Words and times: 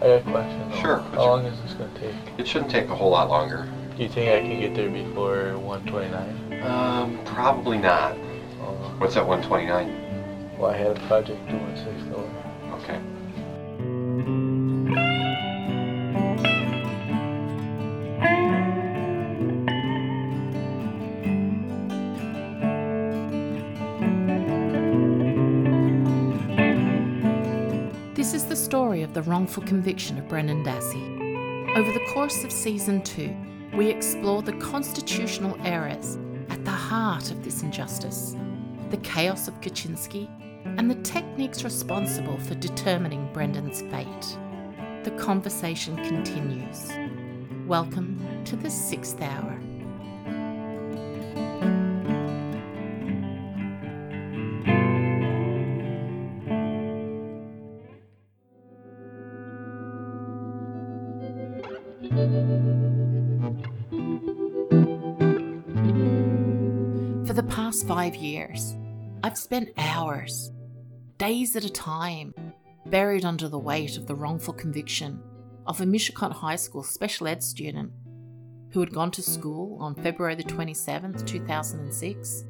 I 0.00 0.02
got 0.02 0.20
a 0.20 0.30
question. 0.30 0.72
Sure. 0.80 0.98
How 1.12 1.26
long 1.26 1.44
is 1.44 1.60
this 1.62 1.72
going 1.74 1.92
to 1.92 2.00
take? 2.00 2.14
It 2.38 2.46
shouldn't 2.46 2.70
take 2.70 2.88
a 2.88 2.94
whole 2.94 3.10
lot 3.10 3.28
longer. 3.28 3.68
Do 3.96 4.02
you 4.02 4.08
think 4.08 4.30
I 4.30 4.40
can 4.40 4.60
get 4.60 4.74
there 4.74 4.88
before 4.88 5.58
129? 5.58 6.62
Um, 6.62 7.18
probably 7.24 7.78
not. 7.78 8.12
Uh, 8.12 8.74
What's 8.98 9.14
that 9.14 9.26
129? 9.26 10.56
Well, 10.56 10.70
I 10.70 10.76
had 10.76 10.96
a 10.96 11.00
project 11.06 11.48
due 11.48 11.56
on 11.56 11.76
wrongful 29.48 29.66
conviction 29.66 30.18
of 30.18 30.28
Brendan 30.28 30.62
Dassey. 30.62 31.74
Over 31.74 31.90
the 31.90 32.04
course 32.12 32.44
of 32.44 32.52
season 32.52 33.00
two, 33.00 33.34
we 33.72 33.88
explore 33.88 34.42
the 34.42 34.52
constitutional 34.52 35.56
errors 35.64 36.18
at 36.50 36.62
the 36.66 36.70
heart 36.70 37.30
of 37.30 37.42
this 37.42 37.62
injustice, 37.62 38.36
the 38.90 38.98
chaos 38.98 39.48
of 39.48 39.58
Kachinsky, 39.62 40.28
and 40.76 40.90
the 40.90 40.96
techniques 40.96 41.64
responsible 41.64 42.36
for 42.40 42.56
determining 42.56 43.32
Brendan's 43.32 43.80
fate. 43.80 44.38
The 45.04 45.16
conversation 45.18 45.96
continues. 45.96 46.90
Welcome 47.66 48.44
to 48.44 48.54
the 48.54 48.68
sixth 48.68 49.22
hour. 49.22 49.57
Past 67.78 67.86
five 67.86 68.16
years, 68.16 68.74
I've 69.22 69.38
spent 69.38 69.68
hours, 69.76 70.50
days 71.16 71.54
at 71.54 71.64
a 71.64 71.70
time, 71.70 72.34
buried 72.86 73.24
under 73.24 73.46
the 73.46 73.60
weight 73.60 73.96
of 73.96 74.08
the 74.08 74.16
wrongful 74.16 74.54
conviction 74.54 75.22
of 75.64 75.80
a 75.80 75.84
Mishicot 75.84 76.32
High 76.32 76.56
School 76.56 76.82
special 76.82 77.28
ed 77.28 77.40
student 77.40 77.92
who 78.72 78.80
had 78.80 78.92
gone 78.92 79.12
to 79.12 79.22
school 79.22 79.78
on 79.80 79.94
February 79.94 80.34
the 80.34 80.42
27th, 80.42 81.24
2006, 81.24 82.44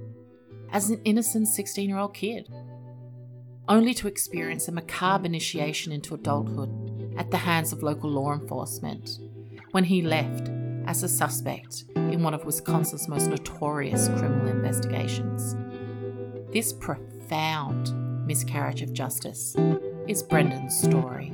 as 0.72 0.88
an 0.88 1.02
innocent 1.04 1.48
16 1.48 1.86
year 1.90 1.98
old 1.98 2.14
kid, 2.14 2.48
only 3.68 3.92
to 3.92 4.08
experience 4.08 4.66
a 4.66 4.72
macabre 4.72 5.26
initiation 5.26 5.92
into 5.92 6.14
adulthood 6.14 7.14
at 7.18 7.30
the 7.30 7.36
hands 7.36 7.74
of 7.74 7.82
local 7.82 8.08
law 8.08 8.32
enforcement 8.32 9.18
when 9.72 9.84
he 9.84 10.00
left 10.00 10.48
as 10.88 11.02
a 11.02 11.08
suspect 11.08 11.84
in 11.96 12.22
one 12.22 12.32
of 12.32 12.46
Wisconsin's 12.46 13.08
most 13.08 13.28
notorious 13.28 14.08
criminal 14.08 14.46
investigations. 14.48 15.54
This 16.50 16.72
profound 16.72 17.92
miscarriage 18.26 18.80
of 18.80 18.94
justice 18.94 19.54
is 20.08 20.22
Brendan's 20.22 20.80
story. 20.80 21.30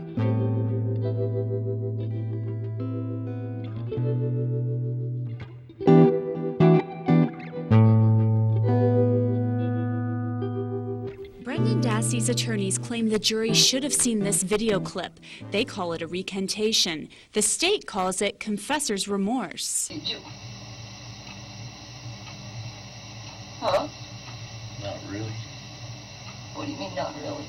Brendan 12.14 12.30
attorneys 12.30 12.78
claim 12.78 13.08
the 13.08 13.18
jury 13.18 13.52
should 13.52 13.82
have 13.82 13.92
seen 13.92 14.20
this 14.20 14.44
video 14.44 14.78
clip. 14.78 15.18
They 15.50 15.64
call 15.64 15.92
it 15.94 16.00
a 16.02 16.06
recantation. 16.06 17.08
The 17.32 17.42
state 17.42 17.86
calls 17.86 18.22
it 18.22 18.38
confessor's 18.38 19.08
remorse. 19.08 19.88
Did 19.88 20.08
you? 20.08 20.18
Huh? 23.58 23.88
Not 24.80 24.96
really. 25.10 25.32
What 26.54 26.66
do 26.66 26.72
you 26.72 26.78
mean, 26.78 26.94
not 26.94 27.14
really? 27.20 27.46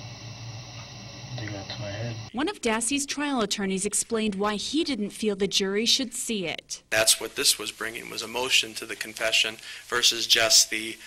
I 1.33 1.37
think 1.37 1.51
that's 1.51 1.79
my 1.79 1.89
head. 1.91 2.15
One 2.31 2.49
of 2.49 2.59
Dassey's 2.61 3.05
trial 3.05 3.41
attorneys 3.41 3.85
explained 3.85 4.33
why 4.33 4.55
he 4.55 4.83
didn't 4.83 5.11
feel 5.11 5.35
the 5.35 5.47
jury 5.47 5.85
should 5.85 6.13
see 6.15 6.47
it. 6.47 6.81
That's 6.89 7.21
what 7.21 7.35
this 7.35 7.59
was 7.59 7.71
bringing, 7.71 8.09
was 8.09 8.23
emotion 8.23 8.73
to 8.75 8.87
the 8.87 8.95
confession 8.95 9.57
versus 9.87 10.25
just 10.25 10.71
the 10.71 10.97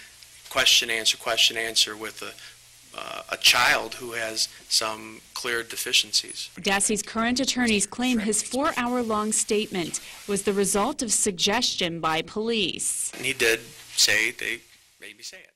question, 0.48 0.90
answer, 0.90 1.16
question, 1.16 1.56
answer 1.56 1.96
with 1.96 2.22
a, 2.22 2.32
uh, 2.98 3.22
a 3.30 3.36
child 3.36 3.94
who 3.94 4.12
has 4.12 4.48
some 4.68 5.20
clear 5.34 5.62
deficiencies. 5.62 6.50
Dassey's 6.56 7.02
current 7.02 7.38
attorneys 7.38 7.86
claim 7.86 8.18
his 8.18 8.42
four 8.42 8.72
hour 8.76 9.02
long 9.02 9.30
statement 9.32 10.00
was 10.26 10.42
the 10.42 10.52
result 10.52 11.02
of 11.02 11.12
suggestion 11.12 12.00
by 12.00 12.22
police. 12.22 13.12
And 13.16 13.24
he 13.24 13.32
did 13.32 13.60
say 13.94 14.32
they 14.32 14.60
made 15.00 15.16
me 15.16 15.22
say 15.22 15.38
it. 15.38 15.54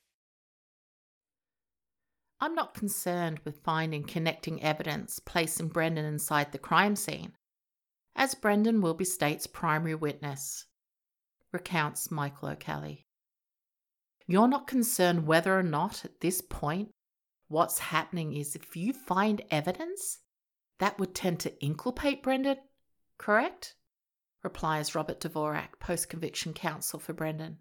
I'm 2.40 2.54
not 2.54 2.74
concerned 2.74 3.40
with 3.44 3.62
finding 3.62 4.04
connecting 4.04 4.62
evidence 4.62 5.20
placing 5.20 5.68
Brendan 5.68 6.04
inside 6.04 6.52
the 6.52 6.58
crime 6.58 6.96
scene, 6.96 7.32
as 8.16 8.34
Brendan 8.34 8.80
will 8.80 8.94
be 8.94 9.04
state's 9.04 9.46
primary 9.46 9.94
witness, 9.94 10.66
recounts 11.52 12.10
Michael 12.10 12.50
O'Kelly. 12.50 13.06
You're 14.26 14.48
not 14.48 14.66
concerned 14.66 15.26
whether 15.26 15.56
or 15.56 15.62
not 15.62 16.04
at 16.04 16.20
this 16.20 16.40
point 16.40 16.90
what's 17.52 17.78
happening 17.78 18.34
is 18.34 18.56
if 18.56 18.74
you 18.74 18.92
find 18.92 19.42
evidence 19.50 20.18
that 20.78 20.98
would 20.98 21.14
tend 21.14 21.38
to 21.40 21.62
inculpate 21.62 22.22
Brendan, 22.22 22.56
correct? 23.18 23.76
replies 24.42 24.94
Robert 24.94 25.20
Dvorak, 25.20 25.78
post 25.78 26.08
conviction 26.08 26.52
counsel 26.54 26.98
for 26.98 27.12
Brendan. 27.12 27.58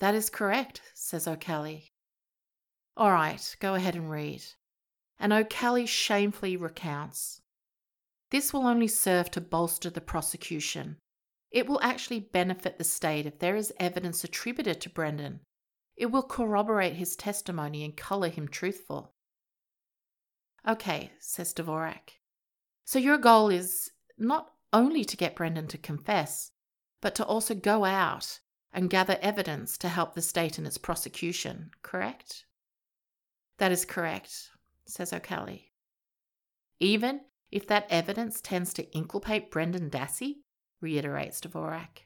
That 0.00 0.14
is 0.14 0.30
correct, 0.30 0.80
says 0.94 1.28
O'Kelly. 1.28 1.92
All 2.96 3.12
right, 3.12 3.56
go 3.60 3.74
ahead 3.74 3.94
and 3.94 4.10
read. 4.10 4.42
And 5.20 5.32
O'Kelly 5.32 5.86
shamefully 5.86 6.56
recounts. 6.56 7.42
This 8.30 8.52
will 8.52 8.66
only 8.66 8.88
serve 8.88 9.30
to 9.32 9.40
bolster 9.40 9.90
the 9.90 10.00
prosecution. 10.00 10.96
It 11.50 11.66
will 11.68 11.80
actually 11.80 12.20
benefit 12.20 12.78
the 12.78 12.84
state 12.84 13.26
if 13.26 13.38
there 13.38 13.54
is 13.54 13.72
evidence 13.78 14.24
attributed 14.24 14.80
to 14.80 14.90
Brendan. 14.90 15.40
It 15.98 16.12
will 16.12 16.22
corroborate 16.22 16.94
his 16.94 17.16
testimony 17.16 17.84
and 17.84 17.96
colour 17.96 18.28
him 18.28 18.46
truthful. 18.46 19.14
Okay, 20.66 21.10
says 21.18 21.52
Dvorak. 21.52 22.20
So 22.84 23.00
your 23.00 23.18
goal 23.18 23.48
is 23.48 23.90
not 24.16 24.52
only 24.72 25.04
to 25.04 25.16
get 25.16 25.34
Brendan 25.34 25.66
to 25.68 25.78
confess, 25.78 26.52
but 27.00 27.16
to 27.16 27.24
also 27.24 27.54
go 27.54 27.84
out 27.84 28.38
and 28.72 28.88
gather 28.88 29.18
evidence 29.20 29.76
to 29.78 29.88
help 29.88 30.14
the 30.14 30.22
state 30.22 30.56
in 30.56 30.66
its 30.66 30.78
prosecution, 30.78 31.70
correct? 31.82 32.44
That 33.58 33.72
is 33.72 33.84
correct, 33.84 34.50
says 34.86 35.12
O'Kelly. 35.12 35.72
Even 36.78 37.22
if 37.50 37.66
that 37.66 37.88
evidence 37.90 38.40
tends 38.40 38.72
to 38.74 38.88
inculpate 38.92 39.50
Brendan 39.50 39.90
Dassey, 39.90 40.42
reiterates 40.80 41.40
Dvorak. 41.40 42.04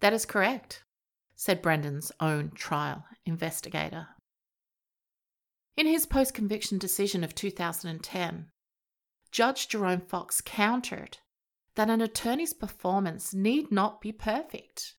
That 0.00 0.12
is 0.12 0.26
correct, 0.26 0.84
said 1.38 1.62
Brendan's 1.62 2.10
own 2.18 2.50
trial 2.50 3.04
investigator. 3.24 4.08
In 5.76 5.86
his 5.86 6.04
post 6.04 6.34
conviction 6.34 6.78
decision 6.78 7.22
of 7.22 7.32
2010, 7.32 8.46
Judge 9.30 9.68
Jerome 9.68 10.00
Fox 10.00 10.40
countered 10.40 11.18
that 11.76 11.88
an 11.88 12.00
attorney's 12.00 12.52
performance 12.52 13.32
need 13.32 13.70
not 13.70 14.00
be 14.00 14.10
perfect, 14.10 14.96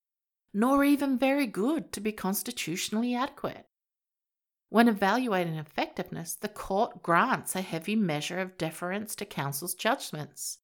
nor 0.54 0.86
even 0.86 1.20
very 1.20 1.46
good 1.46 1.92
to 1.92 2.00
be 2.00 2.14
constitutionally 2.14 3.14
adequate. 3.14 3.66
When 4.70 4.88
evaluating 4.88 5.56
effectiveness, 5.56 6.36
the 6.36 6.48
court 6.48 7.04
grants 7.04 7.54
a 7.54 7.62
heavy 7.62 7.98
measure 7.98 8.40
of 8.40 8.58
deference 8.58 9.14
to 9.16 9.26
counsel's 9.26 9.74
judgments. 9.74 10.59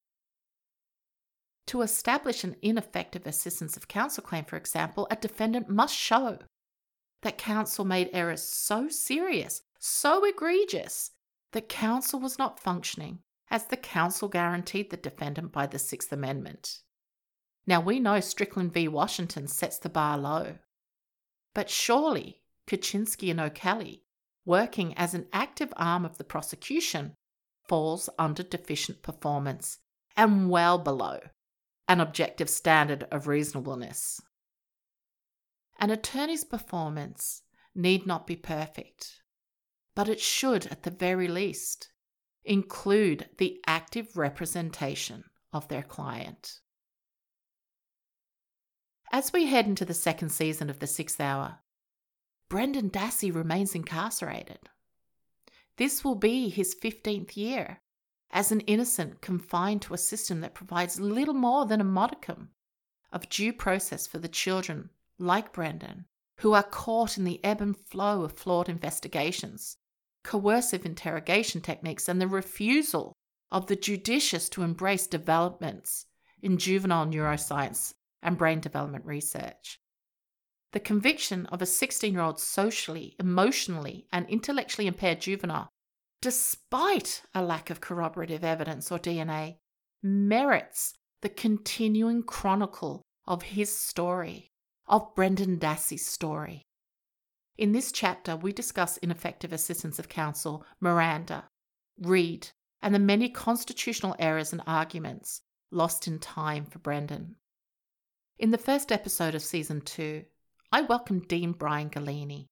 To 1.68 1.82
establish 1.82 2.44
an 2.44 2.56
ineffective 2.62 3.26
assistance 3.26 3.76
of 3.76 3.88
counsel 3.88 4.22
claim, 4.22 4.44
for 4.44 4.56
example, 4.56 5.08
a 5.10 5.16
defendant 5.16 5.68
must 5.68 5.96
show 5.96 6.38
that 7.22 7.38
counsel 7.38 7.84
made 7.84 8.08
errors 8.12 8.42
so 8.42 8.88
serious, 8.88 9.62
so 9.80 10.24
egregious, 10.24 11.10
that 11.52 11.68
counsel 11.68 12.20
was 12.20 12.38
not 12.38 12.60
functioning 12.60 13.20
as 13.50 13.66
the 13.66 13.76
counsel 13.76 14.28
guaranteed 14.28 14.90
the 14.90 14.96
defendant 14.96 15.50
by 15.52 15.66
the 15.66 15.78
Sixth 15.78 16.12
Amendment. 16.12 16.82
Now 17.66 17.80
we 17.80 17.98
know 17.98 18.20
Strickland 18.20 18.72
v. 18.72 18.86
Washington 18.86 19.48
sets 19.48 19.78
the 19.78 19.88
bar 19.88 20.18
low. 20.18 20.58
But 21.52 21.70
surely 21.70 22.42
Kachinsky 22.68 23.30
and 23.30 23.40
O'Kelly, 23.40 24.02
working 24.44 24.94
as 24.94 25.14
an 25.14 25.26
active 25.32 25.72
arm 25.76 26.04
of 26.04 26.18
the 26.18 26.24
prosecution, 26.24 27.14
falls 27.68 28.08
under 28.18 28.44
deficient 28.44 29.02
performance 29.02 29.78
and 30.16 30.48
well 30.48 30.78
below 30.78 31.18
an 31.88 32.00
objective 32.00 32.50
standard 32.50 33.06
of 33.10 33.28
reasonableness. 33.28 34.20
An 35.78 35.90
attorney's 35.90 36.44
performance 36.44 37.42
need 37.74 38.06
not 38.06 38.26
be 38.26 38.36
perfect, 38.36 39.20
but 39.94 40.08
it 40.08 40.20
should, 40.20 40.66
at 40.66 40.82
the 40.82 40.90
very 40.90 41.28
least, 41.28 41.88
include 42.44 43.28
the 43.38 43.60
active 43.66 44.16
representation 44.16 45.24
of 45.52 45.68
their 45.68 45.82
client. 45.82 46.60
As 49.12 49.32
we 49.32 49.46
head 49.46 49.66
into 49.66 49.84
the 49.84 49.94
second 49.94 50.30
season 50.30 50.68
of 50.68 50.80
The 50.80 50.86
Sixth 50.86 51.20
Hour, 51.20 51.58
Brendan 52.48 52.90
Dassey 52.90 53.34
remains 53.34 53.74
incarcerated. 53.74 54.68
This 55.76 56.04
will 56.04 56.14
be 56.14 56.48
his 56.48 56.74
15th 56.74 57.36
year 57.36 57.80
as 58.36 58.52
an 58.52 58.60
innocent 58.60 59.22
confined 59.22 59.80
to 59.80 59.94
a 59.94 59.98
system 59.98 60.42
that 60.42 60.52
provides 60.52 61.00
little 61.00 61.32
more 61.32 61.64
than 61.64 61.80
a 61.80 61.84
modicum 61.84 62.50
of 63.10 63.26
due 63.30 63.50
process 63.50 64.06
for 64.06 64.18
the 64.18 64.28
children 64.28 64.90
like 65.18 65.54
Brendan 65.54 66.04
who 66.40 66.52
are 66.52 66.62
caught 66.62 67.16
in 67.16 67.24
the 67.24 67.42
ebb 67.42 67.62
and 67.62 67.74
flow 67.74 68.24
of 68.24 68.32
flawed 68.32 68.68
investigations, 68.68 69.78
coercive 70.22 70.84
interrogation 70.84 71.62
techniques, 71.62 72.10
and 72.10 72.20
the 72.20 72.28
refusal 72.28 73.14
of 73.50 73.68
the 73.68 73.76
judicious 73.76 74.50
to 74.50 74.62
embrace 74.62 75.06
developments 75.06 76.04
in 76.42 76.58
juvenile 76.58 77.06
neuroscience 77.06 77.94
and 78.22 78.36
brain 78.36 78.60
development 78.60 79.06
research. 79.06 79.80
The 80.72 80.80
conviction 80.80 81.46
of 81.46 81.62
a 81.62 81.66
16 81.66 82.12
year 82.12 82.22
old 82.22 82.38
socially, 82.38 83.16
emotionally, 83.18 84.08
and 84.12 84.28
intellectually 84.28 84.86
impaired 84.86 85.22
juvenile, 85.22 85.70
despite 86.20 87.22
a 87.34 87.42
lack 87.42 87.70
of 87.70 87.80
corroborative 87.80 88.44
evidence 88.44 88.90
or 88.90 88.98
DNA, 88.98 89.56
merits 90.02 90.94
the 91.22 91.28
continuing 91.28 92.22
chronicle 92.22 93.02
of 93.26 93.42
his 93.42 93.76
story, 93.76 94.52
of 94.86 95.14
Brendan 95.14 95.58
Dassey's 95.58 96.06
story. 96.06 96.62
In 97.58 97.72
this 97.72 97.90
chapter, 97.90 98.36
we 98.36 98.52
discuss 98.52 98.98
ineffective 98.98 99.52
assistance 99.52 99.98
of 99.98 100.08
counsel, 100.08 100.64
Miranda, 100.80 101.48
Reid, 101.98 102.48
and 102.82 102.94
the 102.94 102.98
many 102.98 103.28
constitutional 103.28 104.14
errors 104.18 104.52
and 104.52 104.62
arguments 104.66 105.40
lost 105.70 106.06
in 106.06 106.18
time 106.18 106.66
for 106.66 106.78
Brendan. 106.78 107.36
In 108.38 108.50
the 108.50 108.58
first 108.58 108.92
episode 108.92 109.34
of 109.34 109.42
season 109.42 109.80
two, 109.80 110.24
I 110.70 110.82
welcomed 110.82 111.28
Dean 111.28 111.52
Brian 111.52 111.88
Gallini. 111.88 112.48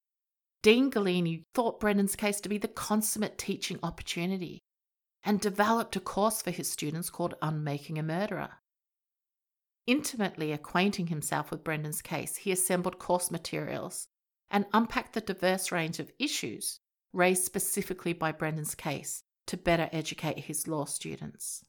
Dean 0.65 0.91
Gallini 0.91 1.43
thought 1.55 1.79
Brendan's 1.79 2.17
case 2.17 2.41
to 2.41 2.49
be 2.49 2.57
the 2.57 2.69
consummate 2.69 3.37
teaching 3.37 3.79
opportunity 3.83 4.61
and 5.23 5.39
developed 5.39 5.95
a 5.95 6.01
course 6.01 6.41
for 6.41 6.51
his 6.51 6.71
students 6.71 7.11
called 7.11 7.35
Unmaking 7.43 7.99
a 7.99 8.03
Murderer. 8.03 8.49
Intimately 9.87 10.53
acquainting 10.53 11.09
himself 11.09 11.51
with 11.51 11.63
Brendan's 11.63 12.01
case, 12.01 12.37
he 12.37 12.51
assembled 12.51 12.99
course 12.99 13.31
materials 13.31 14.07
and 14.51 14.65
unpacked 14.73 15.13
the 15.13 15.21
diverse 15.21 15.71
range 15.71 15.99
of 15.99 16.11
issues 16.19 16.81
raised 17.13 17.45
specifically 17.45 18.15
by 18.15 18.33
Brendan's 18.33 18.75
case 18.75 19.23
to 19.49 19.59
better 19.59 19.91
educate 19.93 20.39
his 20.39 20.67
law 20.67 20.87
students. 20.87 21.63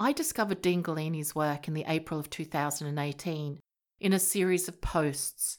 I 0.00 0.14
discovered 0.14 0.62
Dean 0.62 0.82
Gallini's 0.82 1.34
work 1.34 1.68
in 1.68 1.74
the 1.74 1.84
April 1.86 2.18
of 2.18 2.30
2018 2.30 3.60
in 4.00 4.12
a 4.14 4.18
series 4.18 4.66
of 4.66 4.80
posts 4.80 5.58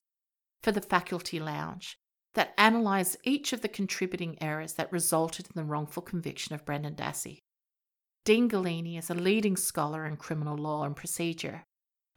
for 0.64 0.72
the 0.72 0.82
Faculty 0.82 1.40
Lounge 1.40 1.99
that 2.40 2.54
analysed 2.58 3.18
each 3.26 3.52
of 3.52 3.60
the 3.60 3.68
contributing 3.68 4.38
errors 4.40 4.76
that 4.76 4.94
resulted 4.94 5.46
in 5.48 5.52
the 5.56 5.64
wrongful 5.66 6.02
conviction 6.02 6.56
of 6.56 6.64
Brendan 6.64 6.96
Dassey. 6.96 7.40
Dean 8.24 8.50
Gallini 8.50 8.98
is 8.98 9.10
a 9.10 9.14
leading 9.14 9.58
scholar 9.58 10.06
in 10.06 10.16
criminal 10.16 10.56
law 10.56 10.86
and 10.86 10.96
procedure, 10.96 11.66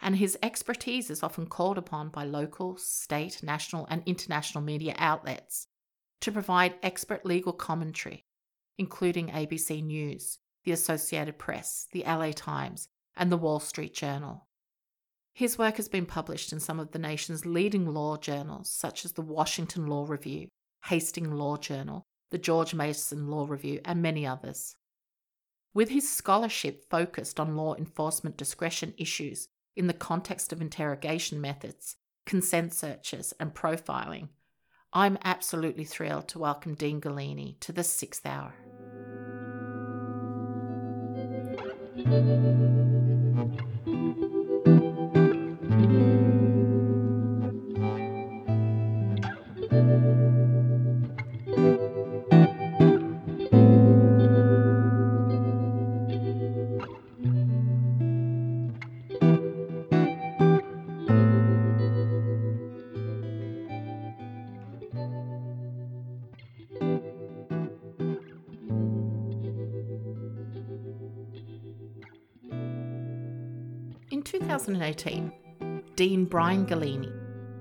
and 0.00 0.14
his 0.14 0.38
expertise 0.40 1.10
is 1.10 1.24
often 1.24 1.46
called 1.46 1.76
upon 1.76 2.08
by 2.08 2.22
local, 2.22 2.76
state, 2.76 3.42
national, 3.42 3.84
and 3.90 4.04
international 4.06 4.62
media 4.62 4.94
outlets 4.96 5.66
to 6.20 6.30
provide 6.30 6.76
expert 6.84 7.26
legal 7.26 7.52
commentary, 7.52 8.24
including 8.78 9.26
ABC 9.26 9.82
News, 9.82 10.38
the 10.62 10.70
Associated 10.70 11.36
Press, 11.36 11.88
the 11.90 12.04
LA 12.06 12.30
Times, 12.30 12.86
and 13.16 13.32
the 13.32 13.36
Wall 13.36 13.58
Street 13.58 13.92
Journal. 13.92 14.46
His 15.34 15.56
work 15.56 15.76
has 15.76 15.88
been 15.88 16.04
published 16.04 16.52
in 16.52 16.60
some 16.60 16.78
of 16.78 16.90
the 16.92 16.98
nation's 16.98 17.46
leading 17.46 17.86
law 17.86 18.16
journals, 18.18 18.68
such 18.70 19.04
as 19.04 19.12
the 19.12 19.22
Washington 19.22 19.86
Law 19.86 20.04
Review, 20.06 20.48
Hastings 20.86 21.32
Law 21.32 21.56
Journal, 21.56 22.04
the 22.30 22.38
George 22.38 22.74
Mason 22.74 23.28
Law 23.28 23.46
Review, 23.48 23.80
and 23.84 24.02
many 24.02 24.26
others. 24.26 24.76
With 25.72 25.88
his 25.88 26.10
scholarship 26.10 26.84
focused 26.90 27.40
on 27.40 27.56
law 27.56 27.74
enforcement 27.74 28.36
discretion 28.36 28.92
issues 28.98 29.48
in 29.74 29.86
the 29.86 29.94
context 29.94 30.52
of 30.52 30.60
interrogation 30.60 31.40
methods, 31.40 31.96
consent 32.26 32.74
searches, 32.74 33.32
and 33.40 33.54
profiling, 33.54 34.28
I'm 34.92 35.16
absolutely 35.24 35.84
thrilled 35.84 36.28
to 36.28 36.38
welcome 36.38 36.74
Dean 36.74 37.00
Gallini 37.00 37.58
to 37.60 37.72
the 37.72 37.82
sixth 37.82 38.26
hour. 38.26 38.52
2018, 74.66 75.32
Dean 75.96 76.24
Brian 76.24 76.64
Gallini 76.64 77.12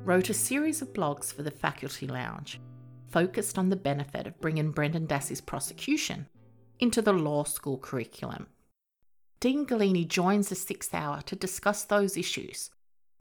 wrote 0.05 0.29
a 0.29 0.35
series 0.35 0.83
of 0.83 0.93
blogs 0.93 1.33
for 1.33 1.41
the 1.41 1.49
Faculty 1.49 2.05
Lounge 2.05 2.61
focused 3.07 3.57
on 3.57 3.69
the 3.69 3.75
benefit 3.75 4.27
of 4.27 4.39
bringing 4.39 4.69
Brendan 4.69 5.07
Dassey's 5.07 5.41
prosecution 5.41 6.27
into 6.79 7.01
the 7.01 7.11
law 7.11 7.43
school 7.43 7.79
curriculum. 7.79 8.45
Dean 9.39 9.65
Gallini 9.65 10.07
joins 10.07 10.49
the 10.49 10.55
Sixth 10.55 10.93
Hour 10.93 11.21
to 11.23 11.35
discuss 11.35 11.85
those 11.85 12.17
issues 12.17 12.69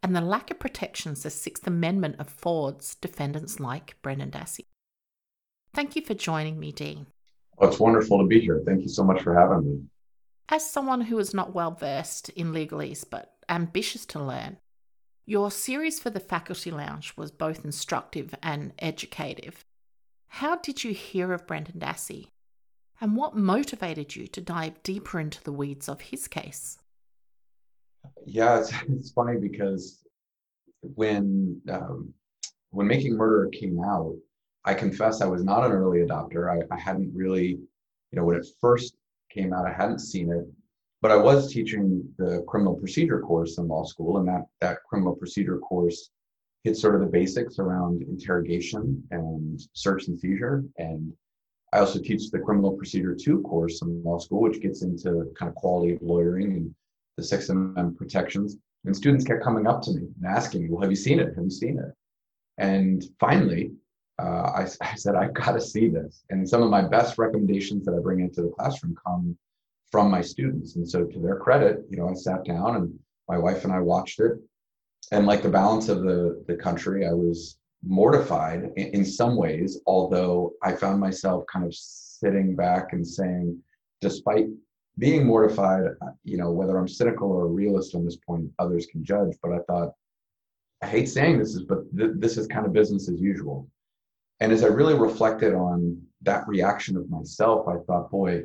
and 0.03 0.15
the 0.15 0.21
lack 0.21 0.50
of 0.50 0.59
protections 0.59 1.23
the 1.23 1.31
Sixth 1.31 1.66
Amendment 1.66 2.16
affords 2.19 2.97
defendants 2.97 3.61
like 3.61 3.97
Brendan 4.02 4.31
Dassey. 4.31 4.66
Thank 5.73 5.97
you 5.97 6.02
for 6.02 6.12
joining 6.12 6.61
me, 6.61 6.71
Dean. 6.71 7.07
Well, 7.57 7.71
it's 7.71 7.81
wonderful 7.81 8.19
to 8.19 8.26
be 8.26 8.40
here. 8.40 8.61
Thank 8.66 8.83
you 8.83 8.88
so 8.88 9.04
much 9.04 9.23
for 9.23 9.35
having 9.35 9.64
me. 9.64 9.81
As 10.50 10.69
someone 10.69 11.00
who 11.00 11.19
is 11.19 11.33
not 11.33 11.54
well 11.54 11.71
versed 11.71 12.28
in 12.31 12.52
legalese 12.52 13.04
but 13.09 13.33
ambitious 13.50 14.07
to 14.07 14.23
learn, 14.23 14.59
your 15.26 15.50
series 15.50 16.00
for 16.00 16.11
the 16.11 16.21
Faculty 16.21 16.71
Lounge 16.71 17.12
was 17.16 17.30
both 17.30 17.64
instructive 17.64 18.35
and 18.42 18.73
educative. 18.78 19.64
How 20.28 20.57
did 20.57 20.85
you 20.85 20.95
hear 20.95 21.33
of 21.33 21.47
Brendan 21.47 21.80
Dassey? 21.80 22.28
And 23.00 23.16
what 23.16 23.37
motivated 23.37 24.14
you 24.14 24.26
to 24.28 24.40
dive 24.40 24.83
deeper 24.83 25.19
into 25.19 25.42
the 25.42 25.52
weeds 25.52 25.88
of 25.88 26.00
his 26.00 26.28
case? 26.28 26.78
Yeah, 28.25 28.61
it's, 28.61 28.73
it's 28.88 29.11
funny 29.11 29.38
because 29.38 30.02
when 30.83 31.61
um, 31.71 32.14
when 32.71 32.87
Making 32.87 33.16
Murder 33.16 33.49
came 33.50 33.80
out, 33.83 34.14
I 34.64 34.75
confess 34.75 35.21
I 35.21 35.26
was 35.26 35.42
not 35.42 35.64
an 35.64 35.73
early 35.73 36.00
adopter. 36.00 36.50
I, 36.50 36.75
I 36.75 36.78
hadn't 36.78 37.12
really, 37.14 37.49
you 37.49 37.59
know, 38.12 38.25
when 38.25 38.37
it 38.37 38.47
first 38.61 38.95
came 39.30 39.52
out. 39.52 39.66
I 39.66 39.73
hadn't 39.73 40.00
seen 40.00 40.30
it, 40.30 40.47
but 41.02 41.11
I 41.11 41.16
was 41.16 41.52
teaching 41.52 42.07
the 42.19 42.45
criminal 42.47 42.75
procedure 42.75 43.21
course 43.21 43.59
in 43.59 43.69
law 43.69 43.85
school, 43.85 44.19
and 44.19 44.28
that 44.28 44.47
that 44.61 44.78
criminal 44.88 45.14
procedure 45.14 45.59
course 45.59 46.11
hit 46.64 46.76
sort 46.76 46.95
of 46.95 47.00
the 47.00 47.07
basics 47.07 47.59
around 47.59 48.02
interrogation 48.02 49.02
and 49.11 49.61
search 49.73 50.09
and 50.09 50.19
seizure. 50.19 50.62
And 50.76 51.12
I 51.73 51.78
also 51.78 52.00
teach 52.00 52.30
the 52.30 52.38
criminal 52.38 52.73
procedure 52.73 53.14
two 53.14 53.40
course 53.42 53.80
in 53.80 54.02
law 54.02 54.19
school, 54.19 54.42
which 54.42 54.61
gets 54.61 54.83
into 54.83 55.33
kind 55.38 55.49
of 55.49 55.54
quality 55.54 55.95
of 55.95 56.02
lawyering 56.02 56.52
and 56.52 56.75
the 57.16 57.23
Sixth 57.23 57.49
Amendment 57.49 57.97
protections. 57.97 58.57
And 58.85 58.95
students 58.97 59.25
kept 59.25 59.42
coming 59.42 59.66
up 59.66 59.83
to 59.83 59.92
me 59.92 60.02
and 60.02 60.26
asking 60.26 60.71
"Well, 60.71 60.83
have 60.83 60.90
you 60.90 60.97
seen 60.97 61.19
it? 61.19 61.35
Have 61.35 61.45
you 61.45 61.50
seen 61.50 61.78
it?" 61.78 61.95
And 62.59 63.02
finally, 63.19 63.73
uh, 64.21 64.52
I, 64.54 64.69
I, 64.83 64.95
said, 64.97 65.14
I've 65.14 65.35
got 65.35 65.52
to 65.52 65.61
see 65.61 65.88
this. 65.88 66.25
And 66.28 66.47
some 66.49 66.62
of 66.62 66.71
my 66.71 66.83
best 66.83 67.16
recommendations 67.16 67.87
that 67.87 67.95
I 67.95 68.00
bring 68.00 68.21
into 68.21 68.42
the 68.42 68.50
classroom 68.50 68.95
come 69.07 69.37
from 69.90 70.11
my 70.11 70.20
students. 70.20 70.76
And 70.76 70.88
so, 70.88 71.04
to 71.04 71.18
their 71.18 71.37
credit, 71.37 71.85
you 71.90 71.97
know, 71.97 72.09
I 72.09 72.14
sat 72.14 72.44
down 72.44 72.76
and 72.76 72.99
my 73.28 73.38
wife 73.38 73.64
and 73.64 73.73
I 73.73 73.80
watched 73.80 74.20
it. 74.20 74.32
And 75.12 75.26
like 75.26 75.42
the 75.42 75.49
balance 75.49 75.88
of 75.88 76.02
the, 76.02 76.44
the 76.47 76.56
country, 76.56 77.06
I 77.06 77.12
was 77.12 77.59
mortified 77.82 78.70
in, 78.76 78.87
in 78.88 79.04
some 79.04 79.37
ways, 79.37 79.80
although 79.87 80.52
I 80.62 80.73
found 80.73 81.00
myself 81.00 81.44
kind 81.52 81.64
of 81.64 81.75
sitting 81.75 82.54
back 82.54 82.92
and 82.92 83.06
saying, 83.06 83.59
despite 84.00 84.47
being 84.99 85.26
mortified, 85.26 85.85
uh, 86.02 86.11
you 86.25 86.37
know, 86.37 86.50
whether 86.50 86.76
I'm 86.76 86.88
cynical 86.88 87.32
or 87.32 87.44
a 87.44 87.49
realist 87.49 87.94
on 87.94 88.04
this 88.04 88.16
point, 88.16 88.50
others 88.59 88.87
can 88.87 89.04
judge. 89.04 89.37
But 89.42 89.52
I 89.52 89.59
thought, 89.66 89.92
I 90.82 90.87
hate 90.87 91.09
saying 91.09 91.38
this 91.38 91.54
is, 91.54 91.62
but 91.62 91.78
th- 91.97 92.12
this 92.16 92.37
is 92.37 92.47
kind 92.47 92.66
of 92.66 92.73
business 92.73 93.09
as 93.09 93.20
usual. 93.20 93.68
And 94.40 94.52
as 94.52 94.64
I 94.64 94.68
really 94.68 94.94
reflected 94.94 95.54
on 95.54 96.00
that 96.23 96.47
reaction 96.49 96.97
of 96.97 97.11
myself, 97.11 97.68
I 97.68 97.76
thought, 97.87 98.11
boy, 98.11 98.44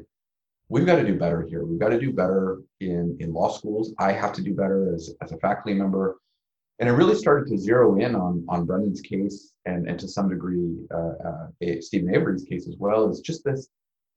we've 0.69 0.85
got 0.85 0.95
to 0.95 1.05
do 1.05 1.17
better 1.17 1.43
here. 1.43 1.65
We've 1.65 1.79
got 1.79 1.89
to 1.89 1.99
do 1.99 2.11
better 2.11 2.61
in, 2.79 3.17
in 3.19 3.33
law 3.33 3.49
schools. 3.49 3.93
I 3.99 4.11
have 4.11 4.33
to 4.33 4.41
do 4.41 4.53
better 4.53 4.93
as, 4.93 5.13
as 5.21 5.31
a 5.31 5.37
faculty 5.37 5.73
member. 5.73 6.17
And 6.79 6.89
I 6.89 6.91
really 6.91 7.15
started 7.15 7.47
to 7.49 7.57
zero 7.57 7.97
in 7.97 8.15
on, 8.15 8.45
on 8.49 8.65
Brendan's 8.65 9.01
case 9.01 9.53
and, 9.65 9.87
and 9.87 9.99
to 9.99 10.07
some 10.07 10.27
degree, 10.27 10.75
uh, 10.93 11.13
uh, 11.27 11.81
Steven 11.81 12.13
Avery's 12.13 12.43
case 12.43 12.67
as 12.67 12.75
well, 12.77 13.09
is 13.09 13.21
just 13.21 13.43
this 13.45 13.69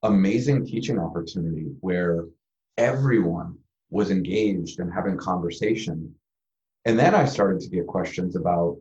amazing 0.03 0.67
teaching 0.67 0.99
opportunity 0.99 1.67
where 1.81 2.25
everyone 2.77 3.57
was 3.91 4.11
engaged 4.11 4.81
and 4.81 4.93
having 4.93 5.17
conversation. 5.17 6.15
And 6.85 6.99
then 6.99 7.15
I 7.15 7.25
started 7.27 7.61
to 7.61 7.69
get 7.69 7.87
questions 7.87 8.37
about 8.37 8.79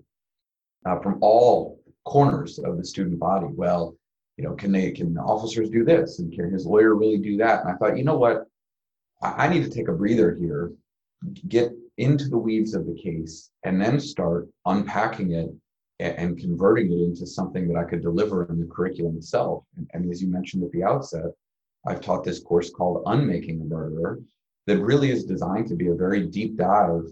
uh, 0.85 0.99
from 0.99 1.17
all 1.21 1.79
corners 2.05 2.59
of 2.59 2.77
the 2.77 2.85
student 2.85 3.19
body. 3.19 3.47
Well, 3.49 3.95
you 4.37 4.43
know, 4.43 4.55
can 4.55 4.71
they 4.71 4.91
can 4.91 5.17
officers 5.17 5.69
do 5.69 5.83
this 5.83 6.19
and 6.19 6.31
can 6.31 6.51
his 6.51 6.65
lawyer 6.65 6.95
really 6.95 7.17
do 7.17 7.37
that? 7.37 7.61
And 7.61 7.71
I 7.71 7.75
thought, 7.75 7.97
you 7.97 8.03
know 8.03 8.17
what, 8.17 8.45
I, 9.21 9.45
I 9.45 9.47
need 9.47 9.63
to 9.63 9.69
take 9.69 9.87
a 9.87 9.93
breather 9.93 10.35
here, 10.35 10.71
get 11.47 11.71
into 11.97 12.29
the 12.29 12.37
weeds 12.37 12.75
of 12.75 12.85
the 12.85 12.93
case, 12.93 13.49
and 13.63 13.81
then 13.81 13.99
start 13.99 14.47
unpacking 14.65 15.31
it 15.31 15.49
and, 15.99 16.17
and 16.17 16.37
converting 16.37 16.91
it 16.91 17.03
into 17.03 17.25
something 17.25 17.67
that 17.67 17.77
I 17.77 17.83
could 17.83 18.01
deliver 18.01 18.45
in 18.45 18.59
the 18.59 18.67
curriculum 18.67 19.17
itself. 19.17 19.63
And, 19.75 19.89
and 19.93 20.11
as 20.11 20.21
you 20.21 20.29
mentioned 20.29 20.63
at 20.63 20.71
the 20.71 20.83
outset, 20.83 21.31
I've 21.87 22.01
taught 22.01 22.23
this 22.23 22.39
course 22.39 22.69
called 22.69 23.03
Unmaking 23.07 23.61
a 23.61 23.65
Murderer 23.65 24.19
that 24.67 24.79
really 24.79 25.09
is 25.09 25.23
designed 25.23 25.67
to 25.69 25.75
be 25.75 25.87
a 25.87 25.95
very 25.95 26.27
deep 26.27 26.57
dive 26.57 27.05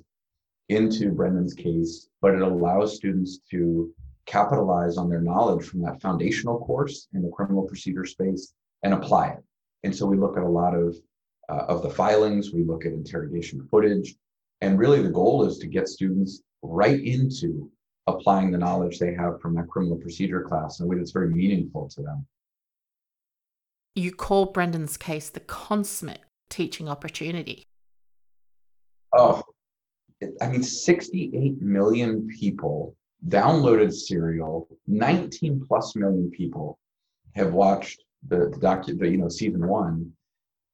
into 0.69 1.11
Brendan's 1.11 1.53
case, 1.53 2.07
but 2.21 2.35
it 2.35 2.41
allows 2.41 2.95
students 2.95 3.39
to 3.51 3.93
capitalize 4.25 4.97
on 4.97 5.09
their 5.09 5.21
knowledge 5.21 5.65
from 5.65 5.81
that 5.81 6.01
foundational 6.01 6.59
course 6.59 7.07
in 7.13 7.21
the 7.21 7.29
criminal 7.29 7.63
procedure 7.63 8.05
space 8.05 8.53
and 8.83 8.93
apply 8.93 9.29
it. 9.29 9.43
And 9.83 9.95
so 9.95 10.05
we 10.05 10.17
look 10.17 10.37
at 10.37 10.43
a 10.43 10.49
lot 10.49 10.73
of 10.75 10.95
uh, 11.47 11.65
of 11.67 11.83
the 11.83 11.89
filings, 11.89 12.51
we 12.51 12.63
look 12.63 12.85
at 12.85 12.93
interrogation 12.93 13.67
footage, 13.69 14.15
and 14.61 14.79
really 14.79 15.01
the 15.01 15.09
goal 15.09 15.45
is 15.45 15.59
to 15.59 15.67
get 15.67 15.87
students 15.87 16.41
right 16.63 16.99
into 16.99 17.69
applying 18.07 18.51
the 18.51 18.57
knowledge 18.57 18.97
they 18.97 19.13
have 19.13 19.39
from 19.41 19.55
that 19.55 19.67
criminal 19.67 19.97
procedure 19.97 20.41
class 20.41 20.79
in 20.79 20.85
a 20.85 20.87
way 20.87 20.97
that's 20.97 21.11
very 21.11 21.29
meaningful 21.29 21.87
to 21.89 22.01
them. 22.01 22.25
You 23.95 24.11
call 24.11 24.47
Brendan's 24.47 24.97
case 24.97 25.29
the 25.29 25.39
consummate 25.39 26.21
teaching 26.49 26.89
opportunity. 26.89 27.67
Oh, 29.13 29.43
I 30.41 30.47
mean, 30.47 30.63
68 30.63 31.61
million 31.61 32.27
people 32.27 32.95
downloaded 33.27 33.93
Serial. 33.93 34.67
19 34.87 35.63
plus 35.67 35.95
million 35.95 36.29
people 36.31 36.77
have 37.35 37.53
watched 37.53 38.03
the, 38.27 38.49
the 38.49 38.57
docu, 38.57 38.97
the, 38.97 39.09
you 39.09 39.17
know, 39.17 39.29
season 39.29 39.67
one. 39.67 40.11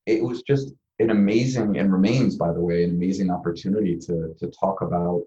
It 0.05 0.23
was 0.23 0.41
just 0.43 0.73
an 0.99 1.09
amazing 1.09 1.77
and 1.77 1.91
remains, 1.91 2.35
by 2.35 2.51
the 2.53 2.59
way, 2.59 2.83
an 2.83 2.91
amazing 2.91 3.31
opportunity 3.31 3.97
to 3.97 4.35
to 4.39 4.51
talk 4.59 4.81
about 4.81 5.23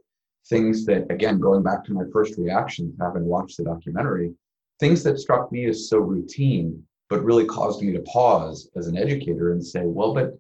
things 0.49 0.85
that, 0.87 1.11
again, 1.11 1.39
going 1.39 1.63
back 1.63 1.85
to 1.85 1.93
my 1.93 2.05
first 2.13 2.37
reaction, 2.39 2.95
having 3.01 3.25
watched 3.25 3.57
the 3.57 3.65
documentary, 3.65 4.33
things 4.79 5.03
that 5.03 5.19
struck 5.19 5.51
me 5.51 5.67
as 5.67 5.89
so 5.89 5.99
routine, 5.99 6.83
but 7.09 7.25
really 7.25 7.47
caused 7.47 7.83
me 7.83 7.93
to 7.93 8.01
pause 8.01 8.69
as 8.77 8.87
an 8.87 8.97
educator 8.97 9.53
and 9.53 9.65
say, 9.65 9.83
well, 9.85 10.15
but 10.15 10.37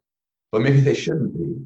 but 0.52 0.62
maybe 0.62 0.80
they 0.80 0.94
shouldn't 0.94 1.36
be 1.36 1.56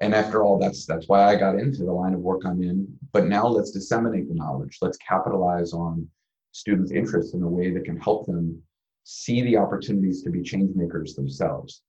and 0.00 0.14
after 0.14 0.42
all 0.42 0.58
that's 0.58 0.86
that's 0.86 1.08
why 1.08 1.24
i 1.24 1.36
got 1.36 1.58
into 1.58 1.84
the 1.84 1.92
line 1.92 2.14
of 2.14 2.20
work 2.20 2.42
i'm 2.44 2.62
in. 2.62 2.86
But 3.12 3.26
now 3.26 3.46
let's 3.46 3.72
disseminate 3.72 4.28
the 4.28 4.34
knowledge. 4.34 4.78
Let's 4.80 4.98
capitalize 4.98 5.72
on 5.72 6.08
students 6.52 6.92
interest 6.92 7.34
in 7.34 7.42
a 7.42 7.48
way 7.48 7.70
that 7.72 7.84
can 7.84 7.98
help 7.98 8.26
them 8.26 8.62
see 9.04 9.42
the 9.42 9.56
opportunities 9.56 10.22
to 10.22 10.30
be 10.30 10.42
change 10.42 10.74
makers 10.76 11.14
themselves. 11.14 11.82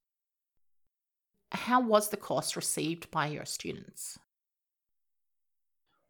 How 1.52 1.80
was 1.80 2.08
the 2.08 2.16
course 2.16 2.56
received 2.56 3.10
by 3.10 3.26
your 3.26 3.44
students? 3.44 4.18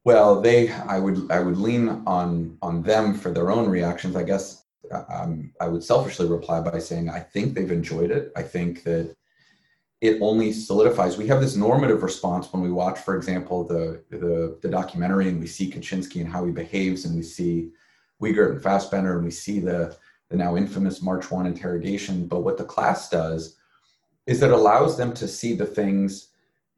Well 0.04 0.40
they 0.40 0.72
i 0.72 0.98
would 0.98 1.30
i 1.30 1.40
would 1.40 1.58
lean 1.58 2.02
on 2.06 2.58
on 2.62 2.82
them 2.82 3.14
for 3.14 3.30
their 3.30 3.50
own 3.50 3.68
reactions. 3.68 4.16
I 4.16 4.24
guess 4.24 4.64
um, 5.08 5.52
i 5.60 5.68
would 5.68 5.84
selfishly 5.84 6.26
reply 6.26 6.60
by 6.60 6.78
saying 6.78 7.08
i 7.08 7.20
think 7.20 7.54
they've 7.54 7.70
enjoyed 7.70 8.10
it. 8.10 8.32
I 8.34 8.42
think 8.42 8.82
that 8.84 9.14
it 10.02 10.18
only 10.20 10.52
solidifies. 10.52 11.16
We 11.16 11.28
have 11.28 11.40
this 11.40 11.54
normative 11.54 12.02
response 12.02 12.52
when 12.52 12.60
we 12.60 12.72
watch, 12.72 12.98
for 12.98 13.16
example, 13.16 13.62
the, 13.62 14.02
the, 14.10 14.58
the 14.60 14.68
documentary 14.68 15.28
and 15.28 15.38
we 15.38 15.46
see 15.46 15.70
Kachinsky 15.70 16.20
and 16.20 16.28
how 16.28 16.44
he 16.44 16.50
behaves, 16.50 17.04
and 17.04 17.14
we 17.14 17.22
see 17.22 17.70
Wiegert 18.20 18.50
and 18.50 18.60
Fassbender, 18.62 19.14
and 19.14 19.24
we 19.24 19.30
see 19.30 19.60
the, 19.60 19.96
the 20.28 20.36
now 20.36 20.56
infamous 20.56 21.02
March 21.02 21.30
1 21.30 21.46
interrogation. 21.46 22.26
But 22.26 22.40
what 22.40 22.58
the 22.58 22.64
class 22.64 23.08
does 23.10 23.58
is 24.26 24.42
it 24.42 24.50
allows 24.50 24.96
them 24.96 25.14
to 25.14 25.28
see 25.28 25.54
the 25.54 25.66
things 25.66 26.30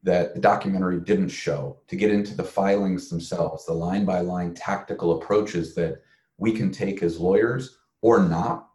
that 0.03 0.35
the 0.35 0.39
documentary 0.39 0.99
didn't 0.99 1.29
show, 1.29 1.79
to 1.87 1.95
get 1.95 2.11
into 2.11 2.35
the 2.35 2.43
filings 2.43 3.09
themselves, 3.09 3.65
the 3.65 3.73
line 3.73 4.05
by 4.05 4.19
line 4.19 4.53
tactical 4.53 5.19
approaches 5.19 5.73
that 5.73 6.03
we 6.37 6.51
can 6.51 6.71
take 6.71 7.01
as 7.01 7.19
lawyers 7.19 7.79
or 8.03 8.19
not. 8.19 8.69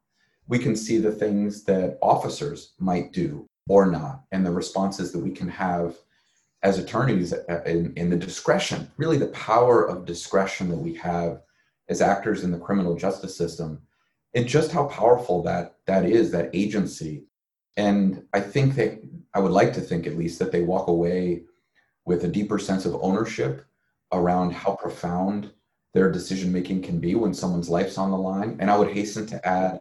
We 0.49 0.59
can 0.59 0.75
see 0.75 0.99
the 0.99 1.12
things 1.12 1.62
that 1.66 1.99
officers 2.02 2.73
might 2.80 3.12
do 3.12 3.47
or 3.70 3.86
not, 3.86 4.24
and 4.32 4.44
the 4.44 4.50
responses 4.50 5.12
that 5.12 5.20
we 5.20 5.30
can 5.30 5.48
have 5.48 5.94
as 6.64 6.76
attorneys 6.76 7.32
uh, 7.32 7.62
in, 7.64 7.92
in 7.94 8.10
the 8.10 8.16
discretion, 8.16 8.90
really 8.96 9.16
the 9.16 9.28
power 9.28 9.84
of 9.84 10.04
discretion 10.04 10.68
that 10.68 10.76
we 10.76 10.92
have 10.92 11.42
as 11.88 12.02
actors 12.02 12.42
in 12.42 12.50
the 12.50 12.58
criminal 12.58 12.96
justice 12.96 13.36
system, 13.36 13.80
and 14.34 14.44
just 14.48 14.72
how 14.72 14.86
powerful 14.86 15.40
that 15.44 15.76
that 15.86 16.04
is, 16.04 16.32
that 16.32 16.50
agency. 16.52 17.22
And 17.76 18.24
I 18.32 18.40
think 18.40 18.74
that 18.74 19.00
I 19.34 19.38
would 19.38 19.52
like 19.52 19.72
to 19.74 19.80
think 19.80 20.04
at 20.04 20.18
least 20.18 20.40
that 20.40 20.50
they 20.50 20.62
walk 20.62 20.88
away 20.88 21.44
with 22.04 22.24
a 22.24 22.28
deeper 22.28 22.58
sense 22.58 22.84
of 22.86 22.98
ownership 23.00 23.64
around 24.10 24.52
how 24.52 24.74
profound 24.74 25.52
their 25.94 26.10
decision 26.10 26.52
making 26.52 26.82
can 26.82 26.98
be 26.98 27.14
when 27.14 27.32
someone's 27.32 27.70
life's 27.70 27.98
on 27.98 28.10
the 28.10 28.18
line. 28.18 28.56
And 28.58 28.68
I 28.68 28.76
would 28.76 28.90
hasten 28.90 29.26
to 29.26 29.48
add 29.48 29.80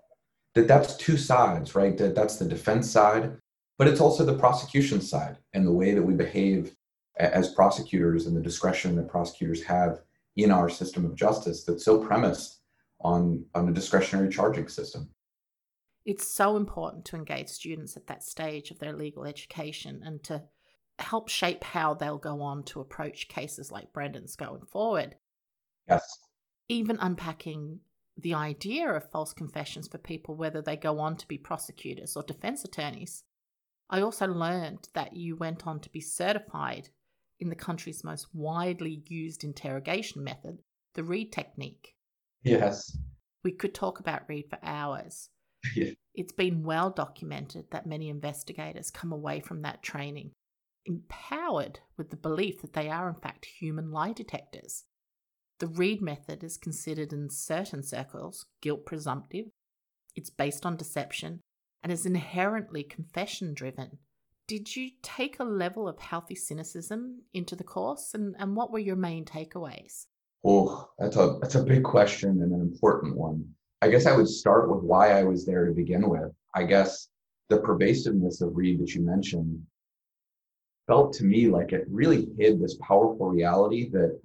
that 0.53 0.67
that's 0.67 0.95
two 0.95 1.17
sides, 1.17 1.73
right? 1.73 1.97
That 1.97 2.13
that's 2.13 2.37
the 2.37 2.45
defense 2.45 2.87
side 2.87 3.35
but 3.79 3.87
it's 3.87 4.01
also 4.01 4.25
the 4.25 4.37
prosecution 4.37 4.99
side 4.99 5.37
and 5.53 5.65
the 5.65 5.71
way 5.71 5.93
that 5.93 6.03
we 6.03 6.13
behave 6.13 6.75
as 7.17 7.53
prosecutors 7.53 8.27
and 8.27 8.35
the 8.35 8.41
discretion 8.41 8.95
that 8.97 9.07
prosecutors 9.07 9.63
have 9.63 10.01
in 10.35 10.51
our 10.51 10.69
system 10.69 11.05
of 11.05 11.15
justice 11.15 11.63
that's 11.63 11.85
so 11.85 11.97
premised 11.97 12.59
on, 12.99 13.43
on 13.55 13.69
a 13.69 13.73
discretionary 13.73 14.29
charging 14.29 14.67
system. 14.67 15.09
It's 16.05 16.27
so 16.27 16.57
important 16.57 17.05
to 17.05 17.15
engage 17.15 17.47
students 17.47 17.95
at 17.95 18.07
that 18.07 18.21
stage 18.21 18.69
of 18.69 18.79
their 18.79 18.93
legal 18.93 19.25
education 19.25 20.01
and 20.03 20.21
to 20.23 20.43
help 20.97 21.29
shape 21.29 21.63
how 21.63 21.93
they'll 21.93 22.17
go 22.17 22.41
on 22.41 22.63
to 22.63 22.81
approach 22.81 23.29
cases 23.29 23.71
like 23.71 23.93
Brendan's 23.93 24.35
going 24.35 24.65
forward. 24.65 25.15
Yes. 25.87 26.03
Even 26.67 26.97
unpacking 26.99 27.79
the 28.17 28.33
idea 28.33 28.89
of 28.89 29.09
false 29.09 29.31
confessions 29.31 29.87
for 29.87 29.97
people, 29.97 30.35
whether 30.35 30.61
they 30.61 30.75
go 30.75 30.99
on 30.99 31.15
to 31.15 31.27
be 31.27 31.37
prosecutors 31.37 32.17
or 32.17 32.23
defense 32.23 32.65
attorneys, 32.65 33.23
I 33.89 34.01
also 34.01 34.27
learned 34.27 34.87
that 34.93 35.15
you 35.15 35.35
went 35.35 35.65
on 35.65 35.79
to 35.81 35.89
be 35.89 36.01
certified 36.01 36.89
in 37.39 37.49
the 37.49 37.55
country's 37.55 38.03
most 38.03 38.27
widely 38.33 39.01
used 39.07 39.43
interrogation 39.43 40.23
method, 40.23 40.59
the 40.93 41.03
Reid 41.03 41.31
technique. 41.31 41.95
Yes. 42.43 42.95
We 43.43 43.51
could 43.51 43.73
talk 43.73 43.99
about 43.99 44.27
Reid 44.27 44.45
for 44.49 44.59
hours. 44.63 45.29
Yeah. 45.75 45.91
It's 46.15 46.31
been 46.31 46.63
well 46.63 46.89
documented 46.89 47.65
that 47.71 47.85
many 47.85 48.07
investigators 48.07 48.89
come 48.89 49.11
away 49.11 49.41
from 49.41 49.61
that 49.63 49.83
training 49.83 50.31
empowered 50.85 51.79
with 51.97 52.09
the 52.09 52.15
belief 52.15 52.61
that 52.61 52.73
they 52.73 52.89
are, 52.89 53.09
in 53.09 53.15
fact, 53.15 53.45
human 53.45 53.91
lie 53.91 54.13
detectors. 54.13 54.85
The 55.59 55.67
Reid 55.67 56.01
method 56.01 56.43
is 56.45 56.55
considered 56.55 57.11
in 57.11 57.29
certain 57.29 57.83
circles 57.83 58.45
guilt 58.61 58.85
presumptive. 58.85 59.47
It's 60.15 60.29
based 60.29 60.65
on 60.65 60.77
deception 60.77 61.41
and 61.83 61.91
is 61.91 62.05
inherently 62.05 62.83
confession 62.83 63.53
driven. 63.53 63.97
Did 64.47 64.75
you 64.75 64.89
take 65.03 65.39
a 65.39 65.43
level 65.43 65.87
of 65.87 65.99
healthy 65.99 66.35
cynicism 66.35 67.21
into 67.33 67.55
the 67.55 67.63
course, 67.63 68.13
and, 68.13 68.35
and 68.39 68.55
what 68.55 68.71
were 68.71 68.79
your 68.79 68.95
main 68.95 69.25
takeaways? 69.25 70.07
Oh, 70.43 70.89
that's 70.97 71.17
a 71.17 71.37
that's 71.41 71.55
a 71.55 71.63
big 71.63 71.83
question 71.83 72.41
and 72.41 72.51
an 72.51 72.61
important 72.61 73.15
one. 73.15 73.45
I 73.81 73.89
guess 73.89 74.05
I 74.05 74.15
would 74.15 74.27
start 74.27 74.69
with 74.69 74.83
why 74.83 75.11
I 75.11 75.23
was 75.23 75.45
there 75.45 75.65
to 75.65 75.71
begin 75.71 76.09
with. 76.09 76.31
I 76.55 76.63
guess 76.63 77.09
the 77.49 77.59
pervasiveness 77.59 78.41
of 78.41 78.55
Reid 78.55 78.79
that 78.79 78.93
you 78.93 79.01
mentioned 79.01 79.61
felt 80.87 81.13
to 81.13 81.25
me 81.25 81.47
like 81.47 81.71
it 81.71 81.85
really 81.89 82.29
hid 82.37 82.59
this 82.59 82.77
powerful 82.81 83.29
reality 83.29 83.89
that 83.89 84.19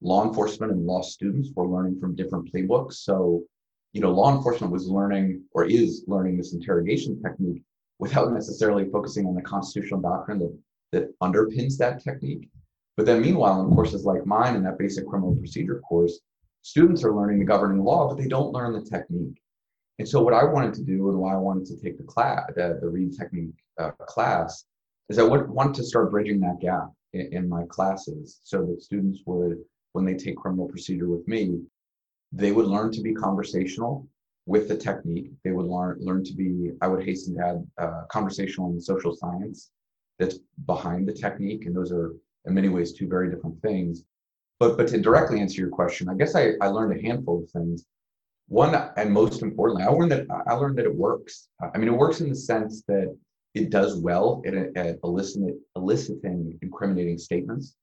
law 0.00 0.26
enforcement 0.26 0.72
and 0.72 0.86
law 0.86 1.02
students 1.02 1.50
were 1.54 1.68
learning 1.68 2.00
from 2.00 2.14
different 2.14 2.50
playbooks. 2.52 2.94
So 2.94 3.42
you 3.92 4.00
know, 4.00 4.10
law 4.10 4.36
enforcement 4.36 4.72
was 4.72 4.88
learning 4.88 5.42
or 5.52 5.64
is 5.64 6.04
learning 6.06 6.36
this 6.36 6.52
interrogation 6.52 7.20
technique 7.22 7.62
without 7.98 8.32
necessarily 8.32 8.88
focusing 8.90 9.26
on 9.26 9.34
the 9.34 9.42
constitutional 9.42 10.00
doctrine 10.00 10.38
that, 10.38 10.58
that 10.92 11.18
underpins 11.20 11.76
that 11.78 12.02
technique. 12.02 12.48
But 12.96 13.06
then 13.06 13.22
meanwhile, 13.22 13.60
in 13.62 13.74
courses 13.74 14.04
like 14.04 14.26
mine 14.26 14.56
and 14.56 14.66
that 14.66 14.78
basic 14.78 15.06
criminal 15.06 15.34
procedure 15.36 15.80
course, 15.80 16.20
students 16.62 17.04
are 17.04 17.14
learning 17.14 17.38
the 17.38 17.44
governing 17.44 17.82
law, 17.82 18.08
but 18.08 18.18
they 18.18 18.28
don't 18.28 18.52
learn 18.52 18.72
the 18.72 18.82
technique. 18.82 19.40
And 19.98 20.08
so 20.08 20.22
what 20.22 20.34
I 20.34 20.44
wanted 20.44 20.74
to 20.74 20.82
do 20.82 21.08
and 21.08 21.18
why 21.18 21.34
I 21.34 21.38
wanted 21.38 21.66
to 21.66 21.76
take 21.76 21.96
the 21.96 22.04
class, 22.04 22.50
the, 22.54 22.78
the 22.80 22.88
Reid 22.88 23.16
technique 23.16 23.54
uh, 23.78 23.90
class, 24.06 24.64
is 25.08 25.18
I 25.18 25.24
would 25.24 25.48
want 25.48 25.74
to 25.76 25.84
start 25.84 26.10
bridging 26.10 26.40
that 26.40 26.60
gap 26.60 26.90
in, 27.12 27.32
in 27.32 27.48
my 27.48 27.64
classes 27.68 28.40
so 28.44 28.64
that 28.66 28.82
students 28.82 29.20
would, 29.26 29.58
when 29.92 30.04
they 30.04 30.14
take 30.14 30.36
criminal 30.36 30.68
procedure 30.68 31.08
with 31.08 31.26
me, 31.26 31.60
they 32.32 32.52
would 32.52 32.66
learn 32.66 32.92
to 32.92 33.00
be 33.00 33.14
conversational 33.14 34.06
with 34.46 34.68
the 34.68 34.76
technique. 34.76 35.30
They 35.44 35.52
would 35.52 35.66
learn 35.66 35.98
learn 36.00 36.24
to 36.24 36.34
be, 36.34 36.72
I 36.80 36.88
would 36.88 37.04
hasten 37.04 37.36
to 37.36 37.46
add, 37.46 37.66
uh, 37.78 38.02
conversational 38.10 38.70
and 38.70 38.82
social 38.82 39.14
science 39.14 39.70
that's 40.18 40.38
behind 40.66 41.08
the 41.08 41.12
technique. 41.12 41.66
And 41.66 41.76
those 41.76 41.92
are 41.92 42.14
in 42.46 42.54
many 42.54 42.68
ways 42.68 42.92
two 42.92 43.08
very 43.08 43.30
different 43.30 43.60
things. 43.62 44.04
But 44.58 44.76
but 44.76 44.88
to 44.88 44.98
directly 44.98 45.40
answer 45.40 45.60
your 45.60 45.70
question, 45.70 46.08
I 46.08 46.14
guess 46.14 46.34
I, 46.34 46.52
I 46.60 46.68
learned 46.68 46.98
a 46.98 47.02
handful 47.02 47.42
of 47.42 47.50
things. 47.50 47.86
One 48.48 48.74
and 48.96 49.12
most 49.12 49.42
importantly, 49.42 49.84
I 49.84 49.88
learned 49.88 50.12
that 50.12 50.26
I 50.46 50.54
learned 50.54 50.78
that 50.78 50.86
it 50.86 50.94
works. 50.94 51.48
I 51.74 51.76
mean, 51.78 51.88
it 51.88 51.96
works 51.96 52.20
in 52.20 52.28
the 52.28 52.34
sense 52.34 52.82
that 52.88 53.14
it 53.54 53.70
does 53.70 53.96
well 53.96 54.42
at, 54.46 54.54
at 54.54 54.98
eliciting, 55.04 55.58
eliciting 55.76 56.58
incriminating 56.62 57.18
statements. 57.18 57.76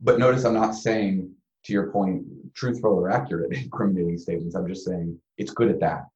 But 0.00 0.18
notice 0.18 0.44
I'm 0.44 0.54
not 0.54 0.74
saying, 0.74 1.30
to 1.68 1.72
your 1.72 1.92
point, 1.92 2.24
truthful 2.54 2.92
or 2.92 3.10
accurate 3.10 3.52
incriminating 3.56 4.18
statements. 4.18 4.56
I'm 4.56 4.66
just 4.66 4.84
saying 4.84 5.18
it's 5.36 5.52
good 5.52 5.70
at 5.70 5.80
that. 5.80 6.06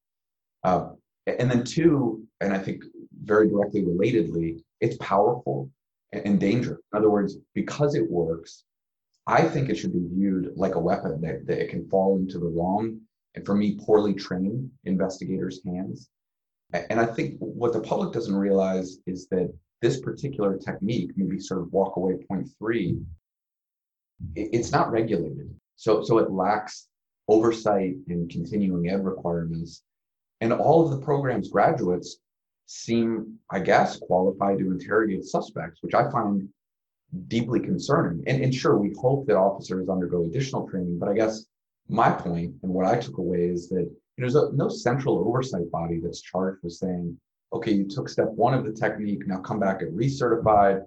Uh, 0.63 0.89
and 1.27 1.49
then 1.49 1.63
two, 1.63 2.23
and 2.41 2.53
I 2.53 2.57
think 2.57 2.83
very 3.23 3.47
directly 3.47 3.83
relatedly, 3.83 4.61
it's 4.81 4.97
powerful 4.97 5.69
and 6.11 6.39
dangerous. 6.39 6.79
In 6.91 6.97
other 6.97 7.09
words, 7.09 7.37
because 7.53 7.95
it 7.95 8.09
works, 8.09 8.65
I 9.25 9.43
think 9.43 9.69
it 9.69 9.75
should 9.75 9.93
be 9.93 10.05
viewed 10.11 10.51
like 10.55 10.75
a 10.75 10.79
weapon 10.79 11.21
that, 11.21 11.47
that 11.47 11.61
it 11.61 11.69
can 11.69 11.87
fall 11.87 12.17
into 12.17 12.39
the 12.39 12.47
wrong 12.47 12.99
and 13.35 13.45
for 13.45 13.55
me, 13.55 13.77
poorly 13.79 14.13
trained 14.13 14.69
investigators' 14.85 15.61
hands. 15.65 16.09
And 16.73 16.99
I 16.99 17.05
think 17.05 17.35
what 17.39 17.73
the 17.73 17.81
public 17.81 18.13
doesn't 18.13 18.35
realize 18.35 18.97
is 19.05 19.27
that 19.29 19.53
this 19.81 19.99
particular 19.99 20.57
technique, 20.57 21.11
maybe 21.15 21.39
sort 21.39 21.61
of 21.61 21.71
walk 21.71 21.97
away 21.97 22.17
point 22.27 22.47
three, 22.57 22.97
it's 24.35 24.71
not 24.71 24.91
regulated. 24.91 25.53
So, 25.75 26.03
so 26.03 26.17
it 26.17 26.31
lacks 26.31 26.87
oversight 27.27 27.95
and 28.07 28.29
continuing 28.29 28.89
ed 28.89 29.03
requirements. 29.03 29.83
And 30.41 30.51
all 30.51 30.83
of 30.83 30.91
the 30.91 31.05
program's 31.05 31.49
graduates 31.49 32.17
seem, 32.65 33.39
I 33.49 33.59
guess, 33.59 33.97
qualified 33.97 34.59
to 34.59 34.71
interrogate 34.71 35.25
suspects, 35.25 35.81
which 35.81 35.93
I 35.93 36.09
find 36.11 36.49
deeply 37.27 37.59
concerning. 37.59 38.23
And, 38.27 38.43
and 38.43 38.53
sure, 38.53 38.77
we 38.77 38.93
hope 38.99 39.27
that 39.27 39.37
officers 39.37 39.89
undergo 39.89 40.25
additional 40.25 40.67
training, 40.67 40.99
but 40.99 41.09
I 41.09 41.13
guess 41.13 41.45
my 41.87 42.11
point 42.11 42.55
and 42.63 42.73
what 42.73 42.87
I 42.87 42.97
took 42.97 43.17
away 43.17 43.45
is 43.45 43.69
that 43.69 43.89
there's 44.17 44.35
a, 44.35 44.51
no 44.53 44.69
central 44.69 45.19
oversight 45.19 45.69
body 45.71 45.99
that's 45.99 46.21
charged 46.21 46.63
with 46.63 46.73
saying, 46.73 47.17
okay, 47.51 47.71
you 47.71 47.87
took 47.87 48.09
step 48.09 48.29
one 48.29 48.53
of 48.53 48.63
the 48.63 48.71
technique, 48.71 49.27
now 49.27 49.39
come 49.39 49.59
back 49.59 49.81
and 49.81 49.97
recertified, 49.97 50.85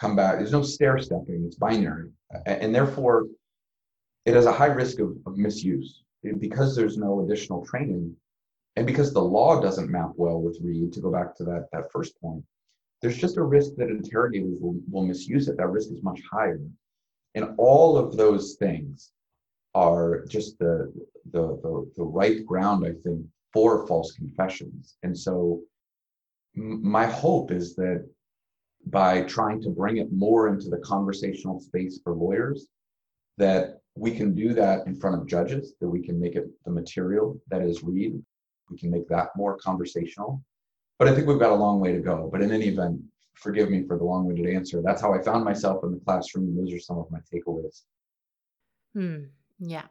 come 0.00 0.16
back. 0.16 0.38
There's 0.38 0.52
no 0.52 0.62
stair 0.62 0.98
stepping, 0.98 1.44
it's 1.46 1.56
binary. 1.56 2.10
And, 2.46 2.74
therefore, 2.74 3.26
it 4.26 4.34
has 4.34 4.46
a 4.46 4.52
high 4.52 4.66
risk 4.66 4.98
of, 5.00 5.16
of 5.26 5.36
misuse 5.36 6.02
because 6.38 6.76
there's 6.76 6.98
no 6.98 7.20
additional 7.20 7.64
training 7.64 8.14
and 8.78 8.86
because 8.86 9.12
the 9.12 9.20
law 9.20 9.60
doesn't 9.60 9.90
map 9.90 10.12
well 10.14 10.40
with 10.40 10.60
Reid, 10.62 10.92
to 10.92 11.00
go 11.00 11.10
back 11.10 11.34
to 11.36 11.44
that, 11.44 11.66
that 11.72 11.90
first 11.90 12.20
point, 12.20 12.44
there's 13.02 13.18
just 13.18 13.36
a 13.36 13.42
risk 13.42 13.72
that 13.76 13.90
interrogators 13.90 14.56
will, 14.60 14.76
will 14.88 15.04
misuse 15.04 15.48
it. 15.48 15.56
That 15.56 15.66
risk 15.66 15.90
is 15.90 16.04
much 16.04 16.20
higher. 16.30 16.60
And 17.34 17.54
all 17.58 17.98
of 17.98 18.16
those 18.16 18.54
things 18.54 19.10
are 19.74 20.24
just 20.26 20.60
the, 20.60 20.92
the, 21.32 21.58
the, 21.60 21.90
the 21.96 22.04
right 22.04 22.46
ground, 22.46 22.86
I 22.86 22.92
think, 23.02 23.26
for 23.52 23.84
false 23.88 24.12
confessions. 24.12 24.96
And 25.02 25.18
so 25.18 25.60
my 26.54 27.06
hope 27.06 27.50
is 27.50 27.74
that 27.74 28.08
by 28.90 29.22
trying 29.22 29.60
to 29.62 29.70
bring 29.70 29.98
it 29.98 30.12
more 30.12 30.48
into 30.48 30.68
the 30.68 30.78
conversational 30.78 31.60
space 31.60 32.00
for 32.02 32.14
lawyers, 32.14 32.66
that 33.36 33.80
we 33.94 34.16
can 34.16 34.34
do 34.34 34.54
that 34.54 34.86
in 34.86 34.98
front 34.98 35.20
of 35.20 35.26
judges, 35.26 35.74
that 35.80 35.88
we 35.88 36.02
can 36.02 36.20
make 36.20 36.36
it 36.36 36.46
the 36.64 36.70
material 36.70 37.40
that 37.48 37.62
is 37.62 37.82
read 37.82 38.20
we 38.70 38.78
can 38.78 38.90
make 38.90 39.08
that 39.08 39.30
more 39.36 39.56
conversational. 39.56 40.42
But 40.98 41.08
I 41.08 41.14
think 41.14 41.26
we've 41.26 41.38
got 41.38 41.52
a 41.52 41.54
long 41.54 41.80
way 41.80 41.92
to 41.92 42.00
go. 42.00 42.28
But 42.30 42.42
in 42.42 42.50
any 42.50 42.66
event, 42.66 43.00
forgive 43.34 43.70
me 43.70 43.84
for 43.86 43.96
the 43.96 44.04
long-winded 44.04 44.52
answer. 44.52 44.82
That's 44.84 45.00
how 45.00 45.14
I 45.14 45.22
found 45.22 45.44
myself 45.44 45.84
in 45.84 45.92
the 45.92 46.00
classroom. 46.00 46.56
Those 46.56 46.72
are 46.72 46.80
some 46.80 46.98
of 46.98 47.10
my 47.10 47.20
takeaways. 47.32 47.82
Hmm. 48.94 49.24
Yeah. 49.60 49.86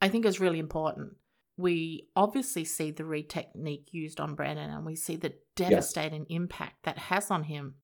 I 0.00 0.08
think 0.08 0.26
it's 0.26 0.40
really 0.40 0.58
important. 0.58 1.14
We 1.56 2.08
obviously 2.16 2.64
see 2.64 2.90
the 2.90 3.04
Reid 3.04 3.30
technique 3.30 3.88
used 3.92 4.20
on 4.20 4.34
Brandon 4.34 4.70
and 4.70 4.84
we 4.84 4.96
see 4.96 5.16
the 5.16 5.34
devastating 5.54 6.26
yes. 6.28 6.36
impact 6.36 6.84
that 6.84 6.98
has 6.98 7.30
on 7.30 7.44
him. 7.44 7.76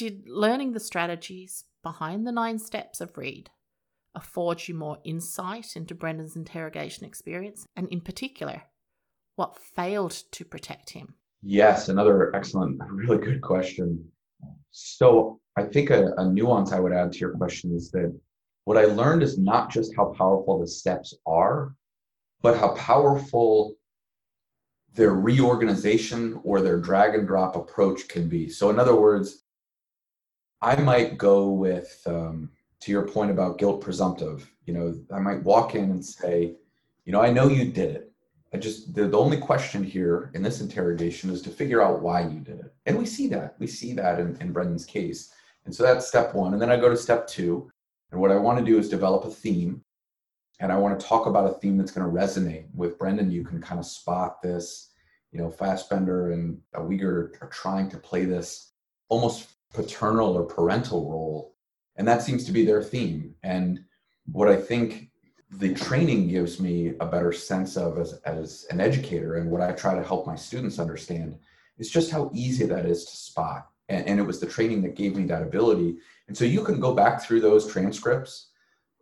Did 0.00 0.26
learning 0.26 0.72
the 0.72 0.80
strategies 0.80 1.64
behind 1.82 2.26
the 2.26 2.32
nine 2.32 2.58
steps 2.58 3.02
of 3.02 3.18
Reid 3.18 3.50
afford 4.14 4.66
you 4.66 4.74
more 4.74 4.96
insight 5.04 5.76
into 5.76 5.94
Brendan's 5.94 6.36
interrogation 6.36 7.04
experience? 7.04 7.66
And 7.76 7.86
in 7.90 8.00
particular, 8.00 8.62
what 9.36 9.58
failed 9.58 10.12
to 10.32 10.42
protect 10.46 10.88
him? 10.88 11.16
Yes, 11.42 11.90
another 11.90 12.34
excellent, 12.34 12.80
really 12.90 13.22
good 13.22 13.42
question. 13.42 14.02
So 14.70 15.38
I 15.58 15.64
think 15.64 15.90
a, 15.90 16.14
a, 16.16 16.32
nuance 16.32 16.72
I 16.72 16.80
would 16.80 16.94
add 16.94 17.12
to 17.12 17.18
your 17.18 17.36
question 17.36 17.76
is 17.76 17.90
that 17.90 18.18
what 18.64 18.78
I 18.78 18.86
learned 18.86 19.22
is 19.22 19.36
not 19.36 19.70
just 19.70 19.94
how 19.94 20.14
powerful 20.16 20.60
the 20.60 20.66
steps 20.66 21.12
are, 21.26 21.74
but 22.40 22.58
how 22.58 22.74
powerful 22.74 23.74
their 24.94 25.12
reorganization 25.12 26.40
or 26.42 26.62
their 26.62 26.80
drag 26.80 27.14
and 27.14 27.28
drop 27.28 27.54
approach 27.54 28.08
can 28.08 28.30
be. 28.30 28.48
So, 28.48 28.70
in 28.70 28.78
other 28.78 28.98
words, 28.98 29.44
I 30.62 30.76
might 30.76 31.16
go 31.16 31.50
with, 31.50 32.02
um, 32.06 32.50
to 32.80 32.92
your 32.92 33.06
point 33.06 33.30
about 33.30 33.58
guilt 33.58 33.80
presumptive, 33.80 34.50
you 34.66 34.74
know, 34.74 34.94
I 35.12 35.18
might 35.18 35.42
walk 35.42 35.74
in 35.74 35.90
and 35.90 36.04
say, 36.04 36.54
you 37.04 37.12
know, 37.12 37.20
I 37.20 37.30
know 37.32 37.48
you 37.48 37.72
did 37.72 37.96
it. 37.96 38.12
I 38.52 38.58
just 38.58 38.94
the, 38.94 39.06
the 39.06 39.18
only 39.18 39.36
question 39.36 39.82
here 39.82 40.30
in 40.34 40.42
this 40.42 40.60
interrogation 40.60 41.30
is 41.30 41.40
to 41.42 41.50
figure 41.50 41.82
out 41.82 42.02
why 42.02 42.22
you 42.22 42.40
did 42.40 42.60
it. 42.60 42.74
And 42.86 42.98
we 42.98 43.06
see 43.06 43.28
that. 43.28 43.54
We 43.58 43.66
see 43.66 43.92
that 43.94 44.18
in, 44.18 44.36
in 44.40 44.52
Brendan's 44.52 44.84
case. 44.86 45.32
And 45.64 45.74
so 45.74 45.82
that's 45.82 46.08
step 46.08 46.34
one. 46.34 46.52
And 46.52 46.60
then 46.60 46.70
I 46.70 46.76
go 46.76 46.88
to 46.88 46.96
step 46.96 47.26
two. 47.26 47.70
And 48.10 48.20
what 48.20 48.32
I 48.32 48.36
want 48.36 48.58
to 48.58 48.64
do 48.64 48.78
is 48.78 48.88
develop 48.88 49.24
a 49.24 49.30
theme. 49.30 49.82
And 50.58 50.72
I 50.72 50.76
want 50.76 50.98
to 50.98 51.06
talk 51.06 51.26
about 51.26 51.48
a 51.48 51.54
theme 51.54 51.78
that's 51.78 51.92
going 51.92 52.06
to 52.06 52.12
resonate 52.12 52.66
with 52.74 52.98
Brendan. 52.98 53.30
You 53.30 53.44
can 53.44 53.60
kind 53.60 53.78
of 53.78 53.86
spot 53.86 54.42
this, 54.42 54.90
you 55.32 55.38
know, 55.38 55.50
Fassbender 55.50 56.32
and 56.32 56.60
Wiegert 56.74 57.40
are 57.40 57.48
trying 57.48 57.88
to 57.90 57.98
play 57.98 58.24
this 58.24 58.72
almost 59.08 59.48
paternal 59.72 60.34
or 60.34 60.44
parental 60.44 61.10
role. 61.10 61.54
And 61.96 62.06
that 62.08 62.22
seems 62.22 62.44
to 62.44 62.52
be 62.52 62.64
their 62.64 62.82
theme. 62.82 63.34
And 63.42 63.84
what 64.26 64.48
I 64.48 64.56
think 64.56 65.10
the 65.50 65.74
training 65.74 66.28
gives 66.28 66.60
me 66.60 66.92
a 67.00 67.06
better 67.06 67.32
sense 67.32 67.76
of 67.76 67.98
as, 67.98 68.14
as 68.24 68.66
an 68.70 68.80
educator 68.80 69.36
and 69.36 69.50
what 69.50 69.60
i 69.60 69.72
try 69.72 69.94
to 69.94 70.04
help 70.04 70.26
my 70.26 70.36
students 70.36 70.78
understand 70.78 71.36
is 71.78 71.90
just 71.90 72.10
how 72.10 72.30
easy 72.32 72.64
that 72.66 72.86
is 72.86 73.04
to 73.04 73.16
spot 73.16 73.68
and, 73.88 74.06
and, 74.06 74.20
it 74.20 74.22
was 74.22 74.38
the 74.38 74.46
training 74.46 74.80
that 74.82 74.94
gave 74.94 75.16
me 75.16 75.24
that 75.24 75.42
ability 75.42 75.96
and 76.28 76.36
so 76.36 76.44
you 76.44 76.62
can 76.62 76.78
go 76.78 76.94
back 76.94 77.20
through 77.20 77.40
those 77.40 77.70
transcripts 77.70 78.50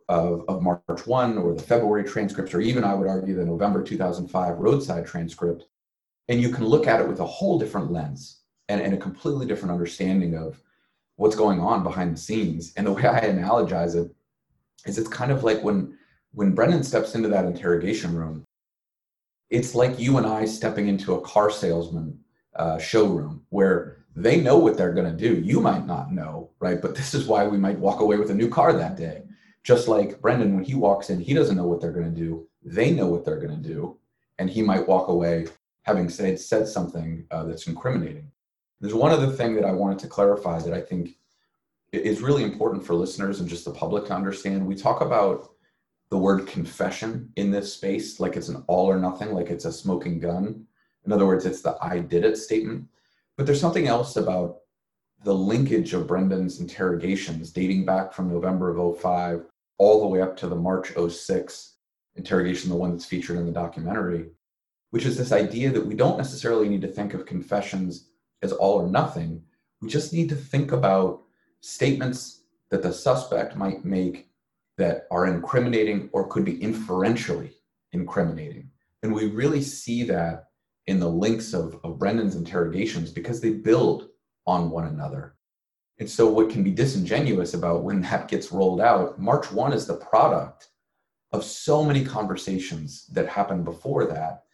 of, 0.07 0.43
of 0.47 0.63
march 0.63 1.05
1 1.05 1.37
or 1.37 1.53
the 1.53 1.61
february 1.61 2.03
transcripts 2.03 2.53
or 2.53 2.61
even 2.61 2.83
i 2.83 2.95
would 2.95 3.07
argue 3.07 3.35
the 3.35 3.45
november 3.45 3.83
2005 3.83 4.57
roadside 4.57 5.05
transcript 5.05 5.65
and 6.29 6.41
you 6.41 6.49
can 6.49 6.65
look 6.65 6.87
at 6.87 6.99
it 6.99 7.07
with 7.07 7.19
a 7.19 7.25
whole 7.25 7.59
different 7.59 7.91
lens 7.91 8.38
and, 8.69 8.81
and 8.81 8.93
a 8.93 8.97
completely 8.97 9.45
different 9.45 9.73
understanding 9.73 10.35
of 10.35 10.61
what's 11.17 11.35
going 11.35 11.59
on 11.59 11.83
behind 11.83 12.15
the 12.15 12.19
scenes 12.19 12.71
and 12.77 12.87
the 12.87 12.93
way 12.93 13.05
i 13.05 13.19
analogize 13.19 13.95
it 13.95 14.09
is 14.85 14.97
it's 14.97 15.09
kind 15.09 15.31
of 15.31 15.43
like 15.43 15.61
when 15.63 15.97
when 16.31 16.53
Brendan 16.53 16.83
steps 16.83 17.15
into 17.15 17.29
that 17.29 17.45
interrogation 17.45 18.15
room, 18.15 18.45
it's 19.49 19.73
like 19.73 19.99
you 19.99 20.17
and 20.17 20.27
I 20.27 20.45
stepping 20.45 20.87
into 20.87 21.15
a 21.15 21.21
car 21.21 21.49
salesman 21.49 22.19
uh, 22.55 22.77
showroom 22.77 23.43
where 23.49 24.05
they 24.15 24.39
know 24.39 24.57
what 24.57 24.77
they're 24.77 24.93
going 24.93 25.09
to 25.09 25.17
do. 25.17 25.41
You 25.41 25.59
might 25.59 25.87
not 25.87 26.11
know, 26.11 26.51
right? 26.59 26.81
But 26.81 26.95
this 26.95 27.13
is 27.13 27.25
why 27.25 27.47
we 27.47 27.57
might 27.57 27.79
walk 27.79 27.99
away 27.99 28.17
with 28.17 28.29
a 28.29 28.35
new 28.35 28.49
car 28.49 28.73
that 28.73 28.97
day. 28.97 29.23
Just 29.63 29.87
like 29.87 30.21
Brendan, 30.21 30.55
when 30.55 30.63
he 30.63 30.75
walks 30.75 31.09
in, 31.09 31.19
he 31.19 31.33
doesn't 31.33 31.57
know 31.57 31.67
what 31.67 31.81
they're 31.81 31.91
going 31.91 32.13
to 32.13 32.19
do. 32.19 32.47
They 32.63 32.91
know 32.91 33.07
what 33.07 33.25
they're 33.25 33.39
going 33.39 33.61
to 33.61 33.67
do. 33.67 33.97
And 34.37 34.49
he 34.49 34.61
might 34.61 34.87
walk 34.87 35.09
away 35.09 35.47
having 35.83 36.09
said, 36.09 36.39
said 36.39 36.67
something 36.67 37.25
uh, 37.31 37.43
that's 37.43 37.67
incriminating. 37.67 38.31
There's 38.81 38.93
one 38.93 39.11
other 39.11 39.29
thing 39.29 39.55
that 39.55 39.65
I 39.65 39.71
wanted 39.71 39.99
to 39.99 40.07
clarify 40.07 40.59
that 40.59 40.73
I 40.73 40.81
think 40.81 41.17
is 41.91 42.21
really 42.21 42.43
important 42.43 42.85
for 42.85 42.93
listeners 42.93 43.39
and 43.39 43.49
just 43.49 43.65
the 43.65 43.71
public 43.71 44.05
to 44.05 44.15
understand. 44.15 44.65
We 44.65 44.75
talk 44.75 45.01
about 45.01 45.51
the 46.09 46.17
word 46.17 46.47
confession 46.47 47.31
in 47.35 47.51
this 47.51 47.73
space 47.73 48.19
like 48.19 48.35
it's 48.35 48.49
an 48.49 48.63
all 48.67 48.87
or 48.87 48.97
nothing, 48.97 49.33
like 49.33 49.49
it's 49.49 49.65
a 49.65 49.71
smoking 49.71 50.19
gun. 50.19 50.65
In 51.05 51.11
other 51.11 51.25
words, 51.25 51.45
it's 51.45 51.61
the 51.61 51.77
I 51.81 51.99
did 51.99 52.25
it 52.25 52.37
statement. 52.37 52.85
But 53.37 53.45
there's 53.45 53.61
something 53.61 53.87
else 53.87 54.15
about 54.15 54.59
the 55.23 55.33
linkage 55.33 55.93
of 55.93 56.07
Brendan's 56.07 56.59
interrogations 56.59 57.51
dating 57.51 57.85
back 57.85 58.13
from 58.13 58.31
November 58.31 58.69
of 58.69 58.99
05 58.99 59.45
all 59.77 60.01
the 60.01 60.07
way 60.07 60.21
up 60.21 60.35
to 60.37 60.47
the 60.47 60.55
March 60.55 60.93
06 60.95 61.75
interrogation, 62.15 62.69
the 62.69 62.75
one 62.75 62.91
that's 62.91 63.05
featured 63.05 63.37
in 63.37 63.45
the 63.45 63.51
documentary, 63.51 64.27
which 64.91 65.05
is 65.05 65.17
this 65.17 65.31
idea 65.31 65.71
that 65.71 65.85
we 65.85 65.93
don't 65.93 66.17
necessarily 66.17 66.69
need 66.69 66.81
to 66.81 66.87
think 66.87 67.13
of 67.13 67.25
confessions 67.25 68.08
as 68.41 68.51
all 68.51 68.75
or 68.81 68.87
nothing. 68.87 69.43
We 69.81 69.89
just 69.89 70.13
need 70.13 70.29
to 70.29 70.35
think 70.35 70.71
about 70.71 71.21
statements 71.61 72.43
that 72.69 72.83
the 72.83 72.93
suspect 72.93 73.55
might 73.55 73.83
make 73.83 74.29
that 74.77 75.07
are 75.11 75.27
incriminating 75.27 76.09
or 76.13 76.27
could 76.27 76.45
be 76.45 76.61
inferentially 76.61 77.51
incriminating. 77.91 78.69
And 79.03 79.13
we 79.13 79.27
really 79.27 79.61
see 79.61 80.03
that 80.03 80.45
in 80.87 80.99
the 80.99 81.09
links 81.09 81.53
of, 81.53 81.79
of 81.83 81.99
Brendan's 81.99 82.35
interrogations 82.35 83.11
because 83.11 83.41
they 83.41 83.51
build 83.51 84.09
on 84.47 84.69
one 84.69 84.87
another. 84.87 85.35
And 85.99 86.09
so, 86.09 86.27
what 86.27 86.49
can 86.49 86.63
be 86.63 86.71
disingenuous 86.71 87.53
about 87.53 87.83
when 87.83 88.01
that 88.01 88.29
gets 88.29 88.51
rolled 88.51 88.79
out, 88.79 89.19
March 89.19 89.51
1 89.51 89.73
is 89.73 89.85
the 89.85 89.97
product 89.97 90.69
of 91.31 91.43
so 91.43 91.83
many 91.83 92.03
conversations 92.03 93.05
that 93.07 93.27
happened 93.27 93.65
before 93.65 94.05
that. 94.05 94.45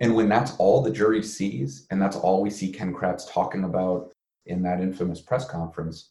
And 0.00 0.14
when 0.14 0.28
that's 0.28 0.54
all 0.56 0.82
the 0.82 0.90
jury 0.90 1.22
sees, 1.22 1.86
and 1.90 2.00
that's 2.00 2.16
all 2.16 2.42
we 2.42 2.50
see 2.50 2.70
Ken 2.70 2.94
Kratz 2.94 3.30
talking 3.30 3.64
about 3.64 4.12
in 4.44 4.62
that 4.62 4.80
infamous 4.80 5.20
press 5.20 5.48
conference, 5.48 6.10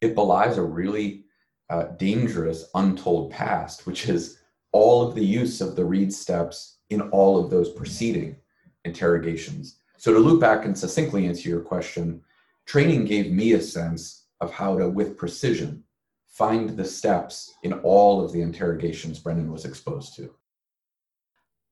it 0.00 0.14
belies 0.14 0.58
a 0.58 0.62
really 0.62 1.24
uh, 1.70 1.84
dangerous 1.98 2.68
untold 2.74 3.30
past, 3.30 3.86
which 3.86 4.08
is 4.08 4.38
all 4.72 5.06
of 5.06 5.14
the 5.14 5.24
use 5.24 5.60
of 5.60 5.76
the 5.76 5.84
Reid 5.84 6.12
steps 6.12 6.78
in 6.90 7.00
all 7.10 7.42
of 7.42 7.50
those 7.50 7.70
preceding 7.72 8.36
interrogations. 8.84 9.80
So, 9.96 10.12
to 10.12 10.18
loop 10.18 10.40
back 10.40 10.64
and 10.64 10.76
succinctly 10.76 11.26
answer 11.26 11.48
your 11.48 11.60
question, 11.60 12.22
training 12.66 13.06
gave 13.06 13.32
me 13.32 13.52
a 13.52 13.60
sense 13.60 14.26
of 14.40 14.52
how 14.52 14.76
to, 14.78 14.88
with 14.88 15.16
precision, 15.16 15.82
find 16.26 16.76
the 16.76 16.84
steps 16.84 17.54
in 17.62 17.72
all 17.72 18.22
of 18.22 18.32
the 18.32 18.42
interrogations 18.42 19.18
Brendan 19.18 19.50
was 19.50 19.64
exposed 19.64 20.14
to. 20.16 20.30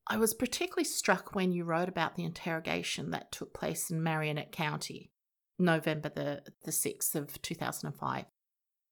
I 0.07 0.17
was 0.17 0.33
particularly 0.35 0.83
struck 0.83 1.33
when 1.33 1.51
you 1.51 1.63
wrote 1.63 1.89
about 1.89 2.15
the 2.15 2.23
interrogation 2.23 3.09
that 3.11 3.31
took 3.31 3.53
place 3.53 3.89
in 3.89 4.03
Marinette 4.03 4.51
County, 4.51 5.09
November 5.57 6.09
the, 6.09 6.43
the 6.63 6.71
6th 6.71 7.15
of 7.15 7.41
2005. 7.41 8.25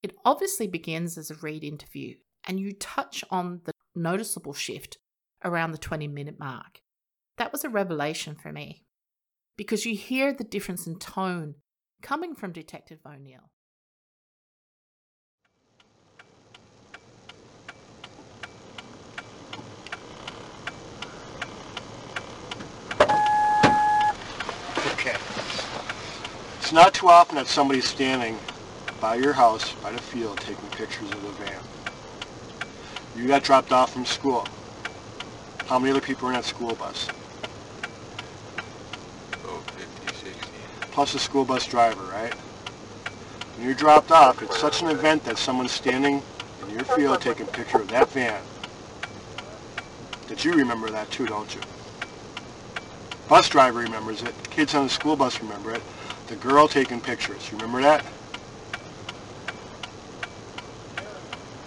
It 0.02 0.16
obviously 0.26 0.68
begins 0.68 1.18
as 1.18 1.30
a 1.30 1.36
Reid 1.36 1.64
interview, 1.64 2.16
and 2.46 2.60
you 2.60 2.74
touch 2.74 3.24
on 3.30 3.62
the 3.66 3.74
noticeable 3.96 4.54
shift 4.54 4.98
around 5.44 5.72
the 5.72 5.78
20 5.78 6.08
minute 6.08 6.40
mark. 6.40 6.82
That 7.38 7.52
was 7.52 7.64
a 7.64 7.70
revelation 7.70 8.36
for 8.36 8.52
me 8.52 8.84
because 9.56 9.86
you 9.86 9.96
hear 9.96 10.34
the 10.34 10.44
difference 10.44 10.88
in 10.88 10.98
tone 10.98 11.56
coming 12.02 12.34
from 12.34 12.52
Detective 12.52 13.00
O'Neill. 13.06 13.50
Okay. 25.06 25.18
It's 26.74 26.82
not 26.82 26.94
too 26.96 27.08
often 27.08 27.36
that 27.36 27.46
somebody's 27.46 27.88
standing 27.88 28.36
by 29.00 29.14
your 29.14 29.34
house, 29.34 29.74
by 29.74 29.92
the 29.92 30.02
field, 30.02 30.40
taking 30.40 30.68
pictures 30.72 31.12
of 31.12 31.22
the 31.22 31.30
van. 31.44 31.62
You 33.16 33.28
got 33.28 33.44
dropped 33.44 33.72
off 33.72 33.94
from 33.94 34.06
school. 34.06 34.48
How 35.68 35.78
many 35.78 35.92
other 35.92 36.02
people 36.02 36.26
were 36.26 36.34
in 36.34 36.42
that 36.42 36.46
school 36.46 36.74
bus? 36.74 37.10
Oh, 39.46 39.62
50, 39.68 40.16
60. 40.16 40.50
Plus 40.90 41.14
the 41.14 41.20
school 41.20 41.46
bus 41.46 41.68
driver, 41.68 42.06
right? 42.06 42.34
When 42.34 43.68
you're 43.68 43.76
dropped 43.76 44.10
off, 44.10 44.42
it's 44.42 44.60
such 44.60 44.82
an 44.82 44.88
event 44.90 45.26
that 45.26 45.38
someone's 45.38 45.72
standing 45.72 46.24
in 46.64 46.70
your 46.72 46.86
field 46.86 47.22
taking 47.22 47.48
a 47.48 47.52
picture 47.52 47.82
of 47.82 47.88
that 47.90 48.10
van. 48.10 48.42
That 50.28 50.44
you 50.44 50.54
remember 50.54 50.90
that 50.90 51.12
too, 51.12 51.28
don't 51.28 51.54
you? 51.54 51.62
Bus 53.30 53.48
driver 53.48 53.78
remembers 53.82 54.24
it. 54.24 54.34
Kids 54.50 54.74
on 54.74 54.86
the 54.86 54.90
school 54.90 55.16
bus 55.16 55.40
remember 55.40 55.72
it. 55.76 55.84
The 56.28 56.36
girl 56.38 56.68
taking 56.68 57.02
pictures. 57.02 57.52
You 57.52 57.58
remember 57.58 57.82
that? 57.82 58.04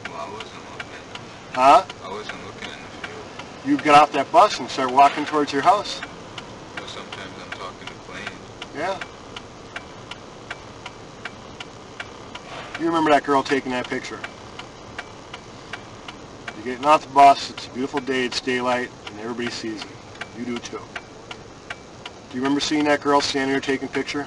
Well, 0.06 0.14
I 0.16 0.32
wasn't 0.32 0.52
looking. 0.72 1.02
Huh? 1.52 1.84
I 2.04 2.10
wasn't 2.10 2.44
looking 2.46 2.68
in 2.68 2.78
the 2.80 3.06
field. 3.06 3.24
You 3.64 3.76
get 3.78 3.94
off 3.94 4.12
that 4.12 4.30
bus 4.32 4.58
and 4.60 4.68
start 4.70 4.90
walking 4.92 5.24
towards 5.26 5.52
your 5.52 5.62
house. 5.62 6.00
But 6.76 6.88
sometimes 6.88 7.32
I'm 7.44 7.50
talking 7.58 7.86
to 7.86 7.94
planes. 8.06 8.30
Yeah. 8.74 8.98
You 12.80 12.86
remember 12.86 13.10
that 13.10 13.24
girl 13.24 13.42
taking 13.42 13.72
that 13.72 13.88
picture. 13.88 14.20
You're 16.56 16.64
getting 16.64 16.84
off 16.86 17.02
the 17.02 17.08
bus, 17.08 17.50
it's 17.50 17.66
a 17.66 17.70
beautiful 17.70 18.00
day, 18.00 18.24
it's 18.26 18.40
daylight, 18.40 18.90
and 19.10 19.20
everybody 19.20 19.50
sees 19.50 19.82
it. 19.82 19.90
You 20.38 20.44
do 20.44 20.58
too. 20.58 20.80
Do 22.30 22.36
you 22.36 22.42
remember 22.42 22.60
seeing 22.60 22.84
that 22.84 23.00
girl 23.00 23.20
standing 23.20 23.52
there 23.52 23.60
taking 23.60 23.88
picture? 23.88 24.26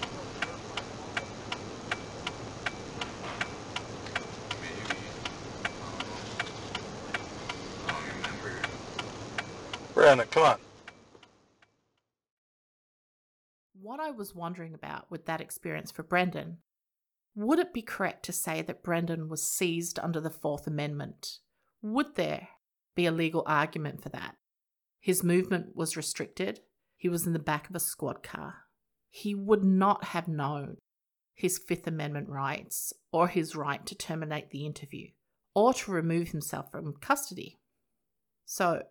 Maybe. 4.62 4.98
I 5.66 5.92
don't 5.92 6.00
know. 6.00 6.16
I 7.88 7.92
don't 7.92 8.04
remember. 8.24 8.62
Come 10.32 10.44
on. 10.44 10.58
What 13.82 14.00
I 14.00 14.12
was 14.12 14.36
wondering 14.36 14.74
about 14.74 15.10
with 15.10 15.26
that 15.26 15.42
experience 15.42 15.92
for 15.92 16.04
Brendan, 16.04 16.58
would 17.36 17.60
it 17.60 17.74
be 17.74 17.82
correct 17.82 18.24
to 18.26 18.32
say 18.32 18.62
that 18.62 18.84
Brendan 18.84 19.30
was 19.30 19.48
seized 19.48 20.00
under 20.00 20.20
the 20.20 20.30
Fourth 20.30 20.68
Amendment? 20.68 21.40
Would 21.82 22.16
there 22.16 22.50
be 22.96 23.06
a 23.06 23.12
legal 23.12 23.44
argument 23.46 24.04
for 24.04 24.10
that? 24.10 24.36
His 25.00 25.24
movement 25.24 25.76
was 25.76 25.96
restricted. 25.96 26.60
He 26.98 27.08
was 27.08 27.26
in 27.26 27.34
the 27.34 27.40
back 27.40 27.70
of 27.70 27.76
a 27.76 27.80
squad 27.80 28.22
car. 28.22 28.56
He 29.10 29.34
would 29.34 29.64
not 29.64 30.04
have 30.06 30.28
known 30.28 30.78
his 31.34 31.58
Fifth 31.58 31.88
Amendment 31.88 32.28
rights 32.28 32.92
or 33.14 33.28
his 33.30 33.56
right 33.56 33.86
to 33.86 33.96
terminate 33.96 34.52
the 34.52 34.66
interview 34.66 35.08
or 35.56 35.74
to 35.74 35.92
remove 35.92 36.30
himself 36.30 36.70
from 36.72 36.94
custody. 37.00 37.58
So, 38.46 38.84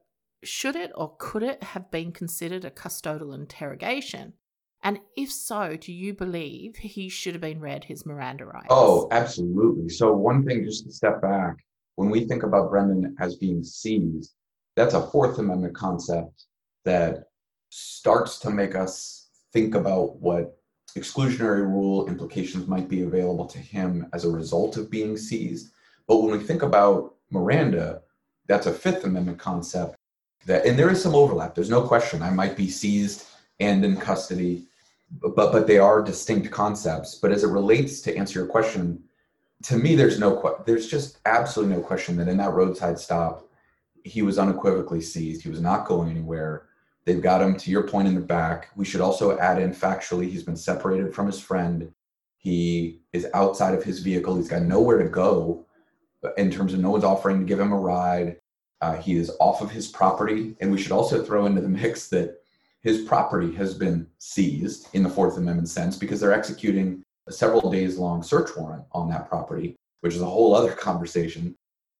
should 0.42 0.76
it 0.76 0.92
or 0.94 1.14
could 1.18 1.42
it 1.42 1.62
have 1.62 1.90
been 1.90 2.12
considered 2.12 2.64
a 2.64 2.70
custodial 2.70 3.34
interrogation? 3.34 4.34
And 4.82 5.00
if 5.16 5.32
so, 5.32 5.76
do 5.76 5.92
you 5.92 6.14
believe 6.14 6.76
he 6.76 7.08
should 7.08 7.34
have 7.34 7.40
been 7.40 7.60
read 7.60 7.84
his 7.84 8.06
Miranda 8.06 8.46
rights? 8.46 8.68
Oh, 8.70 9.08
absolutely. 9.10 9.88
So, 9.88 10.12
one 10.12 10.44
thing, 10.44 10.64
just 10.64 10.84
to 10.84 10.92
step 10.92 11.20
back, 11.20 11.56
when 11.96 12.10
we 12.10 12.26
think 12.26 12.44
about 12.44 12.70
Brendan 12.70 13.16
as 13.18 13.36
being 13.36 13.64
seized, 13.64 14.34
that's 14.76 14.94
a 14.94 15.08
Fourth 15.08 15.38
Amendment 15.38 15.74
concept 15.74 16.44
that 16.84 17.24
starts 17.70 18.38
to 18.38 18.50
make 18.50 18.76
us 18.76 19.30
think 19.52 19.74
about 19.74 20.16
what 20.20 20.56
exclusionary 20.96 21.66
rule 21.66 22.06
implications 22.06 22.68
might 22.68 22.88
be 22.88 23.02
available 23.02 23.46
to 23.46 23.58
him 23.58 24.06
as 24.12 24.24
a 24.24 24.30
result 24.30 24.76
of 24.76 24.90
being 24.90 25.16
seized. 25.16 25.72
But 26.06 26.18
when 26.18 26.38
we 26.38 26.44
think 26.44 26.62
about 26.62 27.16
Miranda, 27.30 28.02
that's 28.46 28.66
a 28.66 28.72
Fifth 28.72 29.04
Amendment 29.04 29.38
concept 29.38 29.97
that, 30.46 30.64
and 30.66 30.78
there 30.78 30.90
is 30.90 31.02
some 31.02 31.14
overlap. 31.14 31.54
There's 31.54 31.70
no 31.70 31.82
question. 31.82 32.22
I 32.22 32.30
might 32.30 32.56
be 32.56 32.68
seized 32.68 33.26
and 33.60 33.84
in 33.84 33.96
custody, 33.96 34.66
but 35.20 35.34
but 35.36 35.66
they 35.66 35.78
are 35.78 36.02
distinct 36.02 36.50
concepts. 36.50 37.16
But 37.16 37.32
as 37.32 37.44
it 37.44 37.48
relates 37.48 38.00
to 38.02 38.16
answer 38.16 38.38
your 38.38 38.48
question, 38.48 39.02
to 39.64 39.76
me, 39.76 39.94
there's 39.94 40.18
no 40.18 40.62
there's 40.66 40.88
just 40.88 41.18
absolutely 41.26 41.76
no 41.76 41.82
question 41.82 42.16
that 42.16 42.28
in 42.28 42.36
that 42.38 42.52
roadside 42.52 42.98
stop, 42.98 43.48
he 44.04 44.22
was 44.22 44.38
unequivocally 44.38 45.00
seized. 45.00 45.42
He 45.42 45.50
was 45.50 45.60
not 45.60 45.86
going 45.86 46.10
anywhere. 46.10 46.66
They've 47.04 47.22
got 47.22 47.42
him 47.42 47.56
to 47.56 47.70
your 47.70 47.88
point 47.88 48.06
in 48.06 48.14
the 48.14 48.20
back. 48.20 48.68
We 48.76 48.84
should 48.84 49.00
also 49.00 49.38
add 49.38 49.60
in 49.60 49.70
factually, 49.70 50.28
he's 50.28 50.42
been 50.42 50.56
separated 50.56 51.14
from 51.14 51.26
his 51.26 51.40
friend. 51.40 51.90
He 52.36 53.00
is 53.12 53.26
outside 53.34 53.74
of 53.74 53.82
his 53.82 54.00
vehicle. 54.00 54.36
He's 54.36 54.48
got 54.48 54.62
nowhere 54.62 54.98
to 55.02 55.08
go 55.08 55.64
in 56.36 56.50
terms 56.50 56.74
of 56.74 56.80
no 56.80 56.90
one's 56.90 57.04
offering 57.04 57.40
to 57.40 57.46
give 57.46 57.60
him 57.60 57.72
a 57.72 57.78
ride. 57.78 58.36
Uh, 58.80 58.96
he 58.96 59.16
is 59.16 59.30
off 59.40 59.60
of 59.60 59.70
his 59.70 59.88
property. 59.88 60.56
And 60.60 60.70
we 60.70 60.80
should 60.80 60.92
also 60.92 61.24
throw 61.24 61.46
into 61.46 61.60
the 61.60 61.68
mix 61.68 62.08
that 62.08 62.42
his 62.80 63.02
property 63.02 63.52
has 63.54 63.74
been 63.74 64.06
seized 64.18 64.88
in 64.94 65.02
the 65.02 65.10
Fourth 65.10 65.36
Amendment 65.36 65.68
sense 65.68 65.96
because 65.96 66.20
they're 66.20 66.32
executing 66.32 67.02
a 67.26 67.32
several 67.32 67.70
days 67.70 67.98
long 67.98 68.22
search 68.22 68.50
warrant 68.56 68.84
on 68.92 69.08
that 69.10 69.28
property, 69.28 69.76
which 70.00 70.14
is 70.14 70.22
a 70.22 70.26
whole 70.26 70.54
other 70.54 70.72
conversation. 70.88 71.54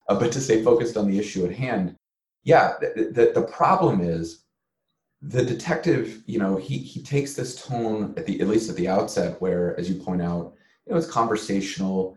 Uh, 0.09 0.19
but 0.19 0.33
to 0.33 0.41
stay 0.41 0.62
focused 0.62 0.97
on 0.97 1.09
the 1.09 1.19
issue 1.19 1.45
at 1.45 1.53
hand, 1.53 1.97
yeah, 2.45 2.75
the, 2.81 3.11
the, 3.12 3.33
the 3.35 3.47
problem 3.47 4.01
is 4.01 4.45
the 5.21 5.45
detective, 5.45 6.23
you 6.27 6.38
know, 6.38 6.57
he, 6.57 6.79
he 6.79 7.03
takes 7.03 7.35
this 7.35 7.61
tone 7.67 8.14
at 8.17 8.25
the, 8.25 8.41
at 8.41 8.49
least 8.49 8.71
at 8.71 8.77
the 8.77 8.88
outset 8.88 9.41
where, 9.41 9.79
as 9.79 9.91
you 9.91 10.01
point 10.01 10.23
out, 10.23 10.55
you 10.87 10.93
know, 10.93 10.99
it's 10.99 11.11
conversational, 11.11 12.17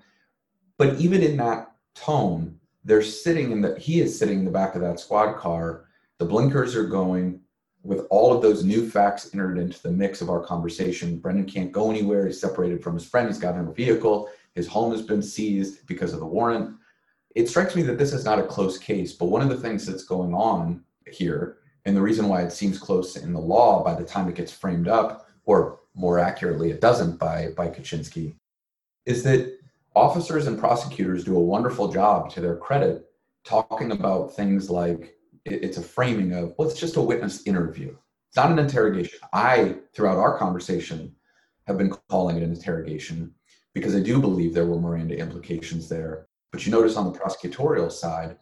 but 0.78 0.96
even 1.00 1.22
in 1.22 1.36
that 1.38 1.72
tone, 1.96 2.60
they're 2.84 3.02
sitting 3.02 3.52
in 3.52 3.62
the, 3.62 3.78
he 3.78 4.02
is 4.02 4.18
sitting 4.18 4.40
in 4.40 4.46
the 4.46 4.52
back 4.52 4.76
of 4.76 4.82
that 4.82 5.00
squad 5.00 5.34
car. 5.34 5.86
The 6.18 6.26
blinkers 6.26 6.76
are 6.76 6.88
going, 6.88 7.42
with 7.84 8.06
all 8.10 8.34
of 8.34 8.42
those 8.42 8.64
new 8.64 8.88
facts 8.88 9.30
entered 9.34 9.58
into 9.58 9.82
the 9.82 9.92
mix 9.92 10.22
of 10.22 10.30
our 10.30 10.44
conversation, 10.44 11.18
Brendan 11.18 11.46
can't 11.46 11.72
go 11.72 11.90
anywhere. 11.90 12.28
He's 12.28 12.40
separated 12.40 12.84
from 12.84 12.94
his 12.94 13.06
friend. 13.06 13.28
He's 13.28 13.40
got 13.40 13.56
in 13.56 13.68
a 13.68 13.72
vehicle. 13.72 14.30
His 14.54 14.68
home 14.68 14.92
has 14.92 15.02
been 15.02 15.22
seized 15.22 15.88
because 15.88 16.14
of 16.14 16.20
the 16.20 16.26
warrant. 16.26 16.76
It 17.36 17.50
strikes 17.50 17.76
me 17.76 17.82
that 17.84 17.98
this 17.98 18.14
is 18.14 18.26
not 18.26 18.40
a 18.40 18.44
close 18.44 18.78
case, 18.78 19.14
but 19.14 19.28
one 19.28 19.42
of 19.42 19.50
the 19.50 19.58
things 19.58 19.86
that's 19.86 20.04
going 20.04 20.34
on 20.34 20.84
here, 21.10 21.58
and 21.86 21.96
the 21.96 22.02
reason 22.02 22.28
why 22.28 22.42
it 22.42 22.52
seems 22.52 22.78
close 22.78 23.16
in 23.16 23.34
the 23.34 23.40
law 23.40 23.84
by 23.84 23.96
the 23.96 24.04
time 24.04 24.28
it 24.28 24.36
gets 24.36 24.52
framed 24.52 24.88
up, 24.88 25.30
or 25.46 25.80
more 25.96 26.20
accurately, 26.20 26.70
it 26.70 26.82
doesn't 26.82 27.18
by, 27.18 27.50
by 27.56 27.68
Kachinsky, 27.68 28.36
is 29.06 29.24
that 29.24 29.58
officers 29.96 30.48
and 30.48 30.60
prosecutors 30.60 31.24
do 31.24 31.36
a 31.36 31.40
wonderful 31.40 31.92
job 31.92 32.30
to 32.32 32.42
their 32.42 32.56
credit 32.56 33.06
talking 33.44 33.92
about 33.92 34.36
things 34.36 34.70
like 34.70 35.16
it's 35.46 35.78
a 35.78 35.82
framing 35.82 36.34
of 36.34 36.54
well 36.58 36.70
it's 36.70 36.80
just 36.80 36.98
a 36.98 37.02
witness 37.02 37.46
interview. 37.48 37.96
It's 38.30 38.38
not 38.38 38.52
an 38.52 38.60
interrogation. 38.60 39.20
I 39.34 39.78
throughout 39.94 40.18
our 40.18 40.38
conversation 40.38 41.16
have 41.68 41.78
been 41.78 41.94
calling 42.10 42.38
it 42.38 42.44
an 42.44 42.54
interrogation 42.54 43.34
because 43.74 43.96
i 43.96 44.00
do 44.00 44.20
believe 44.20 44.54
there 44.54 44.66
were 44.66 44.80
miranda 44.80 45.18
implications 45.18 45.90
there. 45.90 46.28
But 46.52 46.66
you 46.66 46.72
notice 46.72 46.98
on 46.98 47.12
the 47.12 47.18
prosecutorial 47.18 47.92
side 47.92 48.38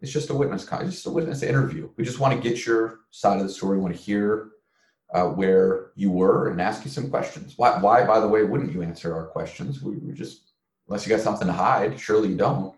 it's 0.00 0.12
just 0.12 0.30
a 0.30 0.34
witness 0.34 0.66
just 0.66 1.06
a 1.06 1.10
witness 1.10 1.42
interview. 1.42 1.88
We 1.96 2.04
just 2.04 2.18
want 2.18 2.34
to 2.34 2.48
get 2.48 2.66
your 2.66 3.00
side 3.10 3.40
of 3.40 3.46
the 3.46 3.52
story. 3.52 3.76
We 3.76 3.82
want 3.84 3.96
to 3.96 4.02
hear 4.02 4.50
uh, 5.14 5.26
where 5.26 5.92
you 5.94 6.10
were 6.10 6.50
and 6.50 6.60
ask 6.60 6.84
you 6.84 6.90
some 6.90 7.08
questions. 7.08 7.54
Why, 7.56 7.78
why 7.78 8.04
by 8.04 8.20
the 8.20 8.28
way 8.28 8.42
wouldn't 8.42 8.72
you 8.72 8.82
answer 8.82 9.14
our 9.14 9.26
questions? 9.26 9.80
We, 9.80 9.96
we 9.96 10.12
just 10.12 10.43
unless 10.88 11.06
you 11.06 11.14
got 11.14 11.22
something 11.22 11.46
to 11.46 11.52
hide 11.52 11.98
surely 11.98 12.28
you 12.28 12.36
don't 12.36 12.76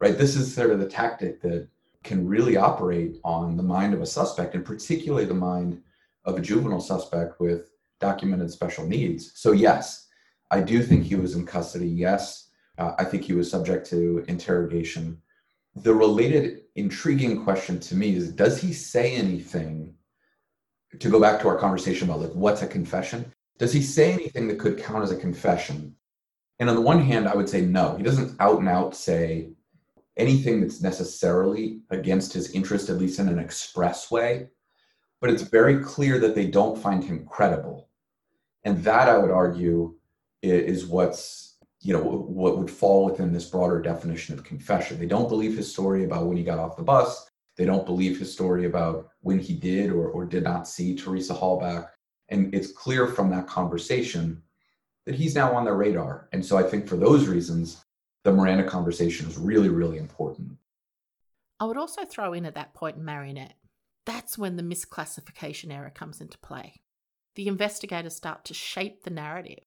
right 0.00 0.18
this 0.18 0.36
is 0.36 0.54
sort 0.54 0.70
of 0.70 0.78
the 0.78 0.88
tactic 0.88 1.40
that 1.40 1.68
can 2.06 2.26
really 2.26 2.56
operate 2.56 3.18
on 3.24 3.56
the 3.56 3.62
mind 3.62 3.92
of 3.92 4.00
a 4.00 4.06
suspect, 4.06 4.54
and 4.54 4.64
particularly 4.64 5.26
the 5.26 5.34
mind 5.34 5.82
of 6.24 6.38
a 6.38 6.40
juvenile 6.40 6.80
suspect 6.80 7.40
with 7.40 7.70
documented 8.00 8.50
special 8.50 8.86
needs. 8.86 9.32
So, 9.34 9.52
yes, 9.52 10.06
I 10.50 10.60
do 10.60 10.82
think 10.82 11.04
he 11.04 11.16
was 11.16 11.34
in 11.34 11.44
custody. 11.44 11.88
Yes, 11.88 12.50
uh, 12.78 12.92
I 12.98 13.04
think 13.04 13.24
he 13.24 13.34
was 13.34 13.50
subject 13.50 13.90
to 13.90 14.24
interrogation. 14.28 15.20
The 15.74 15.92
related 15.92 16.62
intriguing 16.76 17.42
question 17.42 17.80
to 17.80 17.96
me 17.96 18.14
is 18.14 18.30
Does 18.30 18.58
he 18.58 18.72
say 18.72 19.16
anything? 19.16 19.94
To 21.00 21.10
go 21.10 21.20
back 21.20 21.40
to 21.40 21.48
our 21.48 21.58
conversation 21.58 22.08
about 22.08 22.20
like 22.20 22.32
what's 22.32 22.62
a 22.62 22.66
confession, 22.66 23.30
does 23.58 23.72
he 23.72 23.82
say 23.82 24.12
anything 24.12 24.46
that 24.48 24.58
could 24.58 24.78
count 24.78 25.02
as 25.02 25.10
a 25.10 25.16
confession? 25.16 25.94
And 26.58 26.70
on 26.70 26.76
the 26.76 26.82
one 26.82 27.00
hand, 27.00 27.28
I 27.28 27.34
would 27.34 27.48
say 27.48 27.60
no. 27.60 27.96
He 27.96 28.02
doesn't 28.02 28.40
out 28.40 28.60
and 28.60 28.68
out 28.68 28.96
say, 28.96 29.50
anything 30.16 30.60
that's 30.60 30.80
necessarily 30.80 31.80
against 31.90 32.32
his 32.32 32.50
interest, 32.52 32.88
at 32.88 32.98
least 32.98 33.18
in 33.18 33.28
an 33.28 33.38
express 33.38 34.10
way. 34.10 34.48
But 35.20 35.30
it's 35.30 35.42
very 35.42 35.82
clear 35.82 36.18
that 36.20 36.34
they 36.34 36.46
don't 36.46 36.80
find 36.80 37.02
him 37.04 37.26
credible. 37.26 37.90
And 38.64 38.82
that, 38.84 39.08
I 39.08 39.18
would 39.18 39.30
argue, 39.30 39.94
is 40.42 40.86
what's, 40.86 41.56
you 41.80 41.92
know, 41.92 42.02
what 42.02 42.58
would 42.58 42.70
fall 42.70 43.04
within 43.04 43.32
this 43.32 43.48
broader 43.48 43.80
definition 43.80 44.34
of 44.34 44.44
confession. 44.44 44.98
They 44.98 45.06
don't 45.06 45.28
believe 45.28 45.56
his 45.56 45.70
story 45.70 46.04
about 46.04 46.26
when 46.26 46.36
he 46.36 46.44
got 46.44 46.58
off 46.58 46.76
the 46.76 46.82
bus. 46.82 47.30
They 47.56 47.64
don't 47.64 47.86
believe 47.86 48.18
his 48.18 48.32
story 48.32 48.66
about 48.66 49.10
when 49.20 49.38
he 49.38 49.54
did 49.54 49.90
or, 49.90 50.08
or 50.08 50.24
did 50.24 50.44
not 50.44 50.68
see 50.68 50.94
Teresa 50.94 51.34
Halbach. 51.34 51.88
And 52.28 52.54
it's 52.54 52.72
clear 52.72 53.06
from 53.06 53.30
that 53.30 53.46
conversation 53.46 54.42
that 55.06 55.14
he's 55.14 55.34
now 55.34 55.54
on 55.54 55.64
their 55.64 55.76
radar. 55.76 56.28
And 56.32 56.44
so 56.44 56.58
I 56.58 56.62
think 56.62 56.86
for 56.86 56.96
those 56.96 57.28
reasons, 57.28 57.84
the 58.24 58.32
Miranda 58.32 58.64
conversation 58.64 59.26
is 59.28 59.38
really, 59.38 59.68
really 59.68 59.98
important. 59.98 60.52
I 61.58 61.64
would 61.64 61.76
also 61.76 62.04
throw 62.04 62.32
in 62.32 62.44
at 62.44 62.56
that 62.56 62.74
point 62.74 62.98
Marinette. 62.98 63.54
That's 64.04 64.36
when 64.36 64.56
the 64.56 64.62
misclassification 64.62 65.72
error 65.72 65.90
comes 65.90 66.20
into 66.20 66.38
play. 66.38 66.80
The 67.36 67.48
investigators 67.48 68.14
start 68.14 68.44
to 68.46 68.54
shape 68.54 69.02
the 69.04 69.10
narrative. 69.10 69.64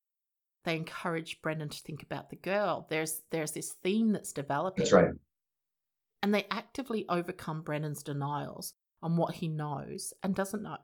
They 0.65 0.75
encourage 0.75 1.41
Brendan 1.41 1.69
to 1.69 1.79
think 1.79 2.03
about 2.03 2.29
the 2.29 2.35
girl. 2.35 2.85
There's 2.89 3.21
there's 3.31 3.53
this 3.53 3.73
theme 3.83 4.11
that's 4.11 4.33
developing. 4.33 4.83
That's 4.83 4.93
right. 4.93 5.11
And 6.21 6.33
they 6.33 6.45
actively 6.51 7.05
overcome 7.07 7.61
Brendan's 7.61 8.03
denials 8.03 8.73
on 9.01 9.15
what 9.15 9.35
he 9.35 9.47
knows 9.47 10.13
and 10.21 10.35
doesn't 10.35 10.63
know. 10.63 10.77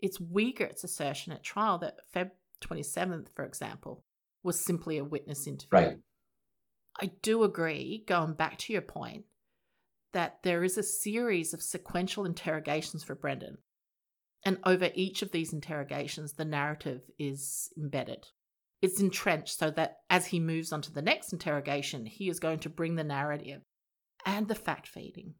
It's 0.00 0.18
Wiegert's 0.18 0.84
assertion 0.84 1.32
at 1.32 1.42
trial 1.42 1.78
that 1.78 1.98
Feb 2.14 2.30
27th, 2.60 3.28
for 3.34 3.44
example, 3.44 4.04
was 4.42 4.64
simply 4.64 4.98
a 4.98 5.04
witness 5.04 5.46
interview. 5.46 5.68
Right. 5.70 5.96
I 7.00 7.10
do 7.22 7.42
agree, 7.42 8.04
going 8.06 8.34
back 8.34 8.58
to 8.58 8.72
your 8.72 8.82
point, 8.82 9.24
that 10.12 10.38
there 10.42 10.62
is 10.62 10.78
a 10.78 10.82
series 10.82 11.52
of 11.52 11.62
sequential 11.62 12.24
interrogations 12.24 13.02
for 13.02 13.14
Brendan. 13.14 13.58
And 14.44 14.58
over 14.64 14.90
each 14.94 15.22
of 15.22 15.32
these 15.32 15.52
interrogations, 15.52 16.34
the 16.34 16.44
narrative 16.44 17.00
is 17.18 17.70
embedded. 17.76 18.26
It's 18.80 19.00
entrenched 19.00 19.58
so 19.58 19.70
that 19.70 19.96
as 20.10 20.26
he 20.26 20.38
moves 20.38 20.72
on 20.72 20.82
to 20.82 20.92
the 20.92 21.02
next 21.02 21.32
interrogation, 21.32 22.06
he 22.06 22.28
is 22.28 22.38
going 22.38 22.58
to 22.60 22.68
bring 22.68 22.94
the 22.94 23.04
narrative 23.04 23.62
and 24.26 24.46
the 24.46 24.54
fact 24.54 24.86
feeding 24.86 25.34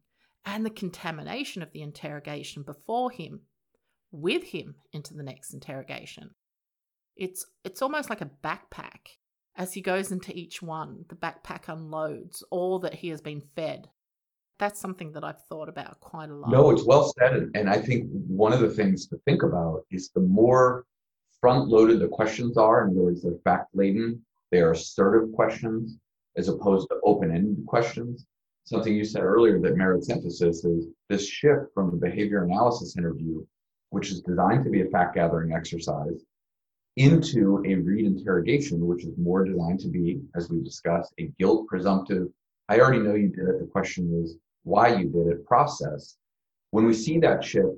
and 0.45 0.65
the 0.65 0.71
contamination 0.71 1.61
of 1.61 1.71
the 1.71 1.81
interrogation 1.81 2.63
before 2.63 3.11
him 3.11 3.41
with 4.11 4.43
him 4.43 4.75
into 4.91 5.13
the 5.13 5.23
next 5.23 5.53
interrogation. 5.53 6.31
It's 7.15 7.45
it's 7.63 7.81
almost 7.81 8.09
like 8.09 8.21
a 8.21 8.29
backpack 8.43 8.99
as 9.57 9.73
he 9.73 9.81
goes 9.81 10.11
into 10.11 10.37
each 10.37 10.61
one, 10.61 11.05
the 11.07 11.15
backpack 11.15 11.69
unloads 11.69 12.43
all 12.51 12.79
that 12.79 12.93
he 12.93 13.09
has 13.09 13.21
been 13.21 13.41
fed. 13.55 13.89
That's 14.59 14.79
something 14.79 15.11
that 15.13 15.23
I've 15.23 15.41
thought 15.43 15.69
about 15.69 15.99
quite 15.99 16.29
a 16.29 16.35
lot. 16.35 16.51
No, 16.51 16.71
it's 16.71 16.85
well 16.85 17.13
said. 17.17 17.51
And 17.55 17.69
I 17.69 17.77
think 17.77 18.07
one 18.27 18.53
of 18.53 18.59
the 18.59 18.69
things 18.69 19.07
to 19.07 19.17
think 19.25 19.43
about 19.43 19.83
is 19.91 20.09
the 20.09 20.21
more 20.21 20.85
front 21.41 21.67
loaded 21.67 21.99
the 21.99 22.07
questions 22.07 22.57
are, 22.57 22.85
in 22.85 22.91
other 22.91 23.01
words, 23.01 23.23
they're 23.23 23.33
fact 23.43 23.69
laden, 23.73 24.21
they 24.51 24.59
are 24.59 24.71
assertive 24.71 25.31
questions 25.33 25.97
as 26.37 26.47
opposed 26.47 26.89
to 26.89 26.99
open 27.03 27.31
ended 27.31 27.65
questions. 27.65 28.25
Something 28.65 28.95
you 28.95 29.05
said 29.05 29.23
earlier 29.23 29.59
that 29.59 29.77
merits 29.77 30.09
emphasis 30.09 30.65
is 30.65 30.87
this 31.09 31.27
shift 31.27 31.73
from 31.73 31.91
the 31.91 31.97
behavior 31.97 32.43
analysis 32.43 32.97
interview, 32.97 33.45
which 33.89 34.09
is 34.09 34.21
designed 34.21 34.63
to 34.63 34.69
be 34.69 34.81
a 34.81 34.89
fact 34.89 35.15
gathering 35.15 35.53
exercise, 35.53 36.23
into 36.97 37.61
a 37.65 37.75
Reid 37.75 38.05
interrogation, 38.05 38.85
which 38.85 39.03
is 39.03 39.17
more 39.17 39.43
designed 39.43 39.79
to 39.81 39.89
be, 39.89 40.21
as 40.35 40.49
we 40.49 40.61
discussed, 40.61 41.13
a 41.19 41.31
guilt 41.39 41.67
presumptive. 41.67 42.27
I 42.69 42.79
already 42.79 42.99
know 42.99 43.15
you 43.15 43.29
did 43.29 43.47
it. 43.49 43.59
The 43.59 43.69
question 43.71 44.21
is 44.23 44.37
why 44.63 44.95
you 44.95 45.09
did 45.09 45.27
it 45.27 45.45
process. 45.45 46.17
When 46.71 46.85
we 46.85 46.93
see 46.93 47.19
that 47.19 47.43
shift 47.43 47.77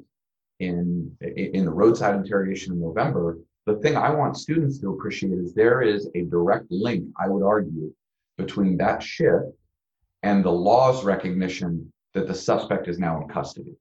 in, 0.60 1.12
in 1.22 1.66
the 1.66 1.72
roadside 1.72 2.16
interrogation 2.16 2.74
in 2.74 2.82
November, 2.82 3.40
the 3.66 3.76
thing 3.78 3.98
I 3.98 4.12
want 4.12 4.38
students 4.38 4.80
to 4.80 4.92
appreciate 4.92 5.34
is 5.34 5.54
there 5.54 5.82
is 5.82 6.10
a 6.16 6.24
direct 6.24 6.66
link, 6.70 7.06
I 7.20 7.28
would 7.28 7.46
argue, 7.46 7.92
between 8.38 8.78
that 8.78 9.04
shift 9.04 9.48
and 10.24 10.44
the 10.44 10.52
law's 10.52 11.04
recognition 11.04 11.92
that 12.14 12.28
the 12.28 12.36
suspect 12.36 12.88
is 12.88 12.98
now 12.98 13.22
in 13.22 13.28
custody. 13.28 13.76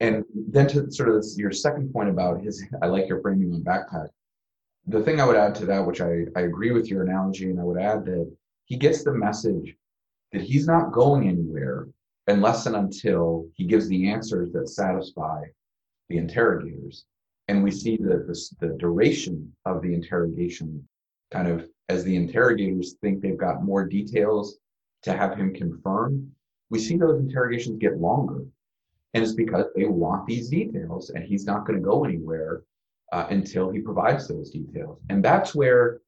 And 0.00 0.24
then 0.34 0.66
to 0.68 0.90
sort 0.90 1.08
of 1.08 1.16
this, 1.16 1.36
your 1.36 1.52
second 1.52 1.92
point 1.92 2.08
about 2.08 2.40
his, 2.40 2.64
I 2.82 2.86
like 2.86 3.08
your 3.08 3.20
framing 3.20 3.52
on 3.52 3.62
backpack 3.62 4.08
the 4.86 5.02
thing 5.02 5.20
I 5.20 5.26
would 5.26 5.36
add 5.36 5.54
to 5.56 5.66
that, 5.66 5.84
which 5.84 6.00
I, 6.00 6.24
I 6.36 6.42
agree 6.42 6.70
with 6.70 6.88
your 6.88 7.02
analogy, 7.02 7.50
and 7.50 7.60
I 7.60 7.64
would 7.64 7.80
add 7.80 8.04
that 8.04 8.30
he 8.66 8.76
gets 8.76 9.02
the 9.02 9.12
message 9.12 9.76
that 10.32 10.42
he's 10.42 10.66
not 10.66 10.92
going 10.92 11.28
anywhere 11.28 11.88
unless 12.28 12.66
and 12.66 12.76
until 12.76 13.48
he 13.54 13.64
gives 13.64 13.88
the 13.88 14.08
answers 14.10 14.52
that 14.52 14.68
satisfy 14.68 15.42
the 16.08 16.18
interrogators. 16.18 17.04
And 17.48 17.62
we 17.62 17.70
see 17.70 17.96
that 17.98 18.26
the, 18.26 18.66
the 18.66 18.74
duration 18.74 19.52
of 19.64 19.82
the 19.82 19.94
interrogation 19.94 20.86
kind 21.30 21.48
of 21.48 21.68
as 21.88 22.04
the 22.04 22.16
interrogators 22.16 22.94
think 23.00 23.20
they've 23.20 23.38
got 23.38 23.62
more 23.62 23.86
details 23.86 24.58
to 25.02 25.12
have 25.12 25.36
him 25.36 25.54
confirm, 25.54 26.30
we 26.70 26.78
see 26.78 26.96
those 26.96 27.20
interrogations 27.20 27.78
get 27.78 28.00
longer. 28.00 28.44
And 29.14 29.22
it's 29.22 29.34
because 29.34 29.66
they 29.74 29.84
want 29.84 30.26
these 30.26 30.48
details 30.48 31.10
and 31.10 31.24
he's 31.24 31.46
not 31.46 31.64
going 31.64 31.78
to 31.78 31.84
go 31.84 32.04
anywhere 32.04 32.62
uh, 33.12 33.26
until 33.30 33.70
he 33.70 33.80
provides 33.80 34.28
those 34.28 34.50
details. 34.50 34.98
And 35.10 35.24
that's 35.24 35.54
where 35.54 36.00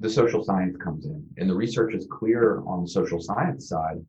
the 0.00 0.10
social 0.10 0.42
science 0.44 0.76
comes 0.76 1.04
in. 1.06 1.24
And 1.36 1.48
the 1.48 1.54
research 1.54 1.94
is 1.94 2.06
clear 2.10 2.62
on 2.66 2.82
the 2.82 2.88
social 2.88 3.20
science 3.20 3.68
side 3.68 4.04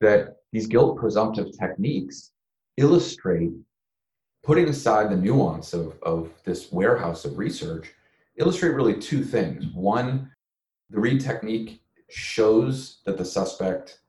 that 0.00 0.36
these 0.52 0.66
guilt 0.66 0.98
presumptive 0.98 1.56
techniques 1.58 2.32
illustrate, 2.76 3.52
putting 4.42 4.68
aside 4.68 5.10
the 5.10 5.16
nuance 5.16 5.72
of, 5.72 5.94
of 6.02 6.30
this 6.44 6.70
warehouse 6.72 7.24
of 7.24 7.38
research, 7.38 7.92
illustrate 8.36 8.70
really 8.70 8.98
two 8.98 9.24
things. 9.24 9.66
One, 9.74 10.30
the 10.90 11.00
Reid 11.00 11.20
technique 11.20 11.80
shows 12.08 13.00
that 13.04 13.18
the 13.18 13.24
suspect, 13.24 14.00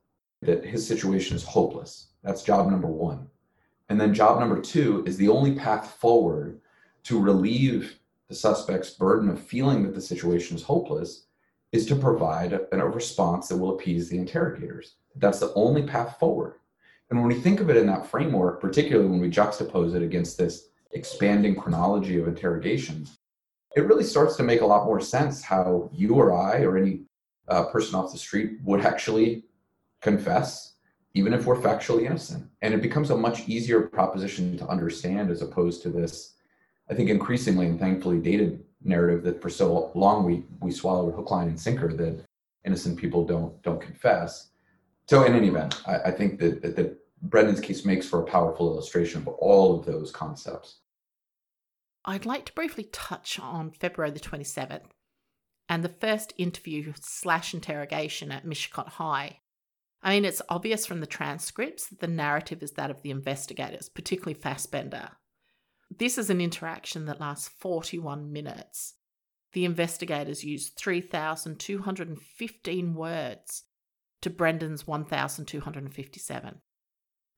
that 0.42 0.66
his 0.66 0.86
situation 0.86 1.36
is 1.36 1.44
hopeless. 1.44 2.10
That's 2.24 2.44
job 2.44 2.70
number 2.70 2.88
one. 2.88 3.28
And 3.90 4.00
then 4.00 4.14
job 4.14 4.40
number 4.40 4.62
two 4.62 5.04
is 5.08 5.18
the 5.18 5.30
only 5.30 5.56
path 5.56 5.96
forward 6.00 6.60
to 7.08 7.20
relieve 7.20 8.00
the 8.28 8.36
suspect's 8.36 8.90
burden 8.90 9.30
of 9.30 9.40
feeling 9.40 9.82
that 9.84 9.96
the 9.96 10.02
situation 10.02 10.58
is 10.58 10.64
hopeless 10.64 11.28
is 11.72 11.86
to 11.86 11.96
provide 11.96 12.52
a, 12.52 12.76
a 12.76 12.86
response 12.86 13.48
that 13.48 13.56
will 13.56 13.76
appease 13.76 14.10
the 14.10 14.18
interrogators. 14.18 14.96
That's 15.16 15.40
the 15.40 15.54
only 15.54 15.84
path 15.84 16.20
forward. 16.20 16.56
And 17.10 17.18
when 17.18 17.30
we 17.30 17.40
think 17.40 17.62
of 17.62 17.70
it 17.70 17.78
in 17.78 17.88
that 17.88 18.06
framework, 18.06 18.60
particularly 18.60 19.10
when 19.10 19.22
we 19.22 19.30
juxtapose 19.30 19.96
it 19.96 20.02
against 20.02 20.38
this 20.38 20.68
expanding 20.92 21.56
chronology 21.56 22.20
of 22.20 22.28
interrogations, 22.28 23.20
it 23.78 23.86
really 23.86 24.04
starts 24.04 24.36
to 24.36 24.44
make 24.44 24.60
a 24.60 24.66
lot 24.66 24.86
more 24.86 25.00
sense 25.00 25.42
how 25.42 25.90
you 25.94 26.16
or 26.16 26.34
I 26.34 26.64
or 26.64 26.78
any 26.78 27.04
uh, 27.48 27.66
person 27.66 27.96
off 27.96 28.12
the 28.12 28.18
street 28.18 28.58
would 28.66 28.82
actually 28.82 29.46
confess, 30.02 30.74
even 31.14 31.34
if 31.34 31.46
we're 31.46 31.56
factually 31.56 32.06
innocent. 32.06 32.50
And 32.62 32.74
it 32.74 32.82
becomes 32.82 33.12
a 33.12 33.16
much 33.16 33.48
easier 33.48 33.80
proposition 33.80 34.58
to 34.58 34.68
understand 34.68 35.32
as 35.32 35.42
opposed 35.42 35.82
to 35.84 35.90
this, 35.90 36.34
I 36.90 36.94
think, 36.94 37.10
increasingly 37.10 37.68
and 37.68 37.80
thankfully 37.80 38.20
dated 38.20 38.64
narrative 38.84 39.24
that 39.24 39.42
for 39.42 39.50
so 39.50 39.92
long 39.96 40.24
we, 40.24 40.44
we 40.62 40.72
swallowed 40.72 41.14
hook, 41.14 41.32
line, 41.32 41.48
and 41.48 41.60
sinker 41.60 41.94
that 41.94 42.24
innocent 42.66 42.98
people 42.98 43.26
don't 43.26 43.62
don't 43.64 43.82
confess. 43.82 44.50
So 45.08 45.24
in 45.24 45.34
any 45.34 45.48
event, 45.48 45.82
I, 45.88 45.98
I 46.10 46.12
think 46.12 46.40
that, 46.40 46.62
that, 46.62 46.76
that 46.76 46.98
Brendan's 47.22 47.62
case 47.62 47.86
makes 47.86 48.08
for 48.08 48.22
a 48.22 48.26
powerful 48.26 48.72
illustration 48.72 49.22
of 49.22 49.28
all 49.28 49.80
of 49.80 49.86
those 49.86 50.12
concepts. 50.12 50.80
I'd 52.06 52.26
like 52.26 52.46
to 52.46 52.54
briefly 52.54 52.86
touch 52.92 53.40
on 53.40 53.72
February 53.72 54.12
the 54.12 54.20
27th 54.20 54.92
and 55.68 55.84
the 55.84 55.90
first 55.90 56.34
interview 56.38 56.94
slash 57.00 57.54
interrogation 57.54 58.32
at 58.32 58.46
Mishicot 58.46 58.88
High. 58.90 59.40
I 60.02 60.12
mean, 60.12 60.26
it's 60.26 60.42
obvious 60.48 60.86
from 60.86 61.02
the 61.02 61.08
transcripts 61.08 61.88
that 61.88 62.00
the 62.00 62.08
narrative 62.08 62.64
is 62.64 62.72
that 62.72 62.92
of 62.92 63.02
the 63.02 63.12
investigators, 63.12 63.90
particularly 63.90 64.40
Fassbender. 64.40 65.10
This 65.90 66.18
is 66.18 66.30
an 66.30 66.42
interaction 66.42 67.06
that 67.06 67.20
lasts 67.20 67.50
41 67.60 68.32
minutes. 68.32 68.96
The 69.54 69.66
investigators 69.66 70.44
used 70.44 70.78
3,215 70.78 72.94
words 72.94 73.64
to 74.22 74.30
Brendan's 74.30 74.86
1,257. 74.86 76.62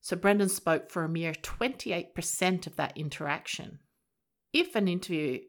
So 0.02 0.16
Brendan 0.16 0.50
spoke 0.50 0.90
for 0.90 1.04
a 1.04 1.10
mere 1.10 1.34
28% 1.34 2.68
of 2.68 2.76
that 2.78 2.98
interaction. 2.98 3.80
If 4.54 4.76
an 4.76 4.88
interview 4.88 5.42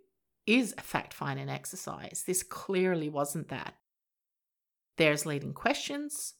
is 0.46 0.74
a 0.76 0.82
fact 0.82 1.14
finding 1.14 1.48
exercise, 1.48 2.24
this 2.26 2.42
clearly 2.42 3.08
wasn't 3.08 3.48
that. 3.48 3.74
There's 4.98 5.24
leading 5.24 5.54
questions, 5.54 6.34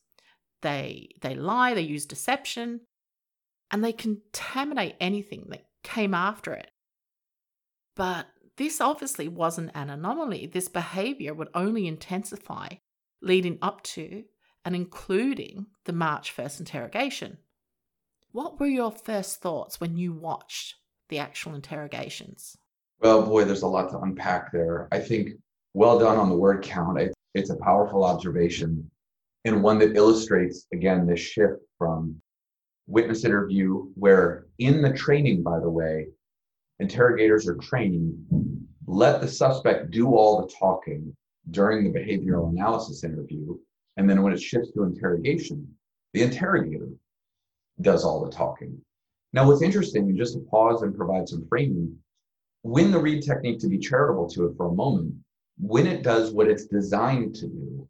they, 0.61 1.09
they 1.23 1.35
lie, 1.35 1.73
they 1.73 1.81
use 1.81 2.05
deception, 2.05 2.81
and 3.70 3.83
they 3.83 3.92
contaminate 3.92 4.96
anything 5.01 5.46
that 5.49 5.64
came 5.83 6.14
after 6.14 6.53
it. 6.53 6.71
But 7.97 8.27
this 8.57 8.81
obviously 8.81 9.29
wasn't 9.29 9.71
an 9.75 9.90
anomaly. 9.90 10.47
This 10.47 10.69
behavior 10.69 11.35
would 11.35 11.49
only 11.55 11.87
intensify 11.87 12.69
leading 13.23 13.59
up 13.62 13.83
to 13.83 14.25
and 14.64 14.77
including 14.77 15.66
the 15.85 15.93
March 15.93 16.35
1st 16.37 16.61
interrogation. 16.61 17.38
What 18.33 18.61
were 18.61 18.66
your 18.66 18.93
first 18.93 19.40
thoughts 19.40 19.81
when 19.81 19.97
you 19.97 20.12
watched 20.12 20.77
the 21.09 21.19
actual 21.19 21.55
interrogations? 21.55 22.57
Well, 23.01 23.23
boy, 23.23 23.45
there's 23.45 23.62
a 23.62 23.66
lot 23.66 23.90
to 23.90 23.99
unpack 24.01 24.53
there. 24.53 24.88
I 24.93 25.01
think 25.01 25.31
well 25.75 25.99
done 25.99 26.19
on 26.19 26.29
the 26.29 26.37
word 26.37 26.62
count. 26.62 26.99
it's 27.35 27.51
a 27.51 27.57
powerful 27.57 28.05
observation 28.05 28.90
and 29.45 29.62
one 29.62 29.79
that 29.79 29.97
illustrates, 29.97 30.66
again, 30.73 31.07
this 31.07 31.21
shift 31.21 31.62
from 31.79 32.21
witness 32.90 33.24
interview, 33.24 33.87
where 33.94 34.46
in 34.59 34.83
the 34.83 34.92
training, 34.92 35.42
by 35.42 35.61
the 35.61 35.70
way, 35.70 36.09
interrogators 36.81 37.48
are 37.48 37.55
training, 37.57 38.18
let 38.87 39.20
the 39.20 39.29
suspect 39.29 39.90
do 39.90 40.14
all 40.14 40.40
the 40.40 40.53
talking 40.53 41.16
during 41.50 41.85
the 41.85 41.98
behavioral 41.98 42.50
analysis 42.50 43.05
interview. 43.05 43.57
And 43.96 44.11
then 44.11 44.22
when 44.22 44.33
it 44.33 44.42
shifts 44.42 44.72
to 44.72 44.83
interrogation, 44.83 45.66
the 46.14 46.22
interrogator 46.22 46.88
does 47.81 48.05
all 48.05 48.24
the 48.24 48.31
talking. 48.31 48.76
Now, 49.33 49.46
what's 49.46 49.62
interesting, 49.62 50.16
just 50.16 50.35
to 50.35 50.40
pause 50.40 50.83
and 50.83 50.96
provide 50.96 51.29
some 51.29 51.46
framing, 51.48 51.96
when 52.62 52.90
the 52.90 52.98
Reid 52.98 53.22
technique 53.22 53.61
to 53.61 53.68
be 53.68 53.79
charitable 53.79 54.29
to 54.31 54.46
it 54.46 54.57
for 54.57 54.66
a 54.66 54.74
moment, 54.74 55.14
when 55.59 55.87
it 55.87 56.03
does 56.03 56.33
what 56.33 56.48
it's 56.48 56.64
designed 56.64 57.37
to 57.37 57.46
do, 57.46 57.88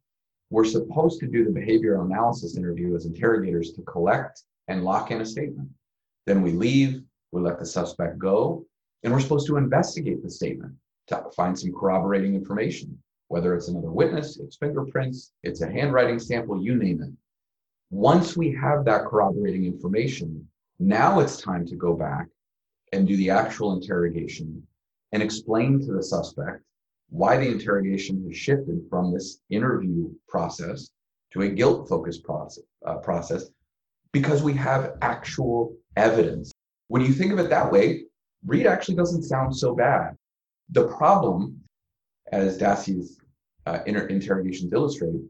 we're 0.50 0.64
supposed 0.64 1.20
to 1.20 1.26
do 1.26 1.44
the 1.44 1.58
behavioral 1.58 2.04
analysis 2.04 2.56
interview 2.56 2.94
as 2.94 3.06
interrogators 3.06 3.72
to 3.72 3.82
collect 3.82 4.42
and 4.70 4.84
lock 4.84 5.10
in 5.10 5.20
a 5.20 5.26
statement. 5.26 5.68
Then 6.26 6.42
we 6.42 6.52
leave, 6.52 7.02
we 7.32 7.42
let 7.42 7.58
the 7.58 7.66
suspect 7.66 8.18
go, 8.18 8.64
and 9.02 9.12
we're 9.12 9.20
supposed 9.20 9.48
to 9.48 9.56
investigate 9.56 10.22
the 10.22 10.30
statement 10.30 10.72
to 11.08 11.24
find 11.36 11.58
some 11.58 11.72
corroborating 11.72 12.36
information, 12.36 12.96
whether 13.28 13.54
it's 13.54 13.66
another 13.66 13.90
witness, 13.90 14.38
it's 14.38 14.56
fingerprints, 14.56 15.32
it's 15.42 15.60
a 15.60 15.70
handwriting 15.70 16.20
sample, 16.20 16.62
you 16.62 16.76
name 16.76 17.02
it. 17.02 17.10
Once 17.90 18.36
we 18.36 18.52
have 18.52 18.84
that 18.84 19.06
corroborating 19.06 19.64
information, 19.64 20.46
now 20.78 21.18
it's 21.18 21.42
time 21.42 21.66
to 21.66 21.74
go 21.74 21.94
back 21.94 22.28
and 22.92 23.08
do 23.08 23.16
the 23.16 23.30
actual 23.30 23.72
interrogation 23.72 24.62
and 25.10 25.20
explain 25.20 25.80
to 25.80 25.92
the 25.92 26.02
suspect 26.02 26.62
why 27.08 27.36
the 27.36 27.48
interrogation 27.48 28.24
has 28.24 28.36
shifted 28.36 28.80
from 28.88 29.12
this 29.12 29.40
interview 29.50 30.08
process 30.28 30.90
to 31.32 31.42
a 31.42 31.48
guilt 31.48 31.88
focused 31.88 32.22
process, 32.22 32.62
uh, 32.86 32.96
process 32.98 33.50
because 34.12 34.42
we 34.42 34.54
have 34.54 34.94
actual 35.02 35.76
evidence. 35.96 36.52
When 36.88 37.02
you 37.02 37.12
think 37.12 37.32
of 37.32 37.38
it 37.38 37.50
that 37.50 37.70
way, 37.70 38.04
Reid 38.46 38.66
actually 38.66 38.96
doesn't 38.96 39.22
sound 39.22 39.54
so 39.56 39.74
bad. 39.74 40.16
The 40.70 40.88
problem, 40.88 41.60
as 42.32 42.58
Dassey's 42.58 43.18
uh, 43.66 43.80
inter- 43.86 44.06
interrogations 44.06 44.72
illustrate, 44.72 45.20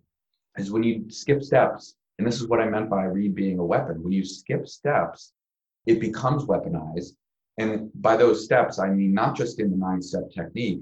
is 0.56 0.70
when 0.70 0.82
you 0.82 1.10
skip 1.10 1.42
steps, 1.42 1.96
and 2.18 2.26
this 2.26 2.40
is 2.40 2.48
what 2.48 2.60
I 2.60 2.68
meant 2.68 2.90
by 2.90 3.04
Reid 3.04 3.34
being 3.34 3.58
a 3.58 3.64
weapon. 3.64 4.02
When 4.02 4.12
you 4.12 4.24
skip 4.24 4.68
steps, 4.68 5.32
it 5.86 6.00
becomes 6.00 6.44
weaponized. 6.44 7.12
And 7.58 7.90
by 7.94 8.16
those 8.16 8.44
steps, 8.44 8.78
I 8.78 8.88
mean 8.88 9.12
not 9.12 9.36
just 9.36 9.60
in 9.60 9.70
the 9.70 9.76
nine 9.76 10.00
step 10.02 10.30
technique, 10.30 10.80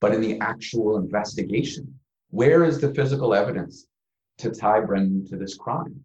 but 0.00 0.14
in 0.14 0.20
the 0.20 0.38
actual 0.40 0.96
investigation. 0.96 1.92
Where 2.30 2.64
is 2.64 2.80
the 2.80 2.94
physical 2.94 3.34
evidence 3.34 3.86
to 4.38 4.50
tie 4.50 4.80
Brendan 4.80 5.26
to 5.26 5.36
this 5.36 5.56
crime? 5.56 6.04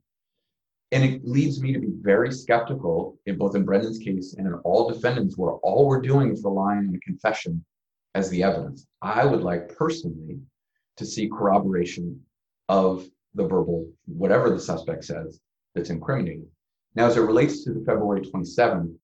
And 0.91 1.04
it 1.04 1.26
leads 1.26 1.62
me 1.62 1.74
to 1.74 1.80
be 1.80 1.91
very 2.02 2.32
skeptical 2.32 3.17
in 3.26 3.38
both 3.38 3.56
in 3.56 3.65
Brendan's 3.65 3.98
case 3.98 4.36
and 4.38 4.48
in 4.48 4.54
all 4.63 4.89
defendants 4.89 5.38
where 5.38 5.54
all 5.54 5.88
we're 5.88 6.02
doing 6.02 6.32
is 6.32 6.43
relying 6.43 6.88
on 6.88 6.95
a 6.95 7.00
confession 7.00 7.63
as 8.13 8.30
the 8.30 8.43
evidence. 8.43 8.86
I 9.02 9.26
would 9.26 9.41
like 9.41 9.76
personally 9.76 10.39
to 10.98 11.06
see 11.06 11.28
corroboration 11.28 12.21
of 12.69 13.06
the 13.34 13.48
verbal, 13.48 13.89
whatever 14.06 14.50
the 14.50 14.60
suspect 14.60 15.04
says, 15.06 15.39
that's 15.74 15.89
incriminating. 15.89 16.48
Now, 16.95 17.08
as 17.08 17.17
it 17.17 17.21
relates 17.21 17.63
to 17.65 17.74
the 17.74 17.84
February 17.84 18.21
27th, 18.21 18.95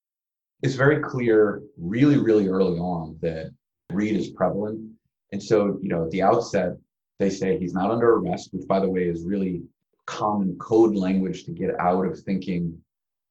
it's 0.62 0.76
very 0.76 1.02
clear 1.02 1.62
really, 1.78 2.18
really 2.18 2.48
early 2.48 2.80
on 2.80 3.18
that 3.22 3.52
Reid 3.92 4.16
is 4.16 4.30
prevalent. 4.30 4.90
And 5.34 5.44
so, 5.44 5.78
you 5.82 5.90
know, 5.90 6.06
at 6.06 6.12
the 6.12 6.22
outset, 6.22 6.78
they 7.20 7.30
say 7.30 7.58
he's 7.58 7.74
not 7.74 7.92
under 7.92 8.16
arrest, 8.16 8.50
which, 8.54 8.68
by 8.68 8.80
the 8.80 8.90
way, 8.90 9.04
is 9.04 9.26
really 9.26 9.64
common 10.12 10.58
code 10.58 10.94
language 10.94 11.46
to 11.46 11.52
get 11.52 11.80
out 11.80 12.06
of 12.06 12.20
thinking 12.20 12.78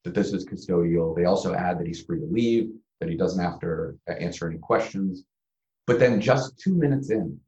that 0.05 0.15
this 0.15 0.33
is 0.33 0.47
custodial. 0.47 1.15
They 1.15 1.27
also 1.27 1.55
add 1.55 1.79
that 1.79 1.87
he's 1.87 2.03
free 2.03 2.21
to 2.21 2.27
leave, 2.27 2.71
that 3.01 3.11
he 3.11 3.17
doesn't 3.17 3.43
have 3.43 3.61
to 3.61 3.95
answer 4.09 4.49
any 4.49 4.59
questions. 4.59 5.25
But 5.87 5.99
then, 5.99 6.21
just 6.21 6.59
two 6.59 6.75
minutes 6.75 7.11
in, 7.11 7.39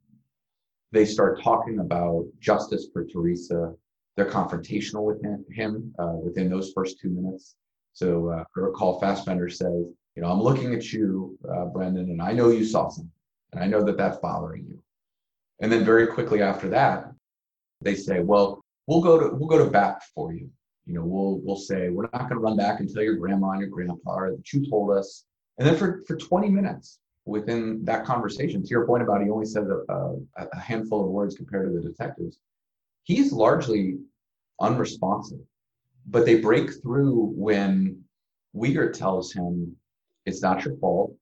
they 0.91 1.05
start 1.05 1.41
talking 1.41 1.79
about 1.79 2.25
justice 2.39 2.87
for 2.93 3.05
Teresa. 3.05 3.73
They're 4.15 4.29
confrontational 4.29 5.03
with 5.03 5.19
him, 5.51 5.93
uh, 5.97 6.17
within 6.23 6.49
those 6.49 6.71
first 6.71 6.99
two 6.99 7.09
minutes. 7.09 7.55
So, 7.93 8.29
uh, 8.29 8.43
I 8.55 8.59
recall 8.59 8.99
Fassbender 8.99 9.49
says, 9.49 9.85
you 10.15 10.21
know, 10.21 10.27
I'm 10.27 10.41
looking 10.41 10.75
at 10.75 10.93
you, 10.93 11.37
uh, 11.51 11.65
Brendan, 11.65 12.11
and 12.11 12.21
I 12.21 12.33
know 12.33 12.49
you 12.49 12.65
saw 12.65 12.89
something, 12.89 13.11
and 13.51 13.63
I 13.63 13.65
know 13.65 13.83
that 13.83 13.97
that's 13.97 14.17
bothering 14.17 14.65
you. 14.67 14.79
And 15.59 15.71
then 15.71 15.83
very 15.83 16.05
quickly 16.05 16.43
after 16.43 16.69
that, 16.69 17.11
they 17.81 17.95
say, 17.95 18.19
well, 18.19 18.62
we'll 18.87 19.01
go 19.01 19.19
to 19.19 19.35
we'll 19.35 19.49
go 19.49 19.63
to 19.63 19.69
bat 19.69 20.01
for 20.13 20.33
you. 20.33 20.49
You 20.85 20.95
know, 20.95 21.03
we'll 21.03 21.39
we'll 21.43 21.55
say 21.55 21.89
we're 21.89 22.09
not 22.13 22.29
going 22.29 22.35
to 22.35 22.39
run 22.39 22.57
back 22.57 22.79
tell 22.93 23.03
your 23.03 23.15
grandma 23.15 23.51
and 23.51 23.61
your 23.61 23.69
grandpa 23.69 24.29
that 24.29 24.51
you 24.51 24.69
told 24.69 24.91
us. 24.97 25.25
And 25.57 25.67
then 25.67 25.77
for 25.77 26.03
for 26.07 26.15
20 26.15 26.49
minutes 26.49 26.99
within 27.25 27.83
that 27.85 28.05
conversation, 28.05 28.61
to 28.63 28.69
your 28.69 28.85
point 28.85 29.03
about 29.03 29.23
he 29.23 29.29
only 29.29 29.45
said 29.45 29.63
a, 29.63 29.93
a, 29.93 30.15
a 30.53 30.59
handful 30.59 31.05
of 31.05 31.11
words 31.11 31.35
compared 31.35 31.67
to 31.67 31.79
the 31.79 31.87
detectives, 31.87 32.39
he's 33.03 33.31
largely 33.31 33.97
unresponsive. 34.59 35.39
But 36.05 36.25
they 36.25 36.41
break 36.41 36.81
through 36.81 37.33
when 37.35 38.03
Wiegert 38.55 38.93
tells 38.93 39.31
him 39.31 39.75
it's 40.25 40.41
not 40.41 40.65
your 40.65 40.75
fault. 40.77 41.15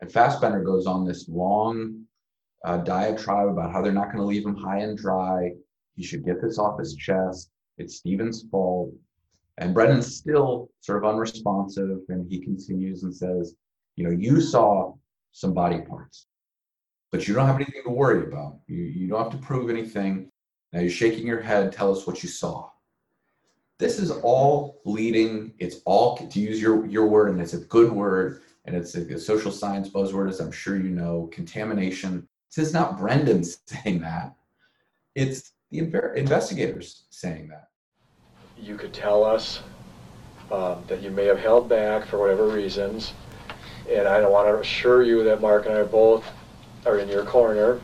And 0.00 0.10
Fassbender 0.10 0.62
goes 0.62 0.86
on 0.86 1.06
this 1.06 1.28
long 1.28 2.04
uh, 2.64 2.78
diatribe 2.78 3.48
about 3.48 3.72
how 3.72 3.82
they're 3.82 3.92
not 3.92 4.06
going 4.06 4.18
to 4.18 4.24
leave 4.24 4.46
him 4.46 4.56
high 4.56 4.78
and 4.78 4.96
dry. 4.96 5.52
He 5.96 6.02
should 6.02 6.24
get 6.24 6.40
this 6.40 6.58
off 6.58 6.78
his 6.78 6.94
chest. 6.94 7.50
It's 7.78 7.96
Stephen's 7.96 8.44
fault. 8.50 8.92
And 9.58 9.74
Brendan's 9.74 10.16
still 10.16 10.70
sort 10.80 11.04
of 11.04 11.10
unresponsive. 11.10 11.98
And 12.08 12.30
he 12.30 12.40
continues 12.40 13.02
and 13.02 13.14
says, 13.14 13.54
You 13.96 14.04
know, 14.04 14.10
you 14.10 14.40
saw 14.40 14.94
some 15.32 15.54
body 15.54 15.80
parts, 15.80 16.26
but 17.10 17.26
you 17.26 17.34
don't 17.34 17.46
have 17.46 17.56
anything 17.56 17.82
to 17.84 17.90
worry 17.90 18.26
about. 18.26 18.58
You, 18.66 18.82
you 18.82 19.08
don't 19.08 19.22
have 19.22 19.40
to 19.40 19.46
prove 19.46 19.70
anything. 19.70 20.30
Now 20.72 20.80
you're 20.80 20.90
shaking 20.90 21.26
your 21.26 21.40
head. 21.40 21.72
Tell 21.72 21.92
us 21.92 22.06
what 22.06 22.22
you 22.22 22.28
saw. 22.28 22.70
This 23.78 23.98
is 23.98 24.10
all 24.10 24.80
leading, 24.84 25.54
it's 25.58 25.80
all, 25.86 26.16
to 26.16 26.40
use 26.40 26.62
your, 26.62 26.86
your 26.86 27.08
word, 27.08 27.30
and 27.30 27.40
it's 27.40 27.54
a 27.54 27.58
good 27.58 27.90
word, 27.90 28.42
and 28.64 28.76
it's 28.76 28.94
a, 28.94 29.00
a 29.14 29.18
social 29.18 29.50
science 29.50 29.88
buzzword, 29.88 30.28
as 30.28 30.38
I'm 30.38 30.52
sure 30.52 30.76
you 30.76 30.90
know, 30.90 31.28
contamination. 31.32 32.28
This 32.54 32.68
is 32.68 32.72
not 32.72 32.96
Brendan 32.96 33.42
saying 33.66 34.00
that. 34.02 34.36
It's 35.16 35.52
the 35.72 36.12
investigators 36.16 37.04
saying 37.10 37.48
that. 37.48 37.68
You 38.58 38.76
could 38.76 38.92
tell 38.92 39.24
us 39.24 39.62
um, 40.50 40.84
that 40.86 41.02
you 41.02 41.10
may 41.10 41.24
have 41.24 41.38
held 41.38 41.68
back 41.68 42.06
for 42.06 42.18
whatever 42.18 42.46
reasons, 42.46 43.14
and 43.90 44.06
I 44.06 44.26
want 44.28 44.48
to 44.48 44.58
assure 44.58 45.02
you 45.02 45.24
that 45.24 45.40
Mark 45.40 45.66
and 45.66 45.74
I 45.74 45.82
both 45.82 46.24
are 46.84 46.98
in 46.98 47.08
your 47.08 47.24
corner. 47.24 47.80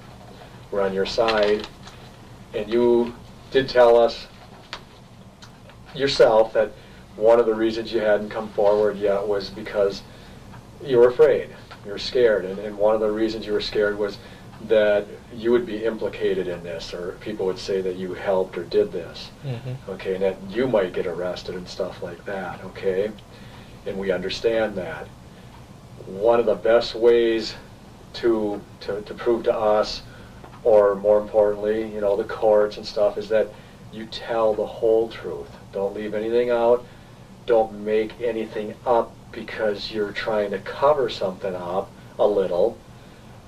We're 0.71 0.83
on 0.83 0.93
your 0.93 1.07
side, 1.07 1.67
and 2.55 2.71
you 2.71 3.15
did 3.51 3.69
tell 3.69 3.97
us 3.97 4.27
yourself 5.95 6.53
that 6.53 6.73
one 7.17 7.41
of 7.41 7.47
the 7.47 7.55
reasons 7.55 7.91
you 7.91 8.01
hadn't 8.01 8.29
come 8.29 8.49
forward 8.51 8.99
yet 8.99 9.27
was 9.27 9.49
because 9.49 10.03
you 10.85 10.99
were 10.99 11.09
afraid, 11.09 11.49
you 11.87 11.91
were 11.91 11.99
scared, 11.99 12.45
and, 12.45 12.59
and 12.59 12.77
one 12.77 12.95
of 12.95 13.01
the 13.01 13.11
reasons 13.11 13.47
you 13.47 13.53
were 13.55 13.61
scared 13.63 13.99
was 13.99 14.19
that 14.67 15.07
you 15.33 15.53
would 15.53 15.65
be 15.67 15.85
implicated 15.85 16.49
in 16.49 16.63
this, 16.63 16.93
or 16.93 17.13
people 17.21 17.47
would 17.47 17.59
say 17.59 17.81
that 17.81 17.97
you 17.97 18.15
helped 18.15 18.59
or 18.59 18.65
did 18.65 18.91
this, 18.93 19.31
Mm-hmm. 19.45 19.91
okay, 19.93 20.15
and 20.15 20.23
that 20.25 20.37
you 20.51 20.67
might 20.67 20.93
get 20.93 21.07
arrested 21.07 21.55
and 21.55 21.69
stuff 21.69 22.03
like 22.03 22.25
that, 22.25 22.63
okay? 22.65 23.11
And 23.87 23.97
we 23.99 24.11
understand 24.11 24.75
that. 24.77 25.07
One 26.07 26.41
of 26.41 26.47
the 26.47 26.55
best 26.57 26.95
ways 26.95 27.55
to, 28.15 28.61
to, 28.81 29.01
to 29.03 29.15
prove 29.15 29.45
to 29.45 29.55
us, 29.55 30.03
or 30.65 30.97
more 30.97 31.21
importantly, 31.21 31.93
you 31.93 32.01
know, 32.01 32.17
the 32.17 32.25
courts 32.25 32.77
and 32.79 32.85
stuff, 32.85 33.17
is 33.17 33.29
that 33.29 33.49
you 33.93 34.07
tell 34.07 34.55
the 34.55 34.67
whole 34.67 35.09
truth. 35.09 35.49
Don't 35.73 35.95
leave 35.95 36.15
anything 36.15 36.51
out. 36.51 36.85
Don't 37.47 37.73
make 37.85 38.21
anything 38.21 38.75
up 38.85 39.15
because 39.33 39.91
you're 39.93 40.13
trying 40.13 40.51
to 40.51 40.59
cover 40.59 41.09
something 41.09 41.55
up 41.55 41.91
a 42.19 42.27
little. 42.27 42.77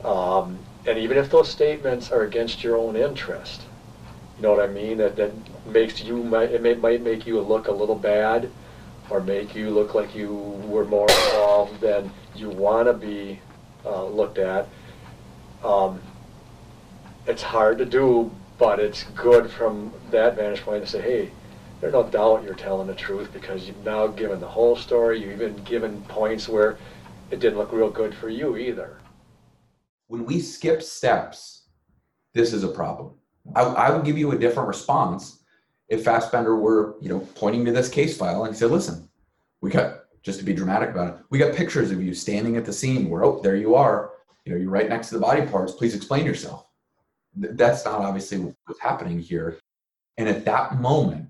Um, 0.05 0.59
and 0.87 0.99
even 0.99 1.19
if 1.19 1.31
those 1.31 1.49
statements 1.49 2.11
are 2.11 2.23
against 2.23 2.65
your 2.65 2.77
own 2.77 2.97
interest, 2.97 3.63
you 4.37 4.43
know 4.43 4.53
what 4.53 4.63
I 4.63 4.73
mean? 4.73 4.99
That 4.99 5.17
that 5.17 5.33
makes 5.67 6.03
you 6.03 6.35
it 6.37 6.63
may, 6.63 6.75
might 6.75 7.03
make 7.03 7.27
you 7.27 7.41
look 7.41 7.69
a 7.69 7.73
little 7.73 7.95
bad, 7.95 8.51
or 9.11 9.21
make 9.21 9.55
you 9.55 9.71
look 9.71 9.95
like 9.95 10.15
you 10.15 10.33
were 10.67 10.85
more 10.85 11.11
involved 11.11 11.81
than 11.81 12.11
you 12.35 12.49
want 12.49 12.89
to 12.89 12.95
be 12.95 13.41
uh, 13.85 14.07
looked 14.07 14.39
at. 14.39 14.69
Um, 15.63 16.01
it's 17.27 17.43
hard 17.43 17.79
to 17.79 17.85
do, 17.85 18.31
but 18.59 18.79
it's 18.79 19.03
good 19.15 19.51
from 19.51 19.93
that 20.11 20.37
vantage 20.37 20.63
point 20.63 20.85
to 20.85 20.91
say, 20.91 21.03
hey, 21.03 21.31
there's 21.81 21.93
no 21.93 22.05
doubt 22.05 22.45
you're 22.45 22.55
telling 22.55 22.87
the 22.87 22.95
truth 22.95 23.33
because 23.33 23.67
you've 23.67 23.85
now 23.85 24.07
given 24.07 24.41
the 24.41 24.49
whole 24.49 24.77
story. 24.77 25.21
You've 25.21 25.33
even 25.33 25.57
given 25.65 26.03
points 26.03 26.49
where 26.49 26.79
it 27.31 27.41
didn't 27.41 27.59
look 27.59 27.73
real 27.73 27.91
good 27.91 28.15
for 28.15 28.29
you 28.29 28.57
either. 28.57 28.97
When 30.11 30.25
we 30.25 30.41
skip 30.41 30.83
steps, 30.83 31.69
this 32.35 32.53
is 32.53 32.65
a 32.65 32.69
problem. 32.69 33.13
I, 33.55 33.63
I 33.63 33.91
would 33.91 34.05
give 34.05 34.19
you 34.19 34.33
a 34.33 34.39
different 34.39 34.67
response 34.67 35.45
if 35.89 36.03
Fassbender 36.03 36.57
were, 36.57 36.97
you 37.01 37.09
know, 37.09 37.21
pointing 37.37 37.65
to 37.67 37.71
this 37.71 37.89
case 37.89 38.19
file 38.19 38.43
and 38.43 38.53
he 38.53 38.59
said, 38.59 38.73
listen, 38.73 39.09
we 39.61 39.71
got, 39.71 40.01
just 40.25 40.41
to 40.41 40.45
be 40.45 40.53
dramatic 40.53 40.91
about 40.91 41.15
it, 41.15 41.21
we 41.31 41.39
got 41.39 41.55
pictures 41.55 41.93
of 41.93 42.03
you 42.03 42.13
standing 42.13 42.57
at 42.57 42.65
the 42.65 42.73
scene 42.73 43.09
where, 43.09 43.25
oh, 43.25 43.41
there 43.41 43.55
you 43.55 43.77
are. 43.77 44.11
You 44.45 44.53
know, 44.53 44.59
you're 44.59 44.71
right 44.71 44.89
next 44.89 45.11
to 45.11 45.15
the 45.15 45.21
body 45.21 45.43
parts. 45.43 45.75
Please 45.75 45.95
explain 45.95 46.27
yourself. 46.27 46.67
That's 47.37 47.85
not 47.85 48.01
obviously 48.01 48.39
what's 48.39 48.81
happening 48.81 49.21
here. 49.21 49.61
And 50.19 50.29
at 50.29 50.45
that 50.45 50.81
moment, 50.81 51.29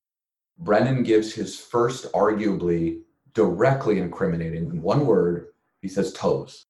Brendan 0.59 1.03
gives 1.03 1.35
his 1.35 1.61
first, 1.61 2.11
arguably 2.13 3.03
directly 3.35 3.99
incriminating, 3.99 4.71
in 4.71 4.81
one 4.81 5.05
word, 5.05 5.49
he 5.83 5.89
says 5.89 6.15
toes. 6.15 6.65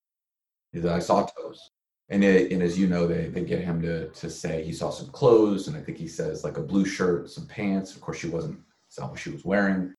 He 0.72 0.80
said, 0.80 0.90
I 0.90 0.98
saw 0.98 1.24
toes. 1.24 1.70
And, 2.10 2.24
it, 2.24 2.50
and 2.50 2.62
as 2.62 2.78
you 2.78 2.88
know, 2.88 3.06
they, 3.06 3.28
they 3.28 3.44
get 3.44 3.60
him 3.60 3.80
to, 3.82 4.08
to 4.08 4.28
say 4.28 4.64
he 4.64 4.72
saw 4.72 4.90
some 4.90 5.08
clothes, 5.08 5.68
and 5.68 5.76
I 5.76 5.80
think 5.80 5.96
he 5.96 6.08
says 6.08 6.42
like 6.42 6.58
a 6.58 6.62
blue 6.62 6.84
shirt, 6.84 7.30
some 7.30 7.46
pants. 7.46 7.94
Of 7.94 8.00
course, 8.00 8.18
she 8.18 8.28
wasn't, 8.28 8.58
it's 8.88 8.98
not 8.98 9.10
what 9.10 9.20
she 9.20 9.30
was 9.30 9.44
wearing. 9.44 9.94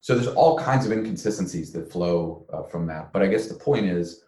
So 0.00 0.14
there's 0.14 0.28
all 0.28 0.56
kinds 0.56 0.86
of 0.86 0.92
inconsistencies 0.92 1.72
that 1.72 1.90
flow 1.90 2.46
uh, 2.52 2.62
from 2.62 2.86
that. 2.86 3.12
But 3.12 3.22
I 3.22 3.26
guess 3.26 3.48
the 3.48 3.54
point 3.54 3.86
is, 3.86 4.22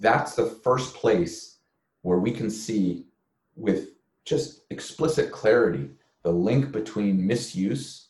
that's 0.00 0.34
the 0.34 0.46
first 0.46 0.94
place 0.94 1.58
where 2.02 2.18
we 2.18 2.32
can 2.32 2.50
see 2.50 3.06
with 3.54 3.90
just 4.24 4.62
explicit 4.70 5.30
clarity 5.30 5.90
the 6.24 6.32
link 6.32 6.72
between 6.72 7.24
misuse 7.24 8.08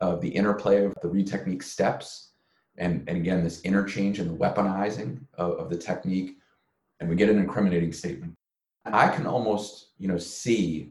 of 0.00 0.20
the 0.20 0.28
interplay 0.28 0.84
of 0.84 0.94
the 1.02 1.08
Reid 1.08 1.26
technique 1.26 1.62
steps 1.62 2.30
and, 2.76 3.04
and 3.08 3.16
again 3.16 3.42
this 3.42 3.60
interchange 3.62 4.18
and 4.18 4.30
the 4.30 4.36
weaponizing 4.36 5.20
of, 5.34 5.52
of 5.52 5.70
the 5.70 5.76
technique 5.76 6.38
and 7.04 7.10
we 7.10 7.16
get 7.16 7.28
an 7.28 7.38
incriminating 7.38 7.92
statement 7.92 8.32
i 8.86 9.06
can 9.14 9.26
almost 9.26 9.90
you 9.98 10.08
know 10.08 10.16
see 10.16 10.90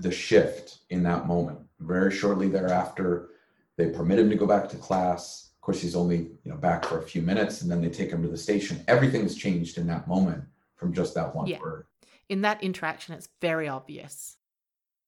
the 0.00 0.10
shift 0.10 0.78
in 0.90 1.02
that 1.04 1.26
moment 1.28 1.58
very 1.78 2.10
shortly 2.10 2.48
thereafter 2.48 3.30
they 3.76 3.88
permit 3.90 4.18
him 4.18 4.28
to 4.28 4.34
go 4.36 4.46
back 4.46 4.68
to 4.68 4.76
class 4.76 5.50
of 5.54 5.60
course 5.60 5.80
he's 5.80 5.94
only 5.94 6.18
you 6.42 6.50
know 6.50 6.56
back 6.56 6.84
for 6.84 6.98
a 6.98 7.02
few 7.02 7.22
minutes 7.22 7.62
and 7.62 7.70
then 7.70 7.80
they 7.80 7.88
take 7.88 8.10
him 8.10 8.22
to 8.22 8.28
the 8.28 8.36
station 8.36 8.82
everything's 8.88 9.36
changed 9.36 9.78
in 9.78 9.86
that 9.86 10.08
moment 10.08 10.42
from 10.74 10.92
just 10.92 11.14
that 11.14 11.32
one 11.32 11.46
Yeah. 11.46 11.60
word 11.60 11.86
In 12.28 12.40
that 12.42 12.62
interaction, 12.62 13.14
it's 13.14 13.28
very 13.40 13.68
obvious. 13.68 14.38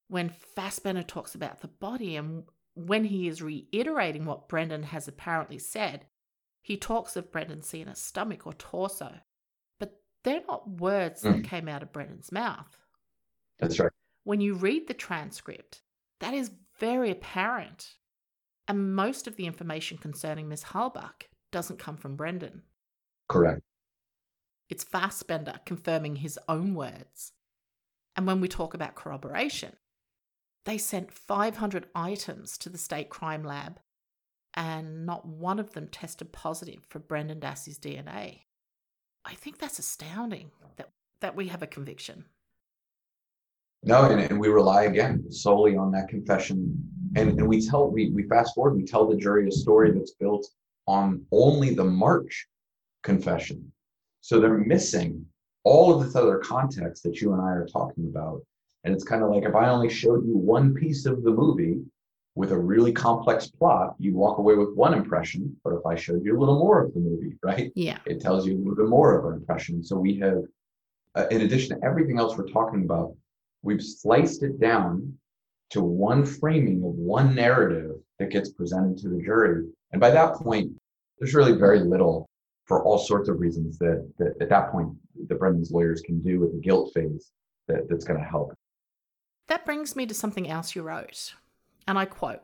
When 0.08 0.28
Fassbender 0.28 1.02
talks 1.02 1.34
about 1.34 1.60
the 1.60 1.68
body 1.68 2.14
and 2.16 2.44
when 2.74 3.04
he 3.04 3.26
is 3.26 3.42
reiterating 3.42 4.24
what 4.26 4.48
Brendan 4.48 4.84
has 4.84 5.08
apparently 5.08 5.58
said, 5.58 6.06
he 6.62 6.76
talks 6.76 7.16
of 7.16 7.32
Brendan 7.32 7.62
seeing 7.62 7.88
a 7.88 7.96
stomach 7.96 8.46
or 8.46 8.52
torso. 8.52 9.20
They're 10.24 10.42
not 10.48 10.68
words 10.68 11.22
that 11.22 11.36
Mm. 11.36 11.44
came 11.44 11.68
out 11.68 11.82
of 11.82 11.92
Brendan's 11.92 12.32
mouth. 12.32 12.76
that's 13.58 13.78
right 13.78 13.92
When 14.24 14.40
you 14.40 14.54
read 14.54 14.88
the 14.88 14.94
transcript, 14.94 15.82
that 16.20 16.34
is 16.34 16.50
very 16.78 17.10
apparent. 17.10 17.96
And 18.66 18.94
most 18.96 19.26
of 19.26 19.36
the 19.36 19.46
information 19.46 19.98
concerning 19.98 20.48
Miss 20.48 20.64
Halbach 20.64 21.24
doesn't 21.52 21.78
come 21.78 21.96
from 21.96 22.16
Brendan. 22.16 22.62
correct 23.28 23.62
It's 24.70 24.82
Fassbender 24.82 25.60
confirming 25.66 26.16
his 26.16 26.38
own 26.48 26.74
words. 26.74 27.32
And 28.16 28.26
when 28.26 28.40
we 28.40 28.48
talk 28.48 28.72
about 28.74 28.94
corroboration, 28.94 29.76
they 30.64 30.78
sent 30.78 31.12
500 31.12 31.90
items 31.94 32.56
to 32.58 32.70
the 32.70 32.78
state 32.78 33.10
crime 33.10 33.44
lab, 33.44 33.78
and 34.54 35.04
not 35.04 35.26
one 35.26 35.58
of 35.58 35.72
them 35.74 35.88
tested 35.88 36.32
positive 36.32 36.84
for 36.88 36.98
Brendan 36.98 37.40
Dassey's 37.40 37.78
DNA. 37.78 38.46
I 39.24 39.34
think 39.34 39.58
that's 39.58 39.78
astounding 39.78 40.50
that, 40.76 40.90
that 41.20 41.36
we 41.36 41.48
have 41.48 41.62
a 41.62 41.66
conviction. 41.66 42.24
No, 43.82 44.04
and, 44.04 44.20
and 44.20 44.40
we 44.40 44.48
rely 44.48 44.84
again 44.84 45.30
solely 45.30 45.76
on 45.76 45.92
that 45.92 46.08
confession. 46.08 46.82
And, 47.16 47.38
and 47.38 47.48
we 47.48 47.66
tell, 47.66 47.90
we, 47.90 48.10
we 48.10 48.24
fast 48.24 48.54
forward, 48.54 48.76
we 48.76 48.84
tell 48.84 49.06
the 49.06 49.16
jury 49.16 49.48
a 49.48 49.52
story 49.52 49.92
that's 49.92 50.14
built 50.14 50.46
on 50.86 51.24
only 51.32 51.74
the 51.74 51.84
March 51.84 52.46
confession. 53.02 53.70
So 54.20 54.40
they're 54.40 54.58
missing 54.58 55.24
all 55.64 55.94
of 55.94 56.04
this 56.04 56.16
other 56.16 56.38
context 56.38 57.02
that 57.02 57.20
you 57.20 57.32
and 57.32 57.42
I 57.42 57.50
are 57.52 57.66
talking 57.66 58.06
about. 58.06 58.40
And 58.84 58.94
it's 58.94 59.04
kind 59.04 59.22
of 59.22 59.30
like 59.30 59.44
if 59.44 59.54
I 59.54 59.68
only 59.68 59.90
showed 59.90 60.26
you 60.26 60.36
one 60.36 60.74
piece 60.74 61.06
of 61.06 61.22
the 61.22 61.30
movie 61.30 61.80
with 62.36 62.50
a 62.50 62.58
really 62.58 62.92
complex 62.92 63.46
plot, 63.46 63.94
you'd 63.98 64.14
walk 64.14 64.38
away 64.38 64.54
with 64.56 64.74
one 64.74 64.92
impression. 64.92 65.56
But 65.62 65.74
if 65.74 65.86
I 65.86 65.94
showed 65.94 66.24
you 66.24 66.36
a 66.36 66.40
little 66.40 66.58
more 66.58 66.84
of 66.84 66.92
the 66.92 67.00
movie, 67.00 67.36
right? 67.42 67.70
Yeah. 67.74 67.98
it 68.06 68.20
tells 68.20 68.46
you 68.46 68.54
a 68.54 68.58
little 68.58 68.74
bit 68.74 68.88
more 68.88 69.18
of 69.18 69.32
an 69.32 69.40
impression. 69.40 69.84
So 69.84 69.96
we 69.96 70.18
have, 70.18 70.42
uh, 71.14 71.26
in 71.30 71.42
addition 71.42 71.78
to 71.78 71.86
everything 71.86 72.18
else 72.18 72.36
we're 72.36 72.48
talking 72.48 72.84
about, 72.84 73.14
we've 73.62 73.82
sliced 73.82 74.42
it 74.42 74.58
down 74.60 75.16
to 75.70 75.80
one 75.80 76.24
framing 76.24 76.78
of 76.84 76.94
one 76.94 77.34
narrative 77.34 77.92
that 78.18 78.30
gets 78.30 78.50
presented 78.50 78.98
to 78.98 79.08
the 79.08 79.22
jury. 79.22 79.66
And 79.92 80.00
by 80.00 80.10
that 80.10 80.34
point, 80.34 80.72
there's 81.18 81.34
really 81.34 81.52
very 81.52 81.80
little 81.80 82.28
for 82.66 82.82
all 82.82 82.98
sorts 82.98 83.28
of 83.28 83.40
reasons 83.40 83.78
that, 83.78 84.08
that 84.18 84.34
at 84.40 84.48
that 84.48 84.72
point 84.72 84.90
the 85.28 85.34
Brendan's 85.34 85.70
lawyers 85.70 86.00
can 86.00 86.20
do 86.20 86.40
with 86.40 86.52
the 86.52 86.60
guilt 86.60 86.92
phase 86.94 87.30
that, 87.68 87.88
that's 87.88 88.04
going 88.04 88.18
to 88.18 88.26
help. 88.26 88.54
That 89.48 89.64
brings 89.64 89.94
me 89.94 90.06
to 90.06 90.14
something 90.14 90.48
else 90.48 90.74
you 90.74 90.82
wrote, 90.82 91.34
and 91.86 91.98
I 91.98 92.04
quote 92.04 92.42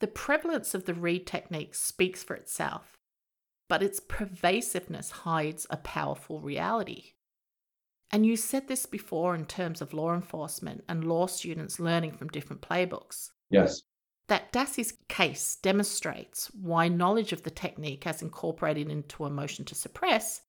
The 0.00 0.06
prevalence 0.06 0.74
of 0.74 0.84
the 0.84 0.94
Reid 0.94 1.26
technique 1.26 1.74
speaks 1.74 2.22
for 2.22 2.34
itself, 2.34 2.96
but 3.68 3.82
its 3.82 4.00
pervasiveness 4.00 5.10
hides 5.10 5.66
a 5.70 5.76
powerful 5.76 6.40
reality. 6.40 7.12
And 8.10 8.24
you 8.24 8.36
said 8.36 8.68
this 8.68 8.86
before 8.86 9.34
in 9.34 9.46
terms 9.46 9.82
of 9.82 9.92
law 9.92 10.14
enforcement 10.14 10.84
and 10.88 11.04
law 11.04 11.26
students 11.26 11.80
learning 11.80 12.12
from 12.12 12.28
different 12.28 12.62
playbooks. 12.62 13.30
Yes. 13.50 13.82
That 14.28 14.52
Dassey's 14.52 14.94
case 15.08 15.56
demonstrates 15.62 16.50
why 16.54 16.88
knowledge 16.88 17.32
of 17.32 17.42
the 17.42 17.50
technique 17.50 18.06
as 18.06 18.22
incorporated 18.22 18.90
into 18.90 19.24
a 19.24 19.30
motion 19.30 19.64
to 19.66 19.74
suppress 19.74 20.42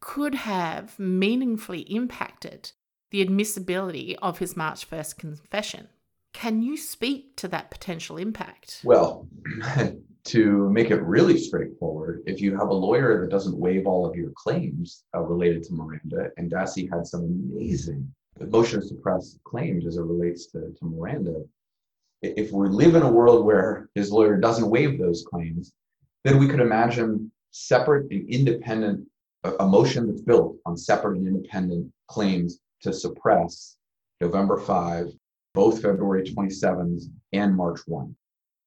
could 0.00 0.34
have 0.34 0.98
meaningfully 0.98 1.80
impacted 1.80 2.72
the 3.10 3.22
admissibility 3.22 4.16
of 4.18 4.38
his 4.38 4.56
March 4.56 4.88
1st 4.88 5.18
confession. 5.18 5.88
Can 6.34 6.60
you 6.60 6.76
speak 6.76 7.36
to 7.36 7.48
that 7.48 7.70
potential 7.70 8.18
impact? 8.18 8.82
Well, 8.84 9.26
to 10.24 10.70
make 10.70 10.90
it 10.90 11.02
really 11.02 11.38
straightforward, 11.38 12.22
if 12.26 12.40
you 12.40 12.56
have 12.56 12.68
a 12.68 12.74
lawyer 12.74 13.22
that 13.22 13.30
doesn't 13.30 13.56
waive 13.56 13.86
all 13.86 14.04
of 14.04 14.14
your 14.14 14.32
claims 14.36 15.04
uh, 15.16 15.20
related 15.20 15.62
to 15.64 15.72
Miranda, 15.72 16.30
and 16.36 16.50
Dassey 16.50 16.90
had 16.92 17.06
some 17.06 17.22
amazing 17.22 18.12
motion 18.40 18.80
to 18.80 18.86
suppress 18.86 19.38
claims 19.44 19.86
as 19.86 19.96
it 19.96 20.02
relates 20.02 20.46
to, 20.46 20.74
to 20.78 20.84
Miranda, 20.84 21.42
if 22.20 22.50
we 22.50 22.68
live 22.68 22.94
in 22.94 23.02
a 23.02 23.10
world 23.10 23.46
where 23.46 23.88
his 23.94 24.10
lawyer 24.10 24.36
doesn't 24.36 24.68
waive 24.68 24.98
those 24.98 25.24
claims, 25.24 25.72
then 26.24 26.38
we 26.38 26.48
could 26.48 26.60
imagine 26.60 27.30
separate 27.52 28.10
and 28.10 28.28
independent, 28.28 29.06
a 29.60 29.66
motion 29.66 30.06
that's 30.06 30.22
built 30.22 30.56
on 30.66 30.76
separate 30.76 31.18
and 31.18 31.28
independent 31.28 31.92
claims 32.08 32.58
to 32.80 32.92
suppress 32.92 33.76
November 34.20 34.58
5, 34.58 35.08
both 35.54 35.80
February 35.80 36.24
27th 36.24 37.04
and 37.32 37.56
March 37.56 37.80
1. 37.86 38.14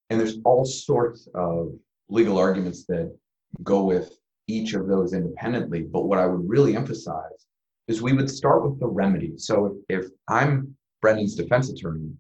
And 0.10 0.20
there's 0.20 0.40
all 0.46 0.66
sorts 0.66 1.28
of 1.36 1.74
legal 2.10 2.38
arguments 2.38 2.86
that 2.86 3.16
go 3.64 3.84
with 3.84 4.18
each 4.48 4.74
of 4.74 4.88
those 4.88 5.14
independently. 5.14 5.84
But 5.84 6.06
what 6.06 6.20
I 6.20 6.26
would 6.26 6.48
really 6.48 6.76
emphasize 6.76 7.46
is 7.88 8.02
we 8.02 8.14
would 8.14 8.30
start 8.30 8.64
with 8.64 8.80
the 8.80 8.88
remedy. 8.88 9.34
So 9.38 9.78
if, 9.90 10.08
I'm 10.30 10.76
Brendan's 11.02 11.36
defense 11.36 11.70
attorney, 11.70 12.12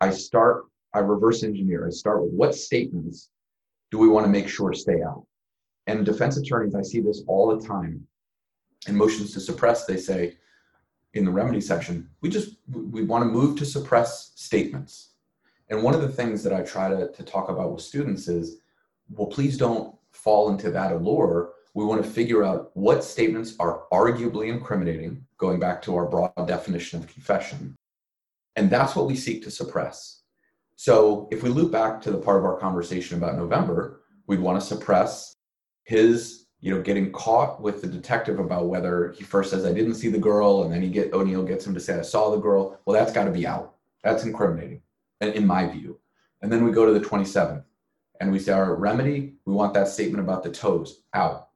I 0.00 0.10
start, 0.10 0.64
I 0.94 0.98
reverse 0.98 1.42
engineer. 1.42 1.86
I 1.86 1.90
start 1.90 2.22
with 2.22 2.32
what 2.32 2.54
statements 2.54 3.30
do 3.90 3.98
we 3.98 4.08
want 4.08 4.26
to 4.26 4.32
make 4.32 4.48
sure 4.48 4.72
stay 4.72 5.02
out? 5.02 5.24
And 5.86 6.04
defense 6.04 6.36
attorneys, 6.36 6.74
I 6.74 6.82
see 6.82 7.00
this 7.00 7.22
all 7.26 7.56
the 7.56 7.66
time. 7.66 8.06
In 8.86 8.96
motions 8.96 9.32
to 9.34 9.40
suppress, 9.40 9.86
they 9.86 9.96
say 9.96 10.36
in 11.14 11.24
the 11.24 11.30
remedy 11.30 11.60
section, 11.60 12.08
we 12.20 12.28
just 12.28 12.56
we 12.70 13.02
want 13.02 13.22
to 13.22 13.30
move 13.30 13.58
to 13.58 13.66
suppress 13.66 14.32
statements. 14.36 15.10
And 15.70 15.82
one 15.82 15.94
of 15.94 16.00
the 16.00 16.08
things 16.08 16.42
that 16.42 16.52
I 16.52 16.62
try 16.62 16.88
to, 16.88 17.10
to 17.12 17.22
talk 17.22 17.48
about 17.48 17.72
with 17.72 17.82
students 17.82 18.28
is, 18.28 18.58
well, 19.10 19.26
please 19.26 19.56
don't 19.56 19.94
fall 20.12 20.50
into 20.50 20.70
that 20.70 20.92
allure. 20.92 21.52
We 21.74 21.84
want 21.84 22.02
to 22.02 22.10
figure 22.10 22.42
out 22.44 22.70
what 22.74 23.04
statements 23.04 23.54
are 23.60 23.84
arguably 23.92 24.48
incriminating, 24.48 25.24
going 25.36 25.60
back 25.60 25.82
to 25.82 25.94
our 25.96 26.06
broad 26.06 26.32
definition 26.46 26.98
of 26.98 27.12
confession. 27.12 27.76
And 28.56 28.70
that's 28.70 28.96
what 28.96 29.06
we 29.06 29.14
seek 29.14 29.42
to 29.44 29.50
suppress. 29.50 30.22
So 30.76 31.28
if 31.30 31.42
we 31.42 31.50
loop 31.50 31.70
back 31.70 32.00
to 32.02 32.10
the 32.10 32.18
part 32.18 32.38
of 32.38 32.44
our 32.44 32.58
conversation 32.58 33.18
about 33.18 33.36
November, 33.36 34.02
we'd 34.26 34.40
want 34.40 34.60
to 34.60 34.66
suppress 34.66 35.34
his, 35.84 36.46
you 36.60 36.74
know, 36.74 36.82
getting 36.82 37.12
caught 37.12 37.60
with 37.62 37.80
the 37.80 37.86
detective 37.86 38.38
about 38.38 38.66
whether 38.66 39.12
he 39.16 39.24
first 39.24 39.50
says 39.50 39.64
I 39.64 39.72
didn't 39.72 39.94
see 39.94 40.08
the 40.08 40.18
girl, 40.18 40.64
and 40.64 40.72
then 40.72 40.82
he 40.82 40.88
get 40.88 41.12
O'Neill 41.12 41.44
gets 41.44 41.66
him 41.66 41.74
to 41.74 41.80
say 41.80 41.98
I 41.98 42.02
saw 42.02 42.30
the 42.30 42.38
girl. 42.38 42.80
Well, 42.84 42.98
that's 42.98 43.12
got 43.12 43.24
to 43.24 43.30
be 43.30 43.46
out. 43.46 43.74
That's 44.02 44.24
incriminating 44.24 44.82
in 45.20 45.46
my 45.46 45.66
view. 45.66 45.98
And 46.42 46.52
then 46.52 46.64
we 46.64 46.72
go 46.72 46.86
to 46.86 46.96
the 46.96 47.04
27th 47.04 47.64
and 48.20 48.32
we 48.32 48.38
say 48.38 48.52
our 48.52 48.74
remedy, 48.74 49.34
we 49.44 49.52
want 49.52 49.74
that 49.74 49.88
statement 49.88 50.22
about 50.22 50.42
the 50.42 50.50
toes 50.50 51.02
out. 51.14 51.48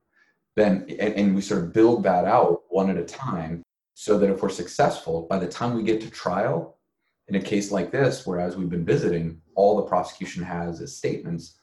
Then, 0.55 0.86
and, 0.98 1.14
and 1.14 1.34
we 1.34 1.40
sort 1.40 1.62
of 1.62 1.72
build 1.72 2.03
that 2.05 2.24
out 2.24 2.62
one 2.68 2.90
at 2.90 2.96
a 2.96 3.05
time 3.05 3.62
so 3.94 4.18
that 4.18 4.30
if 4.30 4.42
we're 4.42 4.48
successful, 4.48 5.26
by 5.28 5.38
the 5.38 5.48
time 5.48 5.74
we 5.74 5.82
get 5.82 6.00
to 6.03 6.11
trial, 6.11 6.78
in 7.28 7.36
a 7.36 7.40
case 7.40 7.70
like 7.70 7.90
this, 7.90 8.26
where 8.26 8.40
as 8.40 8.57
we've 8.57 8.68
been 8.68 8.84
visiting, 8.84 9.40
all 9.55 9.76
the 9.76 9.82
prosecution 9.82 10.42
has 10.42 10.80
is 10.80 10.96
statements, 10.96 11.59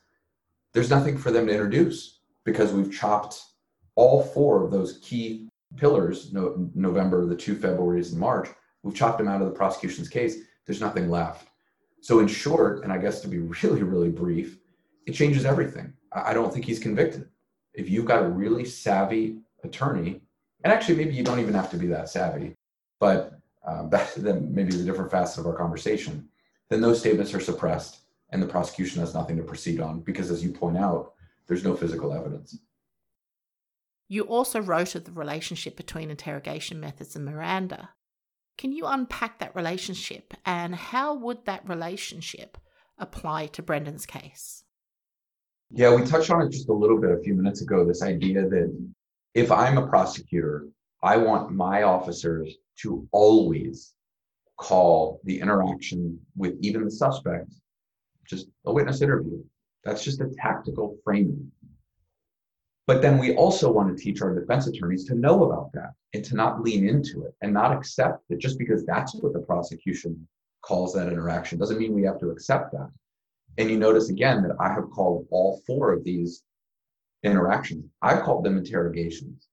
there's 0.74 0.90
nothing 0.90 1.18
for 1.18 1.32
them 1.32 1.48
to 1.48 1.52
introduce 1.52 2.19
because 2.52 2.74
we've 2.74 2.92
chopped 2.92 3.44
all 3.96 4.24
four 4.24 4.64
of 4.64 4.72
those 4.72 5.00
key 5.04 5.48
pillars, 5.78 6.34
no, 6.34 6.70
November, 6.74 7.26
the 7.26 7.36
two 7.36 7.56
Februarys, 7.56 8.12
and 8.12 8.20
March, 8.20 8.50
we've 8.82 8.96
chopped 8.96 9.20
them 9.20 9.28
out 9.28 9.42
of 9.42 9.48
the 9.48 9.54
prosecution's 9.54 10.10
case. 10.10 10.38
There's 10.66 10.82
nothing 10.82 11.10
left. 11.10 11.48
So, 12.02 12.20
in 12.20 12.28
short, 12.28 12.84
and 12.84 12.92
I 12.92 12.98
guess 12.98 13.22
to 13.22 13.28
be 13.28 13.38
really, 13.64 13.84
really 13.84 14.10
brief, 14.10 14.58
it 15.06 15.12
changes 15.12 15.46
everything. 15.46 15.94
I 16.12 16.34
don't 16.34 16.52
think 16.52 16.66
he's 16.66 16.80
convicted. 16.80 17.30
If 17.74 17.90
you've 17.90 18.06
got 18.06 18.24
a 18.24 18.28
really 18.28 18.66
savvy 18.66 19.40
attorney, 19.64 20.22
and 20.64 20.74
actually, 20.74 20.96
maybe 20.96 21.14
you 21.14 21.24
don't 21.24 21.40
even 21.40 21.54
have 21.54 21.70
to 21.72 21.78
be 21.78 21.88
that 21.88 22.10
savvy, 22.10 22.56
but 23.00 23.40
um, 23.66 23.90
that 23.92 24.14
then 24.18 24.54
maybe 24.54 24.72
the 24.72 24.84
different 24.84 25.12
facets 25.12 25.38
of 25.38 25.46
our 25.46 25.56
conversation, 25.56 26.28
then 26.70 26.82
those 26.82 27.00
statements 27.00 27.34
are 27.34 27.40
suppressed 27.40 28.00
and 28.32 28.42
the 28.42 28.48
prosecution 28.48 29.02
has 29.02 29.14
nothing 29.14 29.38
to 29.38 29.44
proceed 29.44 29.80
on 29.80 30.00
because, 30.02 30.32
as 30.32 30.44
you 30.44 30.52
point 30.52 30.78
out, 30.78 31.14
there's 31.50 31.64
no 31.64 31.76
physical 31.76 32.14
evidence. 32.14 32.58
You 34.08 34.24
also 34.24 34.62
wrote 34.62 34.96
of 34.96 35.04
the 35.04 35.12
relationship 35.12 35.76
between 35.76 36.10
interrogation 36.10 36.80
methods 36.80 37.16
and 37.16 37.26
Miranda. 37.26 37.90
Can 38.58 38.72
you 38.72 38.86
unpack 38.86 39.40
that 39.40 39.56
relationship 39.56 40.34
and 40.46 40.76
how 40.76 41.16
would 41.16 41.46
that 41.46 41.68
relationship 41.68 42.58
apply 42.98 43.48
to 43.48 43.64
Brendan's 43.64 44.06
case? 44.06 44.64
Yeah, 45.72 45.94
we 45.96 46.04
touched 46.04 46.30
on 46.30 46.42
it 46.42 46.52
just 46.52 46.70
a 46.70 46.74
little 46.74 47.00
bit 47.00 47.12
a 47.12 47.22
few 47.22 47.34
minutes 47.34 47.62
ago 47.62 47.86
this 47.86 48.04
idea 48.04 48.48
that 48.48 48.90
if 49.34 49.52
I'm 49.52 49.78
a 49.78 49.88
prosecutor, 49.88 50.68
I 51.02 51.18
want 51.18 51.52
my 51.52 51.84
officers 51.84 52.54
to 52.82 53.08
always 53.12 53.94
call 54.58 55.22
the 55.24 55.40
interaction 55.40 56.20
with 56.36 56.56
even 56.62 56.84
the 56.84 56.92
suspect 56.92 57.52
just 58.28 58.48
a 58.66 58.74
witness 58.74 59.02
interview. 59.02 59.42
That's 59.84 60.04
just 60.04 60.22
a 60.22 60.30
tactical 60.38 60.98
framing. 61.04 61.52
But 62.88 63.02
then 63.02 63.20
we 63.20 63.36
also 63.36 63.72
want 63.72 63.96
to 63.96 64.04
teach 64.04 64.22
our 64.22 64.34
defense 64.34 64.68
attorneys 64.68 65.06
to 65.06 65.16
know 65.16 65.44
about 65.44 65.72
that 65.74 65.92
and 66.14 66.26
to 66.26 66.36
not 66.36 66.64
lean 66.64 66.88
into 66.88 67.24
it 67.24 67.36
and 67.42 67.54
not 67.54 67.72
accept 67.72 68.28
that 68.30 68.40
just 68.40 68.58
because 68.58 68.84
that's 68.86 69.14
what 69.16 69.34
the 69.34 69.40
prosecution 69.40 70.28
calls 70.62 70.94
that 70.94 71.08
interaction 71.08 71.60
doesn't 71.60 71.78
mean 71.78 71.94
we 71.94 72.04
have 72.04 72.20
to 72.20 72.32
accept 72.32 72.72
that. 72.72 72.90
And 73.58 73.70
you 73.70 73.78
notice 73.78 74.10
again 74.10 74.42
that 74.44 74.56
I 74.60 74.74
have 74.74 74.90
called 74.90 75.28
all 75.30 75.62
four 75.68 75.94
of 75.94 76.04
these 76.04 76.44
interactions, 77.24 77.86
I've 78.02 78.24
called 78.24 78.44
them 78.44 78.58
interrogations. 78.58 79.48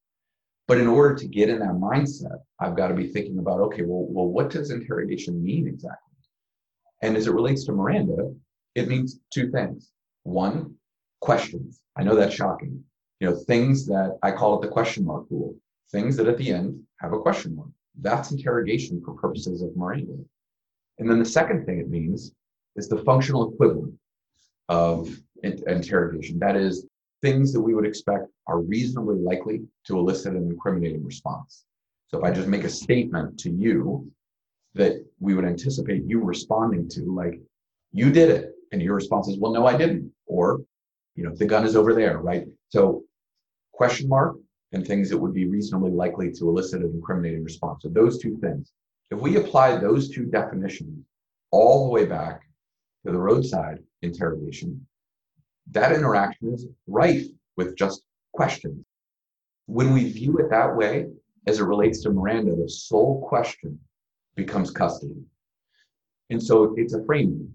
But 0.68 0.78
in 0.78 0.86
order 0.86 1.14
to 1.14 1.28
get 1.28 1.48
in 1.48 1.60
that 1.60 1.74
mindset, 1.74 2.38
I've 2.58 2.76
got 2.76 2.88
to 2.88 2.94
be 2.94 3.08
thinking 3.08 3.38
about 3.38 3.60
okay, 3.60 3.82
well, 3.82 4.06
well, 4.08 4.26
what 4.26 4.50
does 4.50 4.70
interrogation 4.70 5.42
mean 5.42 5.68
exactly? 5.68 6.14
And 7.02 7.16
as 7.16 7.26
it 7.26 7.34
relates 7.34 7.64
to 7.66 7.72
Miranda, 7.72 8.34
it 8.74 8.88
means 8.88 9.20
two 9.32 9.50
things. 9.50 9.92
One, 10.26 10.74
questions. 11.20 11.80
I 11.96 12.02
know 12.02 12.14
that's 12.14 12.34
shocking 12.34 12.84
you 13.20 13.30
know, 13.30 13.36
things 13.36 13.86
that 13.86 14.18
I 14.22 14.30
call 14.30 14.56
it 14.56 14.62
the 14.62 14.72
question 14.72 15.04
mark 15.04 15.26
rule, 15.30 15.56
things 15.90 16.16
that 16.16 16.28
at 16.28 16.38
the 16.38 16.50
end 16.50 16.80
have 17.00 17.12
a 17.12 17.20
question 17.20 17.56
mark. 17.56 17.68
That's 18.00 18.30
interrogation 18.30 19.02
for 19.04 19.14
purposes 19.14 19.62
of 19.62 19.74
Miranda. 19.76 20.18
And 20.98 21.08
then 21.08 21.18
the 21.18 21.24
second 21.24 21.64
thing 21.64 21.78
it 21.78 21.88
means 21.88 22.32
is 22.76 22.88
the 22.88 23.02
functional 23.04 23.52
equivalent 23.52 23.94
of 24.68 25.08
in- 25.42 25.62
interrogation. 25.66 26.38
That 26.38 26.56
is, 26.56 26.86
things 27.22 27.52
that 27.54 27.60
we 27.60 27.74
would 27.74 27.86
expect 27.86 28.26
are 28.46 28.60
reasonably 28.60 29.16
likely 29.16 29.62
to 29.86 29.98
elicit 29.98 30.34
an 30.34 30.50
incriminating 30.50 31.02
response. 31.02 31.64
So 32.08 32.18
if 32.18 32.24
I 32.24 32.30
just 32.30 32.48
make 32.48 32.64
a 32.64 32.68
statement 32.68 33.38
to 33.40 33.50
you 33.50 34.10
that 34.74 35.02
we 35.18 35.34
would 35.34 35.46
anticipate 35.46 36.04
you 36.04 36.22
responding 36.22 36.88
to, 36.90 37.14
like, 37.14 37.40
you 37.92 38.12
did 38.12 38.28
it, 38.28 38.52
and 38.72 38.82
your 38.82 38.94
response 38.94 39.28
is, 39.28 39.38
well, 39.38 39.52
no, 39.52 39.66
I 39.66 39.76
didn't, 39.76 40.12
or, 40.26 40.60
you 41.14 41.24
know, 41.24 41.34
the 41.34 41.46
gun 41.46 41.64
is 41.64 41.76
over 41.76 41.94
there, 41.94 42.18
right? 42.18 42.46
So 42.68 43.04
question 43.72 44.08
mark 44.08 44.36
and 44.72 44.86
things 44.86 45.10
that 45.10 45.18
would 45.18 45.34
be 45.34 45.48
reasonably 45.48 45.90
likely 45.90 46.32
to 46.32 46.48
elicit 46.48 46.82
an 46.82 46.92
incriminating 46.94 47.44
response. 47.44 47.82
So 47.82 47.88
those 47.88 48.18
two 48.18 48.38
things. 48.38 48.72
If 49.10 49.20
we 49.20 49.36
apply 49.36 49.76
those 49.76 50.10
two 50.10 50.24
definitions 50.24 51.04
all 51.52 51.84
the 51.84 51.92
way 51.92 52.06
back 52.06 52.42
to 53.04 53.12
the 53.12 53.18
roadside 53.18 53.78
interrogation, 54.02 54.84
that 55.70 55.92
interaction 55.92 56.52
is 56.52 56.66
rife 56.86 57.26
with 57.56 57.76
just 57.76 58.02
questions. 58.32 58.84
When 59.66 59.92
we 59.92 60.10
view 60.10 60.38
it 60.38 60.50
that 60.50 60.74
way, 60.74 61.06
as 61.46 61.60
it 61.60 61.64
relates 61.64 62.02
to 62.02 62.10
Miranda, 62.10 62.56
the 62.56 62.68
sole 62.68 63.26
question 63.28 63.78
becomes 64.34 64.70
custody. 64.70 65.22
And 66.30 66.42
so 66.42 66.74
it's 66.76 66.94
a 66.94 67.04
framing. 67.04 67.52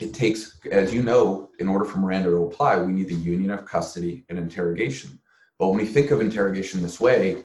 It 0.00 0.14
takes, 0.14 0.58
as 0.70 0.92
you 0.92 1.02
know, 1.02 1.50
in 1.58 1.68
order 1.68 1.84
for 1.84 1.98
Miranda 1.98 2.30
to 2.30 2.44
apply, 2.44 2.78
we 2.78 2.92
need 2.92 3.08
the 3.08 3.14
union 3.14 3.50
of 3.50 3.66
custody 3.66 4.24
and 4.28 4.38
interrogation. 4.38 5.18
But 5.58 5.68
when 5.68 5.78
we 5.78 5.86
think 5.86 6.10
of 6.10 6.20
interrogation 6.20 6.82
this 6.82 6.98
way, 6.98 7.44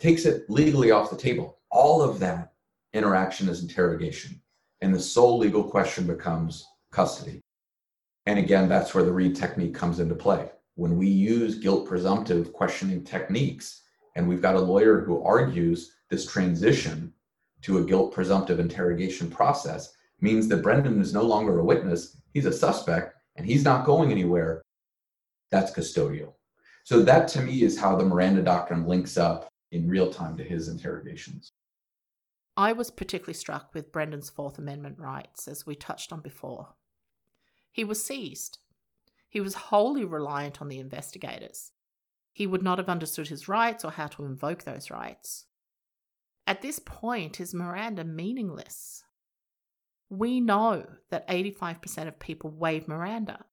takes 0.00 0.24
it 0.24 0.48
legally 0.48 0.90
off 0.90 1.10
the 1.10 1.16
table. 1.16 1.58
All 1.70 2.02
of 2.02 2.18
that 2.20 2.52
interaction 2.94 3.48
is 3.48 3.62
interrogation. 3.62 4.40
And 4.80 4.94
the 4.94 5.00
sole 5.00 5.38
legal 5.38 5.62
question 5.62 6.06
becomes 6.06 6.66
custody. 6.90 7.40
And 8.26 8.38
again, 8.38 8.68
that's 8.68 8.94
where 8.94 9.04
the 9.04 9.12
Reid 9.12 9.36
technique 9.36 9.74
comes 9.74 10.00
into 10.00 10.14
play. 10.14 10.50
When 10.76 10.96
we 10.96 11.08
use 11.08 11.58
guilt 11.58 11.86
presumptive 11.86 12.52
questioning 12.52 13.04
techniques, 13.04 13.82
and 14.16 14.28
we've 14.28 14.42
got 14.42 14.56
a 14.56 14.60
lawyer 14.60 15.00
who 15.00 15.22
argues 15.22 15.96
this 16.08 16.26
transition 16.26 17.12
to 17.62 17.78
a 17.78 17.84
guilt 17.84 18.12
presumptive 18.12 18.60
interrogation 18.60 19.30
process 19.30 19.94
means 20.24 20.48
that 20.48 20.62
Brendan 20.62 21.00
is 21.00 21.14
no 21.14 21.22
longer 21.22 21.60
a 21.60 21.64
witness, 21.64 22.16
he's 22.32 22.46
a 22.46 22.52
suspect, 22.52 23.14
and 23.36 23.46
he's 23.46 23.62
not 23.62 23.86
going 23.86 24.10
anywhere. 24.10 24.62
That's 25.52 25.70
custodial. 25.70 26.32
So 26.82 27.02
that 27.02 27.28
to 27.28 27.40
me 27.42 27.62
is 27.62 27.78
how 27.78 27.94
the 27.94 28.04
Miranda 28.04 28.42
doctrine 28.42 28.86
links 28.86 29.16
up 29.16 29.48
in 29.70 29.88
real 29.88 30.12
time 30.12 30.36
to 30.38 30.42
his 30.42 30.68
interrogations. 30.68 31.52
I 32.56 32.72
was 32.72 32.90
particularly 32.90 33.34
struck 33.34 33.74
with 33.74 33.92
Brendan's 33.92 34.30
Fourth 34.30 34.58
Amendment 34.58 34.98
rights, 34.98 35.46
as 35.46 35.66
we 35.66 35.74
touched 35.74 36.12
on 36.12 36.20
before. 36.20 36.74
He 37.70 37.84
was 37.84 38.04
seized. 38.04 38.58
He 39.28 39.40
was 39.40 39.54
wholly 39.54 40.04
reliant 40.04 40.60
on 40.60 40.68
the 40.68 40.78
investigators. 40.78 41.72
He 42.32 42.46
would 42.46 42.62
not 42.62 42.78
have 42.78 42.88
understood 42.88 43.28
his 43.28 43.48
rights 43.48 43.84
or 43.84 43.90
how 43.90 44.06
to 44.08 44.24
invoke 44.24 44.64
those 44.64 44.90
rights. 44.90 45.46
At 46.46 46.62
this 46.62 46.78
point, 46.78 47.40
is 47.40 47.54
Miranda 47.54 48.04
meaningless? 48.04 49.03
We 50.08 50.40
know 50.40 50.86
that 51.10 51.28
85% 51.28 52.08
of 52.08 52.18
people 52.18 52.50
waive 52.50 52.86
Miranda. 52.88 53.44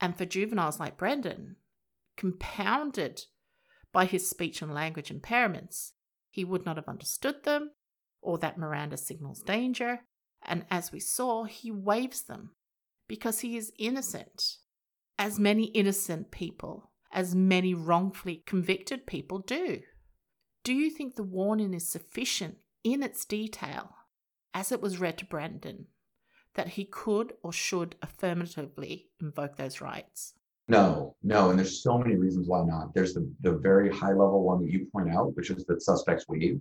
And 0.00 0.16
for 0.16 0.24
juveniles 0.24 0.78
like 0.78 0.98
Brendan, 0.98 1.56
compounded 2.16 3.22
by 3.92 4.04
his 4.04 4.28
speech 4.28 4.60
and 4.60 4.74
language 4.74 5.10
impairments, 5.10 5.92
he 6.30 6.44
would 6.44 6.66
not 6.66 6.76
have 6.76 6.88
understood 6.88 7.44
them 7.44 7.70
or 8.20 8.38
that 8.38 8.58
Miranda 8.58 8.96
signals 8.96 9.40
danger. 9.40 10.00
And 10.42 10.66
as 10.70 10.92
we 10.92 11.00
saw, 11.00 11.44
he 11.44 11.70
waives 11.70 12.22
them 12.22 12.50
because 13.08 13.40
he 13.40 13.56
is 13.56 13.72
innocent, 13.78 14.58
as 15.18 15.38
many 15.38 15.66
innocent 15.66 16.30
people, 16.30 16.90
as 17.12 17.34
many 17.34 17.72
wrongfully 17.72 18.42
convicted 18.46 19.06
people 19.06 19.38
do. 19.38 19.80
Do 20.64 20.74
you 20.74 20.90
think 20.90 21.14
the 21.14 21.22
warning 21.22 21.72
is 21.72 21.88
sufficient 21.88 22.56
in 22.82 23.02
its 23.02 23.24
detail, 23.24 23.94
as 24.56 24.72
it 24.72 24.80
was 24.80 24.98
read 24.98 25.18
to 25.18 25.26
Brendan, 25.26 25.84
that 26.54 26.68
he 26.68 26.86
could 26.86 27.34
or 27.42 27.52
should 27.52 27.94
affirmatively 28.00 29.10
invoke 29.20 29.56
those 29.56 29.82
rights? 29.82 30.32
No, 30.66 31.14
no, 31.22 31.50
and 31.50 31.58
there's 31.58 31.82
so 31.82 31.98
many 31.98 32.16
reasons 32.16 32.48
why 32.48 32.64
not. 32.64 32.94
There's 32.94 33.12
the, 33.12 33.30
the 33.42 33.52
very 33.52 33.94
high 33.94 34.14
level 34.14 34.42
one 34.42 34.62
that 34.62 34.72
you 34.72 34.86
point 34.90 35.10
out, 35.10 35.36
which 35.36 35.50
is 35.50 35.66
that 35.66 35.82
suspects 35.82 36.24
waive. 36.26 36.58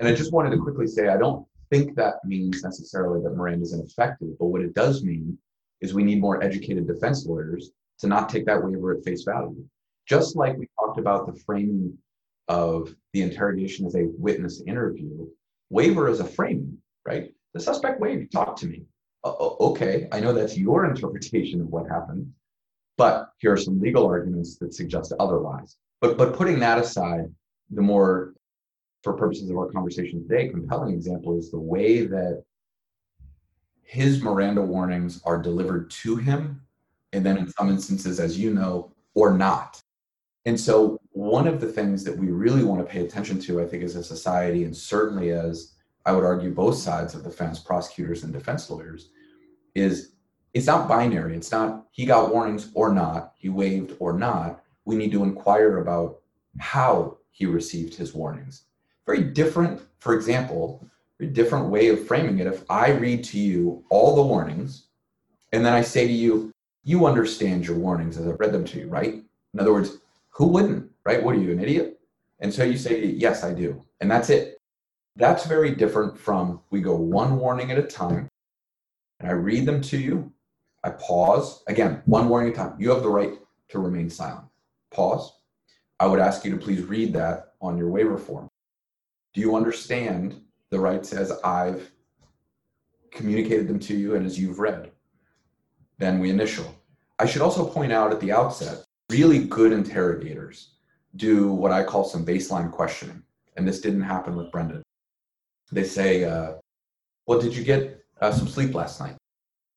And 0.00 0.08
I 0.08 0.14
just 0.14 0.32
wanted 0.32 0.50
to 0.52 0.62
quickly 0.62 0.86
say 0.86 1.08
I 1.08 1.18
don't 1.18 1.46
think 1.70 1.94
that 1.96 2.24
means 2.24 2.64
necessarily 2.64 3.22
that 3.22 3.36
Miranda 3.36 3.64
is 3.64 3.74
ineffective, 3.74 4.30
but 4.38 4.46
what 4.46 4.62
it 4.62 4.74
does 4.74 5.04
mean 5.04 5.36
is 5.82 5.92
we 5.92 6.04
need 6.04 6.22
more 6.22 6.42
educated 6.42 6.86
defense 6.86 7.26
lawyers 7.26 7.70
to 7.98 8.06
not 8.06 8.30
take 8.30 8.46
that 8.46 8.64
waiver 8.64 8.96
at 8.96 9.04
face 9.04 9.24
value. 9.24 9.62
Just 10.06 10.36
like 10.36 10.56
we 10.56 10.70
talked 10.80 10.98
about 10.98 11.26
the 11.26 11.38
framing 11.40 11.98
of 12.48 12.96
the 13.12 13.20
interrogation 13.20 13.84
as 13.84 13.94
a 13.94 14.08
witness 14.16 14.62
interview, 14.66 15.26
waiver 15.68 16.08
is 16.08 16.20
a 16.20 16.24
framing, 16.24 16.78
right? 17.06 17.32
The 17.54 17.60
suspect 17.60 18.00
waived, 18.00 18.32
talk 18.32 18.56
to 18.56 18.66
me. 18.66 18.82
Uh, 19.24 19.32
okay, 19.60 20.08
I 20.12 20.20
know 20.20 20.32
that's 20.32 20.58
your 20.58 20.84
interpretation 20.90 21.60
of 21.60 21.68
what 21.68 21.88
happened, 21.88 22.32
but 22.96 23.30
here 23.38 23.52
are 23.52 23.56
some 23.56 23.80
legal 23.80 24.06
arguments 24.06 24.56
that 24.58 24.74
suggest 24.74 25.12
otherwise. 25.18 25.76
But 26.00 26.18
but 26.18 26.34
putting 26.34 26.58
that 26.60 26.78
aside, 26.78 27.32
the 27.70 27.82
more 27.82 28.34
for 29.02 29.14
purposes 29.14 29.50
of 29.50 29.56
our 29.56 29.70
conversation 29.70 30.22
today, 30.22 30.48
compelling 30.48 30.92
example 30.92 31.38
is 31.38 31.50
the 31.50 31.60
way 31.60 32.06
that 32.06 32.42
his 33.82 34.20
Miranda 34.20 34.60
warnings 34.60 35.22
are 35.24 35.40
delivered 35.40 35.90
to 35.90 36.16
him, 36.16 36.60
and 37.12 37.24
then 37.24 37.38
in 37.38 37.48
some 37.52 37.70
instances, 37.70 38.18
as 38.18 38.38
you 38.38 38.52
know, 38.52 38.92
or 39.14 39.32
not. 39.32 39.80
And 40.44 40.58
so, 40.58 41.00
one 41.10 41.48
of 41.48 41.60
the 41.60 41.68
things 41.68 42.04
that 42.04 42.16
we 42.16 42.28
really 42.28 42.62
want 42.62 42.80
to 42.80 42.92
pay 42.92 43.04
attention 43.04 43.40
to, 43.40 43.60
I 43.60 43.66
think, 43.66 43.82
as 43.82 43.96
a 43.96 44.04
society, 44.04 44.64
and 44.64 44.76
certainly 44.76 45.30
as 45.30 45.75
I 46.06 46.12
would 46.12 46.24
argue 46.24 46.50
both 46.52 46.76
sides 46.76 47.14
of 47.14 47.24
the 47.24 47.30
fence, 47.30 47.58
prosecutors 47.58 48.22
and 48.22 48.32
defense 48.32 48.70
lawyers, 48.70 49.10
is 49.74 50.12
it's 50.54 50.66
not 50.66 50.88
binary. 50.88 51.36
It's 51.36 51.52
not 51.52 51.86
he 51.90 52.06
got 52.06 52.32
warnings 52.32 52.70
or 52.74 52.92
not, 52.94 53.32
he 53.36 53.48
waived 53.48 53.94
or 53.98 54.12
not. 54.12 54.62
We 54.84 54.94
need 54.94 55.12
to 55.12 55.24
inquire 55.24 55.78
about 55.78 56.20
how 56.58 57.18
he 57.32 57.44
received 57.44 57.94
his 57.94 58.14
warnings. 58.14 58.62
Very 59.04 59.22
different, 59.22 59.82
for 59.98 60.14
example, 60.14 60.88
very 61.18 61.32
different 61.32 61.68
way 61.68 61.88
of 61.88 62.06
framing 62.06 62.38
it. 62.38 62.46
If 62.46 62.64
I 62.70 62.90
read 62.90 63.24
to 63.24 63.38
you 63.38 63.84
all 63.90 64.14
the 64.14 64.22
warnings, 64.22 64.86
and 65.52 65.64
then 65.64 65.72
I 65.72 65.82
say 65.82 66.06
to 66.06 66.12
you, 66.12 66.52
you 66.84 67.06
understand 67.06 67.66
your 67.66 67.76
warnings 67.76 68.16
as 68.16 68.26
I've 68.26 68.40
read 68.40 68.52
them 68.52 68.64
to 68.64 68.78
you, 68.78 68.88
right? 68.88 69.14
In 69.54 69.60
other 69.60 69.72
words, 69.72 69.98
who 70.30 70.46
wouldn't, 70.46 70.90
right? 71.04 71.22
What 71.22 71.34
are 71.34 71.40
you, 71.40 71.50
an 71.50 71.60
idiot? 71.60 71.98
And 72.40 72.52
so 72.52 72.62
you 72.62 72.78
say, 72.78 73.06
yes, 73.06 73.42
I 73.42 73.52
do. 73.52 73.82
And 74.00 74.10
that's 74.10 74.30
it. 74.30 74.55
That's 75.16 75.46
very 75.46 75.74
different 75.74 76.18
from 76.18 76.60
we 76.70 76.80
go 76.80 76.94
one 76.94 77.38
warning 77.38 77.70
at 77.70 77.78
a 77.78 77.82
time, 77.82 78.28
and 79.18 79.28
I 79.28 79.32
read 79.32 79.64
them 79.64 79.80
to 79.82 79.98
you. 79.98 80.32
I 80.84 80.90
pause. 80.90 81.62
Again, 81.66 82.02
one 82.04 82.28
warning 82.28 82.52
at 82.52 82.54
a 82.54 82.58
time. 82.58 82.76
You 82.78 82.90
have 82.90 83.02
the 83.02 83.08
right 83.08 83.32
to 83.70 83.78
remain 83.78 84.10
silent. 84.10 84.46
Pause. 84.92 85.32
I 85.98 86.06
would 86.06 86.20
ask 86.20 86.44
you 86.44 86.50
to 86.50 86.58
please 86.58 86.82
read 86.82 87.14
that 87.14 87.54
on 87.62 87.78
your 87.78 87.88
waiver 87.88 88.18
form. 88.18 88.48
Do 89.32 89.40
you 89.40 89.56
understand 89.56 90.40
the 90.70 90.78
rights 90.78 91.14
as 91.14 91.32
I've 91.42 91.90
communicated 93.10 93.68
them 93.68 93.78
to 93.80 93.96
you 93.96 94.14
and 94.14 94.26
as 94.26 94.38
you've 94.38 94.58
read? 94.58 94.90
Then 95.98 96.20
we 96.20 96.28
initial. 96.28 96.74
I 97.18 97.24
should 97.24 97.40
also 97.40 97.66
point 97.66 97.92
out 97.92 98.12
at 98.12 98.20
the 98.20 98.32
outset 98.32 98.84
really 99.10 99.44
good 99.44 99.72
interrogators 99.72 100.74
do 101.16 101.50
what 101.52 101.72
I 101.72 101.82
call 101.82 102.04
some 102.04 102.26
baseline 102.26 102.70
questioning. 102.70 103.22
And 103.56 103.66
this 103.66 103.80
didn't 103.80 104.02
happen 104.02 104.36
with 104.36 104.52
Brendan. 104.52 104.82
They 105.72 105.84
say, 105.84 106.24
uh, 106.24 106.54
Well, 107.26 107.40
did 107.40 107.54
you 107.54 107.64
get 107.64 108.00
uh, 108.20 108.32
some 108.32 108.48
sleep 108.48 108.74
last 108.74 109.00
night? 109.00 109.16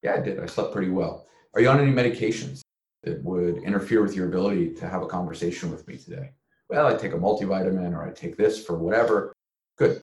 Yeah, 0.04 0.16
I 0.16 0.20
did. 0.22 0.40
I 0.40 0.46
slept 0.46 0.74
pretty 0.74 0.92
well. 0.92 1.26
Are 1.54 1.62
you 1.62 1.70
on 1.70 1.80
any 1.80 1.92
medications 1.92 2.62
that 3.04 3.24
would 3.24 3.58
interfere 3.64 4.02
with 4.02 4.16
your 4.16 4.28
ability 4.28 4.74
to 4.76 4.88
have 4.88 5.02
a 5.02 5.08
conversation 5.08 5.72
with 5.72 5.88
me 5.88 5.98
today? 5.98 6.32
Well, 6.70 6.86
I 6.86 6.96
take 6.96 7.14
a 7.14 7.18
multivitamin 7.18 7.94
or 7.94 8.04
I 8.04 8.12
take 8.12 8.38
this 8.38 8.64
for 8.64 8.78
whatever. 8.78 9.34
Good. 9.78 10.02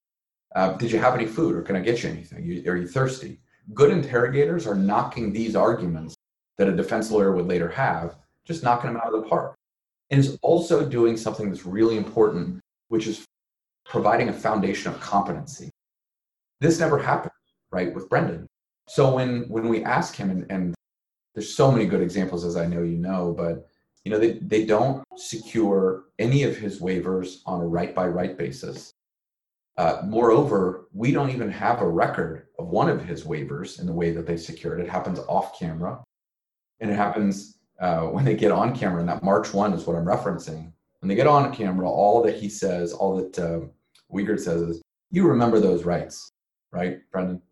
Uh, 0.54 0.72
did 0.72 0.90
you 0.90 0.98
have 0.98 1.14
any 1.14 1.26
food 1.26 1.54
or 1.54 1.62
can 1.62 1.76
I 1.76 1.80
get 1.80 2.02
you 2.02 2.10
anything? 2.10 2.44
You, 2.44 2.70
are 2.70 2.76
you 2.76 2.88
thirsty? 2.88 3.38
Good 3.74 3.90
interrogators 3.90 4.66
are 4.66 4.74
knocking 4.74 5.32
these 5.32 5.54
arguments 5.54 6.14
that 6.58 6.68
a 6.68 6.74
defense 6.74 7.10
lawyer 7.10 7.32
would 7.32 7.46
later 7.46 7.68
have, 7.68 8.16
just 8.44 8.62
knocking 8.62 8.92
them 8.92 9.00
out 9.00 9.14
of 9.14 9.22
the 9.22 9.28
park. 9.28 9.54
And 10.10 10.24
it's 10.24 10.36
also 10.42 10.88
doing 10.88 11.16
something 11.16 11.50
that's 11.50 11.66
really 11.66 11.96
important, 11.96 12.60
which 12.88 13.06
is 13.06 13.24
providing 13.84 14.28
a 14.28 14.32
foundation 14.32 14.92
of 14.92 15.00
competency. 15.00 15.70
This 16.60 16.80
never 16.80 16.98
happened, 16.98 17.32
right, 17.70 17.94
with 17.94 18.08
Brendan. 18.08 18.46
So 18.88 19.14
when 19.14 19.48
when 19.48 19.68
we 19.68 19.84
ask 19.84 20.14
him, 20.14 20.30
and, 20.30 20.46
and 20.50 20.74
there's 21.34 21.54
so 21.54 21.70
many 21.70 21.86
good 21.86 22.00
examples, 22.00 22.44
as 22.44 22.56
I 22.56 22.66
know 22.66 22.82
you 22.82 22.96
know, 22.96 23.34
but 23.36 23.66
you 24.04 24.10
know 24.10 24.18
they, 24.18 24.34
they 24.38 24.64
don't 24.64 25.04
secure 25.16 26.04
any 26.18 26.44
of 26.44 26.56
his 26.56 26.80
waivers 26.80 27.38
on 27.46 27.60
a 27.60 27.66
right 27.66 27.94
by 27.94 28.06
right 28.06 28.38
basis. 28.38 28.92
Uh, 29.76 30.00
moreover, 30.06 30.86
we 30.94 31.12
don't 31.12 31.30
even 31.30 31.50
have 31.50 31.82
a 31.82 31.88
record 31.88 32.46
of 32.58 32.68
one 32.68 32.88
of 32.88 33.04
his 33.04 33.24
waivers 33.24 33.78
in 33.78 33.86
the 33.86 33.92
way 33.92 34.10
that 34.12 34.26
they 34.26 34.36
secured. 34.36 34.80
It 34.80 34.88
happens 34.88 35.18
off 35.28 35.58
camera, 35.58 36.02
and 36.80 36.90
it 36.90 36.94
happens 36.94 37.58
uh, 37.80 38.02
when 38.04 38.24
they 38.24 38.34
get 38.34 38.52
on 38.52 38.74
camera. 38.74 39.00
And 39.00 39.08
that 39.08 39.22
March 39.22 39.52
one 39.52 39.74
is 39.74 39.86
what 39.86 39.96
I'm 39.96 40.06
referencing. 40.06 40.72
When 41.00 41.08
they 41.08 41.14
get 41.14 41.26
on 41.26 41.54
camera, 41.54 41.90
all 41.90 42.22
that 42.22 42.36
he 42.36 42.48
says, 42.48 42.92
all 42.92 43.16
that 43.16 43.38
uh, 43.38 43.60
Wiegert 44.10 44.40
says 44.40 44.62
is, 44.62 44.82
"You 45.10 45.26
remember 45.28 45.60
those 45.60 45.84
rights, 45.84 46.30
right, 46.76 47.00
Brendan?" 47.10 47.42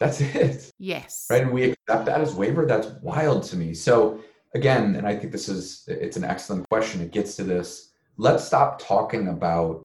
That's 0.00 0.20
it. 0.20 0.72
Yes. 0.78 1.26
Right. 1.30 1.42
And 1.42 1.52
we 1.52 1.64
accept 1.64 2.06
that 2.06 2.20
as 2.20 2.34
waiver. 2.34 2.66
That's 2.66 2.88
wild 3.02 3.44
to 3.44 3.56
me. 3.56 3.74
So 3.74 4.20
again, 4.54 4.96
and 4.96 5.06
I 5.06 5.16
think 5.16 5.32
this 5.32 5.48
is 5.48 5.84
it's 5.88 6.16
an 6.16 6.24
excellent 6.24 6.68
question. 6.68 7.00
It 7.00 7.12
gets 7.12 7.36
to 7.36 7.44
this. 7.44 7.92
Let's 8.16 8.44
stop 8.44 8.78
talking 8.78 9.28
about 9.28 9.82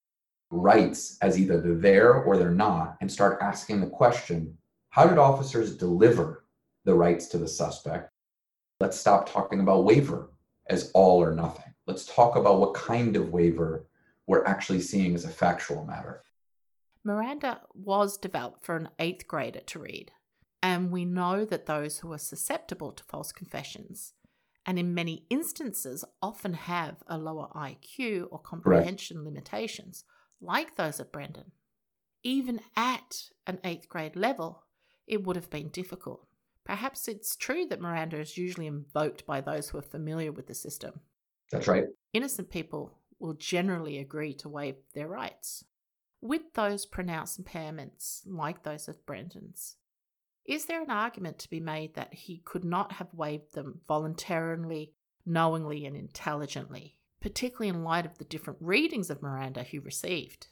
rights 0.51 1.17
as 1.21 1.39
either 1.39 1.61
they're 1.61 1.75
there 1.75 2.13
or 2.13 2.37
they're 2.37 2.51
not 2.51 2.97
and 3.01 3.11
start 3.11 3.39
asking 3.41 3.81
the 3.81 3.87
question, 3.87 4.57
how 4.89 5.07
did 5.07 5.17
officers 5.17 5.75
deliver 5.77 6.45
the 6.85 6.93
rights 6.93 7.27
to 7.27 7.37
the 7.37 7.47
suspect? 7.47 8.11
Let's 8.79 8.99
stop 8.99 9.29
talking 9.29 9.59
about 9.59 9.85
waiver 9.85 10.31
as 10.67 10.91
all 10.93 11.21
or 11.23 11.33
nothing. 11.33 11.73
Let's 11.85 12.05
talk 12.05 12.35
about 12.35 12.59
what 12.59 12.73
kind 12.73 13.15
of 13.15 13.29
waiver 13.29 13.85
we're 14.27 14.45
actually 14.45 14.81
seeing 14.81 15.15
as 15.15 15.25
a 15.25 15.29
factual 15.29 15.85
matter. 15.85 16.23
Miranda 17.03 17.61
was 17.73 18.17
developed 18.17 18.63
for 18.63 18.75
an 18.75 18.89
eighth 18.99 19.27
grader 19.27 19.61
to 19.61 19.79
read, 19.79 20.11
and 20.61 20.91
we 20.91 21.05
know 21.05 21.45
that 21.45 21.65
those 21.65 21.99
who 21.99 22.11
are 22.11 22.17
susceptible 22.17 22.91
to 22.91 23.03
false 23.05 23.31
confessions, 23.31 24.13
and 24.65 24.77
in 24.77 24.93
many 24.93 25.25
instances 25.29 26.03
often 26.21 26.53
have 26.53 26.97
a 27.07 27.17
lower 27.17 27.47
IQ 27.55 28.27
or 28.29 28.39
comprehension 28.39 29.17
right. 29.17 29.25
limitations, 29.25 30.03
like 30.41 30.75
those 30.75 30.99
of 30.99 31.11
Brendan, 31.11 31.51
even 32.23 32.59
at 32.75 33.29
an 33.47 33.59
eighth 33.63 33.87
grade 33.87 34.15
level, 34.15 34.63
it 35.07 35.23
would 35.25 35.35
have 35.35 35.49
been 35.49 35.69
difficult. 35.69 36.27
Perhaps 36.65 37.07
it's 37.07 37.35
true 37.35 37.65
that 37.67 37.81
Miranda 37.81 38.19
is 38.19 38.37
usually 38.37 38.67
invoked 38.67 39.25
by 39.25 39.41
those 39.41 39.69
who 39.69 39.77
are 39.77 39.81
familiar 39.81 40.31
with 40.31 40.47
the 40.47 40.53
system. 40.53 40.99
That's 41.51 41.67
right. 41.67 41.85
Innocent 42.13 42.51
people 42.51 42.91
will 43.19 43.33
generally 43.33 43.97
agree 43.97 44.33
to 44.35 44.49
waive 44.49 44.75
their 44.93 45.07
rights 45.07 45.63
with 46.21 46.53
those 46.53 46.85
pronounced 46.85 47.43
impairments, 47.43 48.21
like 48.25 48.63
those 48.63 48.87
of 48.87 49.05
Brendan's, 49.05 49.77
is 50.45 50.65
there 50.65 50.81
an 50.81 50.89
argument 50.89 51.39
to 51.39 51.49
be 51.49 51.59
made 51.59 51.93
that 51.95 52.13
he 52.13 52.41
could 52.43 52.63
not 52.63 52.93
have 52.93 53.13
waived 53.13 53.53
them 53.53 53.81
voluntarily, 53.87 54.93
knowingly, 55.25 55.85
and 55.85 55.95
intelligently, 55.95 56.97
particularly 57.21 57.69
in 57.69 57.83
light 57.83 58.05
of 58.05 58.17
the 58.17 58.25
different 58.25 58.59
readings 58.61 59.09
of 59.09 59.21
Miranda 59.21 59.63
he 59.63 59.79
received? 59.79 60.47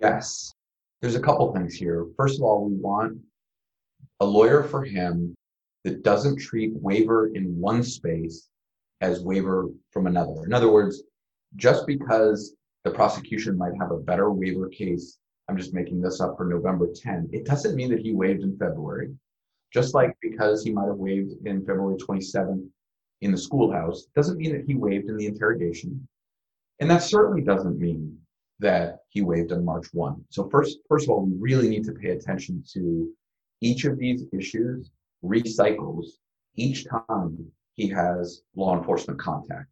Yes. 0.00 0.52
There's 1.00 1.14
a 1.14 1.20
couple 1.20 1.52
things 1.52 1.74
here. 1.74 2.06
First 2.16 2.38
of 2.38 2.42
all, 2.42 2.64
we 2.64 2.74
want 2.74 3.18
a 4.20 4.26
lawyer 4.26 4.64
for 4.64 4.82
him 4.82 5.34
that 5.84 6.02
doesn't 6.02 6.40
treat 6.40 6.72
waiver 6.74 7.28
in 7.28 7.58
one 7.60 7.84
space 7.84 8.48
as 9.00 9.20
waiver 9.20 9.68
from 9.92 10.08
another. 10.08 10.44
In 10.44 10.52
other 10.52 10.72
words, 10.72 11.04
just 11.54 11.86
because 11.86 12.54
the 12.88 12.94
prosecution 12.94 13.58
might 13.58 13.76
have 13.78 13.90
a 13.90 13.98
better 13.98 14.32
waiver 14.32 14.68
case, 14.68 15.18
I'm 15.48 15.58
just 15.58 15.74
making 15.74 16.00
this 16.00 16.20
up 16.20 16.36
for 16.36 16.46
November 16.46 16.88
10, 16.94 17.28
it 17.32 17.44
doesn't 17.44 17.76
mean 17.76 17.90
that 17.90 18.00
he 18.00 18.12
waived 18.12 18.42
in 18.42 18.56
February. 18.56 19.14
Just 19.72 19.94
like 19.94 20.16
because 20.22 20.64
he 20.64 20.72
might 20.72 20.86
have 20.86 20.96
waived 20.96 21.32
in 21.46 21.60
February 21.66 21.96
27th 21.96 22.66
in 23.20 23.30
the 23.30 23.36
schoolhouse, 23.36 24.06
doesn't 24.16 24.38
mean 24.38 24.52
that 24.52 24.64
he 24.64 24.74
waived 24.74 25.10
in 25.10 25.18
the 25.18 25.26
interrogation. 25.26 26.08
And 26.80 26.90
that 26.90 27.02
certainly 27.02 27.42
doesn't 27.42 27.78
mean 27.78 28.16
that 28.60 29.00
he 29.10 29.20
waived 29.20 29.52
on 29.52 29.64
March 29.64 29.88
1. 29.92 30.24
So 30.30 30.48
first, 30.48 30.78
first 30.88 31.04
of 31.04 31.10
all, 31.10 31.26
we 31.26 31.34
really 31.38 31.68
need 31.68 31.84
to 31.84 31.92
pay 31.92 32.10
attention 32.10 32.64
to 32.72 33.10
each 33.60 33.84
of 33.84 33.98
these 33.98 34.24
issues 34.32 34.90
recycles 35.22 36.06
each 36.56 36.86
time 36.86 37.52
he 37.74 37.88
has 37.88 38.42
law 38.56 38.78
enforcement 38.78 39.20
contact. 39.20 39.68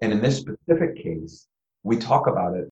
And 0.00 0.12
in 0.12 0.20
this 0.20 0.38
specific 0.38 0.96
case, 1.02 1.48
we 1.82 1.96
talk 1.96 2.26
about 2.26 2.54
it 2.56 2.68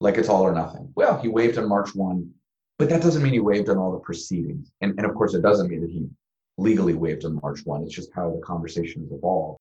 like 0.00 0.18
it's 0.18 0.28
all 0.28 0.42
or 0.42 0.52
nothing. 0.52 0.90
Well, 0.94 1.20
he 1.20 1.28
waived 1.28 1.58
on 1.58 1.68
March 1.68 1.94
1, 1.94 2.28
but 2.78 2.88
that 2.88 3.02
doesn't 3.02 3.22
mean 3.22 3.32
he 3.32 3.40
waived 3.40 3.68
on 3.68 3.78
all 3.78 3.92
the 3.92 3.98
proceedings. 3.98 4.70
And, 4.80 4.94
and 4.98 5.06
of 5.06 5.14
course, 5.14 5.34
it 5.34 5.42
doesn't 5.42 5.68
mean 5.68 5.80
that 5.82 5.90
he 5.90 6.08
legally 6.58 6.94
waived 6.94 7.24
on 7.24 7.38
March 7.42 7.60
1. 7.64 7.82
It's 7.84 7.94
just 7.94 8.10
how 8.14 8.30
the 8.30 8.40
conversation 8.40 9.02
has 9.02 9.12
evolved. 9.12 9.58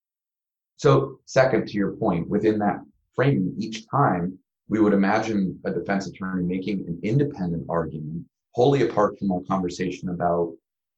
So, 0.77 1.19
second, 1.25 1.67
to 1.67 1.73
your 1.73 1.91
point, 1.91 2.27
within 2.27 2.57
that 2.59 2.79
framing, 3.13 3.53
each 3.57 3.87
time 3.87 4.37
we 4.67 4.79
would 4.79 4.93
imagine 4.93 5.59
a 5.65 5.71
defense 5.71 6.07
attorney 6.07 6.43
making 6.43 6.87
an 6.87 6.99
independent 7.03 7.65
argument, 7.69 8.25
wholly 8.53 8.87
apart 8.87 9.19
from 9.19 9.31
our 9.31 9.41
conversation 9.41 10.09
about 10.09 10.53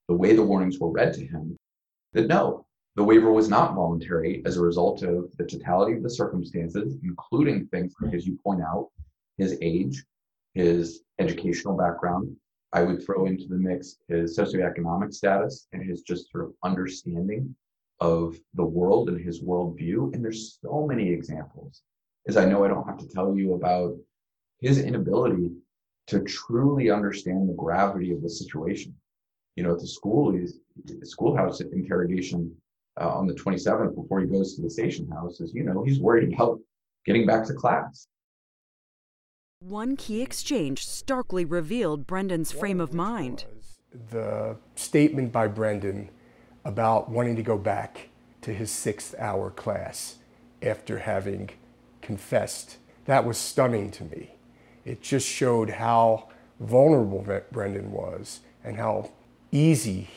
the 0.07 0.15
way 0.15 0.35
the 0.35 0.43
warnings 0.43 0.79
were 0.79 0.91
read 0.91 1.13
to 1.15 1.25
him, 1.25 1.57
that 2.13 2.27
no, 2.27 2.65
the 2.95 3.03
waiver 3.03 3.31
was 3.31 3.49
not 3.49 3.73
voluntary 3.73 4.43
as 4.45 4.57
a 4.57 4.61
result 4.61 5.01
of 5.01 5.35
the 5.37 5.45
totality 5.45 5.93
of 5.93 6.03
the 6.03 6.09
circumstances, 6.09 6.95
including 7.03 7.65
things 7.67 7.93
like, 7.99 8.13
as 8.13 8.27
you 8.27 8.37
point 8.43 8.61
out, 8.61 8.89
his 9.37 9.57
age, 9.61 10.03
his 10.53 11.01
educational 11.19 11.75
background. 11.75 12.35
I 12.71 12.83
would 12.83 13.03
throw 13.03 13.25
into 13.25 13.47
the 13.47 13.55
mix 13.55 13.97
his 14.07 14.37
socioeconomic 14.37 15.13
status 15.13 15.67
and 15.73 15.83
his 15.83 16.01
just 16.01 16.31
sort 16.31 16.45
of 16.45 16.53
understanding 16.63 17.55
of 17.99 18.35
the 18.55 18.65
world 18.65 19.09
and 19.09 19.19
his 19.19 19.41
worldview. 19.41 20.13
And 20.13 20.23
there's 20.23 20.59
so 20.61 20.85
many 20.87 21.09
examples, 21.09 21.81
as 22.27 22.37
I 22.37 22.45
know 22.45 22.63
I 22.63 22.67
don't 22.67 22.87
have 22.87 22.97
to 22.97 23.07
tell 23.07 23.35
you 23.35 23.53
about 23.53 23.95
his 24.59 24.79
inability 24.79 25.51
to 26.07 26.21
truly 26.21 26.89
understand 26.89 27.47
the 27.47 27.53
gravity 27.53 28.11
of 28.11 28.21
the 28.21 28.29
situation. 28.29 28.93
You 29.55 29.63
know, 29.63 29.73
at 29.73 29.79
the 29.79 29.87
school, 29.87 30.33
he's 30.33 30.59
the 30.85 31.05
schoolhouse 31.05 31.61
interrogation 31.61 32.55
uh, 32.99 33.09
on 33.09 33.27
the 33.27 33.33
27th 33.33 33.95
before 33.95 34.19
he 34.19 34.27
goes 34.27 34.55
to 34.55 34.61
the 34.61 34.69
station 34.69 35.07
house 35.09 35.39
is, 35.39 35.53
you 35.53 35.63
know, 35.63 35.83
he's 35.83 35.99
worried 35.99 36.33
about 36.33 36.59
getting 37.05 37.25
back 37.25 37.45
to 37.45 37.53
class. 37.53 38.07
One 39.59 39.95
key 39.95 40.21
exchange 40.21 40.85
starkly 40.85 41.45
revealed 41.45 42.05
Brendan's 42.05 42.51
frame 42.51 42.81
of 42.81 42.93
mind. 42.93 43.45
The 44.11 44.57
statement 44.75 45.31
by 45.31 45.47
Brendan 45.47 46.09
about 46.65 47.09
wanting 47.09 47.35
to 47.37 47.43
go 47.43 47.57
back 47.57 48.09
to 48.41 48.53
his 48.53 48.69
sixth 48.71 49.15
hour 49.17 49.49
class 49.49 50.17
after 50.61 50.99
having 50.99 51.49
confessed. 52.01 52.77
That 53.05 53.25
was 53.25 53.37
stunning 53.37 53.91
to 53.91 54.03
me. 54.03 54.31
It 54.85 55.01
just 55.01 55.27
showed 55.27 55.69
how 55.69 56.27
vulnerable 56.59 57.25
Brendan 57.51 57.91
was 57.91 58.41
and 58.63 58.77
how 58.77 59.11
easy 59.51 60.09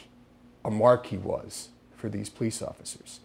a 0.65 0.71
mark 0.71 1.07
he 1.07 1.19
was 1.19 1.69
for 2.07 2.11
these 2.11 2.29
police 2.29 2.63
officers. 2.63 3.19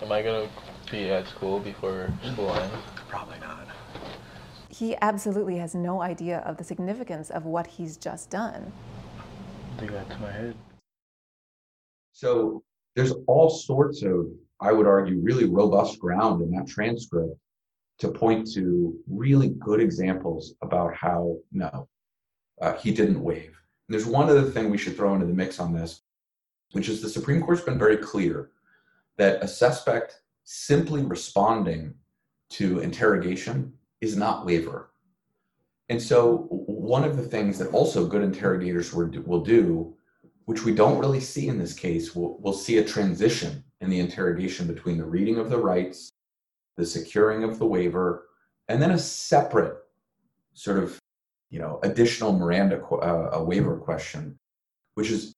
Am 0.00 0.10
I 0.10 0.22
going 0.22 0.48
to 0.48 0.90
be 0.90 1.10
at 1.10 1.26
school 1.28 1.60
before 1.60 2.10
school 2.32 2.54
ends? 2.54 2.74
Probably 3.06 3.38
not. 3.38 3.68
He 4.70 4.96
absolutely 5.02 5.58
has 5.58 5.74
no 5.74 6.00
idea 6.00 6.38
of 6.38 6.56
the 6.56 6.64
significance 6.64 7.28
of 7.28 7.44
what 7.44 7.66
he's 7.66 7.98
just 7.98 8.30
done. 8.30 8.72
I 9.76 9.78
think 9.80 9.92
that's 9.92 10.18
my 10.22 10.32
head. 10.32 10.54
So 12.12 12.62
there's 12.96 13.12
all 13.26 13.50
sorts 13.50 14.02
of, 14.02 14.28
I 14.58 14.72
would 14.72 14.86
argue, 14.86 15.20
really 15.20 15.44
robust 15.44 15.98
ground 15.98 16.40
in 16.40 16.50
that 16.52 16.66
transcript 16.66 17.36
to 17.98 18.08
point 18.08 18.50
to 18.54 18.98
really 19.06 19.50
good 19.58 19.80
examples 19.80 20.54
about 20.62 20.96
how 20.96 21.36
no, 21.52 21.88
uh, 22.62 22.72
he 22.76 22.90
didn't 22.94 23.22
waive. 23.22 23.54
And 23.86 23.90
there's 23.94 24.06
one 24.06 24.30
other 24.30 24.44
thing 24.44 24.70
we 24.70 24.78
should 24.78 24.96
throw 24.96 25.12
into 25.12 25.26
the 25.26 25.34
mix 25.34 25.60
on 25.60 25.74
this, 25.74 26.01
which 26.72 26.88
is 26.88 27.00
the 27.00 27.08
Supreme 27.08 27.42
Court's 27.42 27.62
been 27.62 27.78
very 27.78 27.96
clear 27.96 28.50
that 29.16 29.42
a 29.42 29.48
suspect 29.48 30.22
simply 30.44 31.02
responding 31.02 31.94
to 32.50 32.80
interrogation 32.80 33.72
is 34.00 34.16
not 34.16 34.44
waiver. 34.44 34.90
And 35.88 36.00
so, 36.00 36.46
one 36.48 37.04
of 37.04 37.16
the 37.16 37.22
things 37.22 37.58
that 37.58 37.72
also 37.72 38.06
good 38.06 38.22
interrogators 38.22 38.92
will 38.92 39.42
do, 39.42 39.94
which 40.46 40.64
we 40.64 40.74
don't 40.74 40.98
really 40.98 41.20
see 41.20 41.48
in 41.48 41.58
this 41.58 41.74
case, 41.74 42.14
we'll, 42.14 42.36
we'll 42.40 42.52
see 42.52 42.78
a 42.78 42.84
transition 42.84 43.62
in 43.80 43.90
the 43.90 44.00
interrogation 44.00 44.66
between 44.66 44.96
the 44.96 45.04
reading 45.04 45.38
of 45.38 45.50
the 45.50 45.58
rights, 45.58 46.10
the 46.76 46.86
securing 46.86 47.44
of 47.44 47.58
the 47.58 47.66
waiver, 47.66 48.28
and 48.68 48.80
then 48.80 48.92
a 48.92 48.98
separate 48.98 49.76
sort 50.54 50.78
of, 50.78 50.98
you 51.50 51.58
know, 51.58 51.78
additional 51.82 52.32
Miranda 52.32 52.82
uh, 52.84 53.30
a 53.32 53.44
waiver 53.44 53.76
question, 53.76 54.38
which 54.94 55.10
is 55.10 55.34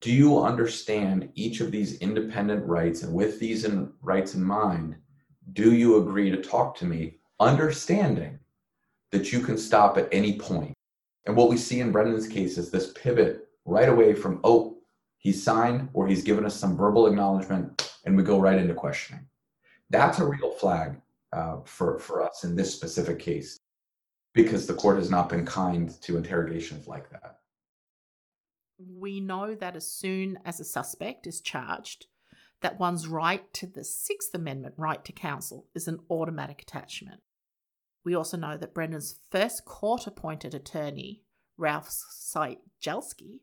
do 0.00 0.12
you 0.12 0.42
understand 0.42 1.28
each 1.34 1.60
of 1.60 1.70
these 1.70 1.98
independent 1.98 2.64
rights 2.64 3.02
and 3.02 3.12
with 3.12 3.40
these 3.40 3.64
in, 3.64 3.92
rights 4.00 4.34
in 4.34 4.42
mind 4.42 4.96
do 5.52 5.74
you 5.74 5.96
agree 6.02 6.30
to 6.30 6.42
talk 6.42 6.76
to 6.76 6.84
me 6.84 7.16
understanding 7.40 8.38
that 9.10 9.32
you 9.32 9.40
can 9.40 9.56
stop 9.56 9.96
at 9.96 10.08
any 10.12 10.38
point? 10.38 10.74
And 11.26 11.34
what 11.34 11.48
we 11.48 11.56
see 11.56 11.80
in 11.80 11.92
brendan's 11.92 12.28
case 12.28 12.58
is 12.58 12.70
this 12.70 12.92
pivot 12.92 13.48
right 13.64 13.88
away 13.88 14.14
from 14.14 14.40
oh 14.44 14.78
he's 15.18 15.42
signed 15.42 15.88
or 15.94 16.06
he's 16.06 16.22
given 16.22 16.44
us 16.44 16.54
some 16.54 16.76
verbal 16.76 17.06
acknowledgement 17.06 17.92
and 18.04 18.16
we 18.16 18.22
go 18.22 18.38
right 18.38 18.58
into 18.58 18.74
questioning. 18.74 19.26
That's 19.90 20.18
a 20.18 20.26
real 20.26 20.52
flag 20.52 21.00
uh, 21.32 21.58
for, 21.64 21.98
for 21.98 22.22
us 22.22 22.44
in 22.44 22.54
this 22.54 22.74
specific 22.74 23.18
case 23.18 23.58
because 24.34 24.66
the 24.66 24.74
court 24.74 24.96
has 24.96 25.10
not 25.10 25.28
been 25.28 25.44
kind 25.44 26.00
to 26.02 26.16
interrogations 26.16 26.86
like 26.86 27.10
that 27.10 27.38
we 28.78 29.20
know 29.20 29.54
that 29.54 29.76
as 29.76 29.90
soon 29.90 30.38
as 30.44 30.60
a 30.60 30.64
suspect 30.64 31.26
is 31.26 31.40
charged, 31.40 32.06
that 32.60 32.78
one's 32.78 33.06
right 33.06 33.52
to 33.54 33.66
the 33.66 33.84
Sixth 33.84 34.34
Amendment 34.34 34.74
right 34.76 35.04
to 35.04 35.12
counsel 35.12 35.66
is 35.74 35.88
an 35.88 36.00
automatic 36.10 36.62
attachment. 36.62 37.20
We 38.04 38.14
also 38.14 38.36
know 38.36 38.56
that 38.56 38.74
Brendan's 38.74 39.20
first 39.30 39.64
court 39.64 40.06
appointed 40.06 40.54
attorney, 40.54 41.22
Ralph 41.56 41.88
Sczygelski, 41.90 43.40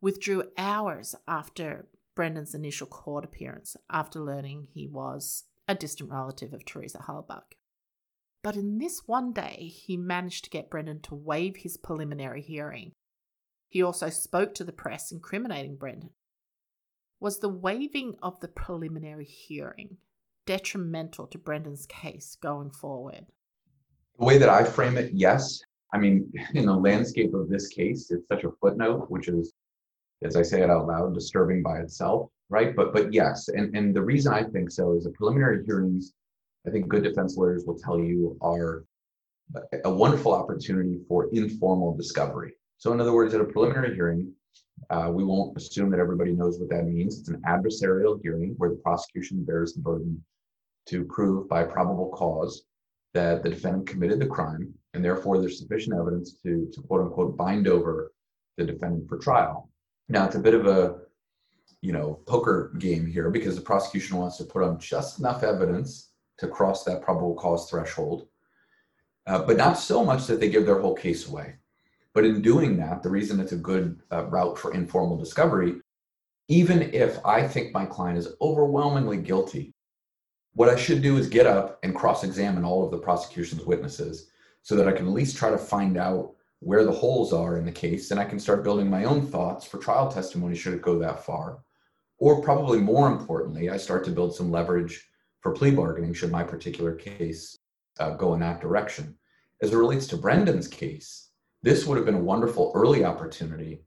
withdrew 0.00 0.44
hours 0.56 1.14
after 1.28 1.88
Brendan's 2.14 2.54
initial 2.54 2.86
court 2.86 3.24
appearance 3.24 3.76
after 3.90 4.20
learning 4.20 4.68
he 4.72 4.86
was 4.86 5.44
a 5.68 5.74
distant 5.74 6.10
relative 6.10 6.52
of 6.52 6.64
Teresa 6.64 7.04
Halbach. 7.06 7.54
But 8.42 8.56
in 8.56 8.78
this 8.78 9.02
one 9.06 9.32
day, 9.32 9.72
he 9.74 9.96
managed 9.96 10.44
to 10.44 10.50
get 10.50 10.70
Brendan 10.70 11.00
to 11.02 11.14
waive 11.14 11.56
his 11.56 11.76
preliminary 11.76 12.42
hearing 12.42 12.92
he 13.68 13.82
also 13.82 14.08
spoke 14.08 14.54
to 14.54 14.64
the 14.64 14.72
press 14.72 15.12
incriminating 15.12 15.76
Brendan. 15.76 16.10
Was 17.20 17.38
the 17.38 17.48
waiving 17.48 18.14
of 18.22 18.40
the 18.40 18.48
preliminary 18.48 19.24
hearing 19.24 19.96
detrimental 20.46 21.26
to 21.26 21.38
Brendan's 21.38 21.86
case 21.86 22.36
going 22.40 22.70
forward? 22.70 23.26
The 24.18 24.24
way 24.24 24.38
that 24.38 24.48
I 24.48 24.64
frame 24.64 24.96
it, 24.96 25.12
yes. 25.12 25.60
I 25.92 25.98
mean, 25.98 26.30
in 26.54 26.66
the 26.66 26.74
landscape 26.74 27.34
of 27.34 27.48
this 27.48 27.68
case, 27.68 28.10
it's 28.10 28.28
such 28.28 28.44
a 28.44 28.52
footnote, 28.60 29.10
which 29.10 29.28
is, 29.28 29.52
as 30.22 30.36
I 30.36 30.42
say 30.42 30.62
it 30.62 30.70
out 30.70 30.86
loud, 30.86 31.14
disturbing 31.14 31.62
by 31.62 31.78
itself, 31.80 32.30
right? 32.48 32.74
But 32.74 32.92
but 32.92 33.12
yes, 33.12 33.48
and, 33.48 33.74
and 33.76 33.94
the 33.94 34.02
reason 34.02 34.32
I 34.32 34.44
think 34.44 34.70
so 34.70 34.96
is 34.96 35.04
the 35.04 35.10
preliminary 35.10 35.64
hearings, 35.64 36.12
I 36.66 36.70
think 36.70 36.88
good 36.88 37.02
defense 37.02 37.36
lawyers 37.36 37.64
will 37.66 37.78
tell 37.78 37.98
you, 37.98 38.36
are 38.40 38.84
a 39.84 39.90
wonderful 39.90 40.34
opportunity 40.34 40.98
for 41.08 41.28
informal 41.32 41.96
discovery. 41.96 42.54
So, 42.78 42.92
in 42.92 43.00
other 43.00 43.12
words, 43.12 43.34
at 43.34 43.40
a 43.40 43.44
preliminary 43.44 43.94
hearing, 43.94 44.32
uh, 44.90 45.10
we 45.12 45.24
won't 45.24 45.56
assume 45.56 45.90
that 45.90 46.00
everybody 46.00 46.32
knows 46.32 46.58
what 46.58 46.68
that 46.70 46.84
means. 46.84 47.18
It's 47.18 47.28
an 47.28 47.42
adversarial 47.46 48.20
hearing 48.22 48.54
where 48.58 48.70
the 48.70 48.76
prosecution 48.76 49.44
bears 49.44 49.72
the 49.72 49.80
burden 49.80 50.22
to 50.86 51.04
prove 51.04 51.48
by 51.48 51.64
probable 51.64 52.10
cause 52.10 52.64
that 53.14 53.42
the 53.42 53.48
defendant 53.48 53.86
committed 53.86 54.20
the 54.20 54.26
crime, 54.26 54.72
and 54.94 55.04
therefore 55.04 55.40
there's 55.40 55.58
sufficient 55.58 55.98
evidence 55.98 56.38
to, 56.42 56.70
to 56.72 56.82
quote 56.82 57.00
unquote 57.00 57.36
bind 57.36 57.66
over 57.66 58.12
the 58.56 58.64
defendant 58.64 59.08
for 59.08 59.18
trial. 59.18 59.70
Now, 60.08 60.26
it's 60.26 60.36
a 60.36 60.40
bit 60.40 60.54
of 60.54 60.66
a 60.66 60.98
you 61.80 61.92
know 61.92 62.20
poker 62.26 62.72
game 62.78 63.06
here 63.06 63.30
because 63.30 63.56
the 63.56 63.62
prosecution 63.62 64.18
wants 64.18 64.36
to 64.38 64.44
put 64.44 64.62
on 64.62 64.78
just 64.78 65.18
enough 65.18 65.42
evidence 65.42 66.10
to 66.38 66.46
cross 66.46 66.84
that 66.84 67.02
probable 67.02 67.34
cause 67.34 67.68
threshold, 67.68 68.28
uh, 69.26 69.42
but 69.42 69.56
not 69.56 69.74
so 69.74 70.04
much 70.04 70.26
that 70.26 70.38
they 70.38 70.50
give 70.50 70.66
their 70.66 70.80
whole 70.80 70.94
case 70.94 71.26
away. 71.26 71.56
But 72.16 72.24
in 72.24 72.42
doing 72.42 72.76
that, 72.78 73.04
the 73.04 73.10
reason 73.10 73.38
it's 73.38 73.52
a 73.52 73.56
good 73.56 74.00
uh, 74.10 74.24
route 74.24 74.58
for 74.58 74.74
informal 74.74 75.16
discovery, 75.16 75.76
even 76.48 76.92
if 76.92 77.24
I 77.24 77.46
think 77.46 77.72
my 77.72 77.86
client 77.86 78.18
is 78.18 78.34
overwhelmingly 78.40 79.18
guilty 79.18 79.76
what 80.56 80.70
I 80.70 80.76
should 80.76 81.02
do 81.02 81.18
is 81.18 81.28
get 81.28 81.46
up 81.46 81.78
and 81.82 81.94
cross 81.94 82.24
examine 82.24 82.64
all 82.64 82.82
of 82.82 82.90
the 82.90 82.96
prosecution's 82.96 83.66
witnesses 83.66 84.30
so 84.62 84.74
that 84.74 84.88
I 84.88 84.92
can 84.92 85.06
at 85.06 85.12
least 85.12 85.36
try 85.36 85.50
to 85.50 85.58
find 85.58 85.98
out 85.98 86.32
where 86.60 86.82
the 86.82 86.90
holes 86.90 87.34
are 87.34 87.58
in 87.58 87.66
the 87.66 87.70
case 87.70 88.10
and 88.10 88.18
I 88.18 88.24
can 88.24 88.40
start 88.40 88.64
building 88.64 88.88
my 88.88 89.04
own 89.04 89.26
thoughts 89.26 89.66
for 89.66 89.76
trial 89.76 90.10
testimony 90.10 90.56
should 90.56 90.72
it 90.72 90.80
go 90.80 90.98
that 90.98 91.22
far. 91.26 91.58
Or 92.18 92.40
probably 92.40 92.78
more 92.78 93.08
importantly, 93.08 93.68
I 93.68 93.76
start 93.76 94.02
to 94.06 94.10
build 94.10 94.34
some 94.34 94.50
leverage 94.50 95.06
for 95.40 95.52
plea 95.52 95.72
bargaining 95.72 96.14
should 96.14 96.32
my 96.32 96.42
particular 96.42 96.94
case 96.94 97.58
uh, 98.00 98.14
go 98.14 98.32
in 98.32 98.40
that 98.40 98.62
direction. 98.62 99.14
As 99.60 99.74
it 99.74 99.76
relates 99.76 100.06
to 100.06 100.16
Brendan's 100.16 100.68
case, 100.68 101.25
this 101.66 101.84
would 101.84 101.96
have 101.96 102.06
been 102.06 102.14
a 102.14 102.30
wonderful 102.32 102.70
early 102.76 103.04
opportunity 103.04 103.82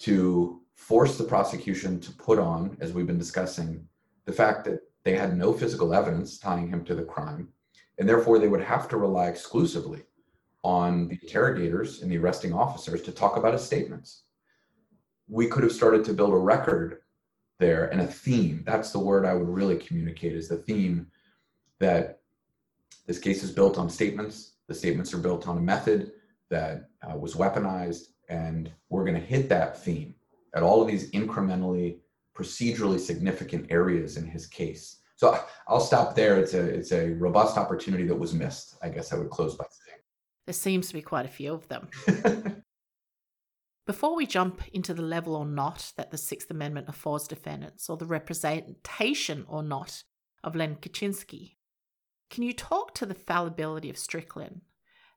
to 0.00 0.60
force 0.74 1.16
the 1.16 1.22
prosecution 1.22 2.00
to 2.00 2.10
put 2.10 2.36
on, 2.36 2.76
as 2.80 2.92
we've 2.92 3.06
been 3.06 3.16
discussing, 3.16 3.86
the 4.24 4.32
fact 4.32 4.64
that 4.64 4.80
they 5.04 5.16
had 5.16 5.38
no 5.38 5.52
physical 5.52 5.94
evidence 5.94 6.36
tying 6.36 6.66
him 6.66 6.84
to 6.84 6.96
the 6.96 7.04
crime, 7.04 7.46
and 7.98 8.08
therefore 8.08 8.40
they 8.40 8.48
would 8.48 8.60
have 8.60 8.88
to 8.88 8.96
rely 8.96 9.28
exclusively 9.28 10.02
on 10.64 11.06
the 11.06 11.18
interrogators 11.22 12.02
and 12.02 12.10
the 12.10 12.18
arresting 12.18 12.52
officers 12.52 13.02
to 13.02 13.12
talk 13.12 13.36
about 13.36 13.52
his 13.52 13.62
statements. 13.62 14.24
We 15.28 15.46
could 15.46 15.62
have 15.62 15.70
started 15.70 16.04
to 16.06 16.14
build 16.14 16.32
a 16.32 16.36
record 16.36 17.02
there 17.60 17.84
and 17.92 18.00
a 18.00 18.06
theme. 18.08 18.64
That's 18.66 18.90
the 18.90 18.98
word 18.98 19.24
I 19.24 19.34
would 19.34 19.48
really 19.48 19.76
communicate 19.76 20.32
is 20.32 20.48
the 20.48 20.56
theme 20.56 21.06
that 21.78 22.18
this 23.06 23.20
case 23.20 23.44
is 23.44 23.52
built 23.52 23.78
on 23.78 23.88
statements. 23.88 24.54
The 24.66 24.74
statements 24.74 25.14
are 25.14 25.18
built 25.18 25.46
on 25.46 25.56
a 25.56 25.60
method 25.60 26.10
that 26.52 26.90
uh, 27.02 27.16
was 27.16 27.34
weaponized, 27.34 28.12
and 28.28 28.70
we're 28.88 29.04
going 29.04 29.20
to 29.20 29.26
hit 29.26 29.48
that 29.48 29.82
theme 29.82 30.14
at 30.54 30.62
all 30.62 30.80
of 30.80 30.86
these 30.86 31.10
incrementally, 31.10 31.98
procedurally 32.36 33.00
significant 33.00 33.66
areas 33.70 34.16
in 34.16 34.26
his 34.26 34.46
case. 34.46 34.98
So 35.16 35.38
I'll 35.68 35.80
stop 35.80 36.14
there. 36.14 36.38
It's 36.38 36.54
a 36.54 36.62
it's 36.62 36.92
a 36.92 37.10
robust 37.14 37.56
opportunity 37.56 38.06
that 38.06 38.14
was 38.14 38.34
missed. 38.34 38.76
I 38.82 38.88
guess 38.88 39.12
I 39.12 39.16
would 39.16 39.30
close 39.30 39.56
by 39.56 39.66
saying. 39.70 39.98
There 40.46 40.52
seems 40.52 40.88
to 40.88 40.94
be 40.94 41.02
quite 41.02 41.26
a 41.26 41.28
few 41.28 41.54
of 41.54 41.68
them. 41.68 41.88
Before 43.86 44.14
we 44.14 44.26
jump 44.26 44.62
into 44.72 44.94
the 44.94 45.02
level 45.02 45.34
or 45.34 45.44
not 45.44 45.92
that 45.96 46.10
the 46.10 46.18
Sixth 46.18 46.50
Amendment 46.50 46.88
affords 46.88 47.26
defendants, 47.26 47.88
or 47.88 47.96
the 47.96 48.06
representation 48.06 49.44
or 49.48 49.62
not 49.62 50.04
of 50.44 50.54
Len 50.54 50.76
Kachinsky, 50.76 51.56
can 52.30 52.42
you 52.42 52.52
talk 52.52 52.94
to 52.94 53.06
the 53.06 53.14
fallibility 53.14 53.90
of 53.90 53.98
Strickland 53.98 54.62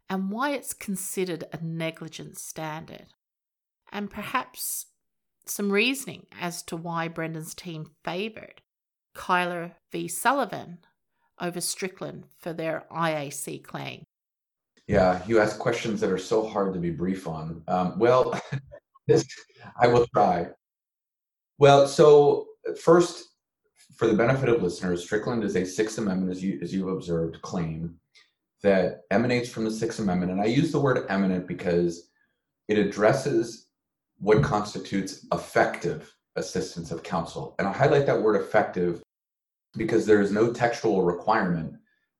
and 0.09 0.31
why 0.31 0.51
it's 0.51 0.73
considered 0.73 1.45
a 1.51 1.63
negligent 1.63 2.37
standard? 2.37 3.07
And 3.91 4.09
perhaps 4.09 4.87
some 5.45 5.71
reasoning 5.71 6.25
as 6.39 6.63
to 6.63 6.75
why 6.75 7.07
Brendan's 7.07 7.53
team 7.53 7.91
favoured 8.03 8.61
Cuyler 9.15 9.71
v. 9.91 10.07
Sullivan 10.07 10.79
over 11.39 11.61
Strickland 11.61 12.25
for 12.37 12.53
their 12.53 12.85
IAC 12.91 13.63
claim. 13.63 14.05
Yeah, 14.87 15.21
you 15.25 15.39
ask 15.39 15.57
questions 15.57 15.99
that 16.01 16.11
are 16.11 16.17
so 16.17 16.47
hard 16.47 16.73
to 16.73 16.79
be 16.79 16.91
brief 16.91 17.27
on. 17.27 17.63
Um, 17.67 17.97
well, 17.97 18.39
this 19.07 19.25
I 19.79 19.87
will 19.87 20.05
try. 20.13 20.47
Well, 21.57 21.87
so 21.87 22.47
first, 22.79 23.23
for 23.95 24.07
the 24.07 24.13
benefit 24.13 24.49
of 24.49 24.61
listeners, 24.61 25.03
Strickland 25.03 25.43
is 25.43 25.55
a 25.55 25.65
Sixth 25.65 25.97
Amendment, 25.97 26.31
as 26.31 26.43
you 26.43 26.59
as 26.61 26.73
you've 26.73 26.89
observed, 26.89 27.41
claim 27.41 27.95
that 28.65 29.01
emanates 29.11 29.49
from 29.49 29.63
the 29.63 29.71
Sixth 29.71 29.99
Amendment, 29.99 30.31
and 30.31 30.41
I 30.41 30.45
use 30.45 30.71
the 30.71 30.79
word 30.79 31.05
eminent 31.09 31.47
because 31.47 32.09
it 32.67 32.77
addresses 32.77 33.67
what 34.17 34.41
constitutes 34.41 35.25
effective 35.31 36.15
assistance 36.35 36.91
of 36.91 37.03
counsel, 37.03 37.55
and 37.59 37.67
I 37.67 37.71
highlight 37.71 38.05
that 38.07 38.21
word 38.21 38.41
effective 38.41 39.03
because 39.77 40.05
there 40.05 40.21
is 40.21 40.31
no 40.31 40.51
textual 40.51 41.03
requirement 41.03 41.75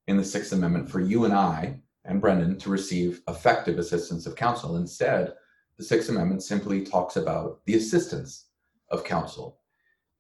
in 0.08 0.18
the 0.18 0.24
Sixth 0.24 0.52
Amendment 0.52 0.90
for 0.90 1.00
you 1.00 1.26
and 1.26 1.34
I 1.34 1.80
and 2.04 2.22
Brendan 2.22 2.60
to 2.60 2.70
receive 2.70 3.22
effective 3.28 3.80
assistance 3.80 4.28
of 4.28 4.36
counsel. 4.36 4.78
Instead, 4.78 5.34
the 5.78 5.84
Sixth 5.84 6.10
Amendment 6.10 6.44
simply 6.44 6.86
talks 6.86 7.16
about 7.16 7.66
the 7.66 7.76
assistance 7.76 8.50
of 8.90 9.04
counsel. 9.04 9.60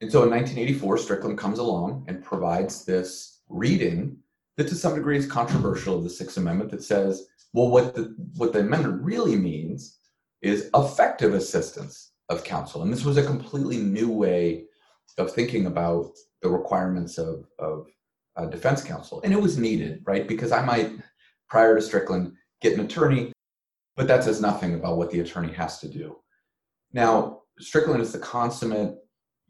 And 0.01 0.11
so 0.11 0.23
in 0.23 0.29
1984, 0.31 0.97
Strickland 0.97 1.37
comes 1.37 1.59
along 1.59 2.05
and 2.07 2.23
provides 2.23 2.83
this 2.83 3.41
reading 3.47 4.17
that 4.57 4.67
to 4.67 4.75
some 4.75 4.95
degree 4.95 5.17
is 5.17 5.25
controversial 5.25 5.97
of 5.97 6.03
the 6.03 6.09
Sixth 6.09 6.37
Amendment 6.37 6.71
that 6.71 6.83
says, 6.83 7.27
well, 7.53 7.69
what 7.69 7.95
the, 7.95 8.15
what 8.37 8.53
the 8.53 8.59
amendment 8.59 9.03
really 9.03 9.35
means 9.35 9.99
is 10.41 10.69
effective 10.75 11.33
assistance 11.33 12.11
of 12.29 12.43
counsel. 12.43 12.81
And 12.83 12.91
this 12.91 13.05
was 13.05 13.17
a 13.17 13.25
completely 13.25 13.77
new 13.77 14.09
way 14.09 14.65
of 15.17 15.31
thinking 15.31 15.65
about 15.65 16.11
the 16.41 16.49
requirements 16.49 17.17
of, 17.17 17.45
of 17.59 17.87
uh, 18.35 18.45
defense 18.47 18.83
counsel. 18.83 19.21
And 19.23 19.33
it 19.33 19.41
was 19.41 19.57
needed, 19.57 20.01
right? 20.05 20.27
Because 20.27 20.51
I 20.51 20.63
might 20.63 20.91
prior 21.49 21.75
to 21.75 21.81
Strickland 21.81 22.33
get 22.61 22.73
an 22.73 22.85
attorney, 22.85 23.31
but 23.95 24.07
that 24.07 24.23
says 24.23 24.41
nothing 24.41 24.75
about 24.75 24.97
what 24.97 25.11
the 25.11 25.21
attorney 25.21 25.53
has 25.53 25.79
to 25.79 25.87
do. 25.87 26.17
Now, 26.91 27.41
Strickland 27.59 28.01
is 28.01 28.11
the 28.11 28.19
consummate, 28.19 28.97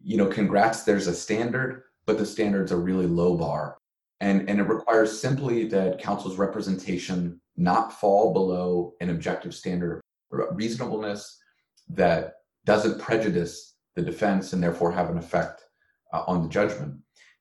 you 0.03 0.17
know, 0.17 0.27
congrats, 0.27 0.83
there's 0.83 1.07
a 1.07 1.15
standard, 1.15 1.83
but 2.05 2.17
the 2.17 2.25
standard's 2.25 2.71
a 2.71 2.77
really 2.77 3.07
low 3.07 3.35
bar. 3.35 3.77
And, 4.21 4.49
and 4.49 4.59
it 4.59 4.63
requires 4.63 5.19
simply 5.19 5.67
that 5.67 5.99
counsel's 5.99 6.37
representation 6.37 7.41
not 7.57 7.93
fall 7.99 8.33
below 8.33 8.93
an 9.01 9.09
objective 9.09 9.53
standard 9.53 10.01
of 10.31 10.39
reasonableness 10.51 11.37
that 11.89 12.35
doesn't 12.65 12.99
prejudice 12.99 13.75
the 13.95 14.01
defense 14.01 14.53
and 14.53 14.61
therefore 14.61 14.91
have 14.91 15.09
an 15.09 15.17
effect 15.17 15.63
uh, 16.13 16.23
on 16.27 16.43
the 16.43 16.49
judgment. 16.49 16.95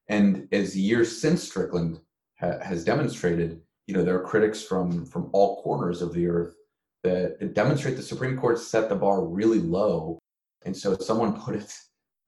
And 0.09 0.49
as 0.53 0.77
years 0.77 1.21
since 1.21 1.43
Strickland 1.43 2.01
ha- 2.39 2.59
has 2.63 2.85
demonstrated, 2.85 3.61
you 3.87 3.95
know, 3.95 4.05
there 4.05 4.19
are 4.19 4.25
critics 4.25 4.63
from 4.63 5.05
from 5.07 5.31
all 5.33 5.63
corners 5.63 6.03
of 6.03 6.13
the 6.13 6.27
earth 6.27 6.55
that, 7.03 7.55
demonstrate 7.55 7.97
the 7.97 8.03
Supreme 8.03 8.37
Court 8.37 8.59
set 8.59 8.89
the 8.89 8.95
bar 8.95 9.25
really 9.25 9.61
low. 9.61 10.19
And 10.65 10.77
so 10.77 10.97
someone 10.97 11.41
put 11.41 11.55
it 11.55 11.73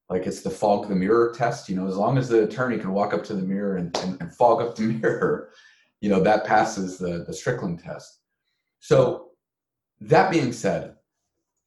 like 0.08 0.26
it's 0.26 0.42
the 0.42 0.50
fog 0.50 0.88
the 0.88 0.94
mirror 0.94 1.32
test, 1.36 1.68
you 1.68 1.76
know, 1.76 1.88
as 1.88 1.96
long 1.96 2.16
as 2.16 2.28
the 2.28 2.44
attorney 2.44 2.78
can 2.78 2.92
walk 2.92 3.12
up 3.12 3.24
to 3.24 3.34
the 3.34 3.42
mirror 3.42 3.76
and, 3.76 3.96
and, 3.98 4.20
and 4.20 4.34
fog 4.34 4.62
up 4.62 4.76
the 4.76 4.82
mirror, 5.02 5.50
you 6.00 6.08
know, 6.08 6.20
that 6.22 6.44
passes 6.44 6.98
the, 6.98 7.24
the 7.26 7.32
Strickland 7.32 7.80
test. 7.80 8.20
So 8.80 9.30
that 10.00 10.30
being 10.30 10.52
said, 10.52 10.94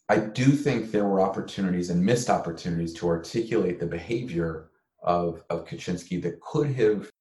I 0.08 0.18
do 0.18 0.46
think 0.46 0.92
there 0.92 1.06
were 1.06 1.22
opportunities 1.22 1.90
and 1.90 2.04
missed 2.04 2.30
opportunities 2.30 2.94
to 2.96 3.08
articulate 3.08 3.80
the 3.80 3.86
behavior 3.86 4.70
of, 5.04 5.44
of 5.50 5.66
Kachinsky 5.66 6.22
that 6.24 6.42
could 6.42 6.72
have 6.76 7.12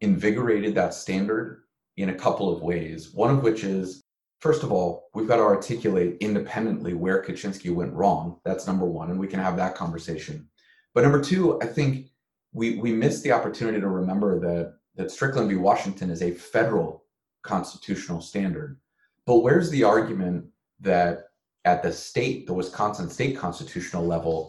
invigorated 0.00 0.74
that 0.74 0.94
standard 0.94 1.62
in 1.96 2.10
a 2.10 2.14
couple 2.14 2.54
of 2.54 2.62
ways. 2.62 3.12
One 3.12 3.30
of 3.30 3.42
which 3.42 3.64
is, 3.64 3.99
first 4.40 4.62
of 4.62 4.72
all, 4.72 5.08
we've 5.14 5.28
got 5.28 5.36
to 5.36 5.42
articulate 5.42 6.16
independently 6.20 6.94
where 6.94 7.22
Kachinsky 7.22 7.72
went 7.72 7.92
wrong. 7.92 8.40
That's 8.44 8.66
number 8.66 8.86
one, 8.86 9.10
and 9.10 9.20
we 9.20 9.28
can 9.28 9.40
have 9.40 9.56
that 9.56 9.74
conversation. 9.74 10.48
But 10.94 11.04
number 11.04 11.20
two, 11.20 11.60
I 11.62 11.66
think 11.66 12.06
we 12.52 12.78
we 12.78 12.92
missed 12.92 13.22
the 13.22 13.32
opportunity 13.32 13.80
to 13.80 13.88
remember 13.88 14.40
that 14.40 14.74
that 14.96 15.10
Strickland 15.10 15.48
v. 15.48 15.56
Washington 15.56 16.10
is 16.10 16.22
a 16.22 16.32
federal 16.32 17.04
constitutional 17.42 18.20
standard. 18.20 18.78
But 19.26 19.38
where's 19.38 19.70
the 19.70 19.84
argument 19.84 20.46
that 20.80 21.28
at 21.64 21.82
the 21.82 21.92
state, 21.92 22.46
the 22.46 22.54
Wisconsin 22.54 23.08
state 23.08 23.36
constitutional 23.36 24.04
level, 24.04 24.48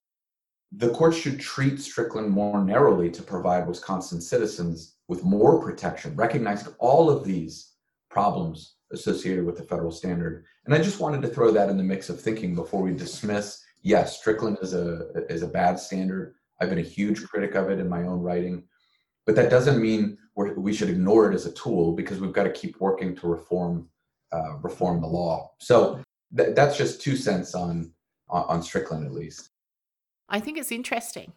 the 0.72 0.90
court 0.90 1.14
should 1.14 1.40
treat 1.40 1.80
Strickland 1.80 2.30
more 2.30 2.64
narrowly 2.64 3.12
to 3.12 3.22
provide 3.22 3.68
Wisconsin 3.68 4.22
citizens 4.22 4.96
with 5.08 5.24
more 5.24 5.62
protection, 5.62 6.16
recognizing 6.16 6.74
all 6.80 7.10
of 7.10 7.26
these 7.26 7.74
problems 8.10 8.76
associated 8.92 9.46
with 9.46 9.58
the 9.58 9.64
federal 9.64 9.92
standard. 9.92 10.46
And 10.66 10.74
I 10.74 10.78
just 10.78 11.00
wanted 11.00 11.22
to 11.22 11.28
throw 11.28 11.52
that 11.52 11.70
in 11.70 11.78
the 11.78 11.84
mix 11.84 12.10
of 12.10 12.20
thinking 12.20 12.56
before 12.56 12.82
we 12.82 12.94
dismiss. 12.94 13.64
Yes, 13.84 14.20
Strickland 14.20 14.58
is 14.62 14.74
a 14.74 15.08
is 15.30 15.42
a 15.42 15.48
bad 15.48 15.80
standard. 15.80 16.36
I've 16.60 16.70
been 16.70 16.78
a 16.78 16.84
huge 16.84 17.24
critic 17.24 17.56
of 17.56 17.70
it 17.70 17.80
in 17.80 17.90
my 17.90 18.04
own 18.04 18.22
writing, 18.22 18.64
but 19.26 19.36
that 19.36 19.50
doesn't 19.50 19.82
mean 19.82 20.18
we 20.36 20.74
should 20.74 20.90
ignore 20.90 21.32
it 21.32 21.36
as 21.36 21.46
a 21.46 21.52
tool 21.52 21.94
because 21.94 22.20
we've 22.20 22.34
got 22.34 22.44
to 22.44 22.52
keep 22.52 22.80
working 22.80 23.16
to 23.16 23.28
reform 23.28 23.90
uh, 24.32 24.58
reform 24.62 25.02
the 25.02 25.08
law. 25.08 25.52
So 25.60 26.02
th- 26.36 26.56
that's 26.56 26.78
just 26.78 27.02
two 27.02 27.16
cents 27.16 27.56
on 27.56 27.92
on 28.30 28.64
Strickland 28.64 29.06
at 29.06 29.12
least. 29.12 29.50
I 30.30 30.40
think 30.40 30.58
it's 30.58 30.72
interesting 30.72 31.34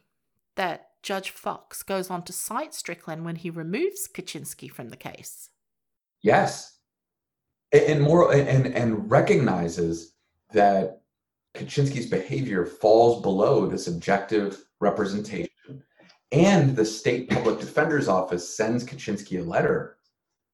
that 0.55 0.91
Judge 1.03 1.31
Fox 1.31 1.83
goes 1.83 2.11
on 2.11 2.23
to 2.25 2.33
cite 2.33 2.73
Strickland 2.73 3.25
when 3.25 3.37
he 3.37 3.51
removes 3.51 4.09
Kachinsky 4.09 4.71
from 4.71 4.89
the 4.89 4.97
case. 4.97 5.51
Yes. 6.23 6.74
And 7.75 8.01
more 8.01 8.33
and 8.33 8.67
and 8.69 9.11
recognizes 9.11 10.15
that 10.53 11.01
Kachinsky's 11.55 12.07
behavior 12.07 12.65
falls 12.65 13.21
below 13.23 13.67
this 13.67 13.89
objective 13.89 14.65
representation. 14.81 15.51
And 16.33 16.75
the 16.75 16.85
state 16.85 17.31
public 17.31 17.61
defender's 17.61 18.09
office 18.09 18.57
sends 18.57 18.85
Kachinsky 18.85 19.41
a 19.41 19.45
letter 19.45 19.99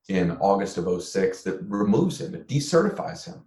in 0.09 0.33
August 0.33 0.77
of 0.77 1.03
06 1.03 1.43
that 1.43 1.62
removes 1.62 2.21
him, 2.21 2.35
it 2.35 2.49
decertifies 2.49 3.25
him 3.25 3.47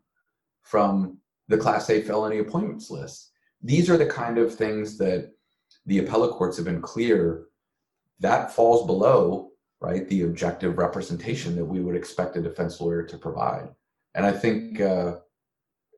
from 0.62 1.18
the 1.48 1.58
Class 1.58 1.90
A 1.90 2.02
felony 2.02 2.40
appointments 2.40 2.90
list. 2.90 3.32
These 3.62 3.90
are 3.90 3.98
the 3.98 4.06
kind 4.06 4.38
of 4.38 4.56
things 4.56 4.98
that 4.98 5.34
the 5.86 6.00
appellate 6.00 6.32
courts 6.32 6.58
have 6.58 6.66
been 6.66 6.82
clear 6.82 7.46
that 8.20 8.54
falls 8.54 8.86
below 8.86 9.52
right? 9.84 10.08
The 10.08 10.24
objective 10.24 10.78
representation 10.78 11.56
that 11.58 11.66
we 11.66 11.82
would 11.82 11.96
expect 11.96 12.38
a 12.38 12.42
defense 12.42 12.80
lawyer 12.80 13.04
to 13.04 13.18
provide. 13.18 13.68
And 14.16 14.26
I 14.26 14.32
think 14.32 14.80
uh, 14.80 15.18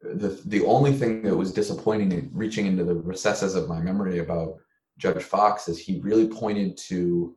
the 0.01 0.41
the 0.45 0.65
only 0.65 0.91
thing 0.91 1.21
that 1.21 1.35
was 1.35 1.53
disappointing 1.53 2.11
in 2.11 2.31
reaching 2.33 2.65
into 2.65 2.83
the 2.83 2.95
recesses 2.95 3.53
of 3.53 3.69
my 3.69 3.79
memory 3.79 4.19
about 4.19 4.55
Judge 4.97 5.21
Fox 5.21 5.67
is 5.67 5.77
he 5.77 5.99
really 5.99 6.27
pointed 6.27 6.77
to 6.89 7.35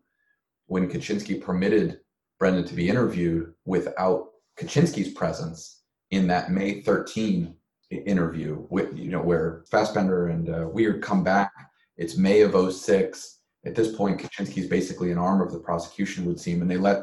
when 0.66 0.88
Kachinsky 0.88 1.40
permitted 1.40 2.01
Brendan 2.38 2.64
to 2.64 2.74
be 2.74 2.88
interviewed 2.88 3.53
without 3.66 4.28
Kachinsky's 4.59 5.12
presence 5.12 5.82
in 6.11 6.26
that 6.28 6.51
May 6.51 6.80
13 6.80 7.55
interview 7.90 8.66
with 8.70 8.96
you 8.96 9.11
know 9.11 9.22
where 9.22 9.64
Fassbender 9.70 10.28
and 10.28 10.49
uh, 10.49 10.68
Wiegert 10.74 11.03
come 11.03 11.22
back. 11.22 11.53
It's 11.99 12.16
May 12.16 12.40
of 12.40 12.72
06. 12.72 13.38
At 13.68 13.74
this 13.74 13.94
point, 13.94 14.18
Kachinsky 14.18 14.58
is 14.62 14.66
basically 14.66 15.12
an 15.12 15.18
arm 15.18 15.42
of 15.42 15.52
the 15.52 15.58
prosecution, 15.58 16.24
would 16.24 16.40
seem, 16.40 16.62
and 16.62 16.70
they 16.70 16.78
let 16.78 17.02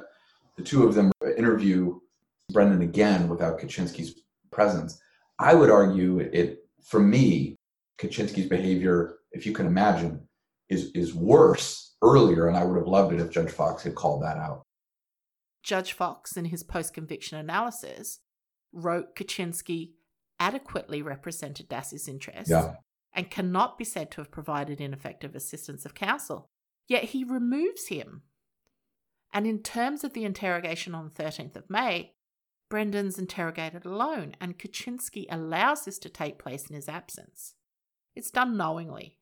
the 0.57 0.63
two 0.63 0.83
of 0.83 0.95
them 0.95 1.11
interview 1.37 1.99
Brendan 2.51 2.81
again 2.81 3.29
without 3.29 3.59
Kachinsky's 3.59 4.21
presence. 4.51 4.99
I 5.37 5.53
would 5.53 5.69
argue 5.69 6.19
it 6.19 6.65
for 6.81 6.99
me, 6.99 7.55
Kachinsky's 7.99 8.49
behavior, 8.49 9.17
if 9.31 9.45
you 9.45 9.53
can 9.53 9.67
imagine, 9.67 10.27
is 10.69 10.89
is 10.95 11.13
worse 11.13 11.95
earlier, 12.01 12.47
and 12.47 12.57
I 12.57 12.63
would 12.63 12.77
have 12.77 12.87
loved 12.87 13.13
it 13.13 13.21
if 13.21 13.29
Judge 13.29 13.51
Fox 13.51 13.83
had 13.83 13.93
called 13.93 14.23
that 14.23 14.37
out. 14.37 14.63
Judge 15.61 15.93
Fox, 15.93 16.35
in 16.35 16.45
his 16.45 16.63
post 16.63 16.95
conviction 16.95 17.37
analysis, 17.37 18.21
wrote 18.73 19.15
Kachinsky 19.15 19.91
adequately 20.39 21.03
represented 21.03 21.69
Dassey's 21.69 22.07
interests 22.07 22.49
Yeah. 22.49 22.73
and 23.13 23.29
cannot 23.29 23.77
be 23.77 23.83
said 23.83 24.09
to 24.11 24.21
have 24.21 24.31
provided 24.31 24.81
ineffective 24.81 25.35
assistance 25.35 25.85
of 25.85 25.93
counsel. 25.93 26.49
Yet 26.87 27.05
he 27.05 27.23
removes 27.23 27.87
him. 27.87 28.23
And 29.33 29.45
in 29.45 29.63
terms 29.63 30.03
of 30.03 30.13
the 30.13 30.23
interrogation 30.23 30.95
on 30.95 31.11
the 31.13 31.23
13th 31.23 31.55
of 31.55 31.69
May, 31.69 32.13
Brendan's 32.69 33.19
interrogated 33.19 33.85
alone, 33.85 34.35
and 34.41 34.57
Kachinsky 34.57 35.25
allows 35.29 35.85
this 35.85 35.99
to 35.99 36.09
take 36.09 36.39
place 36.39 36.67
in 36.67 36.75
his 36.75 36.89
absence. 36.89 37.53
It's 38.15 38.31
done 38.31 38.57
knowingly. 38.57 39.17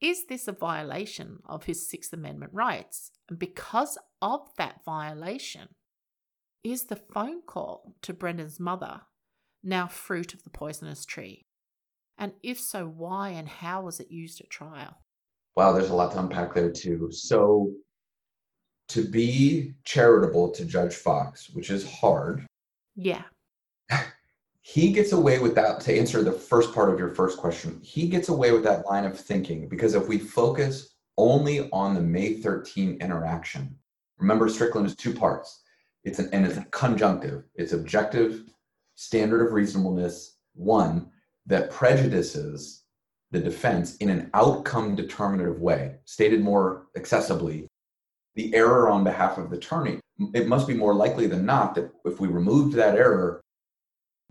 Is 0.00 0.26
this 0.26 0.46
a 0.46 0.52
violation 0.52 1.38
of 1.46 1.64
his 1.64 1.88
Sixth 1.88 2.12
Amendment 2.12 2.52
rights? 2.52 3.12
And 3.28 3.38
because 3.38 3.98
of 4.20 4.50
that 4.58 4.84
violation, 4.84 5.68
is 6.62 6.84
the 6.84 6.96
phone 6.96 7.42
call 7.42 7.94
to 8.02 8.12
Brendan's 8.12 8.60
mother 8.60 9.02
now 9.62 9.86
fruit 9.86 10.34
of 10.34 10.42
the 10.42 10.50
poisonous 10.50 11.04
tree? 11.04 11.46
And 12.18 12.32
if 12.42 12.60
so, 12.60 12.86
why 12.86 13.30
and 13.30 13.48
how 13.48 13.82
was 13.82 14.00
it 14.00 14.10
used 14.10 14.40
at 14.40 14.50
trial? 14.50 14.98
Wow, 15.56 15.72
there's 15.72 15.90
a 15.90 15.94
lot 15.94 16.12
to 16.12 16.20
unpack 16.20 16.54
there 16.54 16.70
too. 16.70 17.10
So, 17.10 17.72
to 18.88 19.08
be 19.08 19.74
charitable 19.84 20.50
to 20.52 20.64
Judge 20.64 20.94
Fox, 20.94 21.50
which 21.50 21.70
is 21.70 21.90
hard, 21.90 22.46
Yeah. 22.94 23.22
he 24.60 24.92
gets 24.92 25.12
away 25.12 25.38
with 25.38 25.54
that. 25.54 25.80
To 25.80 25.98
answer 25.98 26.22
the 26.22 26.32
first 26.32 26.74
part 26.74 26.92
of 26.92 26.98
your 26.98 27.08
first 27.08 27.38
question, 27.38 27.80
he 27.82 28.08
gets 28.08 28.28
away 28.28 28.52
with 28.52 28.64
that 28.64 28.86
line 28.86 29.04
of 29.04 29.18
thinking 29.18 29.68
because 29.68 29.94
if 29.94 30.06
we 30.08 30.18
focus 30.18 30.94
only 31.18 31.70
on 31.70 31.94
the 31.94 32.00
May 32.00 32.34
13 32.34 32.98
interaction, 33.00 33.74
remember 34.18 34.48
Strickland 34.48 34.86
is 34.86 34.94
two 34.94 35.14
parts. 35.14 35.62
It's 36.04 36.18
an 36.18 36.28
and 36.32 36.46
it's 36.46 36.58
a 36.58 36.64
conjunctive. 36.66 37.44
It's 37.54 37.72
objective 37.72 38.44
standard 38.94 39.44
of 39.46 39.52
reasonableness 39.52 40.36
one 40.54 41.10
that 41.46 41.70
prejudices 41.70 42.84
the 43.30 43.40
defense 43.40 43.96
in 43.96 44.08
an 44.10 44.30
outcome 44.34 44.94
determinative 44.94 45.60
way. 45.60 45.96
Stated 46.04 46.40
more 46.40 46.86
accessibly, 46.96 47.66
the 48.34 48.54
error 48.54 48.88
on 48.88 49.04
behalf 49.04 49.38
of 49.38 49.50
the 49.50 49.56
attorney. 49.56 50.00
It 50.34 50.46
must 50.46 50.68
be 50.68 50.74
more 50.74 50.94
likely 50.94 51.26
than 51.26 51.44
not 51.44 51.74
that 51.74 51.90
if 52.04 52.20
we 52.20 52.28
removed 52.28 52.74
that 52.74 52.96
error, 52.96 53.40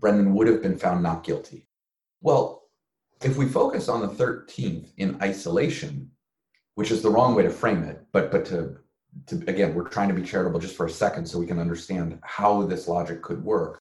Brendan 0.00 0.34
would 0.34 0.46
have 0.46 0.62
been 0.62 0.78
found 0.78 1.02
not 1.02 1.24
guilty. 1.24 1.66
Well, 2.22 2.62
if 3.22 3.36
we 3.36 3.46
focus 3.46 3.88
on 3.88 4.00
the 4.00 4.08
13th 4.08 4.88
in 4.96 5.20
isolation, 5.22 6.10
which 6.74 6.90
is 6.90 7.02
the 7.02 7.10
wrong 7.10 7.34
way 7.34 7.42
to 7.42 7.50
frame 7.50 7.82
it, 7.82 8.04
but 8.12 8.30
but 8.30 8.44
to 8.46 8.78
to 9.26 9.36
again, 9.46 9.74
we're 9.74 9.88
trying 9.88 10.08
to 10.08 10.14
be 10.14 10.22
charitable 10.22 10.60
just 10.60 10.76
for 10.76 10.86
a 10.86 10.90
second 10.90 11.26
so 11.26 11.38
we 11.38 11.46
can 11.46 11.58
understand 11.58 12.18
how 12.22 12.62
this 12.62 12.86
logic 12.86 13.22
could 13.22 13.42
work. 13.42 13.80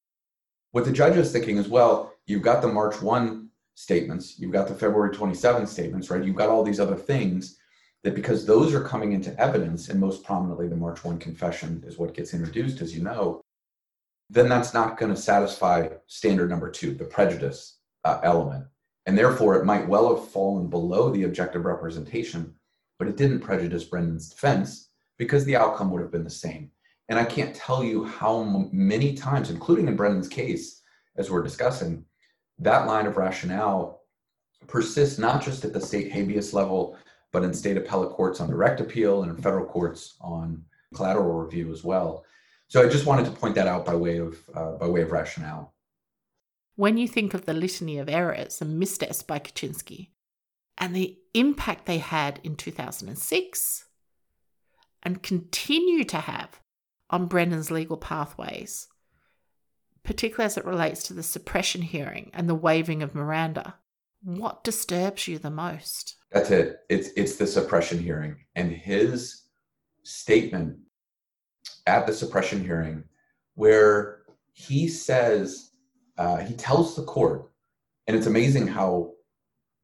What 0.72 0.86
the 0.86 0.91
judge 0.91 1.18
is 1.18 1.32
thinking 1.32 1.57
is, 1.57 1.68
well, 1.68 2.13
you've 2.26 2.41
got 2.41 2.61
the 2.61 2.68
March 2.68 3.01
1 3.01 3.45
statements, 3.76 4.39
you've 4.39 4.51
got 4.51 4.67
the 4.67 4.73
February 4.73 5.13
27 5.13 5.67
statements, 5.67 6.09
right? 6.09 6.23
You've 6.23 6.36
got 6.36 6.49
all 6.49 6.63
these 6.63 6.80
other 6.80 6.95
things 6.95 7.57
that 8.03 8.15
because 8.15 8.45
those 8.45 8.73
are 8.73 8.84
coming 8.84 9.11
into 9.11 9.39
evidence, 9.39 9.89
and 9.89 9.99
most 9.99 10.23
prominently 10.23 10.67
the 10.67 10.76
March 10.76 11.03
1 11.03 11.19
confession 11.19 11.84
is 11.86 11.97
what 11.97 12.13
gets 12.13 12.34
introduced, 12.34 12.82
as 12.82 12.95
you 12.95 13.03
know, 13.03 13.41
then 14.30 14.49
that's 14.49 14.73
not 14.73 14.97
going 14.97 15.13
to 15.13 15.19
satisfy 15.19 15.88
standard 16.07 16.49
number 16.49 16.71
two, 16.71 16.93
the 16.93 17.03
prejudice 17.03 17.78
uh, 18.03 18.19
element. 18.23 18.65
And 19.05 19.17
therefore, 19.17 19.55
it 19.55 19.65
might 19.65 19.88
well 19.88 20.15
have 20.15 20.30
fallen 20.30 20.67
below 20.67 21.11
the 21.11 21.23
objective 21.23 21.65
representation, 21.65 22.55
but 22.97 23.07
it 23.07 23.17
didn't 23.17 23.41
prejudice 23.41 23.84
Brendan's 23.84 24.30
defense 24.30 24.89
because 25.17 25.45
the 25.45 25.55
outcome 25.55 25.91
would 25.91 26.01
have 26.01 26.11
been 26.11 26.23
the 26.23 26.30
same. 26.30 26.71
And 27.09 27.19
I 27.19 27.26
can't 27.26 27.55
tell 27.55 27.84
you 27.84 28.05
how 28.05 28.67
many 28.71 29.13
times, 29.13 29.51
including 29.51 29.88
in 29.88 29.95
Brendan's 29.95 30.28
case, 30.28 30.82
as 31.17 31.30
we're 31.30 31.43
discussing, 31.43 32.03
that 32.60 32.88
line 32.88 33.06
of 33.06 33.18
rationale 33.18 34.01
persists 34.68 35.20
not 35.20 35.43
just 35.43 35.66
at 35.66 35.74
the 35.74 35.82
state 35.82 36.12
habeas 36.12 36.53
level, 36.53 36.97
but 37.32 37.43
in 37.43 37.53
state 37.53 37.78
appellate 37.78 38.12
courts 38.12 38.39
on 38.39 38.49
direct 38.49 38.80
appeal 38.80 39.24
and 39.24 39.32
in 39.32 39.41
federal 39.41 39.66
courts 39.66 40.16
on 40.22 40.64
collateral 40.93 41.39
review 41.39 41.72
as 41.72 41.84
well. 41.84 42.26
So 42.68 42.82
I 42.82 42.89
just 42.89 43.06
wanted 43.06 43.26
to 43.26 43.32
point 43.32 43.56
that 43.56 43.68
out 43.68 43.86
by 43.86 43.95
way 43.95 44.18
of 44.18 44.38
uh, 44.56 44.72
by 44.74 44.88
way 44.88 45.01
of 45.01 45.12
rationale. 45.12 45.74
When 46.76 46.97
you 46.97 47.08
think 47.08 47.34
of 47.34 47.45
the 47.45 47.53
litany 47.53 47.99
of 47.99 48.10
errors 48.10 48.62
and 48.62 48.80
missteps 48.80 49.22
by 49.22 49.39
Kachinsky 49.39 50.10
and 50.78 50.95
the 50.95 51.18
impact 51.34 51.86
they 51.86 51.99
had 51.99 52.39
in 52.43 52.56
2006 52.56 53.86
and 55.03 55.24
continue 55.24 56.03
to 56.06 56.18
have 56.18 56.60
on 57.10 57.28
Brendan's 57.28 57.72
legal 57.72 57.97
pathways, 57.97 58.88
particularly 60.06 60.45
as 60.45 60.58
it 60.58 60.66
relates 60.66 61.03
to 61.03 61.14
the 61.14 61.24
suppression 61.24 61.82
hearing 61.82 62.32
and 62.34 62.47
the 62.47 62.56
waiving 62.56 63.03
of 63.03 63.16
Miranda, 63.16 63.76
what 64.24 64.64
disturbs 64.64 65.28
you 65.28 65.38
the 65.38 65.51
most? 65.51 66.16
That's 66.32 66.51
it. 66.51 66.80
It's 66.89 67.10
it's 67.16 67.36
the 67.36 67.47
suppression 67.47 67.99
hearing 67.99 68.38
and 68.56 68.72
his 68.72 69.43
statement 70.03 70.78
at 71.88 72.08
the 72.08 72.14
suppression 72.14 72.64
hearing 72.64 73.03
where 73.56 74.24
he 74.53 74.88
says 74.88 75.72
uh, 76.18 76.38
he 76.38 76.53
tells 76.53 76.95
the 76.95 77.03
court, 77.03 77.51
and 78.08 78.16
it's 78.16 78.28
amazing 78.28 78.68
how 78.68 79.12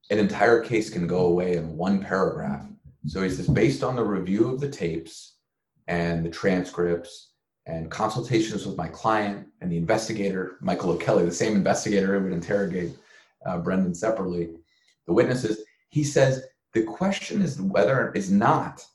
an 0.09 0.17
entire 0.17 0.63
case 0.63 0.89
can 0.89 1.07
go 1.07 1.26
away 1.26 1.55
in 1.55 1.78
one 1.78 2.01
paragraph. 2.01 2.65
So 3.07 3.22
he 3.22 3.30
says, 3.30 3.47
based 3.47 3.84
on 3.84 3.95
the 3.95 4.03
review 4.03 4.49
of 4.49 4.59
the 4.59 4.69
tapes 4.69 5.38
and 5.88 6.26
the 6.26 6.30
transcripts 6.30 7.30
and 7.66 7.91
consultations 7.91 8.66
with 8.66 8.78
my 8.78 8.88
client 8.88 9.47
and 9.62 9.72
the 9.72 9.78
investigator, 9.78 10.57
Michael 10.62 10.91
O'Kelly, 10.91 11.26
the 11.26 11.32
same 11.32 11.55
investigator 11.55 12.18
who 12.18 12.24
would 12.24 12.34
interrogate 12.34 12.91
uh, 13.45 13.57
Brendan 13.57 13.93
separately, 13.93 14.49
the 15.05 15.14
witnesses, 15.14 15.64
he 15.89 16.03
says 16.03 16.43
the 16.74 16.84
question 16.84 17.41
is 17.41 17.62
whether 17.62 18.12
is 18.14 18.32
not 18.32 18.86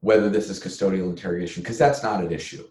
whether 0.00 0.28
this 0.28 0.50
is 0.50 0.60
custodial 0.60 1.10
interrogation 1.10 1.62
because 1.62 1.78
that's 1.78 2.02
not 2.02 2.24
an 2.24 2.32
issue, 2.32 2.66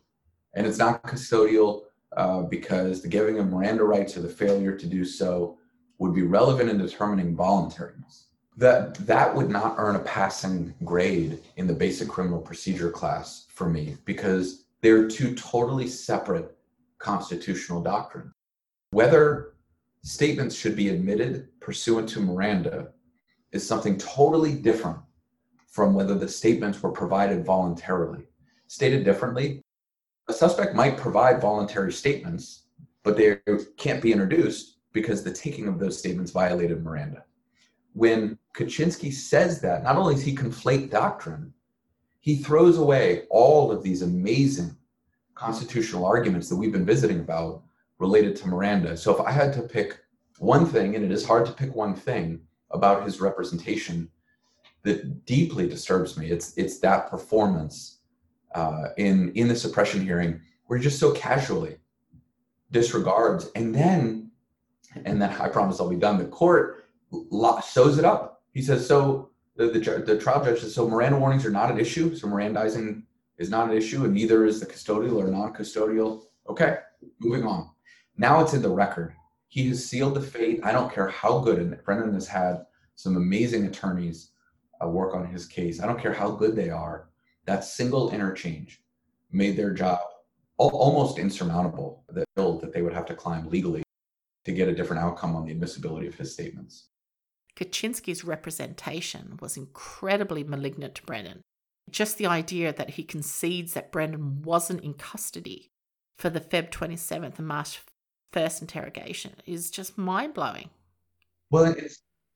and 0.54 0.68
it's 0.68 0.78
not 0.78 1.04
custodial 1.04 1.84
uh, 2.18 2.42
because 2.42 3.02
the 3.02 3.08
giving 3.08 3.40
of 3.40 3.48
Miranda 3.48 3.84
rights 3.84 4.18
or 4.18 4.22
the 4.22 4.30
failure 4.30 4.76
to 4.76 4.86
do 4.86 5.06
so 5.06 5.58
would 5.98 6.14
be 6.14 6.24
relevant 6.24 6.70
in 6.70 6.78
determining 6.78 7.36
voluntariness. 7.36 8.26
That 8.58 8.96
that 9.06 9.34
would 9.34 9.50
not 9.50 9.76
earn 9.78 9.96
a 9.96 10.00
passing 10.00 10.74
grade 10.84 11.40
in 11.56 11.68
the 11.68 11.74
basic 11.74 12.10
criminal 12.10 12.42
procedure 12.42 12.92
class 12.92 13.46
for 13.50 13.70
me 13.70 13.96
because 14.04 14.61
they're 14.82 15.08
two 15.08 15.36
totally 15.36 15.88
separate 15.88 16.58
constitutional 17.00 17.82
doctrines. 17.82 18.32
Whether 18.92 19.54
statements 20.04 20.56
should 20.56 20.76
be 20.76 20.90
admitted 20.90 21.48
pursuant 21.60 22.10
to 22.10 22.20
Miranda 22.20 22.90
is 23.52 23.68
something 23.68 23.98
totally 23.98 24.54
different 24.54 25.00
from 25.68 25.94
whether 25.94 26.16
the 26.16 26.28
statements 26.28 26.82
were 26.82 26.92
provided 26.92 27.46
voluntarily. 27.46 28.26
Stated 28.68 29.06
differently, 29.06 29.62
a 30.28 30.34
suspect 30.34 30.76
might 30.76 30.98
provide 30.98 31.42
voluntary 31.42 31.94
statements, 31.94 32.64
but 33.04 33.18
they 33.18 33.38
can't 33.78 34.02
be 34.02 34.12
introduced 34.12 34.78
because 34.94 35.24
the 35.24 35.32
taking 35.32 35.68
of 35.68 35.80
those 35.80 35.98
statements 35.98 36.32
violated 36.32 36.84
Miranda. 36.84 37.24
When 37.94 38.38
Kachinsky 38.56 39.14
says 39.14 39.62
that, 39.62 39.84
not 39.84 39.98
only 39.98 40.16
does 40.16 40.24
he 40.24 40.36
conflate 40.36 40.90
doctrine, 40.90 41.54
he 42.22 42.38
throws 42.38 42.78
away 42.78 43.24
all 43.30 43.72
of 43.72 43.84
these 43.84 44.04
amazing 44.04 44.76
constitutional 45.36 46.06
arguments 46.06 46.48
that 46.48 46.56
we've 46.56 46.72
been 46.72 46.86
visiting 46.86 47.20
about 47.20 47.64
related 47.98 48.36
to 48.38 48.48
Miranda. 48.48 48.96
So 48.96 49.14
if 49.14 49.20
I 49.20 49.32
had 49.32 49.52
to 49.54 49.64
pick 49.64 49.98
one 50.38 50.66
thing, 50.66 50.96
and 50.96 51.04
it 51.04 51.12
is 51.12 51.26
hard 51.26 51.46
to 51.48 51.52
pick 51.52 51.76
one 51.76 51.96
thing 51.96 52.40
about 52.70 53.04
his 53.04 53.20
representation 53.20 54.10
that 54.84 55.26
deeply 55.26 55.68
disturbs 55.68 56.18
me, 56.18 56.30
it's 56.30 56.56
it's 56.58 56.80
that 56.80 57.10
performance 57.10 58.00
uh, 58.54 58.90
in 58.98 59.32
in 59.34 59.48
the 59.48 59.56
suppression 59.56 60.02
hearing 60.02 60.40
where 60.66 60.78
he 60.78 60.84
just 60.84 61.00
so 61.00 61.12
casually 61.14 61.78
disregards, 62.72 63.50
and 63.56 63.74
then 63.74 64.32
and 65.06 65.20
then 65.22 65.30
I 65.42 65.48
promise 65.50 65.80
I'll 65.80 65.90
be 65.90 65.96
done. 65.96 66.18
The 66.18 66.26
court 66.26 66.86
sews 67.64 67.98
it 67.98 68.06
up. 68.06 68.44
He 68.54 68.62
says 68.62 68.88
so. 68.88 69.31
The, 69.62 69.80
the, 69.80 70.04
the 70.06 70.20
trial 70.20 70.44
judge 70.44 70.62
says 70.62 70.74
so. 70.74 70.88
Miranda 70.88 71.20
warnings 71.20 71.46
are 71.46 71.52
not 71.52 71.70
an 71.70 71.80
issue. 71.80 72.16
So 72.16 72.28
Mirandizing 72.28 73.04
is 73.38 73.50
not 73.50 73.70
an 73.70 73.78
issue, 73.78 74.06
and 74.06 74.14
neither 74.14 74.46
is 74.46 74.60
the 74.60 74.66
custodial 74.66 75.18
or 75.18 75.28
non-custodial. 75.28 76.24
Okay, 76.50 76.78
moving 77.20 77.46
on. 77.46 77.70
Now 78.18 78.42
it's 78.42 78.54
in 78.54 78.62
the 78.62 78.70
record. 78.70 79.14
He 79.48 79.68
has 79.70 79.86
sealed 79.86 80.16
the 80.16 80.22
fate. 80.22 80.62
I 80.64 80.72
don't 80.72 80.94
care 80.94 81.10
how 81.10 81.40
good, 81.40 81.60
and 81.60 81.78
Brendan 81.84 82.14
has 82.14 82.28
had 82.28 82.66
some 82.96 83.18
amazing 83.18 83.66
attorneys 83.66 84.32
uh, 84.84 84.88
work 84.88 85.16
on 85.16 85.26
his 85.26 85.46
case. 85.46 85.82
I 85.82 85.88
don't 85.88 86.02
care 86.02 86.14
how 86.14 86.32
good 86.32 86.56
they 86.56 86.70
are. 86.70 87.10
That 87.46 87.64
single 87.64 88.12
interchange 88.12 88.84
made 89.32 89.58
their 89.58 89.74
job 89.74 90.02
al- 90.60 90.70
almost 90.70 91.20
insurmountable. 91.20 92.04
The 92.10 92.26
hill 92.36 92.60
that 92.60 92.74
they 92.74 92.82
would 92.82 92.94
have 92.94 93.06
to 93.08 93.16
climb 93.16 93.50
legally 93.50 93.84
to 94.46 94.52
get 94.52 94.68
a 94.68 94.76
different 94.76 95.04
outcome 95.04 95.36
on 95.36 95.46
the 95.46 95.52
admissibility 95.52 96.08
of 96.08 96.16
his 96.16 96.34
statements. 96.34 96.88
Kachinsky's 97.56 98.24
representation 98.24 99.38
was 99.42 99.58
incredibly 99.58 100.44
malignant 100.44 100.96
to 100.96 101.04
Brendan. 101.04 101.42
Just 101.90 102.18
the 102.18 102.28
idea 102.28 102.72
that 102.74 102.92
he 102.92 103.04
concedes 103.04 103.74
that 103.74 103.92
Brendan 103.92 104.42
wasn't 104.44 104.84
in 104.84 104.94
custody 104.94 105.72
for 106.18 106.30
the 106.30 106.40
Feb 106.40 106.72
27th 106.72 107.38
and 107.38 107.48
March 107.48 107.82
1st 108.34 108.62
interrogation 108.62 109.34
is 109.46 109.70
just 109.70 109.98
mind 109.98 110.34
blowing. 110.34 110.70
Well, 111.50 111.76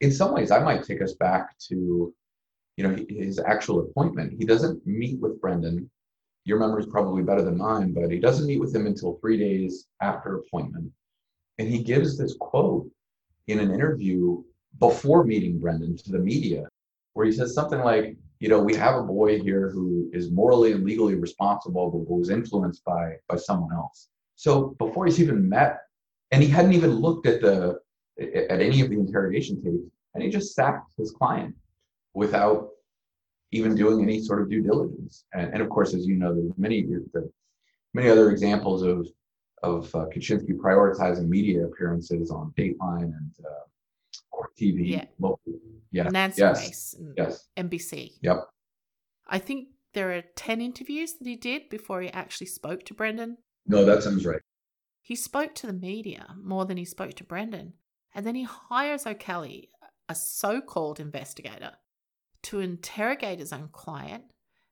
in 0.02 0.12
some 0.12 0.34
ways, 0.34 0.52
I 0.52 0.60
might 0.60 0.84
take 0.84 1.02
us 1.02 1.14
back 1.14 1.58
to, 1.70 2.14
you 2.76 2.84
know, 2.84 2.98
his 3.08 3.40
actual 3.40 3.80
appointment. 3.80 4.34
He 4.38 4.46
doesn't 4.46 4.86
meet 4.86 5.22
with 5.22 5.40
Brendan. 5.40 5.90
Your 6.44 6.60
memory 6.60 6.84
is 6.84 6.90
probably 6.90 7.24
better 7.24 7.42
than 7.42 7.58
mine, 7.58 7.94
but 7.94 8.12
he 8.12 8.20
doesn't 8.20 8.46
meet 8.46 8.60
with 8.60 8.76
him 8.76 8.88
until 8.88 9.18
three 9.22 9.38
days 9.38 9.88
after 10.02 10.36
appointment. 10.36 10.92
And 11.58 11.70
he 11.70 11.82
gives 11.82 12.18
this 12.18 12.36
quote 12.38 12.90
in 13.48 13.60
an 13.60 13.74
interview 13.74 14.44
before 14.80 15.24
meeting 15.24 15.60
Brendan 15.60 15.98
to 15.98 16.12
the 16.12 16.20
media, 16.20 16.68
where 17.14 17.26
he 17.26 17.32
says 17.32 17.54
something 17.54 17.80
like, 17.80 18.18
you 18.40 18.50
know, 18.50 18.62
we 18.62 18.76
have 18.76 18.96
a 18.96 19.04
boy 19.04 19.40
here 19.40 19.70
who 19.70 20.10
is 20.14 20.32
morally 20.32 20.74
and 20.74 20.84
legally 20.84 21.16
responsible, 21.16 21.90
but 21.90 22.06
who 22.08 22.20
was 22.20 22.30
influenced 22.30 22.84
by 22.84 23.16
by 23.30 23.38
someone 23.38 23.74
else. 23.74 24.10
So 24.36 24.76
before 24.78 25.06
he's 25.06 25.22
even 25.22 25.48
met, 25.48 25.80
and 26.32 26.44
he 26.44 26.50
hadn't 26.50 26.74
even 26.74 26.92
looked 26.92 27.28
at 27.28 27.42
the 27.42 27.80
at 28.20 28.62
any 28.62 28.82
of 28.82 28.90
the 28.90 29.00
interrogation 29.00 29.62
tapes, 29.62 29.90
and 30.14 30.24
he 30.24 30.30
just 30.30 30.54
sacked 30.54 30.94
his 30.98 31.12
client 31.12 31.56
without 32.14 32.70
even 33.52 33.76
doing 33.76 34.02
any 34.02 34.22
sort 34.22 34.42
of 34.42 34.50
due 34.50 34.62
diligence. 34.62 35.26
And, 35.34 35.54
and 35.54 35.62
of 35.62 35.70
course, 35.70 35.94
as 35.94 36.06
you 36.06 36.16
know, 36.16 36.34
there's 36.34 36.52
many 36.58 36.86
there, 37.14 37.24
many 37.94 38.10
other 38.10 38.32
examples 38.32 38.84
of 38.84 39.08
of 39.64 39.94
uh, 39.96 40.06
Kachinsky 40.14 40.54
prioritizing 40.58 41.28
media 41.28 41.66
appearances 41.66 42.30
on 42.30 42.54
Dateline 42.58 43.04
and 43.04 43.32
uh, 43.40 43.66
Court 44.36 44.56
TV. 44.56 44.90
Yeah. 44.90 45.06
Local. 45.20 45.40
Yeah. 45.92 46.10
Nancy 46.10 46.42
yes. 46.42 46.60
Grace 46.60 46.96
Yes. 47.18 47.48
NBC. 47.58 48.12
Yep. 48.22 48.38
I 49.28 49.40
think 49.40 49.70
there 49.94 50.12
are 50.12 50.24
10 50.36 50.62
interviews 50.62 51.14
that 51.14 51.28
he 51.28 51.36
did 51.36 51.70
before 51.70 52.02
he 52.02 52.10
actually 52.10 52.48
spoke 52.48 52.84
to 52.86 52.94
Brendan. 52.94 53.38
No, 53.66 53.86
that 53.86 54.04
sounds 54.04 54.26
right. 54.26 54.42
He 55.02 55.16
spoke 55.16 55.56
to 55.56 55.68
the 55.68 55.74
media 55.74 56.36
more 56.42 56.66
than 56.66 56.78
he 56.78 56.86
spoke 56.86 57.14
to 57.16 57.24
Brendan. 57.24 57.74
And 58.14 58.26
then 58.26 58.36
he 58.36 58.44
hires 58.44 59.06
O'Kelly, 59.06 59.70
a 60.10 60.16
so 60.16 60.62
called 60.62 61.00
investigator, 61.00 61.74
to 62.44 62.60
interrogate 62.60 63.40
his 63.40 63.54
own 63.54 63.70
client 63.72 64.26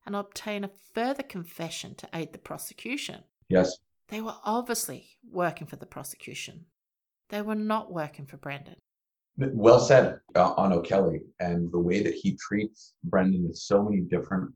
and 0.05 0.15
obtain 0.15 0.63
a 0.63 0.71
further 0.93 1.23
confession 1.23 1.95
to 1.95 2.09
aid 2.13 2.33
the 2.33 2.39
prosecution. 2.39 3.23
Yes. 3.49 3.77
They 4.09 4.21
were 4.21 4.35
obviously 4.43 5.17
working 5.31 5.67
for 5.67 5.77
the 5.77 5.85
prosecution. 5.85 6.65
They 7.29 7.41
were 7.41 7.55
not 7.55 7.91
working 7.91 8.25
for 8.25 8.37
Brendan. 8.37 8.75
Well 9.37 9.79
said 9.79 10.19
uh, 10.35 10.53
on 10.57 10.73
O'Kelly 10.73 11.21
and 11.39 11.71
the 11.71 11.79
way 11.79 12.03
that 12.03 12.13
he 12.13 12.35
treats 12.35 12.93
Brendan 13.03 13.45
in 13.45 13.53
so 13.53 13.81
many 13.83 14.01
different 14.01 14.53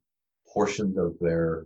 portions 0.48 0.98
of 0.98 1.16
their 1.20 1.66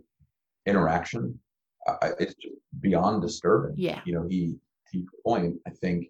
interaction. 0.66 1.38
Uh, 1.86 2.10
it's 2.18 2.34
just 2.34 2.54
beyond 2.80 3.22
disturbing. 3.22 3.74
Yeah. 3.76 4.00
You 4.04 4.14
know, 4.14 4.26
he, 4.28 4.54
to 4.90 4.98
your 4.98 5.08
point, 5.24 5.56
I 5.66 5.70
think 5.70 6.06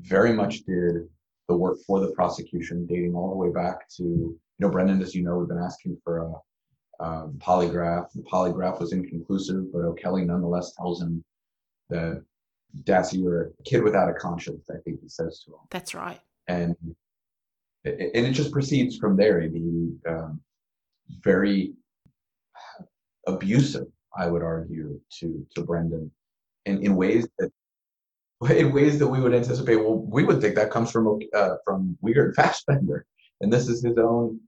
very 0.00 0.32
much 0.32 0.64
did 0.64 1.08
the 1.48 1.56
work 1.56 1.78
for 1.86 2.00
the 2.00 2.12
prosecution, 2.12 2.86
dating 2.86 3.14
all 3.14 3.30
the 3.30 3.36
way 3.36 3.50
back 3.50 3.88
to, 3.96 4.02
you 4.02 4.38
know, 4.58 4.68
Brendan, 4.68 5.02
as 5.02 5.14
you 5.14 5.22
know, 5.22 5.38
we've 5.38 5.48
been 5.48 5.58
asking 5.58 5.98
for 6.04 6.18
a, 6.18 6.32
um, 7.00 7.38
polygraph. 7.38 8.10
The 8.12 8.22
polygraph 8.22 8.80
was 8.80 8.92
inconclusive, 8.92 9.72
but 9.72 9.80
O'Kelly 9.80 10.24
nonetheless 10.24 10.74
tells 10.74 11.00
him 11.00 11.24
that 11.90 12.22
Dassey, 12.82 13.22
you're 13.22 13.52
a 13.58 13.62
kid 13.64 13.82
without 13.82 14.10
a 14.10 14.14
conscience, 14.14 14.68
I 14.70 14.78
think 14.84 15.00
he 15.00 15.08
says 15.08 15.42
to 15.44 15.52
him 15.52 15.60
That's 15.70 15.94
right. 15.94 16.20
And 16.48 16.74
and 17.84 18.26
it 18.26 18.32
just 18.32 18.52
proceeds 18.52 18.96
from 18.96 19.16
there. 19.16 19.48
The 19.48 19.98
um, 20.08 20.40
very 21.22 21.72
abusive, 23.26 23.86
I 24.16 24.26
would 24.28 24.42
argue, 24.42 25.00
to 25.20 25.46
to 25.54 25.62
Brendan, 25.62 26.10
in 26.66 26.82
in 26.82 26.96
ways 26.96 27.28
that 27.38 27.50
in 28.50 28.72
ways 28.72 28.98
that 28.98 29.08
we 29.08 29.20
would 29.20 29.34
anticipate. 29.34 29.76
Well, 29.76 29.98
we 29.98 30.24
would 30.24 30.40
think 30.40 30.54
that 30.56 30.70
comes 30.70 30.90
from 30.90 31.18
uh, 31.34 31.56
from 31.64 31.96
Wiegert 32.04 32.34
Fassbender, 32.36 33.06
and 33.40 33.52
this 33.52 33.68
is 33.68 33.82
his 33.82 33.98
own 33.98 34.40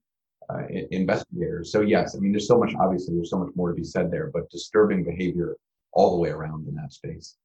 uh, 0.48 0.66
investigator. 0.90 1.64
So 1.64 1.80
yes, 1.80 2.16
I 2.16 2.20
mean, 2.20 2.32
there's 2.32 2.48
so 2.48 2.58
much. 2.58 2.74
Obviously, 2.78 3.14
there's 3.14 3.30
so 3.30 3.38
much 3.38 3.54
more 3.54 3.68
to 3.68 3.74
be 3.74 3.84
said 3.84 4.10
there, 4.10 4.30
but 4.32 4.50
disturbing 4.50 5.04
behavior 5.04 5.56
all 5.92 6.12
the 6.12 6.20
way 6.20 6.30
around 6.30 6.68
in 6.68 6.74
that 6.76 6.92
space. 6.92 7.36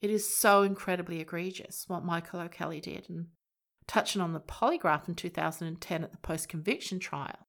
It 0.00 0.10
is 0.10 0.36
so 0.36 0.62
incredibly 0.62 1.20
egregious 1.20 1.84
what 1.88 2.04
Michael 2.04 2.40
O'Kelly 2.40 2.80
did. 2.80 3.08
And 3.08 3.28
touching 3.86 4.20
on 4.20 4.32
the 4.32 4.40
polygraph 4.40 5.08
in 5.08 5.14
2010 5.14 6.04
at 6.04 6.12
the 6.12 6.18
post 6.18 6.48
conviction 6.48 6.98
trial, 6.98 7.46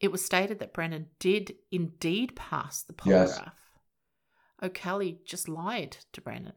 it 0.00 0.10
was 0.10 0.24
stated 0.24 0.58
that 0.58 0.72
Brennan 0.72 1.10
did 1.18 1.54
indeed 1.70 2.34
pass 2.34 2.82
the 2.82 2.94
Yes. 3.04 3.38
polygraph. 3.38 3.52
O'Kelly 4.62 5.20
just 5.24 5.48
lied 5.48 5.96
to 6.12 6.20
Brennan. 6.20 6.54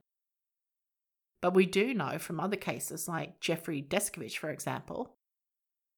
But 1.42 1.54
we 1.54 1.66
do 1.66 1.94
know 1.94 2.18
from 2.18 2.40
other 2.40 2.56
cases, 2.56 3.08
like 3.08 3.40
Jeffrey 3.40 3.82
Deskovic, 3.82 4.38
for 4.38 4.50
example, 4.50 5.18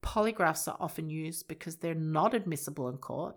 polygraphs 0.03 0.67
are 0.67 0.77
often 0.79 1.09
used 1.09 1.47
because 1.47 1.77
they're 1.77 1.95
not 1.95 2.33
admissible 2.33 2.89
in 2.89 2.97
court 2.97 3.35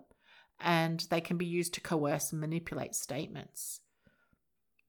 and 0.59 0.99
they 1.09 1.21
can 1.21 1.37
be 1.37 1.45
used 1.45 1.73
to 1.73 1.81
coerce 1.81 2.31
and 2.31 2.41
manipulate 2.41 2.95
statements. 2.95 3.81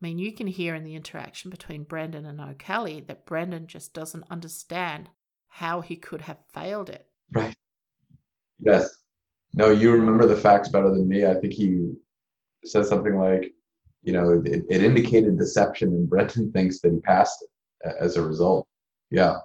I 0.03 0.07
mean, 0.07 0.19
you 0.19 0.33
can 0.33 0.49
hear 0.49 0.75
in 0.75 0.83
the 0.83 0.97
interaction 0.97 1.49
between 1.49 1.85
Brendan 1.85 2.27
and 2.27 2.41
O'Kelly 2.41 3.01
that 3.07 3.25
Brendan 3.25 3.69
just 3.69 3.95
doesn't 3.95 4.25
understand 4.29 5.11
how 5.47 5.81
he 5.81 5.95
could 5.95 6.23
have 6.23 6.39
failed 6.53 6.91
it. 6.91 7.07
Right. 7.31 7.55
Yes. 8.59 8.91
No, 9.55 9.71
you 9.71 9.93
remember 9.93 10.27
the 10.27 10.37
facts 10.37 10.71
better 10.71 10.91
than 10.91 11.09
me. 11.09 11.25
I 11.25 11.35
think 11.35 11.53
he 11.53 11.93
said 12.65 12.85
something 12.85 13.17
like, 13.17 13.53
you 14.03 14.13
know, 14.13 14.43
it, 14.45 14.65
it 14.69 14.83
indicated 14.83 15.39
deception, 15.39 15.91
and 15.91 16.11
Brendan 16.11 16.51
thinks 16.53 16.81
that 16.81 16.93
he 16.93 16.99
passed 16.99 17.45
it 17.85 17.95
as 18.01 18.17
a 18.17 18.23
result. 18.23 18.67
Yeah. 19.11 19.37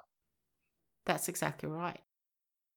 That's 1.06 1.28
exactly 1.28 1.70
right. 1.70 2.00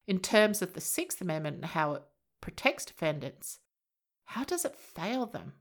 In 0.06 0.18
terms 0.18 0.60
of 0.60 0.74
the 0.74 0.80
Sixth 0.82 1.20
Amendment 1.22 1.56
and 1.56 1.64
how 1.64 1.94
it 1.94 2.02
protects 2.42 2.84
defendants, 2.84 3.60
how 4.24 4.44
does 4.44 4.66
it 4.66 4.76
fail 4.76 5.24
them? 5.24 5.54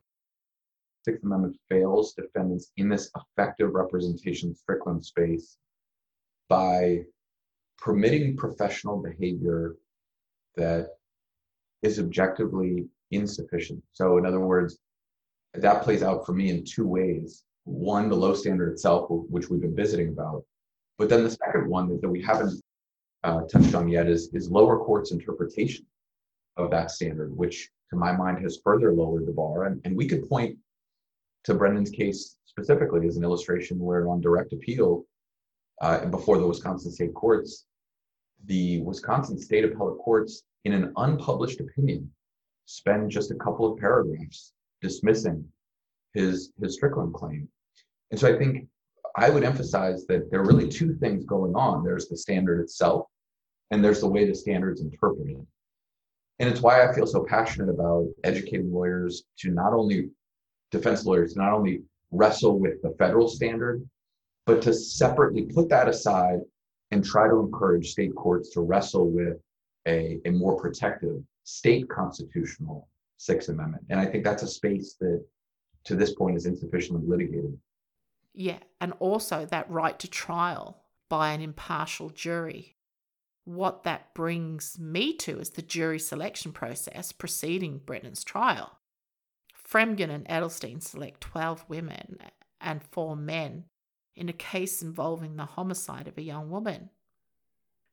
Sixth 1.09 1.23
Amendment 1.23 1.57
fails 1.69 2.13
defendants 2.13 2.71
in 2.77 2.87
this 2.87 3.09
effective 3.15 3.73
representation 3.73 4.53
Strickland 4.53 5.03
space 5.03 5.57
by 6.49 7.03
permitting 7.79 8.37
professional 8.37 9.01
behavior 9.01 9.75
that 10.55 10.89
is 11.81 11.99
objectively 11.99 12.85
insufficient. 13.09 13.81
So, 13.93 14.19
in 14.19 14.25
other 14.27 14.39
words, 14.39 14.77
that 15.55 15.81
plays 15.81 16.03
out 16.03 16.27
for 16.27 16.33
me 16.33 16.51
in 16.51 16.63
two 16.63 16.85
ways. 16.85 17.43
One, 17.63 18.07
the 18.07 18.15
low 18.15 18.35
standard 18.35 18.71
itself, 18.71 19.07
which 19.09 19.49
we've 19.49 19.61
been 19.61 19.75
visiting 19.75 20.09
about, 20.09 20.43
but 20.99 21.09
then 21.09 21.23
the 21.23 21.31
second 21.31 21.67
one 21.67 21.89
that, 21.89 22.01
that 22.01 22.09
we 22.09 22.21
haven't 22.21 22.61
uh, 23.23 23.41
touched 23.51 23.73
on 23.73 23.87
yet 23.87 24.05
is, 24.05 24.29
is 24.33 24.51
lower 24.51 24.77
courts' 24.77 25.11
interpretation 25.11 25.87
of 26.55 26.69
that 26.69 26.91
standard, 26.91 27.35
which 27.35 27.67
to 27.89 27.95
my 27.95 28.11
mind 28.11 28.43
has 28.43 28.59
further 28.63 28.93
lowered 28.93 29.25
the 29.25 29.31
bar. 29.31 29.63
And, 29.63 29.81
and 29.85 29.95
we 29.95 30.07
could 30.07 30.29
point 30.29 30.59
to 31.45 31.53
Brendan's 31.53 31.89
case 31.89 32.37
specifically 32.45 33.07
as 33.07 33.17
an 33.17 33.23
illustration 33.23 33.79
where 33.79 34.07
on 34.09 34.21
direct 34.21 34.53
appeal 34.53 35.05
uh, 35.81 36.05
before 36.05 36.37
the 36.37 36.47
Wisconsin 36.47 36.91
state 36.91 37.13
courts, 37.13 37.65
the 38.45 38.81
Wisconsin 38.81 39.39
state 39.39 39.65
appellate 39.65 39.99
courts, 39.99 40.43
in 40.65 40.73
an 40.73 40.91
unpublished 40.97 41.59
opinion, 41.61 42.09
spend 42.65 43.09
just 43.09 43.31
a 43.31 43.35
couple 43.35 43.71
of 43.71 43.79
paragraphs 43.79 44.53
dismissing 44.81 45.45
his 46.13 46.51
his 46.61 46.75
Strickland 46.75 47.13
claim. 47.13 47.47
And 48.11 48.19
so 48.19 48.33
I 48.33 48.37
think 48.37 48.67
I 49.15 49.29
would 49.29 49.43
emphasize 49.43 50.05
that 50.07 50.29
there 50.29 50.41
are 50.41 50.45
really 50.45 50.67
two 50.67 50.93
things 50.95 51.25
going 51.25 51.55
on. 51.55 51.83
There's 51.83 52.07
the 52.07 52.17
standard 52.17 52.61
itself, 52.61 53.07
and 53.71 53.83
there's 53.83 54.01
the 54.01 54.07
way 54.07 54.25
the 54.25 54.35
standard's 54.35 54.81
interpreted. 54.81 55.45
And 56.39 56.49
it's 56.49 56.61
why 56.61 56.85
I 56.85 56.93
feel 56.93 57.05
so 57.05 57.25
passionate 57.25 57.69
about 57.69 58.07
educating 58.23 58.71
lawyers 58.71 59.23
to 59.39 59.51
not 59.51 59.73
only 59.73 60.09
defense 60.71 61.05
lawyers 61.05 61.35
not 61.35 61.53
only 61.53 61.81
wrestle 62.11 62.59
with 62.59 62.81
the 62.81 62.95
federal 62.97 63.27
standard, 63.27 63.87
but 64.45 64.61
to 64.63 64.73
separately 64.73 65.43
put 65.43 65.69
that 65.69 65.87
aside 65.87 66.39
and 66.91 67.05
try 67.05 67.27
to 67.27 67.39
encourage 67.39 67.91
state 67.91 68.15
courts 68.15 68.49
to 68.49 68.61
wrestle 68.61 69.09
with 69.09 69.37
a, 69.87 70.19
a 70.25 70.31
more 70.31 70.55
protective 70.59 71.21
state 71.43 71.87
constitutional 71.89 72.87
Sixth 73.17 73.49
Amendment. 73.49 73.83
And 73.89 73.99
I 73.99 74.05
think 74.05 74.23
that's 74.23 74.43
a 74.43 74.47
space 74.47 74.95
that 74.99 75.23
to 75.85 75.95
this 75.95 76.13
point 76.15 76.37
is 76.37 76.45
insufficiently 76.45 77.07
litigated. 77.07 77.57
Yeah, 78.33 78.59
and 78.79 78.93
also 78.99 79.45
that 79.45 79.69
right 79.69 79.97
to 79.99 80.07
trial 80.07 80.83
by 81.09 81.33
an 81.33 81.41
impartial 81.41 82.09
jury. 82.09 82.75
What 83.45 83.83
that 83.83 84.13
brings 84.13 84.77
me 84.79 85.13
to 85.17 85.39
is 85.39 85.51
the 85.51 85.61
jury 85.61 85.99
selection 85.99 86.51
process 86.51 87.11
preceding 87.11 87.79
Brennan's 87.79 88.23
trial. 88.23 88.78
Fremgen 89.71 90.09
and 90.09 90.27
Edelstein 90.27 90.81
select 90.81 91.21
12 91.21 91.65
women 91.67 92.17
and 92.59 92.83
4 92.83 93.15
men 93.15 93.65
in 94.15 94.29
a 94.29 94.33
case 94.33 94.81
involving 94.81 95.35
the 95.35 95.45
homicide 95.45 96.07
of 96.07 96.17
a 96.17 96.23
young 96.23 96.49
woman. 96.49 96.89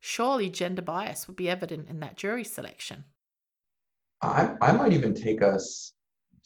Surely 0.01 0.49
gender 0.51 0.83
bias 0.83 1.27
would 1.27 1.37
be 1.37 1.51
evident 1.51 1.89
in 1.89 2.01
that 2.01 2.17
jury 2.17 2.45
selection. 2.45 3.05
I, 4.23 4.55
I 4.61 4.73
might 4.73 4.93
even 4.93 5.15
take 5.15 5.43
us 5.43 5.93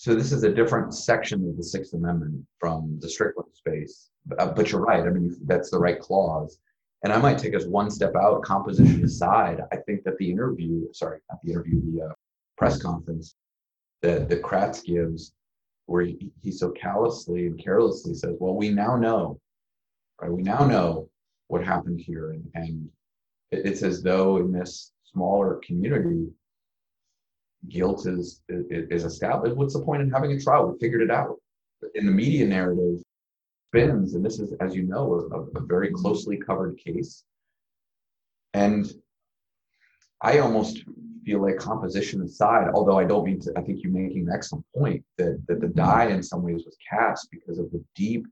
so 0.01 0.15
this 0.15 0.33
is 0.33 0.45
a 0.45 0.51
different 0.51 0.95
section 0.95 1.47
of 1.47 1.59
the 1.59 1.63
Sixth 1.63 1.93
Amendment 1.93 2.43
from 2.59 2.99
the 3.03 3.09
Strickland 3.11 3.51
space. 3.53 4.09
Uh, 4.39 4.47
but 4.47 4.73
you're 4.73 4.81
right. 4.81 5.07
I 5.07 5.11
mean, 5.11 5.37
that's 5.45 5.71
the 5.71 5.79
right 5.79 6.01
clause. 6.01 6.59
And 7.05 7.13
I 7.13 7.19
might 7.19 7.37
take 7.37 7.55
us 7.55 7.67
one 7.67 7.91
step 7.91 8.17
out, 8.17 8.41
composition 8.41 9.05
aside. 9.05 9.61
I 9.71 9.77
think 9.77 10.05
that 10.05 10.17
the 10.17 10.31
interview, 10.31 10.91
sorry, 10.95 11.19
not 11.31 11.43
the 11.45 11.53
interview, 11.53 11.83
the 11.93 12.07
uh, 12.07 12.13
press 12.57 12.81
conference 12.81 13.35
that, 14.03 14.29
that 14.29 14.43
Kratz 14.43 14.85
gives, 14.85 15.33
where 15.87 16.03
he, 16.03 16.31
he 16.41 16.51
so 16.51 16.71
callously 16.71 17.47
and 17.47 17.63
carelessly 17.63 18.15
says, 18.15 18.37
well, 18.39 18.55
we 18.55 18.71
now 18.71 18.97
know, 18.97 19.39
right? 20.21 20.31
We 20.31 20.43
now 20.43 20.67
know 20.67 21.09
what 21.49 21.65
happened 21.65 22.01
here. 22.01 22.31
And, 22.31 22.45
and 22.55 22.89
it's 23.51 23.83
as 23.83 24.03
though 24.03 24.37
in 24.37 24.53
this 24.53 24.93
smaller 25.13 25.61
community, 25.65 26.29
guilt 27.69 28.07
is, 28.07 28.41
is 28.49 29.05
established. 29.05 29.57
What's 29.57 29.75
the 29.75 29.83
point 29.83 30.03
in 30.03 30.11
having 30.11 30.33
a 30.33 30.41
trial? 30.41 30.71
We 30.71 30.79
figured 30.79 31.03
it 31.03 31.11
out. 31.11 31.37
In 31.95 32.07
the 32.07 32.13
media 32.13 32.47
narrative, 32.47 33.03
spins, 33.69 34.15
and 34.15 34.25
this 34.25 34.39
is, 34.39 34.53
as 34.61 34.75
you 34.75 34.83
know, 34.83 35.29
a, 35.33 35.59
a 35.59 35.63
very 35.67 35.91
closely 35.93 36.37
covered 36.37 36.79
case. 36.79 37.25
And 38.55 38.93
I 40.23 40.39
almost 40.39 40.85
feel 41.25 41.43
like 41.43 41.57
composition 41.57 42.23
aside, 42.23 42.69
although 42.75 42.99
I 42.99 43.05
don't 43.05 43.25
mean 43.25 43.41
to, 43.41 43.53
I 43.57 43.63
think 43.63 43.83
you're 43.83 43.93
making 43.93 44.29
an 44.29 44.35
excellent 44.35 44.65
point 44.77 45.05
that, 45.19 45.43
that 45.49 45.61
the 45.61 45.67
mm-hmm. 45.67 45.79
die 45.79 46.07
in 46.07 46.23
some 46.23 46.43
ways 46.43 46.63
was 46.65 46.77
cast 46.89 47.31
because 47.31 47.59
of 47.59 47.71
the 47.73 47.83
deep 47.95 48.27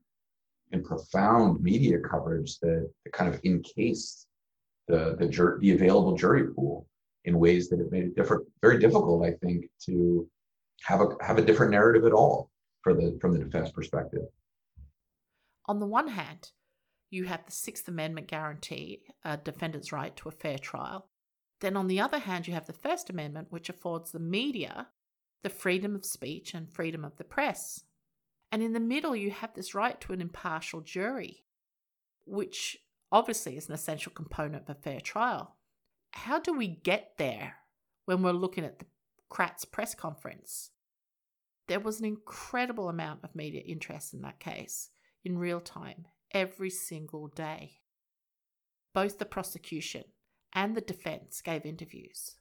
and 0.71 0.83
profound 0.83 1.61
media 1.61 1.99
coverage 1.99 2.59
that, 2.59 2.89
that 3.03 3.13
kind 3.13 3.33
of 3.33 3.39
encased 3.43 4.27
the, 4.87 5.15
the, 5.19 5.27
jur- 5.27 5.59
the 5.59 5.71
available 5.71 6.15
jury 6.15 6.47
pool 6.53 6.87
in 7.25 7.39
ways 7.39 7.69
that 7.69 7.79
have 7.79 7.91
made 7.91 8.03
it 8.03 8.15
different, 8.15 8.45
very 8.61 8.79
difficult, 8.79 9.25
I 9.25 9.31
think, 9.43 9.69
to 9.85 10.27
have 10.83 11.01
a 11.01 11.07
have 11.21 11.37
a 11.37 11.41
different 11.41 11.71
narrative 11.71 12.05
at 12.05 12.13
all 12.13 12.49
for 12.81 12.93
the 12.93 13.17
from 13.19 13.33
the 13.33 13.39
defense 13.39 13.71
perspective. 13.71 14.21
On 15.65 15.79
the 15.79 15.85
one 15.85 16.07
hand, 16.07 16.51
you 17.09 17.25
have 17.25 17.45
the 17.45 17.51
Sixth 17.51 17.87
Amendment 17.87 18.27
guarantee 18.27 19.01
a 19.23 19.37
defendant's 19.37 19.91
right 19.91 20.15
to 20.17 20.29
a 20.29 20.31
fair 20.31 20.57
trial. 20.57 21.09
Then, 21.61 21.75
on 21.75 21.87
the 21.87 21.99
other 21.99 22.19
hand, 22.19 22.47
you 22.47 22.53
have 22.53 22.67
the 22.67 22.73
First 22.73 23.09
Amendment, 23.09 23.47
which 23.51 23.69
affords 23.69 24.11
the 24.11 24.19
media 24.19 24.87
the 25.41 25.49
freedom 25.49 25.95
of 25.95 26.05
speech 26.05 26.53
and 26.53 26.69
freedom 26.69 27.05
of 27.05 27.15
the 27.15 27.23
press. 27.23 27.83
And 28.51 28.61
in 28.61 28.73
the 28.73 28.79
middle, 28.79 29.15
you 29.15 29.31
have 29.31 29.53
this 29.53 29.73
right 29.73 29.99
to 30.01 30.11
an 30.11 30.19
impartial 30.19 30.81
jury, 30.81 31.45
which 32.25 32.77
obviously 33.11 33.55
is 33.55 33.69
an 33.69 33.73
essential 33.73 34.11
component 34.11 34.63
of 34.63 34.75
a 34.77 34.79
fair 34.81 34.99
trial 34.99 35.55
how 36.11 36.39
do 36.39 36.53
we 36.53 36.67
get 36.67 37.13
there 37.17 37.55
when 38.05 38.21
we're 38.21 38.31
looking 38.31 38.65
at 38.65 38.79
the 38.79 38.85
Kratz 39.31 39.69
press 39.69 39.93
conference? 39.93 40.71
There 41.67 41.79
was 41.79 41.99
an 41.99 42.05
incredible 42.05 42.89
amount 42.89 43.23
of 43.23 43.35
media 43.35 43.61
interest 43.61 44.13
in 44.13 44.21
that 44.21 44.39
case 44.39 44.89
in 45.23 45.37
real 45.37 45.61
time 45.61 46.05
every 46.31 46.69
single 46.69 47.27
day. 47.27 47.81
Both 48.93 49.19
the 49.19 49.25
prosecution 49.25 50.03
and 50.53 50.75
the 50.75 50.81
defense 50.81 51.41
gave 51.41 51.65
interviews. 51.65 52.35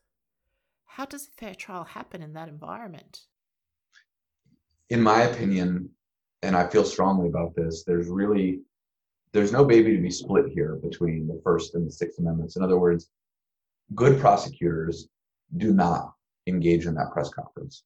How 0.85 1.05
does 1.05 1.29
a 1.29 1.41
fair 1.41 1.55
trial 1.55 1.85
happen 1.85 2.23
in 2.23 2.33
that 2.35 2.49
environment? 2.49 3.21
In 4.91 5.03
my 5.03 5.23
opinion, 5.23 5.91
and 6.43 6.57
I 6.57 6.67
feel 6.67 6.85
strongly 6.85 7.29
about 7.29 7.55
this, 7.55 7.85
there's 7.85 8.09
really 8.09 8.61
there's 9.33 9.53
no 9.53 9.65
baby 9.65 9.95
to 9.95 10.03
be 10.03 10.11
split 10.11 10.47
here 10.49 10.77
between 10.77 11.29
the 11.29 11.41
first 11.45 11.75
and 11.75 11.87
the 11.87 11.93
sixth 11.93 12.19
amendments. 12.19 12.57
In 12.57 12.63
other 12.63 12.79
words, 12.79 13.11
good 13.95 14.19
prosecutors 14.19 15.09
do 15.59 15.75
not 15.75 16.15
engage 16.47 16.87
in 16.87 16.95
that 16.95 17.13
press 17.13 17.29
conference. 17.29 17.85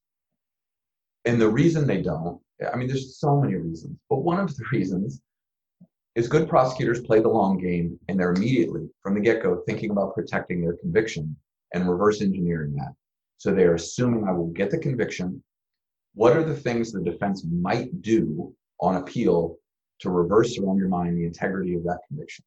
And 1.25 1.39
the 1.39 1.49
reason 1.49 1.85
they 1.85 2.01
don't, 2.01 2.39
I 2.71 2.77
mean, 2.77 2.87
there's 2.87 3.17
so 3.17 3.39
many 3.39 3.55
reasons, 3.55 3.97
but 4.09 4.17
one 4.17 4.39
of 4.39 4.55
the 4.55 4.63
reasons 4.71 5.21
is 6.15 6.27
good 6.27 6.47
prosecutors 6.47 7.01
play 7.01 7.19
the 7.19 7.27
long 7.27 7.57
game 7.57 7.99
and 8.07 8.19
they're 8.19 8.33
immediately 8.33 8.87
from 9.01 9.15
the 9.15 9.19
get 9.19 9.41
go 9.41 9.63
thinking 9.65 9.89
about 9.89 10.13
protecting 10.13 10.61
their 10.61 10.77
conviction 10.77 11.35
and 11.73 11.89
reverse 11.89 12.21
engineering 12.21 12.73
that. 12.75 12.93
So 13.37 13.53
they're 13.53 13.75
assuming 13.75 14.27
I 14.27 14.31
will 14.31 14.51
get 14.51 14.69
the 14.69 14.77
conviction. 14.77 15.43
What 16.13 16.37
are 16.37 16.43
the 16.43 16.55
things 16.55 16.91
the 16.91 17.01
defense 17.01 17.43
might 17.49 18.01
do 18.01 18.53
on 18.79 18.97
appeal 18.97 19.57
to 19.99 20.09
reverse 20.11 20.57
or 20.59 20.69
undermine 20.69 21.15
the 21.15 21.25
integrity 21.25 21.73
of 21.73 21.83
that 21.83 22.01
conviction? 22.07 22.45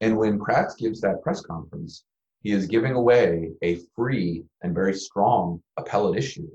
And 0.00 0.16
when 0.16 0.38
Kratz 0.38 0.76
gives 0.76 1.00
that 1.00 1.22
press 1.22 1.40
conference, 1.40 2.04
he 2.42 2.52
is 2.52 2.66
giving 2.66 2.92
away 2.92 3.50
a 3.62 3.80
free 3.96 4.44
and 4.62 4.74
very 4.74 4.94
strong 4.94 5.60
appellate 5.76 6.18
issue 6.18 6.48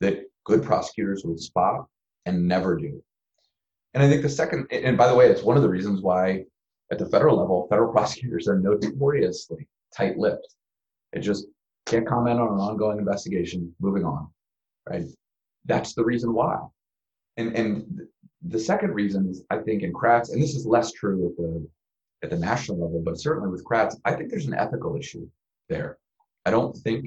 that 0.00 0.22
good 0.44 0.62
prosecutors 0.62 1.24
would 1.24 1.40
spot 1.40 1.86
and 2.24 2.46
never 2.46 2.76
do. 2.76 3.02
And 3.94 4.02
I 4.02 4.08
think 4.08 4.22
the 4.22 4.28
second, 4.28 4.66
and 4.70 4.96
by 4.96 5.08
the 5.08 5.14
way, 5.14 5.26
it's 5.28 5.42
one 5.42 5.56
of 5.56 5.62
the 5.62 5.68
reasons 5.68 6.00
why 6.00 6.44
at 6.92 6.98
the 6.98 7.06
federal 7.06 7.36
level, 7.36 7.66
federal 7.68 7.92
prosecutors 7.92 8.48
are 8.48 8.58
notoriously 8.58 9.66
tight 9.96 10.16
lipped. 10.16 10.54
It 11.12 11.20
just 11.20 11.46
can't 11.86 12.06
comment 12.06 12.40
on 12.40 12.48
an 12.48 12.60
ongoing 12.60 12.98
investigation, 12.98 13.74
moving 13.80 14.04
on, 14.04 14.28
right? 14.88 15.04
That's 15.64 15.94
the 15.94 16.04
reason 16.04 16.32
why. 16.32 16.58
And, 17.36 17.54
and 17.56 18.00
the 18.42 18.58
second 18.58 18.94
reason 18.94 19.28
is, 19.28 19.42
I 19.50 19.58
think, 19.58 19.82
in 19.82 19.92
Kratz, 19.92 20.32
and 20.32 20.42
this 20.42 20.54
is 20.54 20.66
less 20.66 20.92
true 20.92 21.26
at 21.26 21.36
the 21.36 21.68
at 22.22 22.30
the 22.30 22.38
national 22.38 22.78
level, 22.78 23.00
but 23.02 23.18
certainly 23.18 23.48
with 23.48 23.64
Kratz, 23.64 23.96
I 24.04 24.12
think 24.12 24.30
there's 24.30 24.46
an 24.46 24.54
ethical 24.54 24.94
issue 24.94 25.26
there. 25.70 25.98
I 26.44 26.50
don't 26.50 26.76
think 26.76 27.06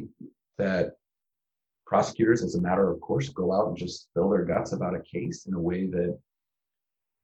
that 0.58 0.94
prosecutors, 1.86 2.44
as 2.44 2.56
a 2.56 2.62
matter 2.62 2.90
of 2.90 3.00
course, 3.00 3.30
go 3.30 3.54
out 3.54 3.68
and 3.68 3.78
just 3.78 4.04
spill 4.04 4.30
their 4.30 4.44
guts 4.44 4.74
about 4.74 4.96
a 4.96 5.02
case 5.02 5.46
in 5.46 5.54
a 5.54 5.60
way 5.60 5.86
that 5.88 6.18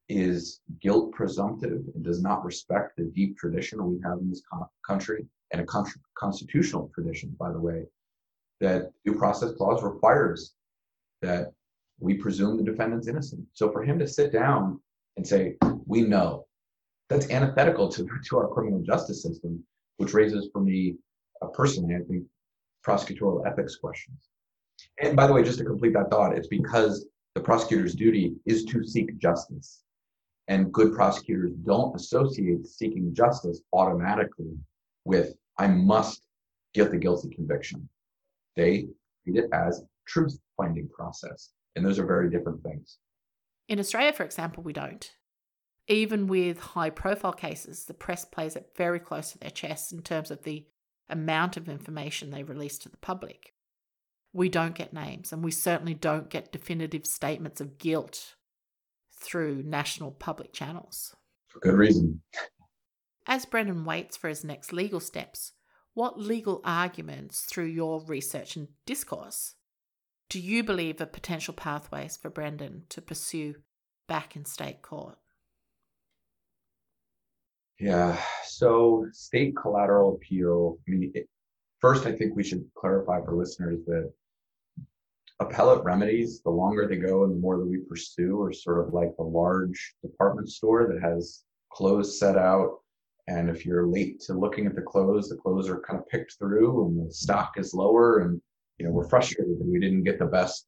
is 0.09 0.61
guilt 0.81 1.11
presumptive 1.11 1.83
and 1.93 2.03
does 2.03 2.21
not 2.21 2.43
respect 2.43 2.97
the 2.97 3.03
deep 3.15 3.37
tradition 3.37 3.85
we 3.85 3.99
have 4.03 4.17
in 4.19 4.29
this 4.29 4.41
country 4.85 5.25
and 5.51 5.61
a 5.61 5.65
constitutional 6.17 6.91
tradition, 6.93 7.35
by 7.39 7.51
the 7.51 7.59
way, 7.59 7.85
that 8.59 8.91
due 9.05 9.15
process 9.15 9.51
clause 9.53 9.83
requires 9.83 10.55
that 11.21 11.51
we 11.99 12.15
presume 12.15 12.57
the 12.57 12.63
defendant's 12.63 13.07
innocent. 13.07 13.45
So 13.53 13.71
for 13.71 13.83
him 13.83 13.99
to 13.99 14.07
sit 14.07 14.31
down 14.31 14.79
and 15.17 15.25
say, 15.25 15.55
we 15.85 16.01
know 16.01 16.45
that's 17.09 17.29
antithetical 17.29 17.89
to, 17.89 18.07
to 18.25 18.37
our 18.37 18.47
criminal 18.47 18.81
justice 18.81 19.23
system, 19.23 19.63
which 19.97 20.13
raises 20.13 20.49
for 20.53 20.61
me 20.61 20.95
uh, 21.41 21.47
personally, 21.47 21.95
I 21.95 21.99
think, 22.07 22.23
prosecutorial 22.85 23.45
ethics 23.45 23.75
questions. 23.75 24.29
And 25.01 25.15
by 25.15 25.27
the 25.27 25.33
way, 25.33 25.43
just 25.43 25.59
to 25.59 25.65
complete 25.65 25.93
that 25.93 26.09
thought, 26.09 26.37
it's 26.37 26.47
because 26.47 27.05
the 27.35 27.41
prosecutor's 27.41 27.95
duty 27.95 28.35
is 28.45 28.63
to 28.65 28.83
seek 28.83 29.17
justice. 29.19 29.83
And 30.49 30.73
good 30.73 30.93
prosecutors 30.93 31.53
don't 31.63 31.95
associate 31.95 32.67
seeking 32.67 33.13
justice 33.13 33.61
automatically 33.71 34.57
with, 35.05 35.35
I 35.57 35.67
must 35.67 36.23
get 36.73 36.91
the 36.91 36.97
guilty 36.97 37.29
conviction. 37.29 37.87
They 38.57 38.87
treat 39.23 39.37
it 39.37 39.49
as 39.53 39.83
truth 40.05 40.37
finding 40.57 40.89
process. 40.89 41.51
And 41.75 41.85
those 41.85 41.99
are 41.99 42.05
very 42.05 42.29
different 42.29 42.61
things. 42.63 42.97
In 43.69 43.79
Australia, 43.79 44.11
for 44.11 44.23
example, 44.23 44.63
we 44.63 44.73
don't 44.73 45.09
even 45.89 46.27
with 46.27 46.59
high 46.59 46.91
profile 46.91 47.33
cases, 47.33 47.85
the 47.85 47.93
press 47.95 48.23
plays 48.23 48.55
it 48.55 48.71
very 48.77 48.99
close 48.99 49.31
to 49.31 49.39
their 49.39 49.49
chest 49.49 49.91
in 49.91 50.01
terms 50.01 50.29
of 50.29 50.43
the 50.43 50.65
amount 51.09 51.57
of 51.57 51.67
information 51.67 52.29
they 52.29 52.43
release 52.43 52.77
to 52.77 52.89
the 52.89 52.97
public. 52.97 53.53
We 54.31 54.47
don't 54.47 54.75
get 54.75 54.93
names, 54.93 55.33
and 55.33 55.43
we 55.43 55.49
certainly 55.49 55.95
don't 55.95 56.29
get 56.29 56.51
definitive 56.51 57.07
statements 57.07 57.59
of 57.59 57.79
guilt 57.79 58.35
through 59.19 59.63
national 59.63 60.11
public 60.11 60.53
channels. 60.53 61.15
For 61.47 61.59
good 61.59 61.75
reason. 61.75 62.21
As 63.27 63.45
Brendan 63.45 63.85
waits 63.85 64.17
for 64.17 64.29
his 64.29 64.43
next 64.43 64.73
legal 64.73 64.99
steps, 64.99 65.53
what 65.93 66.19
legal 66.19 66.61
arguments 66.63 67.41
through 67.41 67.65
your 67.65 68.03
research 68.05 68.55
and 68.55 68.69
discourse 68.85 69.55
do 70.29 70.39
you 70.39 70.63
believe 70.63 71.01
are 71.01 71.07
potential 71.07 71.55
pathways 71.55 72.15
for 72.15 72.29
Brendan 72.29 72.83
to 72.89 73.01
pursue 73.01 73.55
back 74.07 74.35
in 74.35 74.45
state 74.45 74.83
court? 74.83 75.17
Yeah, 77.79 78.21
so 78.45 79.07
state 79.11 79.55
collateral 79.59 80.15
appeal. 80.15 80.77
I 80.87 80.91
mean, 80.91 81.11
it, 81.15 81.27
first, 81.79 82.05
I 82.05 82.11
think 82.11 82.35
we 82.35 82.43
should 82.43 82.63
clarify 82.77 83.23
for 83.23 83.35
listeners 83.35 83.79
that 83.87 84.11
appellate 85.39 85.83
remedies, 85.83 86.41
the 86.41 86.49
longer 86.49 86.87
they 86.87 86.97
go 86.97 87.23
and 87.23 87.33
the 87.33 87.39
more 87.39 87.57
that 87.57 87.65
we 87.65 87.77
pursue, 87.77 88.41
are 88.41 88.51
sort 88.51 88.85
of 88.85 88.93
like 88.93 89.15
the 89.17 89.23
large 89.23 89.95
department 90.01 90.49
store 90.49 90.91
that 90.91 91.01
has 91.01 91.43
clothes 91.71 92.19
set 92.19 92.37
out. 92.37 92.79
And 93.27 93.49
if 93.49 93.65
you're 93.65 93.87
late 93.87 94.19
to 94.21 94.33
looking 94.33 94.65
at 94.65 94.75
the 94.75 94.81
clothes, 94.81 95.29
the 95.29 95.37
clothes 95.37 95.69
are 95.69 95.79
kind 95.81 95.99
of 95.99 96.09
picked 96.09 96.37
through 96.37 96.87
and 96.87 97.07
the 97.07 97.13
stock 97.13 97.53
is 97.57 97.73
lower. 97.73 98.19
And, 98.19 98.41
you 98.77 98.85
know, 98.85 98.91
we're 98.91 99.07
frustrated 99.07 99.59
that 99.59 99.67
we 99.67 99.79
didn't 99.79 100.03
get 100.03 100.19
the 100.19 100.25
best, 100.25 100.65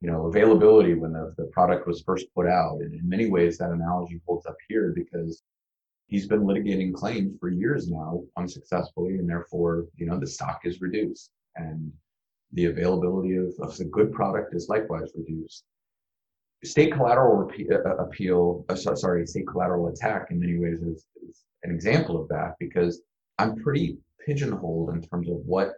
you 0.00 0.10
know, 0.10 0.26
availability 0.26 0.94
when 0.94 1.12
the, 1.12 1.32
the 1.38 1.44
product 1.46 1.86
was 1.86 2.02
first 2.02 2.26
put 2.34 2.46
out. 2.46 2.80
And 2.80 2.92
in 2.92 3.08
many 3.08 3.30
ways, 3.30 3.56
that 3.58 3.70
analogy 3.70 4.20
holds 4.26 4.46
up 4.46 4.56
here 4.68 4.92
because 4.94 5.42
he's 6.08 6.26
been 6.26 6.42
litigating 6.42 6.92
claims 6.92 7.38
for 7.38 7.48
years 7.48 7.88
now 7.88 8.24
unsuccessfully. 8.36 9.14
And 9.18 9.28
therefore, 9.28 9.86
you 9.96 10.06
know, 10.06 10.18
the 10.18 10.26
stock 10.26 10.62
is 10.64 10.80
reduced. 10.80 11.30
And 11.56 11.92
the 12.54 12.66
availability 12.66 13.36
of, 13.36 13.52
of 13.60 13.76
the 13.76 13.84
good 13.84 14.12
product 14.12 14.54
is 14.54 14.68
likewise 14.68 15.10
reduced. 15.16 15.64
State 16.64 16.92
collateral 16.92 17.50
uh, 17.70 17.96
appeal, 17.96 18.64
uh, 18.68 18.74
sorry, 18.74 19.26
state 19.26 19.46
collateral 19.46 19.88
attack 19.88 20.28
in 20.30 20.40
many 20.40 20.58
ways 20.58 20.80
is, 20.80 21.04
is 21.28 21.42
an 21.62 21.70
example 21.70 22.20
of 22.20 22.28
that 22.28 22.54
because 22.58 23.02
I'm 23.38 23.56
pretty 23.56 23.98
pigeonholed 24.24 24.94
in 24.94 25.02
terms 25.02 25.28
of 25.28 25.36
what 25.44 25.74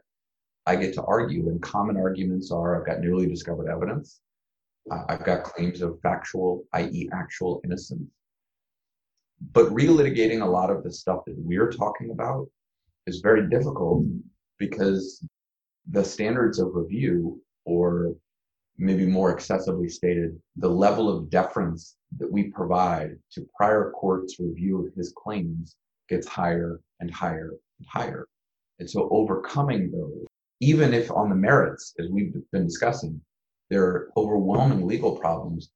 I 0.66 0.76
get 0.76 0.94
to 0.94 1.02
argue. 1.02 1.48
And 1.48 1.60
common 1.60 1.96
arguments 1.96 2.52
are 2.52 2.78
I've 2.78 2.86
got 2.86 3.00
newly 3.00 3.26
discovered 3.26 3.68
evidence, 3.68 4.20
uh, 4.90 5.02
I've 5.08 5.24
got 5.24 5.44
claims 5.44 5.82
of 5.82 5.98
factual, 6.02 6.64
i.e., 6.74 7.08
actual 7.12 7.60
innocence. 7.64 8.08
But 9.52 9.66
relitigating 9.66 10.42
a 10.42 10.46
lot 10.46 10.70
of 10.70 10.84
the 10.84 10.92
stuff 10.92 11.24
that 11.26 11.34
we're 11.36 11.70
talking 11.70 12.10
about 12.10 12.48
is 13.06 13.20
very 13.20 13.48
difficult 13.48 14.04
because 14.58 15.26
the 15.90 16.04
standards 16.04 16.58
of 16.58 16.74
review, 16.74 17.40
or 17.64 18.14
maybe 18.78 19.06
more 19.06 19.32
excessively 19.32 19.88
stated, 19.88 20.38
the 20.56 20.68
level 20.68 21.08
of 21.08 21.30
deference 21.30 21.96
that 22.18 22.30
we 22.30 22.44
provide 22.44 23.16
to 23.32 23.48
prior 23.56 23.90
courts' 23.92 24.38
review 24.38 24.86
of 24.86 24.94
his 24.94 25.12
claims 25.16 25.76
gets 26.08 26.26
higher 26.26 26.80
and 27.00 27.10
higher 27.10 27.52
and 27.78 27.88
higher. 27.88 28.26
And 28.78 28.88
so 28.88 29.08
overcoming 29.10 29.90
those, 29.90 30.26
even 30.60 30.92
if 30.92 31.10
on 31.10 31.28
the 31.28 31.34
merits, 31.34 31.94
as 31.98 32.08
we've 32.10 32.34
been 32.52 32.66
discussing, 32.66 33.20
there 33.70 33.84
are 33.84 34.10
overwhelming 34.16 34.86
legal 34.86 35.16
problems, 35.16 35.70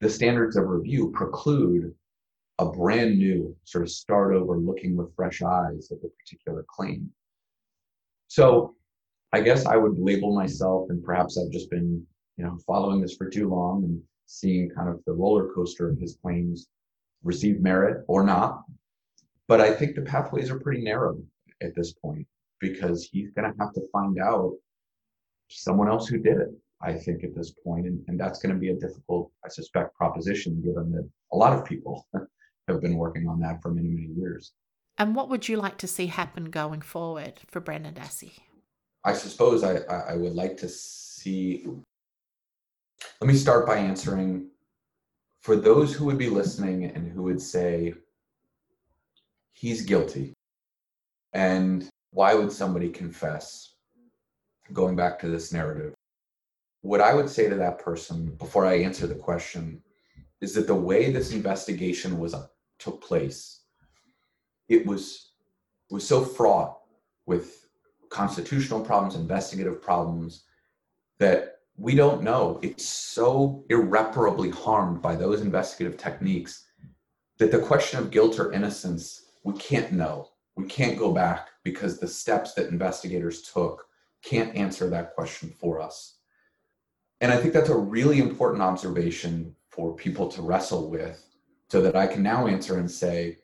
the 0.00 0.10
standards 0.10 0.56
of 0.56 0.66
review 0.68 1.12
preclude 1.14 1.94
a 2.58 2.66
brand 2.66 3.18
new 3.18 3.56
sort 3.64 3.82
of 3.82 3.90
start 3.90 4.34
over 4.34 4.58
looking 4.58 4.96
with 4.96 5.14
fresh 5.14 5.42
eyes 5.42 5.90
at 5.90 5.98
a 5.98 6.10
particular 6.22 6.64
claim. 6.68 7.10
So 8.28 8.74
I 9.32 9.40
guess 9.40 9.66
I 9.66 9.76
would 9.76 9.98
label 9.98 10.34
myself, 10.34 10.90
and 10.90 11.02
perhaps 11.02 11.38
I've 11.38 11.52
just 11.52 11.70
been, 11.70 12.04
you 12.36 12.44
know, 12.44 12.58
following 12.66 13.00
this 13.00 13.16
for 13.16 13.28
too 13.28 13.48
long 13.48 13.84
and 13.84 14.02
seeing 14.26 14.70
kind 14.70 14.88
of 14.88 15.00
the 15.06 15.12
roller 15.12 15.52
coaster 15.54 15.88
of 15.88 15.98
his 15.98 16.18
claims 16.22 16.68
receive 17.22 17.60
merit 17.60 18.04
or 18.08 18.24
not. 18.24 18.64
But 19.46 19.60
I 19.60 19.72
think 19.72 19.94
the 19.94 20.02
pathways 20.02 20.50
are 20.50 20.58
pretty 20.58 20.82
narrow 20.82 21.20
at 21.62 21.74
this 21.74 21.92
point 21.92 22.26
because 22.60 23.08
he's 23.10 23.30
going 23.30 23.50
to 23.50 23.58
have 23.58 23.72
to 23.74 23.82
find 23.92 24.18
out 24.20 24.52
someone 25.48 25.88
else 25.88 26.08
who 26.08 26.18
did 26.18 26.38
it. 26.38 26.50
I 26.82 26.94
think 26.94 27.24
at 27.24 27.34
this 27.34 27.52
point, 27.64 27.86
and, 27.86 28.02
and 28.08 28.18
that's 28.18 28.40
going 28.40 28.54
to 28.54 28.58
be 28.58 28.70
a 28.70 28.74
difficult, 28.74 29.30
I 29.44 29.48
suspect, 29.48 29.94
proposition 29.94 30.62
given 30.62 30.90
that 30.92 31.08
a 31.32 31.36
lot 31.36 31.52
of 31.52 31.64
people 31.64 32.06
have 32.68 32.80
been 32.80 32.96
working 32.96 33.28
on 33.28 33.38
that 33.40 33.60
for 33.60 33.70
many, 33.70 33.88
many 33.88 34.14
years. 34.16 34.52
And 34.96 35.14
what 35.14 35.28
would 35.28 35.48
you 35.48 35.56
like 35.56 35.78
to 35.78 35.86
see 35.86 36.06
happen 36.06 36.46
going 36.46 36.80
forward 36.80 37.34
for 37.46 37.60
Brendan 37.60 37.94
Dassey? 37.94 38.32
I 39.04 39.14
suppose 39.14 39.64
I, 39.64 39.78
I 39.78 40.16
would 40.16 40.34
like 40.34 40.56
to 40.58 40.68
see. 40.68 41.66
Let 43.20 43.28
me 43.28 43.34
start 43.34 43.66
by 43.66 43.76
answering 43.76 44.48
for 45.40 45.56
those 45.56 45.94
who 45.94 46.04
would 46.06 46.18
be 46.18 46.28
listening 46.28 46.84
and 46.84 47.10
who 47.10 47.22
would 47.22 47.40
say, 47.40 47.94
he's 49.52 49.82
guilty. 49.82 50.34
And 51.32 51.88
why 52.10 52.34
would 52.34 52.52
somebody 52.52 52.90
confess? 52.90 53.74
Going 54.72 54.96
back 54.96 55.18
to 55.20 55.28
this 55.28 55.52
narrative, 55.52 55.94
what 56.82 57.00
I 57.00 57.14
would 57.14 57.28
say 57.28 57.48
to 57.48 57.56
that 57.56 57.78
person 57.78 58.36
before 58.36 58.64
I 58.66 58.78
answer 58.78 59.06
the 59.06 59.14
question 59.14 59.82
is 60.40 60.54
that 60.54 60.66
the 60.66 60.74
way 60.74 61.10
this 61.10 61.32
investigation 61.32 62.18
was 62.18 62.34
uh, 62.34 62.46
took 62.78 63.02
place, 63.02 63.62
it 64.68 64.86
was 64.86 65.32
was 65.90 66.06
so 66.06 66.24
fraught 66.24 66.78
with 67.26 67.66
constitutional 68.10 68.80
problems, 68.80 69.14
investigative 69.14 69.80
problems 69.80 70.44
that 71.18 71.60
we 71.76 71.94
don't 71.94 72.22
know. 72.22 72.58
It's 72.62 72.86
so 72.86 73.64
irreparably 73.70 74.50
harmed 74.50 75.00
by 75.00 75.16
those 75.16 75.40
investigative 75.40 75.96
techniques 75.96 76.66
that 77.38 77.50
the 77.50 77.58
question 77.58 77.98
of 77.98 78.10
guilt 78.10 78.38
or 78.38 78.52
innocence, 78.52 79.30
we 79.44 79.54
can't 79.54 79.92
know. 79.92 80.28
We 80.56 80.66
can't 80.66 80.98
go 80.98 81.12
back 81.12 81.48
because 81.64 81.98
the 81.98 82.08
steps 82.08 82.52
that 82.54 82.68
investigators 82.68 83.42
took 83.42 83.86
can't 84.22 84.54
answer 84.54 84.90
that 84.90 85.14
question 85.14 85.48
for 85.58 85.80
us. 85.80 86.18
And 87.22 87.32
I 87.32 87.36
think 87.36 87.54
that's 87.54 87.70
a 87.70 87.76
really 87.76 88.18
important 88.18 88.62
observation 88.62 89.54
for 89.70 89.94
people 89.94 90.28
to 90.28 90.42
wrestle 90.42 90.90
with 90.90 91.24
so 91.70 91.80
that 91.80 91.96
I 91.96 92.06
can 92.06 92.22
now 92.22 92.46
answer 92.46 92.78
and 92.78 92.90
say, 92.90 93.38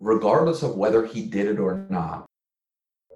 regardless 0.00 0.62
of 0.62 0.76
whether 0.76 1.06
he 1.06 1.24
did 1.24 1.46
it 1.46 1.58
or 1.58 1.86
not, 1.88 2.26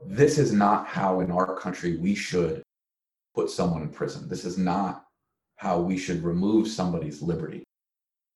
this 0.04 0.38
is 0.38 0.52
not 0.52 0.86
how 0.86 1.20
in 1.20 1.30
our 1.30 1.56
country 1.56 1.96
we 1.96 2.14
should 2.14 2.62
put 3.34 3.50
someone 3.50 3.82
in 3.82 3.88
prison. 3.88 4.28
This 4.28 4.44
is 4.44 4.58
not 4.58 5.04
how 5.56 5.80
we 5.80 5.98
should 5.98 6.22
remove 6.22 6.68
somebody's 6.68 7.22
liberty. 7.22 7.64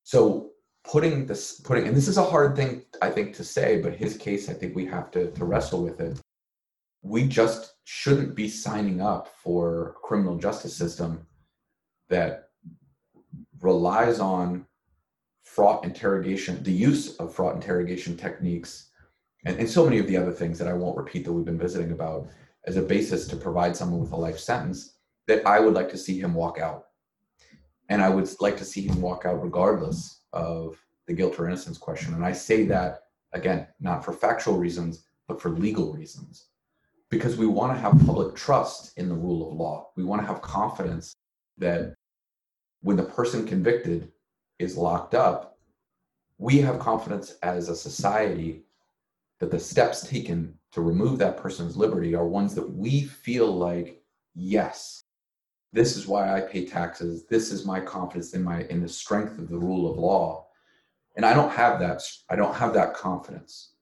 So 0.03 0.51
putting 0.85 1.27
this 1.27 1.61
putting 1.61 1.87
and 1.87 1.97
this 1.97 2.09
is 2.09 2.19
a 2.19 2.25
hard 2.25 2.57
thing 2.57 2.83
I 3.01 3.11
think 3.11 3.35
to 3.37 3.45
say, 3.45 3.81
but 3.81 3.95
his 3.95 4.17
case 4.17 4.49
I 4.49 4.55
think 4.55 4.75
we 4.75 4.87
have 4.87 5.11
to 5.13 5.31
to 5.31 5.45
wrestle 5.45 5.83
with 5.83 6.01
it. 6.01 6.19
We 7.03 7.27
just 7.27 7.75
shouldn't 7.85 8.35
be 8.35 8.49
signing 8.49 9.01
up 9.01 9.29
for 9.43 9.89
a 9.89 9.93
criminal 10.07 10.37
justice 10.37 10.77
system 10.77 11.27
that 12.09 12.49
relies 13.61 14.21
on 14.21 14.67
fraught 15.45 15.85
interrogation, 15.85 16.63
the 16.63 16.73
use 16.73 17.17
of 17.17 17.35
fraught 17.35 17.55
interrogation 17.55 18.17
techniques 18.17 18.92
and, 19.45 19.59
and 19.59 19.69
so 19.69 19.85
many 19.85 19.99
of 19.99 20.07
the 20.07 20.17
other 20.17 20.33
things 20.33 20.59
that 20.59 20.69
I 20.69 20.73
won't 20.73 20.97
repeat 20.97 21.25
that 21.25 21.33
we've 21.33 21.45
been 21.45 21.59
visiting 21.59 21.93
about 21.93 22.29
as 22.67 22.77
a 22.77 22.83
basis 22.83 23.27
to 23.29 23.37
provide 23.37 23.77
someone 23.77 24.01
with 24.01 24.13
a 24.13 24.17
life 24.17 24.39
sentence 24.39 24.95
that 25.27 25.47
I 25.47 25.61
would 25.61 25.75
like 25.75 25.89
to 25.91 25.99
see 25.99 26.21
him 26.21 26.35
walk 26.35 26.59
out. 26.59 26.87
And 27.89 28.01
I 28.01 28.09
would 28.09 28.29
like 28.41 28.57
to 28.59 28.65
see 28.65 28.87
him 28.87 29.01
walk 29.01 29.27
out 29.27 29.43
regardless 29.43 30.21
of 30.33 30.79
the 31.07 31.13
guilt 31.13 31.39
or 31.39 31.47
innocence 31.47 31.79
question. 31.79 32.15
And 32.15 32.25
I 32.25 32.33
say 32.33 32.65
that, 32.67 33.05
again, 33.33 33.67
not 33.81 34.05
for 34.05 34.13
factual 34.13 34.57
reasons, 34.57 35.05
but 35.27 35.41
for 35.41 35.51
legal 35.51 35.93
reasons. 35.93 36.47
Because 37.11 37.37
we 37.37 37.47
want 37.47 37.73
to 37.73 37.79
have 37.79 38.07
public 38.07 38.35
trust 38.35 38.97
in 38.97 39.09
the 39.09 39.15
rule 39.15 39.51
of 39.51 39.57
law. 39.57 39.91
We 39.97 40.05
want 40.05 40.23
to 40.23 40.27
have 40.27 40.41
confidence 40.41 41.15
that 41.59 41.95
when 42.83 42.97
the 42.97 43.03
person 43.03 43.47
convicted 43.47 44.11
is 44.59 44.77
locked 44.77 45.15
up, 45.15 45.59
we 46.39 46.59
have 46.59 46.79
confidence 46.79 47.37
as 47.43 47.69
a 47.69 47.77
society 47.77 48.65
that 49.43 49.51
the 49.51 49.59
steps 49.59 50.07
taken 50.07 50.55
to 50.71 50.81
remove 50.81 51.19
that 51.19 51.37
person's 51.37 51.77
liberty 51.77 52.15
are 52.15 52.29
ones 52.29 52.55
that 52.55 52.75
we 52.77 53.03
feel 53.03 53.53
like, 53.53 54.01
yes, 54.37 55.03
this 55.73 55.97
is 55.97 56.07
why 56.07 56.33
I 56.33 56.43
pay 56.43 56.65
taxes. 56.65 57.25
This 57.27 57.51
is 57.51 57.67
my 57.67 57.81
confidence 57.81 58.35
in 58.35 58.45
my 58.45 58.63
in 58.71 58.81
the 58.81 58.89
strength 58.89 59.41
of 59.41 59.49
the 59.49 59.59
rule 59.59 59.91
of 59.91 59.99
law. 59.99 60.47
And 61.17 61.27
I 61.27 61.35
don't 61.35 61.51
have 61.51 61.81
that. 61.81 62.03
I 62.31 62.37
don't 62.37 62.55
have 62.55 62.73
that 62.75 62.95
confidence. 62.95 63.73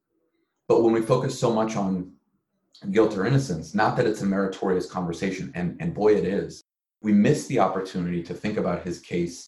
But 0.66 0.82
when 0.82 0.94
we 0.94 1.02
focus 1.02 1.38
so 1.38 1.52
much 1.52 1.76
on 1.76 2.10
guilt 2.90 3.14
or 3.18 3.26
innocence, 3.26 3.74
not 3.74 3.98
that 3.98 4.06
it's 4.06 4.22
a 4.22 4.26
meritorious 4.26 4.90
conversation, 4.90 5.52
and, 5.54 5.76
and 5.78 5.92
boy, 5.92 6.14
it 6.14 6.24
is, 6.24 6.62
we 7.02 7.12
miss 7.12 7.46
the 7.48 7.58
opportunity 7.58 8.22
to 8.22 8.32
think 8.32 8.56
about 8.56 8.82
his 8.82 8.98
case 8.98 9.46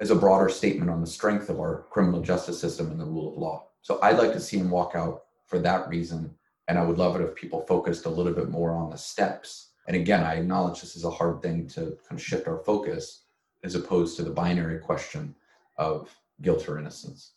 as 0.00 0.10
a 0.10 0.14
broader 0.14 0.50
statement 0.50 0.90
on 0.90 1.00
the 1.00 1.06
strength 1.06 1.48
of 1.48 1.58
our 1.60 1.86
criminal 1.88 2.20
justice 2.20 2.60
system 2.60 2.90
and 2.90 3.00
the 3.00 3.06
rule 3.06 3.32
of 3.32 3.38
law. 3.38 3.68
So 3.80 3.98
I'd 4.02 4.18
like 4.18 4.34
to 4.34 4.40
see 4.40 4.58
him 4.58 4.68
walk 4.68 4.92
out 4.94 5.22
for 5.50 5.58
that 5.58 5.88
reason. 5.88 6.32
And 6.68 6.78
I 6.78 6.84
would 6.84 6.96
love 6.96 7.16
it 7.16 7.24
if 7.24 7.34
people 7.34 7.66
focused 7.66 8.06
a 8.06 8.10
little 8.10 8.32
bit 8.32 8.48
more 8.48 8.70
on 8.70 8.88
the 8.88 8.96
steps. 8.96 9.70
And 9.88 9.96
again, 9.96 10.22
I 10.22 10.34
acknowledge 10.34 10.80
this 10.80 10.94
is 10.94 11.04
a 11.04 11.10
hard 11.10 11.42
thing 11.42 11.66
to 11.68 11.98
kind 12.08 12.12
of 12.12 12.22
shift 12.22 12.46
our 12.46 12.58
focus 12.58 13.24
as 13.64 13.74
opposed 13.74 14.16
to 14.16 14.22
the 14.22 14.30
binary 14.30 14.78
question 14.78 15.34
of 15.76 16.08
guilt 16.40 16.68
or 16.68 16.78
innocence. 16.78 17.32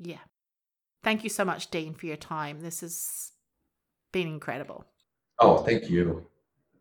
Yeah. 0.00 0.18
Thank 1.04 1.22
you 1.22 1.30
so 1.30 1.44
much, 1.44 1.70
Dean, 1.70 1.94
for 1.94 2.06
your 2.06 2.16
time. 2.16 2.60
This 2.60 2.80
has 2.80 3.32
been 4.12 4.26
incredible. 4.26 4.84
Oh, 5.38 5.58
thank 5.58 5.88
you. 5.88 6.26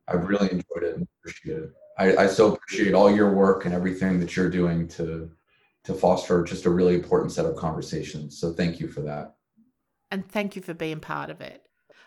I've 0.07 0.27
really 0.27 0.49
enjoyed 0.51 0.83
it 0.83 0.95
and 0.95 1.07
appreciate 1.19 1.63
it. 1.63 1.71
I, 1.99 2.23
I 2.23 2.27
so 2.27 2.53
appreciate 2.53 2.93
all 2.93 3.13
your 3.13 3.31
work 3.31 3.65
and 3.65 3.73
everything 3.73 4.19
that 4.19 4.35
you're 4.35 4.49
doing 4.49 4.87
to 4.89 5.31
to 5.83 5.93
foster 5.93 6.43
just 6.43 6.65
a 6.65 6.69
really 6.69 6.95
important 6.95 7.31
set 7.31 7.45
of 7.45 7.55
conversations. 7.55 8.37
So 8.37 8.51
thank 8.51 8.77
you 8.77 8.89
for 8.89 8.99
that. 9.01 9.36
And 10.11 10.29
thank 10.29 10.55
you 10.55 10.61
for 10.61 10.73
being 10.73 10.99
part 10.99 11.29
of 11.29 11.41
it. 11.41 11.63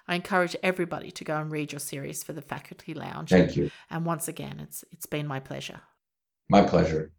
I 0.08 0.14
encourage 0.14 0.56
everybody 0.62 1.10
to 1.12 1.24
go 1.24 1.36
and 1.36 1.52
read 1.52 1.72
your 1.72 1.80
series 1.80 2.22
for 2.22 2.32
the 2.32 2.42
Faculty 2.42 2.94
Lounge. 2.94 3.30
Thank 3.30 3.56
you. 3.56 3.70
And 3.90 4.04
once 4.04 4.26
again, 4.26 4.58
it's 4.60 4.84
it's 4.90 5.06
been 5.06 5.26
my 5.26 5.40
pleasure. 5.40 5.82
My 6.48 6.62
pleasure. 6.62 7.12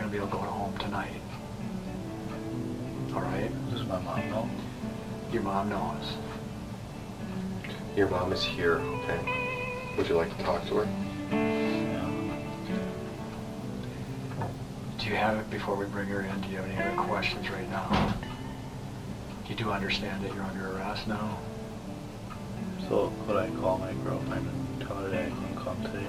And 0.00 0.10
so 0.10 0.16
you're 0.16 0.26
not 0.26 0.28
gonna 0.28 0.28
be 0.28 0.28
able 0.28 0.28
to 0.28 0.32
go 0.32 0.38
home 0.38 0.78
tonight. 0.78 1.20
All 3.14 3.20
right? 3.20 3.70
Does 3.70 3.84
my 3.86 4.00
mom 4.00 4.30
know? 4.30 4.50
Your 5.32 5.42
mom 5.42 5.68
knows. 5.68 6.16
Your 7.96 8.08
mom 8.08 8.32
is 8.32 8.42
here, 8.42 8.76
okay? 8.76 9.20
Would 9.96 10.08
you 10.08 10.14
like 10.16 10.36
to 10.36 10.42
talk 10.44 10.66
to 10.68 10.76
her? 10.76 10.88
Do 14.98 15.06
you 15.06 15.16
have 15.16 15.38
it 15.38 15.50
before 15.50 15.76
we 15.76 15.86
bring 15.86 16.08
her 16.08 16.22
in? 16.22 16.40
Do 16.40 16.48
you 16.48 16.56
have 16.56 16.66
any 16.66 16.76
other 16.78 16.96
questions 17.02 17.50
right 17.50 17.68
now? 17.70 18.14
You 19.48 19.54
do 19.56 19.70
understand 19.70 20.24
that 20.24 20.32
you're 20.34 20.44
under 20.44 20.76
arrest 20.76 21.08
now? 21.08 21.38
So 22.88 23.12
could 23.26 23.36
I 23.36 23.50
call 23.60 23.78
my 23.78 23.92
girlfriend 24.04 24.46
and 24.46 24.86
tell 24.86 24.96
her 24.96 25.08
that 25.08 25.24
I 25.24 25.28
can 25.28 25.56
come 25.56 25.82
today? 25.82 26.06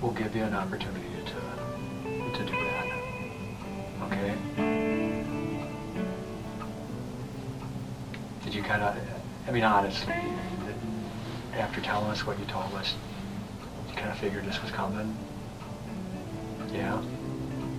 We'll 0.00 0.12
give 0.12 0.36
you 0.36 0.44
an 0.44 0.54
opportunity 0.54 1.08
to, 1.24 1.24
to 1.24 1.32
do 1.32 1.40
that. 1.40 1.49
Okay? 4.10 4.34
Did 8.44 8.54
you 8.54 8.62
kind 8.62 8.82
of, 8.82 8.96
I 9.46 9.50
mean, 9.50 9.62
honestly, 9.62 10.14
after 11.54 11.80
telling 11.80 12.10
us 12.10 12.26
what 12.26 12.38
you 12.38 12.44
told 12.46 12.72
us, 12.74 12.94
you 13.88 13.94
kind 13.94 14.10
of 14.10 14.18
figured 14.18 14.44
this 14.44 14.60
was 14.62 14.70
coming? 14.70 15.16
Yeah? 16.72 17.00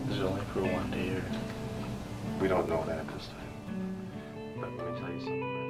This 0.08 0.18
is 0.18 0.24
only 0.24 0.42
for 0.54 0.62
one 0.62 0.92
day 0.92 1.10
or 1.10 1.24
We 2.42 2.48
don't 2.48 2.68
know 2.68 2.84
that 2.86 3.00
at 3.00 3.08
this 3.10 3.28
time. 3.28 4.08
But 4.60 4.78
let 4.78 4.94
me 4.94 5.00
tell 5.00 5.12
you 5.12 5.20
something. 5.20 5.61